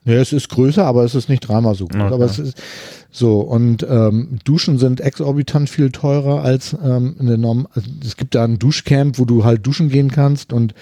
Ja, 0.04 0.14
es 0.14 0.32
ist 0.32 0.48
größer, 0.48 0.84
aber 0.84 1.04
es 1.04 1.14
ist 1.14 1.28
nicht 1.28 1.40
dreimal 1.40 1.74
so 1.74 1.86
groß. 1.86 2.00
Okay. 2.00 2.14
Aber 2.14 2.24
es 2.24 2.38
ist 2.38 2.62
so 3.10 3.40
und 3.40 3.86
ähm, 3.88 4.38
Duschen 4.44 4.78
sind 4.78 5.00
exorbitant 5.00 5.68
viel 5.68 5.90
teurer 5.90 6.42
als 6.42 6.74
ähm, 6.82 7.16
eine 7.18 7.36
Norm. 7.36 7.68
Also 7.74 7.90
es 8.02 8.16
gibt 8.16 8.34
da 8.34 8.44
ein 8.44 8.58
Duschcamp, 8.58 9.18
wo 9.18 9.24
du 9.24 9.44
halt 9.44 9.66
duschen 9.66 9.90
gehen 9.90 10.10
kannst 10.10 10.52
und 10.52 10.74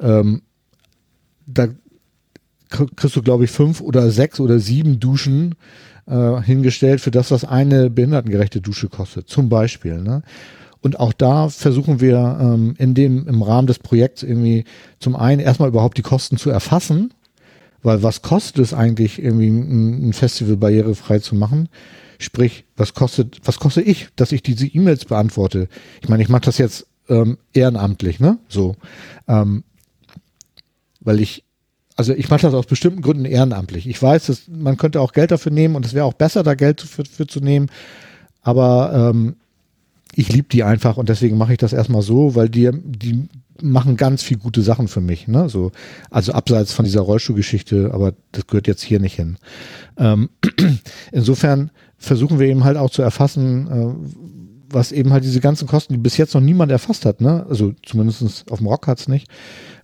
ähm, 0.00 0.42
da 1.46 1.68
kriegst 2.70 3.16
du 3.16 3.22
glaube 3.22 3.44
ich 3.44 3.50
fünf 3.50 3.80
oder 3.80 4.10
sechs 4.10 4.40
oder 4.40 4.58
sieben 4.58 5.00
Duschen 5.00 5.54
äh, 6.06 6.40
hingestellt 6.42 7.00
für 7.00 7.10
das, 7.10 7.30
was 7.30 7.44
eine 7.44 7.90
behindertengerechte 7.90 8.60
Dusche 8.60 8.88
kostet, 8.88 9.28
zum 9.28 9.48
Beispiel. 9.48 10.02
Ne? 10.02 10.22
Und 10.80 11.00
auch 11.00 11.12
da 11.12 11.48
versuchen 11.48 12.00
wir 12.00 12.38
ähm, 12.40 12.74
in 12.78 12.94
dem, 12.94 13.26
im 13.26 13.42
Rahmen 13.42 13.66
des 13.66 13.78
Projekts 13.78 14.22
irgendwie 14.22 14.64
zum 15.00 15.16
einen 15.16 15.40
erstmal 15.40 15.68
überhaupt 15.68 15.98
die 15.98 16.02
Kosten 16.02 16.36
zu 16.36 16.50
erfassen 16.50 17.12
weil 17.86 18.02
was 18.02 18.20
kostet 18.20 18.58
es 18.58 18.74
eigentlich, 18.74 19.22
irgendwie 19.22 19.48
ein 19.48 20.12
Festival 20.12 20.56
barrierefrei 20.56 21.20
zu 21.20 21.36
machen? 21.36 21.68
Sprich, 22.18 22.64
was 22.76 22.94
kostet, 22.94 23.40
was 23.44 23.60
kostet 23.60 23.86
ich, 23.86 24.08
dass 24.16 24.32
ich 24.32 24.42
diese 24.42 24.66
E-Mails 24.66 25.04
beantworte? 25.04 25.68
Ich 26.02 26.08
meine, 26.08 26.24
ich 26.24 26.28
mache 26.28 26.42
das 26.42 26.58
jetzt 26.58 26.88
ähm, 27.08 27.38
ehrenamtlich, 27.52 28.18
ne? 28.18 28.38
So. 28.48 28.74
Ähm, 29.28 29.62
weil 30.98 31.20
ich, 31.20 31.44
also 31.96 32.12
ich 32.12 32.28
mache 32.28 32.42
das 32.42 32.54
aus 32.54 32.66
bestimmten 32.66 33.00
Gründen 33.00 33.24
ehrenamtlich. 33.24 33.88
Ich 33.88 34.00
weiß, 34.00 34.26
dass 34.26 34.42
man 34.48 34.76
könnte 34.76 35.00
auch 35.00 35.12
Geld 35.12 35.30
dafür 35.30 35.50
nehmen 35.50 35.74
und 35.76 35.86
es 35.86 35.94
wäre 35.94 36.04
auch 36.04 36.12
besser, 36.12 36.42
da 36.42 36.54
Geld 36.54 36.82
für, 36.82 37.04
für 37.04 37.26
zu 37.26 37.40
nehmen. 37.40 37.68
Aber 38.42 39.10
ähm, 39.14 39.36
ich 40.14 40.32
liebe 40.32 40.48
die 40.48 40.62
einfach 40.62 40.98
und 40.98 41.08
deswegen 41.08 41.38
mache 41.38 41.52
ich 41.52 41.58
das 41.58 41.72
erstmal 41.72 42.02
so, 42.02 42.34
weil 42.34 42.48
die, 42.48 42.70
die 42.72 43.28
machen 43.62 43.96
ganz 43.96 44.22
viel 44.22 44.36
gute 44.36 44.62
Sachen 44.62 44.88
für 44.88 45.00
mich. 45.00 45.26
Ne? 45.26 45.48
So, 45.48 45.72
also 46.10 46.32
abseits 46.32 46.72
von 46.72 46.84
dieser 46.84 47.00
Rollstuhlgeschichte, 47.00 47.90
aber 47.92 48.12
das 48.32 48.46
gehört 48.46 48.66
jetzt 48.66 48.82
hier 48.82 49.00
nicht 49.00 49.14
hin. 49.14 49.38
Ähm, 49.96 50.28
insofern 51.12 51.70
versuchen 51.98 52.38
wir 52.38 52.46
eben 52.46 52.64
halt 52.64 52.76
auch 52.76 52.90
zu 52.90 53.02
erfassen, 53.02 53.68
äh, 53.68 54.16
was 54.68 54.92
eben 54.92 55.12
halt 55.12 55.24
diese 55.24 55.40
ganzen 55.40 55.68
Kosten, 55.68 55.94
die 55.94 55.98
bis 55.98 56.16
jetzt 56.16 56.34
noch 56.34 56.40
niemand 56.40 56.72
erfasst 56.72 57.06
hat, 57.06 57.20
ne? 57.20 57.46
also 57.48 57.72
zumindest 57.84 58.50
auf 58.50 58.58
dem 58.58 58.66
Rock 58.66 58.86
hat's 58.86 59.08
nicht, 59.08 59.28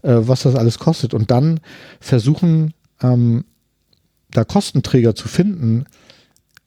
äh, 0.03 0.14
was 0.14 0.42
das 0.42 0.55
alles 0.55 0.78
kostet. 0.78 1.14
Und 1.14 1.30
dann 1.30 1.61
versuchen, 2.00 2.74
ähm, 3.03 3.44
da 4.30 4.44
Kostenträger 4.44 5.14
zu 5.14 5.28
finden 5.28 5.84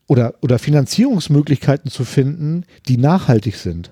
oder, 0.07 0.35
oder 0.41 0.59
Finanzierungsmöglichkeiten 0.59 1.89
zu 1.89 2.05
finden, 2.05 2.65
die 2.87 2.97
nachhaltig 2.97 3.55
sind. 3.55 3.91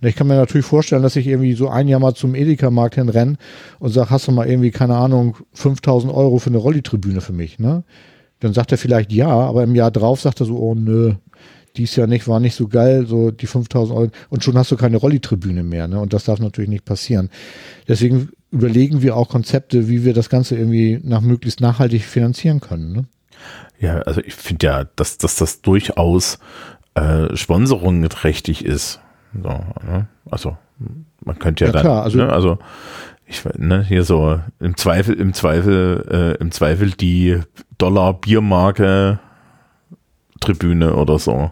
Ich 0.00 0.16
kann 0.16 0.26
mir 0.26 0.34
natürlich 0.34 0.66
vorstellen, 0.66 1.02
dass 1.02 1.16
ich 1.16 1.26
irgendwie 1.26 1.54
so 1.54 1.68
ein 1.68 1.88
Jahr 1.88 2.00
mal 2.00 2.14
zum 2.14 2.34
Edeka-Markt 2.34 2.96
hinrenne 2.96 3.36
und 3.78 3.90
sage, 3.90 4.10
hast 4.10 4.28
du 4.28 4.32
mal 4.32 4.46
irgendwie, 4.46 4.70
keine 4.70 4.96
Ahnung, 4.96 5.38
5000 5.54 6.12
Euro 6.12 6.38
für 6.38 6.50
eine 6.50 6.58
Rolli-Tribüne 6.58 7.22
für 7.22 7.32
mich, 7.32 7.58
ne? 7.58 7.84
Dann 8.40 8.52
sagt 8.52 8.72
er 8.72 8.78
vielleicht 8.78 9.12
ja, 9.12 9.28
aber 9.28 9.62
im 9.62 9.74
Jahr 9.74 9.90
drauf 9.90 10.20
sagt 10.20 10.40
er 10.40 10.46
so, 10.46 10.58
oh 10.58 10.74
nö, 10.74 11.14
dies 11.76 11.96
Jahr 11.96 12.06
nicht, 12.06 12.28
war 12.28 12.40
nicht 12.40 12.54
so 12.54 12.68
geil, 12.68 13.06
so 13.06 13.30
die 13.30 13.46
5000 13.46 13.96
Euro 13.96 14.10
und 14.28 14.44
schon 14.44 14.58
hast 14.58 14.70
du 14.70 14.76
keine 14.76 14.98
Rolli-Tribüne 14.98 15.62
mehr, 15.62 15.88
ne? 15.88 15.98
Und 16.00 16.12
das 16.12 16.24
darf 16.24 16.38
natürlich 16.38 16.68
nicht 16.70 16.84
passieren. 16.84 17.30
Deswegen 17.88 18.30
überlegen 18.54 19.02
wir 19.02 19.16
auch 19.16 19.28
Konzepte, 19.28 19.88
wie 19.88 20.04
wir 20.04 20.14
das 20.14 20.28
Ganze 20.28 20.56
irgendwie 20.56 21.00
nach 21.02 21.20
möglichst 21.20 21.60
nachhaltig 21.60 22.04
finanzieren 22.04 22.60
können, 22.60 22.92
ne? 22.92 23.04
Ja, 23.80 23.98
also 24.02 24.20
ich 24.20 24.34
finde 24.34 24.66
ja, 24.66 24.84
dass, 24.96 25.18
dass 25.18 25.36
das 25.36 25.60
durchaus 25.60 26.38
äh, 26.94 27.34
sponsorungträchtig 27.36 28.64
ist. 28.64 29.00
So, 29.34 29.48
ne? 29.48 30.06
Also 30.30 30.56
man 31.24 31.38
könnte 31.38 31.64
ja, 31.64 31.68
ja 31.68 31.72
dann, 31.72 31.82
klar, 31.82 32.02
also, 32.04 32.18
ne? 32.18 32.32
also 32.32 32.58
ich 33.26 33.42
ne, 33.56 33.82
hier 33.82 34.04
so 34.04 34.40
im 34.60 34.76
Zweifel, 34.76 35.14
im 35.16 35.32
Zweifel, 35.32 36.36
äh, 36.38 36.40
im 36.40 36.52
Zweifel 36.52 36.92
die 36.92 37.40
Dollar 37.76 38.14
Biermarke 38.14 39.18
Tribüne 40.40 40.94
oder 40.94 41.18
so. 41.18 41.50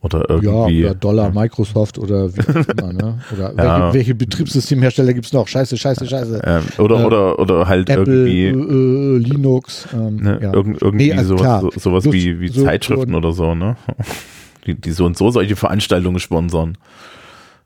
Oder 0.00 0.30
irgendwie. 0.30 0.80
Ja, 0.80 0.90
oder 0.90 0.94
Dollar, 0.94 1.30
Microsoft 1.32 1.98
oder 1.98 2.32
wie 2.32 2.40
auch 2.40 2.68
immer, 2.68 2.92
ne? 2.92 3.18
Oder 3.32 3.52
Ja. 3.56 3.80
welche, 3.80 3.94
welche 3.94 4.14
Betriebssystemhersteller 4.14 5.12
gibt's 5.12 5.32
noch? 5.32 5.48
Scheiße, 5.48 5.76
scheiße, 5.76 6.06
scheiße. 6.06 6.40
Ähm, 6.44 6.62
oder, 6.78 7.00
Äh, 7.00 7.04
oder, 7.04 7.38
oder 7.40 7.66
halt 7.68 7.90
Apple, 7.90 8.28
irgendwie. 8.28 8.44
äh, 8.44 8.50
äh, 8.50 9.18
Linux. 9.18 9.88
Ähm, 9.92 10.16
Ne, 10.16 10.38
ja. 10.40 10.52
irgend, 10.54 10.80
irgendwie 10.80 11.06
Nee, 11.06 11.12
also 11.14 11.30
sowas, 11.36 11.40
klar. 11.42 11.60
so, 11.62 11.70
sowas 11.76 12.02
Bloß 12.04 12.14
wie, 12.14 12.38
wie 12.40 12.48
so- 12.48 12.62
Zeitschriften 12.64 13.10
so- 13.10 13.16
oder 13.18 13.32
so, 13.32 13.54
ne? 13.56 13.76
Die, 14.66 14.74
die 14.74 14.90
so 14.92 15.04
und 15.06 15.16
so 15.16 15.30
solche 15.30 15.56
Veranstaltungen 15.56 16.18
sponsern. 16.20 16.76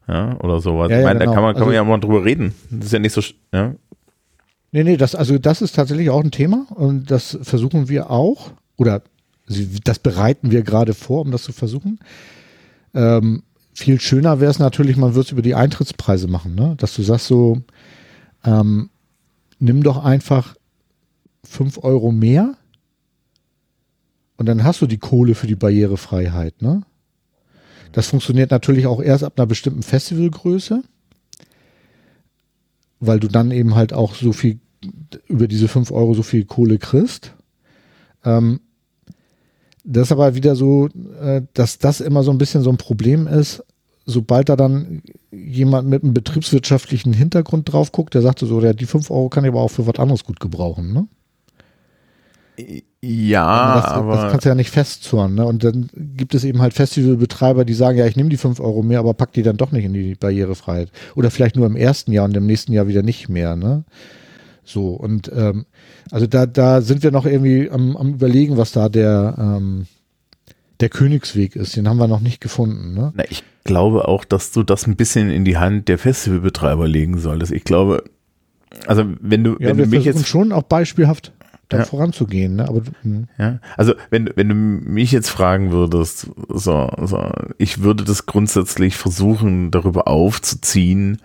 Ja, 0.09 0.39
oder 0.41 0.61
sowas. 0.61 0.91
Ja, 0.91 0.99
ich 1.01 1.05
meine, 1.05 1.19
da 1.19 1.25
genau. 1.27 1.35
kann 1.35 1.43
man, 1.45 1.53
kann 1.55 1.61
man 1.63 1.69
Also- 1.71 1.75
ja 1.77 1.85
mal 1.85 1.99
drüber 1.99 2.25
reden. 2.25 2.55
Das 2.71 2.87
ist 2.87 2.93
ja 2.93 2.99
nicht 2.99 3.13
so, 3.13 3.21
ja. 3.53 3.75
Nee, 4.73 4.85
nee, 4.85 4.97
das, 4.97 5.15
also 5.15 5.37
das 5.39 5.61
ist 5.63 5.77
tatsächlich 5.77 6.09
auch 6.11 6.23
ein 6.25 6.31
Thema 6.31 6.67
und 6.75 7.11
das 7.11 7.39
versuchen 7.43 7.89
wir 7.91 8.11
auch, 8.11 8.53
oder 8.77 9.03
das 9.85 9.99
bereiten 9.99 10.51
wir 10.51 10.63
gerade 10.63 10.95
vor, 10.95 11.23
um 11.23 11.31
das 11.31 11.43
zu 11.43 11.53
versuchen. 11.53 11.99
Ähm, 12.95 13.43
viel 13.75 14.01
schöner 14.01 14.41
wäre 14.41 14.51
es 14.51 14.59
natürlich, 14.59 14.97
man 14.97 15.15
würde 15.15 15.27
es 15.27 15.33
über 15.33 15.43
die 15.43 15.55
Eintrittspreise 15.55 16.29
machen, 16.29 16.55
ne? 16.55 16.75
dass 16.77 16.95
du 16.95 17.03
sagst 17.03 17.27
so, 17.27 17.63
ähm, 18.45 18.91
nimm 19.59 19.83
doch 19.83 20.05
einfach 20.05 20.57
fünf 21.43 21.79
Euro 21.79 22.13
mehr 22.13 22.55
und 24.37 24.47
dann 24.47 24.65
hast 24.65 24.83
du 24.83 24.87
die 24.87 24.99
Kohle 24.99 25.35
für 25.35 25.47
die 25.47 25.57
Barrierefreiheit. 25.57 26.61
Ne? 26.61 26.83
Das 27.93 28.09
funktioniert 28.09 28.51
natürlich 28.51 28.87
auch 28.87 29.03
erst 29.03 29.25
ab 29.25 29.35
einer 29.37 29.47
bestimmten 29.47 29.83
Festivalgröße 29.83 30.83
weil 33.03 33.19
du 33.19 33.27
dann 33.27 33.51
eben 33.51 33.75
halt 33.75 33.93
auch 33.93 34.15
so 34.15 34.33
viel 34.33 34.61
über 35.27 35.49
diese 35.49 35.67
5 35.67 35.91
Euro 35.91 36.15
so 36.15 36.23
viel 36.23 36.45
Kohle 36.45 36.79
kriegst. 36.79 37.35
Ähm, 38.25 38.61
das 39.85 40.09
ist 40.09 40.13
aber 40.13 40.35
wieder 40.35 40.55
so, 40.55 40.89
äh, 41.21 41.43
dass 41.55 41.79
das 41.79 42.01
immer 42.01 42.23
so 42.23 42.31
ein 42.31 42.39
bisschen 42.39 42.63
so 42.63 42.71
ein 42.71 42.77
Problem 42.77 43.27
ist, 43.27 43.65
sobald 44.07 44.49
da 44.49 44.57
dann 44.57 45.03
jemand 45.31 45.89
mit 45.89 46.03
einem 46.03 46.15
betriebswirtschaftlichen 46.15 47.13
Hintergrund 47.13 47.73
drauf 47.73 47.93
guckt, 47.93 48.15
der 48.15 48.23
sagte 48.23 48.47
so, 48.47 48.61
ja, 48.61 48.73
die 48.73 48.87
5 48.87 49.11
Euro 49.11 49.29
kann 49.29 49.45
ich 49.45 49.51
aber 49.51 49.61
auch 49.61 49.71
für 49.71 49.87
was 49.87 49.99
anderes 49.99 50.25
gut 50.25 50.41
gebrauchen. 50.41 50.93
Ne? 50.93 51.07
Ja, 53.01 53.75
das, 53.75 53.85
aber. 53.87 54.17
das 54.17 54.31
kannst 54.31 54.45
du 54.45 54.51
ja 54.51 54.55
nicht 54.55 54.71
festzurren. 54.71 55.35
Ne? 55.35 55.45
Und 55.45 55.65
dann 55.65 55.89
gibt 55.95 56.35
es 56.35 56.45
eben 56.45 56.61
halt 56.61 56.75
Festivalbetreiber, 56.75 57.65
die 57.65 57.75
sagen, 57.75 57.99
ja, 57.99 58.07
ich 58.07 58.17
nehme 58.17 58.29
die 58.29 58.37
5 58.37 58.61
Euro 58.61 58.83
mehr, 58.83 59.01
aber 59.01 59.15
pack 59.15 59.33
die 59.33 59.43
dann 59.43 59.57
doch 59.57 59.73
nicht 59.73 59.85
in 59.85 59.93
die 59.93 60.15
Barrierefreiheit. 60.15 60.91
Oder 61.17 61.31
vielleicht 61.31 61.57
nur 61.57 61.67
im 61.67 61.77
ersten 61.77 62.13
Jahr 62.13 62.27
und 62.27 62.37
im 62.37 62.47
nächsten 62.47 62.73
Jahr 62.73 62.87
wieder 62.87 63.03
nicht 63.03 63.29
mehr. 63.29 63.57
Ne? 63.57 63.85
So, 64.73 64.89
und 64.95 65.31
ähm, 65.35 65.67
also 66.11 66.27
da, 66.27 66.47
da 66.47 66.81
sind 66.81 67.03
wir 67.03 67.11
noch 67.11 67.27
irgendwie 67.27 67.71
am, 67.71 67.97
am 67.97 68.15
überlegen, 68.15 68.57
was 68.57 68.73
da 68.73 68.89
der, 68.89 69.35
ähm, 69.39 69.87
der 70.81 70.89
Königsweg 70.89 71.57
ist. 71.57 71.77
Den 71.77 71.89
haben 71.89 71.99
wir 71.99 72.09
noch 72.09 72.21
nicht 72.21 72.41
gefunden. 72.41 72.95
Ne? 72.95 73.13
Na, 73.15 73.25
ich 73.29 73.45
glaube 73.65 74.09
auch, 74.09 74.25
dass 74.25 74.51
du 74.51 74.63
das 74.63 74.87
ein 74.87 74.97
bisschen 74.97 75.31
in 75.31 75.45
die 75.45 75.59
Hand 75.59 75.89
der 75.89 75.99
Festivalbetreiber 75.99 76.89
legen 76.89 77.19
solltest. 77.19 77.53
Ich 77.53 77.65
glaube, 77.65 78.05
also 78.87 79.05
wenn 79.21 79.45
du, 79.45 79.53
Ja, 79.61 79.69
wenn 79.69 79.77
wir 79.77 79.85
du 79.85 79.91
mich 79.91 80.05
jetzt 80.07 80.27
schon 80.27 80.53
auch 80.53 80.63
beispielhaft 80.63 81.33
da 81.69 81.79
Ja. 81.79 81.85
voranzugehen. 81.85 82.57
Ne? 82.57 82.69
Aber 82.69 82.83
hm. 83.03 83.29
Ja, 83.39 83.59
also 83.77 83.93
wenn, 84.11 84.31
wenn 84.35 84.49
du 84.49 84.55
mich 84.55 85.13
jetzt 85.13 85.29
fragen 85.29 85.71
würdest, 85.71 86.29
so, 86.49 86.91
so, 87.03 87.31
ich 87.59 87.83
würde 87.83 88.05
das 88.05 88.27
grundsätzlich 88.27 88.97
versuchen, 88.97 89.71
darüber 89.71 90.09
aufzuziehen, 90.09 91.19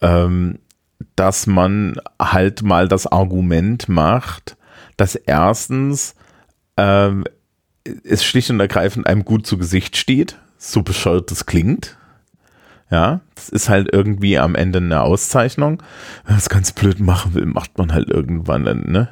ähm, 0.00 0.58
dass 1.16 1.46
man 1.46 1.96
halt 2.20 2.62
mal 2.62 2.88
das 2.88 3.06
Argument 3.06 3.88
macht, 3.88 4.56
dass 4.96 5.14
erstens 5.14 6.14
ähm, 6.76 7.24
es 8.04 8.24
schlicht 8.24 8.50
und 8.50 8.60
ergreifend 8.60 9.06
einem 9.06 9.24
gut 9.24 9.46
zu 9.46 9.58
Gesicht 9.58 9.96
steht, 9.96 10.36
so 10.58 10.82
bescheuert 10.82 11.30
das 11.30 11.46
klingt. 11.46 11.96
Ja, 12.90 13.20
das 13.34 13.50
ist 13.50 13.68
halt 13.68 13.92
irgendwie 13.92 14.38
am 14.38 14.54
Ende 14.54 14.78
eine 14.78 15.02
Auszeichnung. 15.02 15.82
Wenn 16.24 16.34
man 16.34 16.38
es 16.38 16.48
ganz 16.48 16.72
blöd 16.72 17.00
machen 17.00 17.34
will, 17.34 17.44
macht 17.44 17.76
man 17.76 17.92
halt 17.92 18.08
irgendwann 18.08 18.62
ne? 18.62 19.08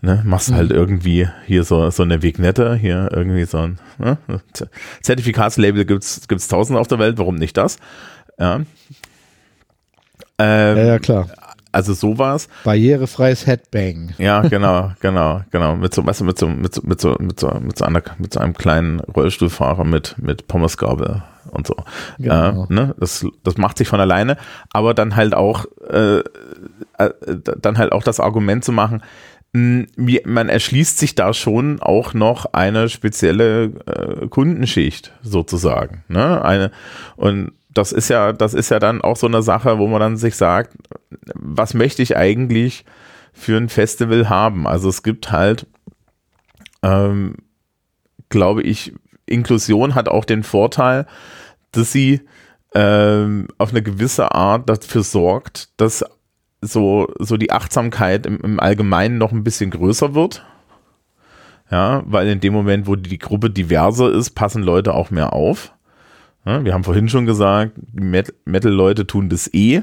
ne? 0.00 0.22
Machst 0.24 0.52
halt 0.52 0.70
irgendwie 0.70 1.28
hier 1.46 1.64
so, 1.64 1.90
so 1.90 2.02
eine 2.02 2.22
Vignette, 2.22 2.74
hier 2.74 3.10
irgendwie 3.12 3.44
so 3.44 3.58
ein 3.58 3.78
ne? 3.98 4.18
Zertifikatslabel 5.02 5.84
gibt's 5.84 6.26
gibt's 6.26 6.48
tausend 6.48 6.78
auf 6.78 6.88
der 6.88 6.98
Welt, 6.98 7.18
warum 7.18 7.36
nicht 7.36 7.56
das? 7.56 7.78
Ja. 8.38 8.62
Ähm, 10.38 10.76
ja, 10.76 10.84
ja, 10.84 10.98
klar. 10.98 11.28
Also 11.74 11.94
sowas. 11.94 12.48
Barrierefreies 12.64 13.46
Headbang. 13.46 14.10
Ja, 14.18 14.42
genau, 14.42 14.92
genau, 15.00 15.40
genau. 15.50 15.74
Mit 15.76 15.94
so, 15.94 16.04
weißt 16.04 16.20
du, 16.20 16.24
mit 16.26 16.38
so, 16.38 16.46
mit 16.48 16.74
so, 16.74 16.82
mit 16.84 17.00
so, 17.00 17.16
mit 17.18 17.40
so, 17.40 17.50
mit 17.60 17.78
so, 17.78 17.84
einer, 17.86 18.02
mit 18.18 18.32
so 18.34 18.40
einem 18.40 18.52
kleinen 18.52 19.00
Rollstuhlfahrer 19.00 19.84
mit, 19.84 20.16
mit 20.18 20.48
Pommesgabel 20.48 21.22
und 21.50 21.66
so. 21.66 21.74
Genau. 22.18 22.66
Äh, 22.68 22.74
ne? 22.74 22.94
das, 22.98 23.24
das 23.42 23.56
macht 23.56 23.78
sich 23.78 23.88
von 23.88 24.00
alleine, 24.00 24.36
aber 24.74 24.92
dann 24.92 25.16
halt 25.16 25.32
auch, 25.34 25.64
äh, 25.88 26.18
äh, 26.98 27.10
dann 27.60 27.78
halt 27.78 27.92
auch 27.92 28.02
das 28.02 28.20
Argument 28.20 28.64
zu 28.66 28.72
machen, 28.72 29.02
mh, 29.54 29.86
wie- 29.96 30.20
man 30.26 30.50
erschließt 30.50 30.98
sich 30.98 31.14
da 31.14 31.32
schon 31.32 31.80
auch 31.80 32.12
noch 32.12 32.52
eine 32.52 32.90
spezielle 32.90 33.72
äh, 33.86 34.28
Kundenschicht 34.28 35.12
sozusagen. 35.22 36.04
Ne? 36.08 36.44
Eine, 36.44 36.70
und 37.16 37.52
das 37.74 37.92
ist 37.92 38.08
ja, 38.08 38.32
das 38.32 38.54
ist 38.54 38.70
ja 38.70 38.78
dann 38.78 39.00
auch 39.00 39.16
so 39.16 39.26
eine 39.26 39.42
Sache, 39.42 39.78
wo 39.78 39.86
man 39.86 40.00
dann 40.00 40.16
sich 40.16 40.36
sagt, 40.36 40.76
was 41.34 41.74
möchte 41.74 42.02
ich 42.02 42.16
eigentlich 42.16 42.84
für 43.32 43.56
ein 43.56 43.68
Festival 43.68 44.28
haben? 44.28 44.66
Also 44.66 44.88
es 44.88 45.02
gibt 45.02 45.32
halt, 45.32 45.66
ähm, 46.82 47.36
glaube 48.28 48.62
ich, 48.62 48.92
Inklusion 49.26 49.94
hat 49.94 50.08
auch 50.08 50.24
den 50.24 50.42
Vorteil, 50.42 51.06
dass 51.70 51.92
sie 51.92 52.20
ähm, 52.74 53.48
auf 53.58 53.70
eine 53.70 53.82
gewisse 53.82 54.32
Art 54.32 54.68
dafür 54.68 55.02
sorgt, 55.02 55.68
dass 55.78 56.04
so, 56.60 57.08
so 57.18 57.36
die 57.36 57.50
Achtsamkeit 57.50 58.26
im, 58.26 58.38
im 58.40 58.60
Allgemeinen 58.60 59.18
noch 59.18 59.32
ein 59.32 59.44
bisschen 59.44 59.70
größer 59.70 60.14
wird. 60.14 60.44
Ja, 61.70 62.02
weil 62.04 62.28
in 62.28 62.40
dem 62.40 62.52
Moment, 62.52 62.86
wo 62.86 62.96
die 62.96 63.18
Gruppe 63.18 63.48
diverser 63.48 64.12
ist, 64.12 64.30
passen 64.32 64.62
Leute 64.62 64.94
auch 64.94 65.10
mehr 65.10 65.32
auf. 65.32 65.72
Wir 66.44 66.74
haben 66.74 66.84
vorhin 66.84 67.08
schon 67.08 67.24
gesagt, 67.26 67.72
Metal-Leute 67.92 69.06
tun 69.06 69.28
das 69.28 69.52
eh, 69.54 69.82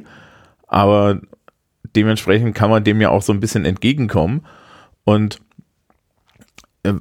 aber 0.67 1.21
dementsprechend 1.95 2.53
kann 2.55 2.69
man 2.69 2.83
dem 2.83 2.99
ja 3.01 3.09
auch 3.09 3.21
so 3.21 3.31
ein 3.33 3.39
bisschen 3.39 3.65
entgegenkommen. 3.65 4.45
Und 5.05 5.39
äh, 6.83 6.93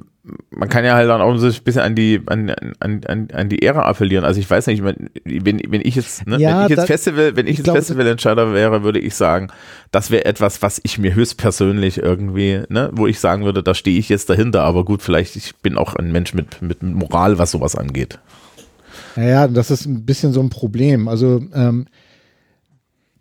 man 0.51 0.69
kann 0.69 0.85
ja 0.85 0.93
halt 0.95 1.09
dann 1.09 1.21
auch 1.21 1.35
so 1.37 1.47
ein 1.47 1.63
bisschen 1.63 1.81
an 1.81 1.95
die, 1.95 2.21
an, 2.27 2.51
an, 2.79 3.01
an, 3.05 3.27
an 3.33 3.49
die 3.49 3.59
Ehre 3.59 3.83
appellieren. 3.83 4.23
Also 4.25 4.39
ich 4.39 4.49
weiß 4.49 4.67
nicht, 4.67 4.83
wenn, 4.83 5.09
wenn 5.25 5.81
ich 5.83 5.95
jetzt, 5.95 6.25
ne, 6.27 6.37
Ja, 6.39 6.57
wenn 6.59 6.63
ich 6.65 6.69
jetzt 6.69 6.79
da- 6.79 6.85
Festival, 6.85 7.35
wenn 7.35 7.47
ich 7.47 7.57
jetzt 7.57 7.69
Festivalentscheider 7.69 8.53
wäre, 8.53 8.83
würde 8.83 8.99
ich 8.99 9.15
sagen, 9.15 9.47
das 9.91 10.09
wäre 10.11 10.25
etwas, 10.25 10.61
was 10.61 10.79
ich 10.83 10.97
mir 10.99 11.13
höchstpersönlich 11.15 11.97
irgendwie, 11.97 12.61
ne, 12.69 12.89
wo 12.93 13.07
ich 13.07 13.19
sagen 13.19 13.43
würde, 13.43 13.61
da 13.63 13.73
stehe 13.73 13.97
ich 13.99 14.07
jetzt 14.09 14.29
dahinter, 14.29 14.63
aber 14.63 14.85
gut, 14.85 15.01
vielleicht, 15.01 15.35
ich 15.35 15.55
bin 15.57 15.77
auch 15.77 15.95
ein 15.95 16.11
Mensch 16.11 16.33
mit, 16.33 16.61
mit 16.61 16.81
Moral, 16.83 17.37
was 17.39 17.51
sowas 17.51 17.75
angeht. 17.75 18.19
Naja, 19.15 19.47
das 19.47 19.71
ist 19.71 19.85
ein 19.85 20.05
bisschen 20.05 20.33
so 20.33 20.41
ein 20.41 20.49
Problem. 20.49 21.07
Also 21.07 21.41
ähm, 21.53 21.87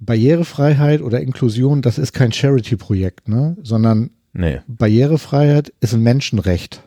Barrierefreiheit 0.00 1.00
oder 1.00 1.20
Inklusion, 1.20 1.82
das 1.82 1.98
ist 1.98 2.12
kein 2.12 2.32
Charity-Projekt, 2.32 3.28
ne? 3.28 3.56
sondern 3.62 4.10
Nee. 4.32 4.60
Barrierefreiheit 4.68 5.72
ist 5.80 5.94
ein 5.94 6.02
Menschenrecht. 6.02 6.82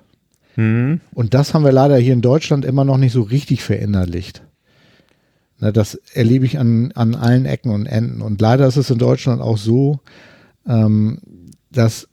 Hm. 0.55 1.01
Und 1.13 1.33
das 1.33 1.53
haben 1.53 1.65
wir 1.65 1.71
leider 1.71 1.97
hier 1.97 2.13
in 2.13 2.21
Deutschland 2.21 2.65
immer 2.65 2.85
noch 2.85 2.97
nicht 2.97 3.13
so 3.13 3.21
richtig 3.21 3.63
verinnerlicht. 3.63 4.43
Na, 5.59 5.71
das 5.71 5.95
erlebe 6.13 6.45
ich 6.45 6.59
an, 6.59 6.91
an 6.93 7.15
allen 7.15 7.45
Ecken 7.45 7.71
und 7.71 7.85
Enden. 7.85 8.21
Und 8.21 8.41
leider 8.41 8.67
ist 8.67 8.77
es 8.77 8.89
in 8.89 8.99
Deutschland 8.99 9.41
auch 9.41 9.57
so, 9.57 9.99
ähm, 10.67 11.19
dass 11.71 12.07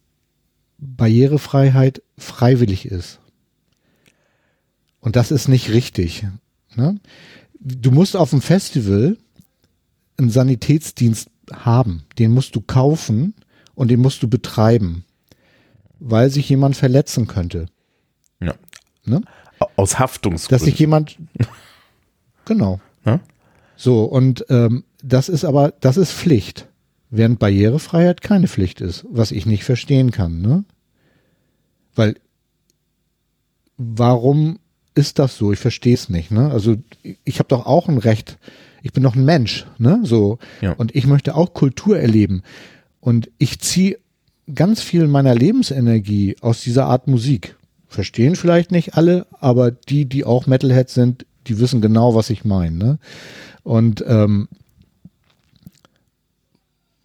Barrierefreiheit 0.78 2.02
freiwillig 2.16 2.86
ist. 2.86 3.20
Und 5.00 5.16
das 5.16 5.30
ist 5.30 5.48
nicht 5.48 5.70
richtig. 5.70 6.26
Ne? 6.76 6.98
Du 7.60 7.90
musst 7.90 8.16
auf 8.16 8.30
dem 8.30 8.40
Festival 8.40 9.16
einen 10.16 10.30
Sanitätsdienst 10.30 11.30
haben. 11.52 12.04
Den 12.18 12.32
musst 12.32 12.54
du 12.54 12.60
kaufen 12.60 13.34
und 13.74 13.88
den 13.88 14.00
musst 14.00 14.22
du 14.22 14.28
betreiben, 14.28 15.04
weil 15.98 16.30
sich 16.30 16.48
jemand 16.48 16.76
verletzen 16.76 17.26
könnte. 17.26 17.66
Ja. 18.40 18.54
Ne? 19.04 19.22
Aus 19.76 19.90
Dass 19.90 19.98
Haftungsgründen. 19.98 20.64
sich 20.64 20.78
jemand. 20.78 21.18
Genau. 22.44 22.80
Ja? 23.04 23.20
So, 23.76 24.04
und 24.04 24.46
ähm, 24.48 24.84
das 25.02 25.28
ist 25.28 25.44
aber, 25.44 25.74
das 25.80 25.98
ist 25.98 26.12
Pflicht. 26.12 26.66
Während 27.10 27.38
Barrierefreiheit 27.38 28.22
keine 28.22 28.48
Pflicht 28.48 28.80
ist, 28.80 29.04
was 29.10 29.32
ich 29.32 29.44
nicht 29.44 29.64
verstehen 29.64 30.12
kann, 30.12 30.40
ne? 30.40 30.64
Weil 31.94 32.16
warum 33.76 34.58
ist 34.98 35.18
das 35.20 35.36
so? 35.36 35.52
Ich 35.52 35.60
verstehe 35.60 35.94
es 35.94 36.08
nicht, 36.08 36.30
ne? 36.32 36.50
Also 36.50 36.76
ich 37.24 37.38
habe 37.38 37.48
doch 37.48 37.66
auch 37.66 37.88
ein 37.88 37.98
Recht. 37.98 38.36
Ich 38.82 38.92
bin 38.92 39.04
doch 39.04 39.14
ein 39.14 39.24
Mensch, 39.24 39.64
ne? 39.78 40.00
So. 40.02 40.38
Ja. 40.60 40.72
Und 40.72 40.94
ich 40.94 41.06
möchte 41.06 41.36
auch 41.36 41.54
Kultur 41.54 41.98
erleben. 41.98 42.42
Und 43.00 43.30
ich 43.38 43.60
ziehe 43.60 43.98
ganz 44.52 44.82
viel 44.82 45.06
meiner 45.06 45.34
Lebensenergie 45.34 46.36
aus 46.40 46.62
dieser 46.62 46.86
Art 46.86 47.06
Musik. 47.06 47.56
Verstehen 47.86 48.34
vielleicht 48.34 48.72
nicht 48.72 48.96
alle, 48.96 49.26
aber 49.40 49.70
die, 49.70 50.04
die 50.04 50.24
auch 50.24 50.46
Metalheads 50.46 50.94
sind, 50.94 51.24
die 51.46 51.60
wissen 51.60 51.80
genau, 51.80 52.14
was 52.14 52.28
ich 52.28 52.44
meine. 52.44 52.76
Ne? 52.76 52.98
Und 53.62 54.04
ähm, 54.06 54.48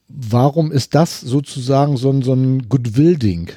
warum 0.07 0.71
ist 0.71 0.95
das 0.95 1.21
sozusagen 1.21 1.95
so 1.95 2.09
ein, 2.09 2.23
so 2.23 2.33
ein 2.33 2.67
Goodwill-Ding? 2.69 3.51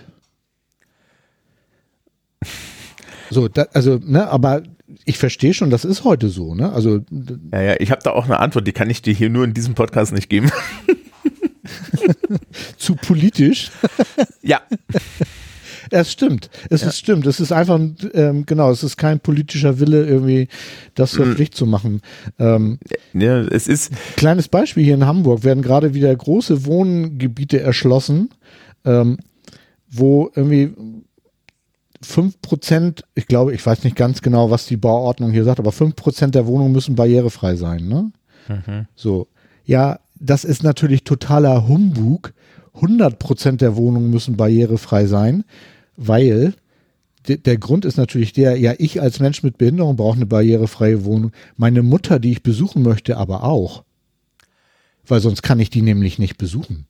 So, 3.31 3.49
da, 3.49 3.67
also, 3.73 3.99
ne, 4.03 4.29
aber 4.29 4.63
ich 5.05 5.19
verstehe 5.19 5.55
schon, 5.55 5.71
das 5.71 5.85
ist 5.85 6.05
heute 6.05 6.29
so, 6.29 6.55
ne? 6.55 6.73
Also 6.73 7.01
ja, 7.53 7.63
ja, 7.63 7.75
ich 7.81 7.91
habe 7.91 8.03
da 8.03 8.11
auch 8.13 8.25
eine 8.25 8.39
Antwort, 8.39 8.67
die 8.67 8.73
kann 8.73 8.91
ich 8.91 9.03
dir 9.03 9.13
hier 9.13 9.31
nur 9.31 9.45
in 9.45 9.55
diesem 9.55 9.75
Podcast 9.75 10.13
nicht 10.13 10.29
geben. 10.29 10.51
Zu 12.77 12.97
politisch? 12.97 13.71
ja. 14.43 14.61
Es 15.91 16.11
stimmt. 16.11 16.51
Es 16.69 16.83
ja. 16.83 16.89
ist 16.89 16.99
stimmt. 16.99 17.27
Es 17.27 17.39
ist 17.39 17.53
einfach, 17.53 17.79
ähm, 18.13 18.45
genau, 18.45 18.71
es 18.71 18.83
ist 18.83 18.97
kein 18.97 19.21
politischer 19.21 19.79
Wille, 19.79 20.05
irgendwie 20.05 20.49
das 20.95 21.13
zur 21.13 21.27
mhm. 21.27 21.35
Pflicht 21.35 21.55
zu 21.55 21.67
machen. 21.67 22.01
Ähm, 22.39 22.79
ja, 23.13 23.41
es 23.41 23.69
ist. 23.69 23.93
Kleines 24.17 24.49
Beispiel 24.49 24.85
hier 24.85 24.95
in 24.95 25.07
Hamburg 25.07 25.45
werden 25.45 25.63
gerade 25.63 25.95
wieder 25.95 26.15
große 26.15 26.65
Wohngebiete 26.67 27.61
erschlossen, 27.61 28.31
ähm, 28.85 29.19
wo 29.89 30.31
irgendwie 30.35 30.75
fünf 32.07 32.41
Prozent, 32.41 33.05
ich 33.15 33.27
glaube, 33.27 33.55
ich 33.55 33.65
weiß 33.65 33.85
nicht 33.85 33.97
ganz 33.97 34.23
genau, 34.23 34.51
was 34.51 34.67
die 34.67 34.77
Bauordnung 34.77 35.33
hier 35.33 35.45
sagt, 35.45 35.59
aber 35.59 35.73
fünf 35.73 35.97
Prozent 35.97 36.35
der 36.35 36.47
Wohnungen 36.47 36.73
müssen 36.73 36.95
barrierefrei 36.95 37.57
sein, 37.57 37.87
ne? 37.89 38.13
Mhm. 38.49 38.87
So. 38.95 39.29
Ja, 39.65 39.99
das 40.19 40.45
ist 40.45 40.63
natürlich 40.63 41.05
totaler 41.05 41.69
Humbug. 41.69 42.33
100 42.75 43.19
Prozent 43.19 43.61
der 43.61 43.77
Wohnungen 43.77 44.11
müssen 44.11 44.37
barrierefrei 44.37 45.07
sein, 45.07 45.45
weil 45.97 46.55
der 47.29 47.59
Grund 47.59 47.85
ist 47.85 47.97
natürlich 47.97 48.33
der, 48.33 48.57
ja, 48.57 48.75
ich 48.79 49.01
als 49.01 49.19
Mensch 49.19 49.43
mit 49.43 49.59
Behinderung 49.59 49.97
brauche 49.97 50.15
eine 50.15 50.27
barrierefreie 50.27 51.05
Wohnung. 51.05 51.33
Meine 51.57 51.83
Mutter, 51.83 52.21
die 52.21 52.31
ich 52.31 52.45
besuchen 52.45 52.83
möchte, 52.83 53.17
aber 53.17 53.43
auch. 53.43 53.83
Weil 55.05 55.21
sonst 55.21 55.43
kann 55.43 55.59
ich 55.59 55.71
die 55.71 55.83
nämlich 55.83 56.21
nicht 56.21 56.39
besuchen. 56.39 56.87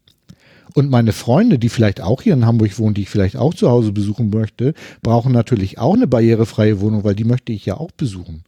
Und 0.77 0.90
meine 0.90 1.15
Freunde, 1.15 1.59
die 1.59 1.70
vielleicht 1.70 2.03
auch 2.03 2.20
hier 2.20 2.35
in 2.35 2.44
Hamburg 2.44 2.78
wohnen, 2.78 2.93
die 2.93 3.01
ich 3.01 3.09
vielleicht 3.09 3.39
auch 3.39 3.55
zu 3.55 3.70
Hause 3.70 3.93
besuchen 3.93 4.28
möchte, 4.28 4.74
brauchen 5.03 5.32
natürlich 5.32 5.78
auch 5.78 5.94
eine 5.94 6.07
barrierefreie 6.07 6.82
Wohnung, 6.82 7.03
weil 7.03 7.15
die 7.15 7.24
möchte 7.24 7.51
ich 7.55 7.65
ja 7.65 7.78
auch 7.78 7.93
besuchen. 7.93 8.44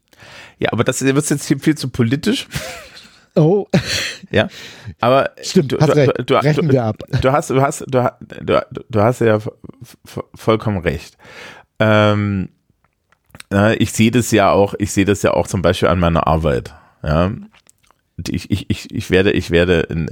Ja, 0.58 0.70
aber 0.72 0.84
das 0.84 1.00
wird 1.00 1.30
jetzt 1.30 1.46
hier 1.46 1.58
viel 1.58 1.74
zu 1.74 1.88
politisch. 1.88 2.46
Oh. 3.34 3.66
Ja. 4.30 4.48
Aber 5.00 5.30
stimmt, 5.42 5.72
du, 5.72 5.78
hast 5.78 5.94
recht. 5.94 6.18
Du, 6.18 6.24
du, 6.24 6.34
Rechnen 6.34 6.70
wir 6.72 6.82
ab. 6.82 6.98
Du 7.22 7.32
hast, 7.32 7.50
du 7.50 7.62
hast, 7.62 7.84
du, 7.86 8.12
du, 8.42 8.66
du 8.90 9.00
hast 9.00 9.20
ja 9.20 9.38
vollkommen 10.34 10.78
recht. 10.78 11.16
Ähm, 11.78 12.48
ich 13.78 13.92
sehe 13.92 14.10
das 14.10 14.32
ja 14.32 14.50
auch, 14.50 14.74
ich 14.78 14.92
sehe 14.92 15.04
das 15.04 15.22
ja 15.22 15.32
auch 15.32 15.46
zum 15.46 15.62
Beispiel 15.62 15.88
an 15.88 16.00
meiner 16.00 16.26
Arbeit. 16.26 16.74
Ja 17.02 17.30
ich, 18.26 18.50
ich, 18.50 18.68
ich, 18.68 18.94
ich 18.94 19.10
werde, 19.10 19.30
ich 19.32 19.50
werde, 19.50 19.80
in, 19.80 20.10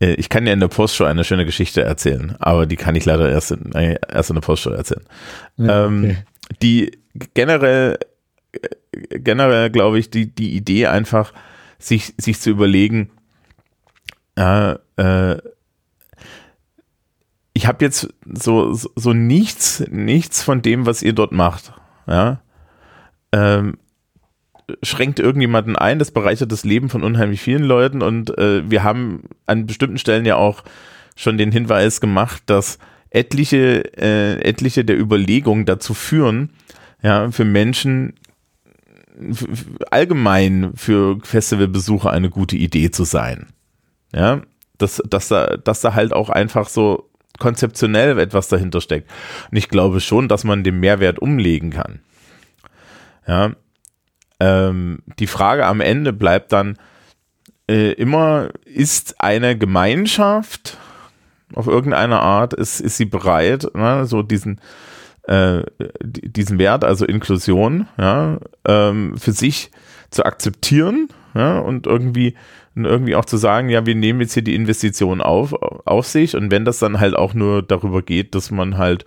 äh, 0.00 0.14
ich 0.14 0.28
kann 0.28 0.46
ja 0.46 0.52
in 0.52 0.60
der 0.60 0.68
Postshow 0.68 1.04
eine 1.04 1.24
schöne 1.24 1.44
Geschichte 1.44 1.82
erzählen, 1.82 2.34
aber 2.40 2.66
die 2.66 2.76
kann 2.76 2.96
ich 2.96 3.04
leider 3.04 3.30
erst 3.30 3.52
in, 3.52 3.72
äh, 3.74 3.96
erst 4.08 4.30
in 4.30 4.34
der 4.34 4.40
Postshow 4.40 4.70
erzählen. 4.70 5.04
Ja, 5.56 5.86
ähm, 5.86 6.04
okay. 6.04 6.10
ähm, 6.10 6.16
die 6.62 6.98
generell, 7.34 7.98
äh, 8.52 9.18
generell 9.20 9.70
glaube 9.70 9.98
ich, 9.98 10.10
die, 10.10 10.34
die 10.34 10.56
Idee 10.56 10.86
einfach, 10.86 11.32
sich, 11.78 12.14
sich 12.18 12.40
zu 12.40 12.50
überlegen, 12.50 13.10
äh, 14.36 14.76
äh, 14.96 15.38
ich 17.52 17.66
habe 17.66 17.84
jetzt 17.84 18.08
so, 18.24 18.72
so, 18.72 18.90
so 18.94 19.12
nichts, 19.12 19.84
nichts 19.90 20.42
von 20.42 20.62
dem, 20.62 20.86
was 20.86 21.02
ihr 21.02 21.12
dort 21.12 21.32
macht. 21.32 21.72
Ja. 22.06 22.40
Ähm, 23.32 23.78
schränkt 24.82 25.18
irgendjemanden 25.18 25.76
ein, 25.76 25.98
das 25.98 26.10
bereichert 26.10 26.52
das 26.52 26.64
Leben 26.64 26.88
von 26.88 27.02
unheimlich 27.02 27.40
vielen 27.40 27.64
Leuten 27.64 28.02
und 28.02 28.36
äh, 28.38 28.68
wir 28.68 28.82
haben 28.82 29.24
an 29.46 29.66
bestimmten 29.66 29.98
Stellen 29.98 30.26
ja 30.26 30.36
auch 30.36 30.64
schon 31.16 31.38
den 31.38 31.52
Hinweis 31.52 32.00
gemacht, 32.00 32.42
dass 32.46 32.78
etliche, 33.10 33.96
äh, 33.96 34.40
etliche 34.40 34.84
der 34.84 34.98
Überlegungen 34.98 35.66
dazu 35.66 35.94
führen, 35.94 36.50
ja, 37.02 37.30
für 37.30 37.44
Menschen 37.44 38.14
allgemein 39.90 40.72
für 40.76 41.18
Festivalbesucher 41.22 42.10
eine 42.10 42.30
gute 42.30 42.56
Idee 42.56 42.90
zu 42.90 43.04
sein. 43.04 43.46
Ja, 44.14 44.42
dass, 44.78 45.02
dass, 45.08 45.28
da, 45.28 45.56
dass 45.56 45.80
da 45.80 45.94
halt 45.94 46.12
auch 46.12 46.30
einfach 46.30 46.68
so 46.68 47.10
konzeptionell 47.38 48.18
etwas 48.18 48.48
dahinter 48.48 48.80
steckt. 48.80 49.10
Und 49.50 49.56
ich 49.56 49.68
glaube 49.68 50.00
schon, 50.00 50.28
dass 50.28 50.44
man 50.44 50.64
den 50.64 50.80
Mehrwert 50.80 51.18
umlegen 51.18 51.70
kann. 51.70 52.00
Ja, 53.26 53.52
ähm, 54.40 55.00
die 55.18 55.26
Frage 55.26 55.66
am 55.66 55.80
Ende 55.80 56.12
bleibt 56.12 56.52
dann 56.52 56.78
äh, 57.68 57.92
immer, 57.92 58.50
ist 58.64 59.20
eine 59.20 59.56
Gemeinschaft 59.56 60.76
auf 61.54 61.66
irgendeine 61.66 62.20
Art, 62.20 62.54
ist, 62.54 62.80
ist 62.80 62.96
sie 62.96 63.06
bereit, 63.06 63.68
ne, 63.74 64.04
so 64.06 64.22
diesen, 64.22 64.60
äh, 65.24 65.62
diesen 66.02 66.58
Wert, 66.58 66.84
also 66.84 67.04
Inklusion, 67.04 67.88
ja, 67.98 68.38
ähm, 68.66 69.16
für 69.16 69.32
sich 69.32 69.70
zu 70.10 70.24
akzeptieren 70.24 71.08
ja, 71.34 71.58
und 71.58 71.86
irgendwie 71.86 72.34
irgendwie 72.74 73.16
auch 73.16 73.24
zu 73.24 73.36
sagen, 73.36 73.68
ja, 73.70 73.86
wir 73.86 73.94
nehmen 73.94 74.20
jetzt 74.20 74.34
hier 74.34 74.44
die 74.44 74.54
Investition 74.54 75.20
auf, 75.20 75.52
auf 75.52 76.06
sich 76.06 76.36
und 76.36 76.50
wenn 76.50 76.64
das 76.64 76.78
dann 76.78 77.00
halt 77.00 77.16
auch 77.16 77.34
nur 77.34 77.62
darüber 77.62 78.02
geht, 78.02 78.34
dass 78.34 78.50
man 78.50 78.78
halt 78.78 79.04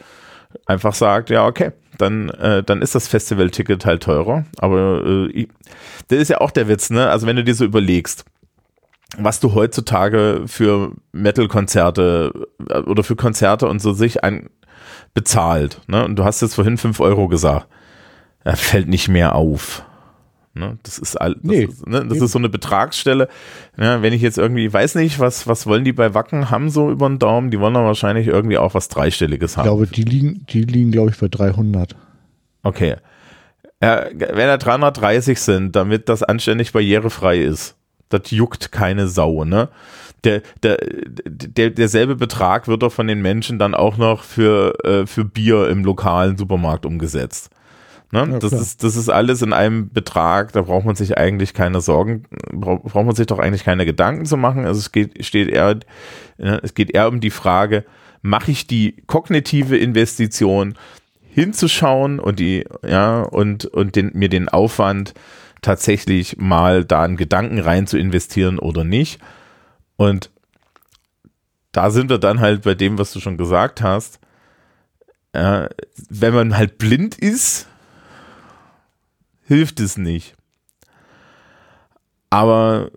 einfach 0.66 0.94
sagt, 0.94 1.30
ja, 1.30 1.46
okay, 1.46 1.72
dann, 1.98 2.30
äh, 2.30 2.64
dann 2.64 2.82
ist 2.82 2.96
das 2.96 3.08
Festivalticket 3.08 3.86
halt 3.86 4.04
teurer. 4.04 4.46
Aber 4.58 5.04
äh, 5.06 5.48
das 6.08 6.20
ist 6.20 6.30
ja 6.30 6.42
auch 6.42 6.52
der 6.52 6.68
Witz, 6.68 6.90
ne? 6.90 7.10
Also 7.10 7.28
wenn 7.28 7.36
du 7.36 7.44
dir 7.44 7.56
so 7.56 7.66
überlegst, 7.66 8.26
was 9.18 9.40
du 9.40 9.54
heutzutage 9.54 10.44
für 10.46 10.94
Metal-Konzerte 11.12 12.48
äh, 12.70 12.80
oder 12.80 13.04
für 13.04 13.16
Konzerte 13.16 13.68
und 13.68 13.80
so 13.82 13.94
sich 13.94 14.24
ein 14.24 14.50
bezahlt, 15.14 15.82
ne? 15.88 16.06
Und 16.06 16.16
du 16.16 16.24
hast 16.24 16.42
jetzt 16.42 16.56
vorhin 16.56 16.78
5 16.78 17.00
Euro 17.00 17.28
gesagt. 17.28 17.68
Er 18.44 18.56
fällt 18.56 18.88
nicht 18.88 19.08
mehr 19.08 19.36
auf. 19.36 19.84
Ne? 20.54 20.78
Das 20.84 21.00
ist 21.00 21.16
all, 21.16 21.36
das, 21.36 21.44
nee, 21.44 21.64
ist, 21.64 21.88
ne? 21.88 22.06
das 22.06 22.20
ist 22.20 22.34
so 22.34 22.40
eine 22.40 22.50
Betragsstelle. 22.50 23.30
Ja, 23.78 24.02
wenn 24.02 24.12
ich 24.12 24.22
jetzt 24.22 24.38
irgendwie, 24.38 24.72
weiß 24.72 24.96
nicht, 24.96 25.20
was, 25.20 25.48
was 25.48 25.66
wollen 25.66 25.86
die 25.86 25.94
bei 25.94 26.14
Wacken 26.14 26.50
haben 26.50 26.70
so 26.70 26.92
über 26.92 27.08
den 27.08 27.20
Daumen, 27.20 27.52
die 27.52 27.60
wollen 27.60 27.74
dann 27.74 27.86
wahrscheinlich 27.86 28.28
irgendwie 28.28 28.58
auch 28.58 28.74
was 28.74 28.90
Dreistelliges 28.90 29.56
haben. 29.56 29.66
Ich 29.66 29.70
glaube, 29.70 29.88
die 29.88 30.04
liegen, 30.04 30.46
die 30.50 30.64
liegen, 30.64 30.92
glaube 30.92 31.12
ich, 31.12 31.18
bei 31.18 31.30
300. 31.30 31.96
Okay. 32.64 32.98
Ja, 33.82 34.06
wenn 34.14 34.50
er 34.50 34.58
330 34.58 35.40
sind, 35.40 35.76
damit 35.76 36.10
das 36.10 36.22
anständig 36.22 36.74
barrierefrei 36.74 37.40
ist, 37.40 37.76
das 38.10 38.30
juckt 38.32 38.72
keine 38.72 39.08
Sau, 39.08 39.46
ne? 39.46 39.70
Der, 40.24 40.42
der, 40.62 40.78
der, 41.26 41.72
derselbe 41.72 42.16
Betrag 42.16 42.68
wird 42.68 42.84
doch 42.84 42.92
von 42.92 43.08
den 43.08 43.22
Menschen 43.22 43.58
dann 43.58 43.74
auch 43.74 43.98
noch 43.98 44.24
für, 44.24 44.76
äh, 44.84 45.08
für 45.08 45.26
Bier 45.26 45.70
im 45.70 45.84
lokalen 45.84 46.38
Supermarkt 46.38 46.86
umgesetzt. 46.86 47.50
Ne? 48.12 48.28
Ja, 48.30 48.40
das, 48.40 48.52
ist, 48.52 48.84
das 48.84 48.98
ist 48.98 49.10
alles 49.10 49.42
in 49.42 49.54
einem 49.54 49.90
Betrag, 49.90 50.52
da 50.52 50.64
braucht 50.64 50.86
man 50.86 50.96
sich 50.96 51.18
eigentlich 51.18 51.54
keine 51.54 51.80
Sorgen, 51.80 52.24
braucht 52.52 52.94
man 52.94 53.16
sich 53.16 53.28
doch 53.28 53.40
eigentlich 53.40 53.64
keine 53.64 53.86
Gedanken 53.86 54.26
zu 54.26 54.36
machen. 54.36 54.66
Also 54.66 54.80
es 54.80 54.92
geht, 54.92 55.26
steht 55.26 55.50
eher, 55.50 55.80
ne, 56.38 56.60
es 56.62 56.74
geht 56.74 56.92
eher 56.92 57.08
um 57.08 57.22
die 57.22 57.30
Frage, 57.30 57.86
mache 58.22 58.52
ich 58.52 58.68
die 58.68 58.98
kognitive 59.08 59.78
Investition 59.78 60.76
hinzuschauen 61.22 62.20
und 62.20 62.40
die, 62.40 62.66
ja, 62.86 63.22
und, 63.22 63.66
und 63.66 63.96
den, 63.96 64.12
mir 64.14 64.28
den 64.28 64.50
Aufwand 64.50 65.14
tatsächlich 65.62 66.38
mal 66.38 66.84
da 66.84 67.04
einen 67.04 67.18
Gedanken 67.18 67.60
rein 67.60 67.88
zu 67.88 67.98
investieren 67.98 68.60
oder 68.60 68.84
nicht. 68.84 69.22
Und 69.96 70.30
da 71.72 71.90
sind 71.92 72.10
wir 72.10 72.18
dann 72.18 72.42
halt 72.42 72.64
bei 72.64 72.74
dem, 72.74 72.98
was 72.98 73.14
du 73.14 73.22
schon 73.22 73.38
gesagt 73.38 73.82
hast. 73.82 74.20
Ja, 75.34 75.70
wenn 76.10 76.34
man 76.34 76.58
halt 76.58 76.78
blind 76.78 77.18
ist, 77.18 77.68
hilft 79.52 79.82
es 79.82 79.98
nicht. 79.98 80.38
Aber 82.30 82.90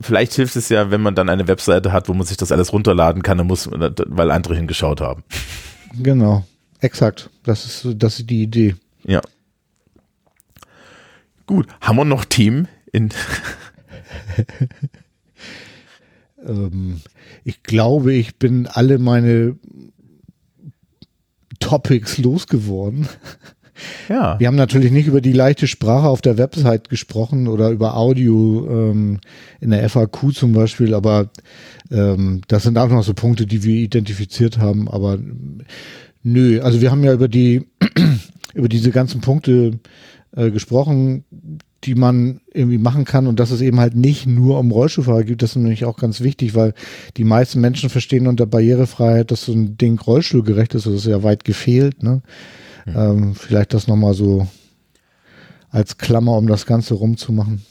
vielleicht 0.00 0.32
hilft 0.32 0.56
es 0.56 0.70
ja, 0.70 0.90
wenn 0.90 1.02
man 1.02 1.14
dann 1.14 1.28
eine 1.28 1.48
Webseite 1.48 1.92
hat, 1.92 2.08
wo 2.08 2.14
man 2.14 2.26
sich 2.26 2.38
das 2.38 2.50
alles 2.50 2.72
runterladen 2.72 3.22
kann, 3.22 3.46
muss, 3.46 3.68
weil 3.70 4.30
andere 4.30 4.56
hingeschaut 4.56 5.02
haben. 5.02 5.22
Genau, 5.92 6.46
exakt. 6.80 7.28
Das 7.42 7.66
ist, 7.66 8.02
das 8.02 8.20
ist 8.20 8.30
die 8.30 8.42
Idee. 8.42 8.74
Ja. 9.04 9.20
Gut, 11.44 11.66
haben 11.82 11.96
wir 11.96 12.06
noch 12.06 12.24
Themen 12.24 12.68
in. 12.90 13.10
ähm, 16.46 17.02
ich 17.44 17.62
glaube, 17.62 18.14
ich 18.14 18.36
bin 18.36 18.66
alle 18.66 18.98
meine 18.98 19.58
Topics 21.60 22.16
losgeworden. 22.16 23.10
Ja. 24.08 24.38
Wir 24.38 24.46
haben 24.46 24.56
natürlich 24.56 24.92
nicht 24.92 25.06
über 25.06 25.20
die 25.20 25.32
leichte 25.32 25.66
Sprache 25.66 26.08
auf 26.08 26.20
der 26.20 26.38
Website 26.38 26.88
gesprochen 26.88 27.48
oder 27.48 27.70
über 27.70 27.96
Audio 27.96 28.66
ähm, 28.70 29.20
in 29.60 29.70
der 29.70 29.88
FAQ 29.88 30.34
zum 30.34 30.52
Beispiel, 30.52 30.94
aber 30.94 31.30
ähm, 31.90 32.42
das 32.48 32.64
sind 32.64 32.78
auch 32.78 32.88
noch 32.88 33.02
so 33.02 33.14
Punkte, 33.14 33.46
die 33.46 33.64
wir 33.64 33.76
identifiziert 33.76 34.58
haben. 34.58 34.88
Aber 34.88 35.18
nö, 36.22 36.60
also 36.60 36.80
wir 36.80 36.90
haben 36.90 37.04
ja 37.04 37.12
über 37.12 37.28
die 37.28 37.66
über 38.54 38.68
diese 38.68 38.90
ganzen 38.90 39.20
Punkte 39.20 39.78
äh, 40.36 40.50
gesprochen. 40.50 41.24
die 41.84 41.96
man 41.96 42.40
irgendwie 42.54 42.78
machen 42.78 43.04
kann 43.04 43.26
und 43.26 43.40
dass 43.40 43.50
es 43.50 43.60
eben 43.60 43.80
halt 43.80 43.96
nicht 43.96 44.24
nur 44.24 44.60
um 44.60 44.70
Rollstuhlfahrer 44.70 45.24
gibt, 45.24 45.42
das 45.42 45.50
ist 45.50 45.56
nämlich 45.56 45.84
auch 45.84 45.96
ganz 45.96 46.20
wichtig, 46.20 46.54
weil 46.54 46.74
die 47.16 47.24
meisten 47.24 47.60
Menschen 47.60 47.90
verstehen 47.90 48.28
unter 48.28 48.46
Barrierefreiheit, 48.46 49.32
dass 49.32 49.46
so 49.46 49.52
ein 49.52 49.76
Ding 49.78 49.98
rollstuhlgerecht 49.98 50.74
ist, 50.74 50.86
das 50.86 50.94
ist 50.94 51.06
ja 51.06 51.24
weit 51.24 51.44
gefehlt. 51.44 52.04
Ne? 52.04 52.22
Mhm. 52.86 52.96
Ähm, 52.96 53.34
vielleicht 53.34 53.74
das 53.74 53.88
nochmal 53.88 54.14
so 54.14 54.46
als 55.70 55.98
Klammer, 55.98 56.36
um 56.36 56.46
das 56.46 56.66
Ganze 56.66 56.94
rumzumachen. 56.94 57.64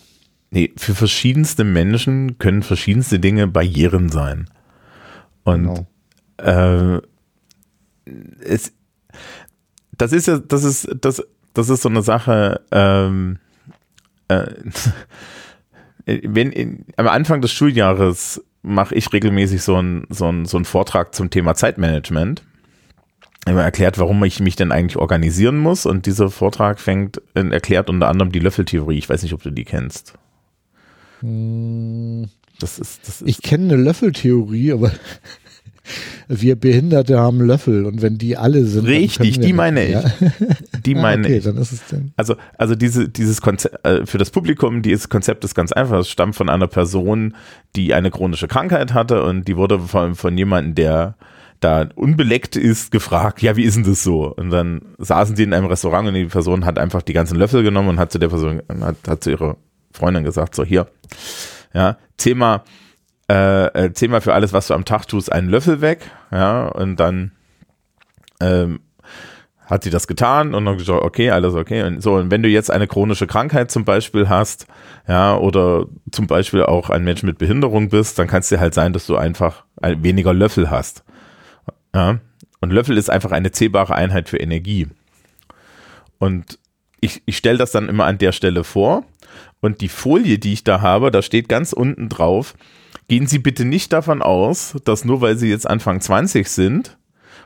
Nee, 0.49 0.73
für 0.75 0.95
verschiedenste 0.95 1.63
Menschen 1.63 2.37
können 2.37 2.63
verschiedenste 2.63 3.19
Dinge 3.19 3.47
Barrieren 3.47 4.09
sein. 4.09 4.49
Und 5.43 5.87
genau. 6.37 6.97
äh, 6.97 7.01
es, 8.43 8.73
das 9.97 10.11
ist 10.11 10.27
ja, 10.27 10.39
das 10.39 10.63
ist, 10.63 10.89
das, 10.99 11.23
das 11.53 11.69
ist 11.69 11.83
so 11.83 11.89
eine 11.89 12.01
Sache, 12.01 12.61
ähm, 12.71 13.39
äh, 14.27 14.47
wenn 16.05 16.51
in, 16.51 16.85
am 16.97 17.07
Anfang 17.07 17.41
des 17.41 17.51
Schuljahres 17.51 18.43
mache 18.63 18.95
ich 18.95 19.11
regelmäßig 19.11 19.61
so 19.63 19.75
einen 19.75 20.05
so 20.09 20.27
ein, 20.27 20.45
so 20.45 20.57
ein 20.57 20.65
Vortrag 20.65 21.15
zum 21.15 21.29
Thema 21.29 21.55
Zeitmanagement. 21.55 22.43
Erklärt, 23.45 23.97
warum 23.97 24.23
ich 24.23 24.39
mich 24.39 24.55
denn 24.55 24.71
eigentlich 24.71 24.97
organisieren 24.97 25.57
muss. 25.57 25.85
Und 25.85 26.05
dieser 26.05 26.29
Vortrag 26.29 26.79
fängt, 26.79 27.21
erklärt 27.33 27.89
unter 27.89 28.07
anderem 28.07 28.31
die 28.31 28.39
Löffeltheorie. 28.39 28.97
Ich 28.97 29.09
weiß 29.09 29.23
nicht, 29.23 29.33
ob 29.33 29.41
du 29.41 29.49
die 29.49 29.65
kennst. 29.65 30.13
Hm. 31.21 32.29
Das 32.59 32.77
ist, 32.77 33.07
das 33.07 33.21
ist 33.21 33.27
ich 33.27 33.41
kenne 33.41 33.73
eine 33.73 33.83
Löffeltheorie, 33.83 34.73
aber 34.73 34.91
wir 36.27 36.55
Behinderte 36.55 37.19
haben 37.19 37.41
Löffel 37.41 37.85
und 37.85 38.03
wenn 38.03 38.19
die 38.19 38.37
alle 38.37 38.65
sind. 38.65 38.85
Richtig, 38.85 39.39
die 39.39 39.53
meine 39.53 39.85
ich. 39.85 39.91
Ja. 39.91 40.03
Die 40.85 40.95
ah, 40.95 41.01
meine 41.01 41.27
okay, 41.27 41.37
ich. 41.37 41.43
Dann 41.43 41.57
ist 41.57 41.73
es 41.73 41.85
denn. 41.85 42.11
Also, 42.17 42.35
also 42.57 42.73
diese, 42.73 43.07
dieses 43.07 43.39
Konzept, 43.39 43.85
äh, 43.85 44.03
für 44.07 44.17
das 44.17 44.31
Publikum, 44.31 44.81
dieses 44.81 45.09
Konzept 45.09 45.43
ist 45.43 45.53
ganz 45.53 45.71
einfach. 45.71 45.99
Es 45.99 46.09
stammt 46.09 46.35
von 46.35 46.49
einer 46.49 46.65
Person, 46.65 47.35
die 47.75 47.93
eine 47.93 48.09
chronische 48.09 48.47
Krankheit 48.47 48.91
hatte 48.91 49.23
und 49.23 49.47
die 49.47 49.57
wurde 49.57 49.77
von, 49.77 50.15
von 50.15 50.35
jemandem, 50.35 50.73
der 50.73 51.15
da 51.61 51.87
unbeleckt 51.95 52.55
ist, 52.55 52.91
gefragt, 52.91 53.41
ja, 53.41 53.55
wie 53.55 53.63
ist 53.63 53.77
denn 53.77 53.83
das 53.83 54.03
so? 54.03 54.33
Und 54.33 54.49
dann 54.49 54.81
saßen 54.97 55.35
sie 55.35 55.43
in 55.43 55.53
einem 55.53 55.67
Restaurant 55.67 56.07
und 56.07 56.15
die 56.15 56.25
Person 56.25 56.65
hat 56.65 56.77
einfach 56.77 57.03
die 57.03 57.13
ganzen 57.13 57.37
Löffel 57.37 57.63
genommen 57.63 57.89
und 57.89 57.99
hat 57.99 58.11
zu 58.11 58.19
der 58.19 58.29
Person, 58.29 58.61
hat, 58.81 58.97
hat 59.07 59.23
zu 59.23 59.29
ihrer 59.29 59.57
Freundin 59.93 60.23
gesagt, 60.23 60.55
so 60.55 60.65
hier, 60.65 60.87
ja, 61.73 61.97
Thema, 62.17 62.63
äh, 63.29 63.65
äh, 63.85 63.93
zehnmal 63.93 64.21
für 64.21 64.33
alles, 64.33 64.53
was 64.53 64.67
du 64.67 64.73
am 64.73 64.85
Tag 64.85 65.07
tust, 65.07 65.31
einen 65.31 65.49
Löffel 65.49 65.81
weg, 65.81 66.09
ja, 66.31 66.67
und 66.67 66.99
dann 66.99 67.31
ähm, 68.41 68.79
hat 69.67 69.83
sie 69.83 69.91
das 69.91 70.07
getan 70.07 70.55
und 70.55 70.65
dann 70.65 70.79
gesagt, 70.79 71.03
okay, 71.03 71.29
alles 71.29 71.53
okay. 71.53 71.83
Und 71.83 72.01
so, 72.01 72.15
und 72.15 72.31
wenn 72.31 72.41
du 72.41 72.49
jetzt 72.49 72.71
eine 72.71 72.87
chronische 72.87 73.27
Krankheit 73.27 73.69
zum 73.69 73.85
Beispiel 73.85 74.27
hast, 74.27 74.65
ja, 75.07 75.37
oder 75.37 75.85
zum 76.11 76.25
Beispiel 76.25 76.63
auch 76.63 76.89
ein 76.89 77.03
Mensch 77.03 77.21
mit 77.21 77.37
Behinderung 77.37 77.89
bist, 77.89 78.17
dann 78.17 78.27
kann 78.27 78.39
es 78.39 78.49
dir 78.49 78.59
halt 78.59 78.73
sein, 78.73 78.93
dass 78.93 79.05
du 79.05 79.15
einfach 79.15 79.63
weniger 79.79 80.33
Löffel 80.33 80.71
hast. 80.71 81.03
Ja. 81.93 82.19
Und 82.59 82.71
Löffel 82.71 82.97
ist 82.97 83.09
einfach 83.09 83.31
eine 83.31 83.51
zählbare 83.51 83.95
Einheit 83.95 84.29
für 84.29 84.37
Energie. 84.37 84.87
Und 86.19 86.59
ich, 86.99 87.23
ich 87.25 87.37
stelle 87.37 87.57
das 87.57 87.71
dann 87.71 87.89
immer 87.89 88.05
an 88.05 88.19
der 88.19 88.31
Stelle 88.31 88.63
vor. 88.63 89.03
Und 89.59 89.81
die 89.81 89.89
Folie, 89.89 90.39
die 90.39 90.53
ich 90.53 90.63
da 90.63 90.81
habe, 90.81 91.11
da 91.11 91.21
steht 91.21 91.49
ganz 91.49 91.73
unten 91.73 92.09
drauf, 92.09 92.55
gehen 93.07 93.27
Sie 93.27 93.39
bitte 93.39 93.65
nicht 93.65 93.91
davon 93.93 94.21
aus, 94.21 94.75
dass 94.85 95.05
nur 95.05 95.21
weil 95.21 95.37
Sie 95.37 95.49
jetzt 95.49 95.67
Anfang 95.67 96.01
20 96.01 96.47
sind 96.47 96.97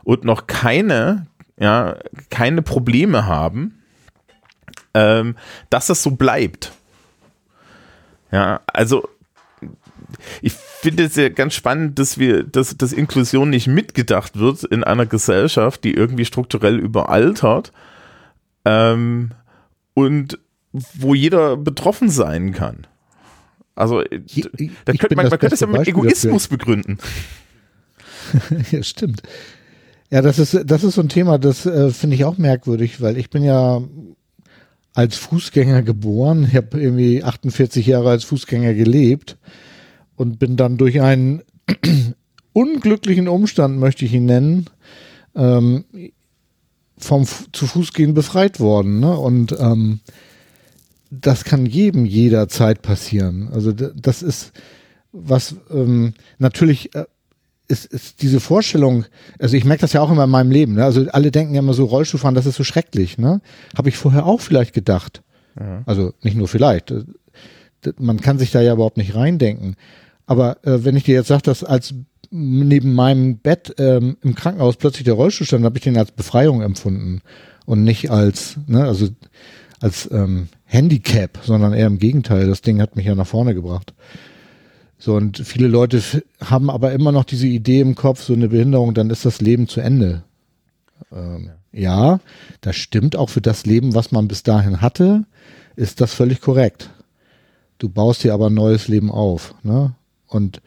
und 0.04 0.24
noch 0.24 0.48
keine, 0.48 1.28
ja, 1.58 1.98
keine 2.30 2.62
Probleme 2.62 3.26
haben, 3.26 3.82
ähm, 4.94 5.36
dass 5.70 5.88
das 5.88 6.04
so 6.04 6.12
bleibt. 6.12 6.72
Ja, 8.32 8.62
also 8.68 9.08
ich 10.42 10.54
finde 10.82 11.04
es 11.04 11.16
ja 11.16 11.30
ganz 11.30 11.54
spannend, 11.54 12.00
dass 12.00 12.18
wir, 12.18 12.44
dass, 12.44 12.78
dass 12.78 12.94
Inklusion 12.94 13.50
nicht 13.50 13.68
mitgedacht 13.68 14.38
wird 14.38 14.64
in 14.64 14.84
einer 14.84 15.06
Gesellschaft, 15.06 15.84
die 15.84 15.94
irgendwie 15.94 16.26
strukturell 16.26 16.78
überaltert 16.80 17.72
ähm, 18.66 19.32
und 19.94 20.40
wo 20.72 21.14
jeder 21.14 21.58
betroffen 21.58 22.10
sein 22.10 22.52
kann. 22.52 22.88
Also, 23.76 24.04
ich, 24.04 24.50
da 24.86 24.94
könnte 24.94 25.16
man, 25.16 25.28
man 25.28 25.40
könnte 25.40 25.56
es 25.56 25.60
ja 25.60 25.68
mit 25.68 25.88
Egoismus 25.88 26.44
dafür. 26.44 26.58
begründen. 26.58 26.98
ja, 28.72 28.84
stimmt. 28.84 29.22
Ja, 30.10 30.22
das 30.22 30.40
ist, 30.40 30.58
das 30.66 30.84
ist 30.84 30.96
so 30.96 31.02
ein 31.02 31.10
Thema, 31.10 31.38
das 31.38 31.66
äh, 31.66 31.90
finde 31.92 32.16
ich 32.16 32.26
auch 32.26 32.38
merkwürdig, 32.38 33.02
weil 33.02 33.18
ich 33.18 33.30
bin 33.30 33.44
ja 33.44 33.82
als 34.94 35.18
Fußgänger 35.18 35.82
geboren, 35.82 36.48
ich 36.50 36.56
habe 36.56 36.80
irgendwie 36.80 37.24
48 37.24 37.86
Jahre 37.86 38.12
als 38.12 38.24
Fußgänger 38.24 38.74
gelebt 38.74 39.38
und 40.16 40.40
bin 40.40 40.58
dann 40.58 40.78
durch 40.78 41.02
einen 41.02 41.42
unglücklichen 42.54 43.28
Umstand, 43.28 43.80
möchte 43.80 44.06
ich 44.06 44.14
ihn 44.14 44.26
nennen, 44.26 44.66
ähm, 45.36 45.86
vom 46.98 47.26
zu 47.26 47.68
Fuß 47.68 47.94
gehen 47.94 48.14
befreit 48.14 48.60
worden. 48.60 49.00
Ne? 49.00 49.18
Und 49.18 49.56
ähm, 49.60 50.00
das 51.12 51.44
kann 51.44 51.66
jedem 51.66 52.06
jederzeit 52.06 52.82
passieren. 52.82 53.50
Also 53.52 53.72
das 53.72 54.22
ist 54.22 54.54
was 55.16 55.56
ähm, 55.72 56.14
natürlich 56.38 56.94
äh, 56.94 57.06
ist, 57.68 57.86
ist 57.86 58.22
diese 58.22 58.40
Vorstellung, 58.40 59.06
also 59.40 59.56
ich 59.56 59.66
merke 59.66 59.82
das 59.82 59.94
ja 59.94 60.02
auch 60.02 60.12
immer 60.12 60.26
in 60.26 60.30
meinem 60.30 60.52
Leben, 60.52 60.74
ne? 60.74 60.84
also 60.84 61.06
alle 61.12 61.32
denken 61.32 61.56
ja 61.56 61.62
immer 61.62 61.74
so 61.74 61.86
Rollstuhlfahren, 61.86 62.36
das 62.36 62.46
ist 62.46 62.58
so 62.58 62.64
schrecklich, 62.64 63.18
ne? 63.18 63.42
Habe 63.76 63.90
ich 63.90 63.98
vorher 63.98 64.26
auch 64.26 64.40
vielleicht 64.40 64.74
gedacht. 64.74 65.24
Ja. 65.60 65.82
Also 65.86 66.14
nicht 66.22 66.38
nur 66.38 66.48
vielleicht. 66.48 66.92
Äh, 66.92 67.06
man 67.98 68.20
kann 68.20 68.38
sich 68.38 68.52
da 68.52 68.62
ja 68.62 68.74
überhaupt 68.74 68.98
nicht 68.98 69.16
reindenken. 69.16 69.76
Aber 70.26 70.64
äh, 70.66 70.84
wenn 70.84 70.96
ich 70.96 71.04
dir 71.04 71.16
jetzt 71.16 71.28
sage, 71.28 71.44
dass 71.44 71.64
als 71.64 71.94
neben 72.32 72.94
meinem 72.94 73.38
Bett 73.38 73.76
ähm, 73.78 74.18
im 74.22 74.36
Krankenhaus 74.36 74.78
plötzlich 74.78 75.04
der 75.04 75.14
Rollstuhl 75.14 75.48
stand, 75.48 75.64
habe 75.64 75.78
ich 75.78 75.84
den 75.84 75.98
als 75.98 76.12
Befreiung 76.12 76.62
empfunden 76.62 77.22
und 77.66 77.84
nicht 77.84 78.10
als, 78.12 78.58
ne, 78.68 78.84
also 78.84 79.08
als 79.80 80.10
ähm, 80.12 80.50
Handicap, 80.66 81.40
sondern 81.44 81.74
eher 81.74 81.88
im 81.88 82.00
Gegenteil. 82.00 82.48
Das 82.48 82.62
Ding 82.62 82.82
hat 82.82 82.96
mich 82.96 83.06
ja 83.06 83.16
nach 83.16 83.28
vorne 83.28 83.54
gebracht. 83.54 83.94
So, 84.98 85.16
und 85.16 85.38
viele 85.38 85.68
Leute 85.68 86.02
haben 86.44 86.70
aber 86.70 86.94
immer 86.94 87.12
noch 87.12 87.26
diese 87.26 87.48
Idee 87.48 87.82
im 87.82 87.96
Kopf, 87.96 88.24
so 88.24 88.34
eine 88.34 88.48
Behinderung, 88.48 88.94
dann 88.94 89.10
ist 89.10 89.26
das 89.26 89.42
Leben 89.42 89.68
zu 89.68 89.82
Ende. 89.82 90.24
Ähm, 91.12 91.52
ja, 91.72 92.20
das 92.62 92.78
stimmt 92.78 93.16
auch 93.16 93.30
für 93.30 93.42
das 93.42 93.66
Leben, 93.66 93.94
was 93.94 94.12
man 94.12 94.28
bis 94.28 94.44
dahin 94.44 94.82
hatte, 94.82 95.26
ist 95.76 96.00
das 96.02 96.14
völlig 96.14 96.42
korrekt. 96.42 96.90
Du 97.78 97.90
baust 97.90 98.24
dir 98.24 98.34
aber 98.34 98.48
ein 98.48 98.54
neues 98.54 98.88
Leben 98.88 99.12
auf. 99.12 99.54
Ne? 99.64 99.94
Und 100.36 100.62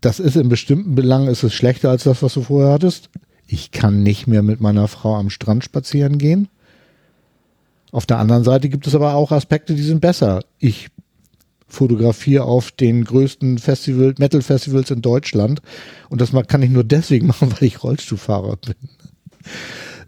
das 0.00 0.20
ist 0.20 0.36
in 0.36 0.48
bestimmten 0.48 0.94
Belangen 0.94 1.28
ist 1.28 1.42
es 1.42 1.52
schlechter 1.52 1.90
als 1.90 2.04
das, 2.04 2.22
was 2.22 2.34
du 2.34 2.42
vorher 2.42 2.72
hattest. 2.72 3.10
Ich 3.46 3.72
kann 3.72 4.02
nicht 4.02 4.26
mehr 4.26 4.42
mit 4.42 4.60
meiner 4.60 4.88
Frau 4.88 5.16
am 5.16 5.30
Strand 5.30 5.64
spazieren 5.64 6.18
gehen. 6.18 6.48
Auf 7.92 8.06
der 8.06 8.18
anderen 8.18 8.44
Seite 8.44 8.68
gibt 8.68 8.86
es 8.86 8.94
aber 8.94 9.14
auch 9.14 9.32
Aspekte, 9.32 9.74
die 9.74 9.82
sind 9.82 10.00
besser. 10.00 10.44
Ich 10.58 10.88
fotografiere 11.68 12.44
auf 12.44 12.70
den 12.70 13.04
größten 13.04 13.58
Festival, 13.58 14.14
Metal-Festivals 14.18 14.90
in 14.90 15.02
Deutschland 15.02 15.60
und 16.08 16.20
das 16.20 16.30
kann 16.46 16.62
ich 16.62 16.70
nur 16.70 16.84
deswegen 16.84 17.26
machen, 17.28 17.52
weil 17.52 17.64
ich 17.64 17.82
Rollstuhlfahrer 17.82 18.56
bin. 18.56 18.76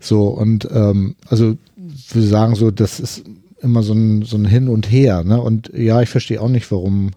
So, 0.01 0.29
und 0.29 0.69
ähm, 0.71 1.17
also 1.27 1.57
wir 1.77 2.23
sagen 2.23 2.55
so, 2.55 2.71
das 2.71 3.01
ist 3.01 3.25
immer 3.61 3.83
so 3.83 3.93
ein, 3.93 4.23
so 4.23 4.37
ein 4.37 4.45
Hin 4.45 4.69
und 4.69 4.91
Her. 4.91 5.25
Ne? 5.25 5.41
Und 5.41 5.71
ja, 5.75 6.01
ich 6.03 6.09
verstehe 6.09 6.41
auch 6.41 6.49
nicht, 6.49 6.71
warum 6.71 7.11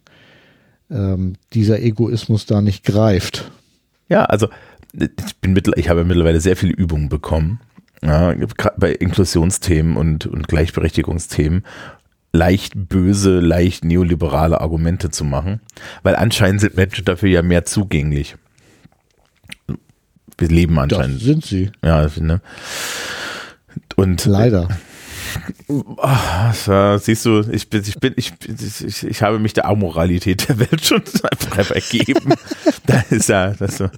ähm, 0.90 1.34
dieser 1.54 1.82
Egoismus 1.82 2.46
da 2.46 2.62
nicht 2.62 2.84
greift. 2.84 3.52
Ja, 4.10 4.26
also 4.26 4.50
ich 4.94 5.36
bin 5.40 5.54
mittel, 5.54 5.74
ich 5.78 5.90
habe 5.90 6.04
mittlerweile 6.04 6.42
sehr 6.42 6.58
viele 6.58 6.74
Übungen 6.74 7.10
bekommen 7.10 7.60
ja, 8.04 8.34
bei 8.78 8.92
Inklusionsthemen 8.92 9.96
und, 9.96 10.26
und 10.26 10.48
Gleichberechtigungsthemen 10.48 11.64
leicht 12.34 12.74
böse, 12.76 13.40
leicht 13.40 13.84
neoliberale 13.84 14.62
Argumente 14.62 15.10
zu 15.10 15.24
machen, 15.24 15.60
weil 16.02 16.16
anscheinend 16.16 16.62
sind 16.62 16.76
Menschen 16.76 17.06
dafür 17.06 17.30
ja 17.30 17.42
mehr 17.42 17.66
zugänglich. 17.66 18.36
Wir 20.38 20.48
leben 20.48 20.80
anscheinend. 20.80 21.18
Das 21.18 21.24
sind 21.24 21.46
sie. 21.46 21.72
Ja, 21.84 22.08
ne? 22.20 22.42
Und 23.96 24.26
leider. 24.26 24.70
Oh, 25.68 26.98
siehst 26.98 27.26
du, 27.26 27.42
ich 27.52 27.70
bin, 27.70 27.84
ich 27.86 28.00
bin, 28.00 28.14
ich, 28.18 28.34
ich, 28.86 29.04
ich 29.04 29.22
habe 29.22 29.40
mich 29.40 29.54
der 29.54 29.66
Amoralität 29.66 30.50
der 30.50 30.60
Welt 30.60 30.86
schon 30.86 31.02
einfach 31.24 31.72
ergeben. 31.72 32.34
da 32.86 33.04
ist 33.10 33.30
ja, 33.30 33.52
das 33.52 33.78
so. 33.78 33.90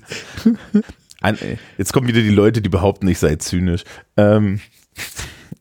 Jetzt 1.78 1.94
kommen 1.94 2.08
wieder 2.08 2.22
die 2.22 2.30
Leute, 2.30 2.62
die 2.62 2.70
behaupten, 2.70 3.08
ich 3.08 3.20
sei 3.20 3.36
zynisch. 3.38 3.84
Ähm, 4.18 4.60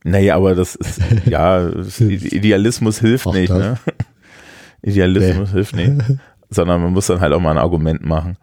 naja, 0.05 0.37
aber 0.37 0.55
das 0.55 0.75
ist, 0.75 1.01
ja, 1.25 1.69
Idealismus 2.01 3.01
hilft 3.01 3.27
auch 3.27 3.35
nicht, 3.35 3.51
ne? 3.51 3.79
Idealismus 4.83 5.49
nee. 5.49 5.55
hilft 5.55 5.77
nicht. 5.77 5.93
Sondern 6.51 6.83
man 6.83 6.93
muss 6.93 7.07
dann 7.07 7.21
halt 7.21 7.33
auch 7.33 7.41
mal 7.41 7.53
ein 7.53 7.59
Argument 7.59 8.05
machen. 8.05 8.37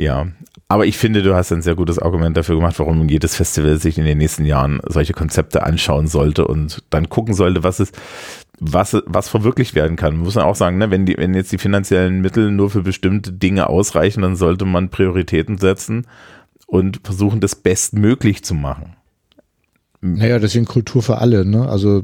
Ja, 0.00 0.28
aber 0.66 0.86
ich 0.86 0.96
finde, 0.96 1.22
du 1.22 1.34
hast 1.34 1.52
ein 1.52 1.60
sehr 1.60 1.74
gutes 1.74 1.98
Argument 1.98 2.34
dafür 2.34 2.54
gemacht, 2.54 2.78
warum 2.78 3.06
jedes 3.10 3.36
Festival 3.36 3.76
sich 3.76 3.98
in 3.98 4.06
den 4.06 4.16
nächsten 4.16 4.46
Jahren 4.46 4.80
solche 4.88 5.12
Konzepte 5.12 5.62
anschauen 5.62 6.06
sollte 6.06 6.46
und 6.46 6.82
dann 6.88 7.10
gucken 7.10 7.34
sollte, 7.34 7.64
was 7.64 7.80
es, 7.80 7.92
was, 8.58 8.96
was 9.04 9.28
verwirklicht 9.28 9.74
werden 9.74 9.96
kann. 9.98 10.16
Muss 10.16 10.36
man 10.36 10.46
auch 10.46 10.56
sagen, 10.56 10.78
ne, 10.78 10.90
wenn 10.90 11.04
die, 11.04 11.18
wenn 11.18 11.34
jetzt 11.34 11.52
die 11.52 11.58
finanziellen 11.58 12.22
Mittel 12.22 12.50
nur 12.50 12.70
für 12.70 12.80
bestimmte 12.80 13.30
Dinge 13.30 13.68
ausreichen, 13.68 14.22
dann 14.22 14.36
sollte 14.36 14.64
man 14.64 14.88
Prioritäten 14.88 15.58
setzen 15.58 16.06
und 16.66 17.00
versuchen, 17.04 17.40
das 17.40 17.54
bestmöglich 17.54 18.42
zu 18.42 18.54
machen. 18.54 18.96
Naja, 20.00 20.38
deswegen 20.38 20.64
Kultur 20.64 21.02
für 21.02 21.18
alle, 21.18 21.44
ne? 21.44 21.68
Also 21.68 22.02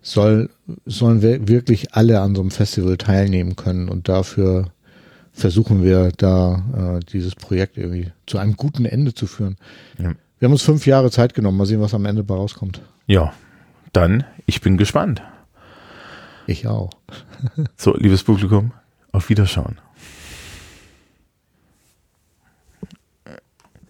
soll, 0.00 0.48
sollen 0.86 1.20
wir 1.20 1.46
wirklich 1.46 1.92
alle 1.92 2.22
an 2.22 2.34
so 2.34 2.40
einem 2.40 2.50
Festival 2.50 2.96
teilnehmen 2.96 3.54
können 3.54 3.90
und 3.90 4.08
dafür 4.08 4.70
versuchen 5.36 5.84
wir 5.84 6.12
da 6.16 6.96
äh, 6.96 7.00
dieses 7.12 7.34
Projekt 7.34 7.76
irgendwie 7.76 8.10
zu 8.26 8.38
einem 8.38 8.56
guten 8.56 8.86
Ende 8.86 9.12
zu 9.14 9.26
führen. 9.26 9.56
Ja. 9.98 10.14
Wir 10.38 10.46
haben 10.46 10.52
uns 10.52 10.62
fünf 10.62 10.86
Jahre 10.86 11.10
Zeit 11.10 11.34
genommen. 11.34 11.58
Mal 11.58 11.66
sehen, 11.66 11.80
was 11.80 11.94
am 11.94 12.06
Ende 12.06 12.24
bei 12.24 12.34
rauskommt. 12.34 12.80
Ja, 13.06 13.32
dann, 13.92 14.24
ich 14.46 14.60
bin 14.60 14.78
gespannt. 14.78 15.22
Ich 16.46 16.66
auch. 16.66 16.90
so, 17.76 17.94
liebes 17.96 18.24
Publikum, 18.24 18.72
auf 19.12 19.28
Wiederschauen. 19.28 19.78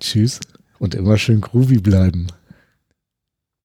Tschüss 0.01 0.41
und 0.79 0.95
immer 0.95 1.17
schön 1.17 1.41
groovy 1.41 1.79
bleiben. 1.79 2.27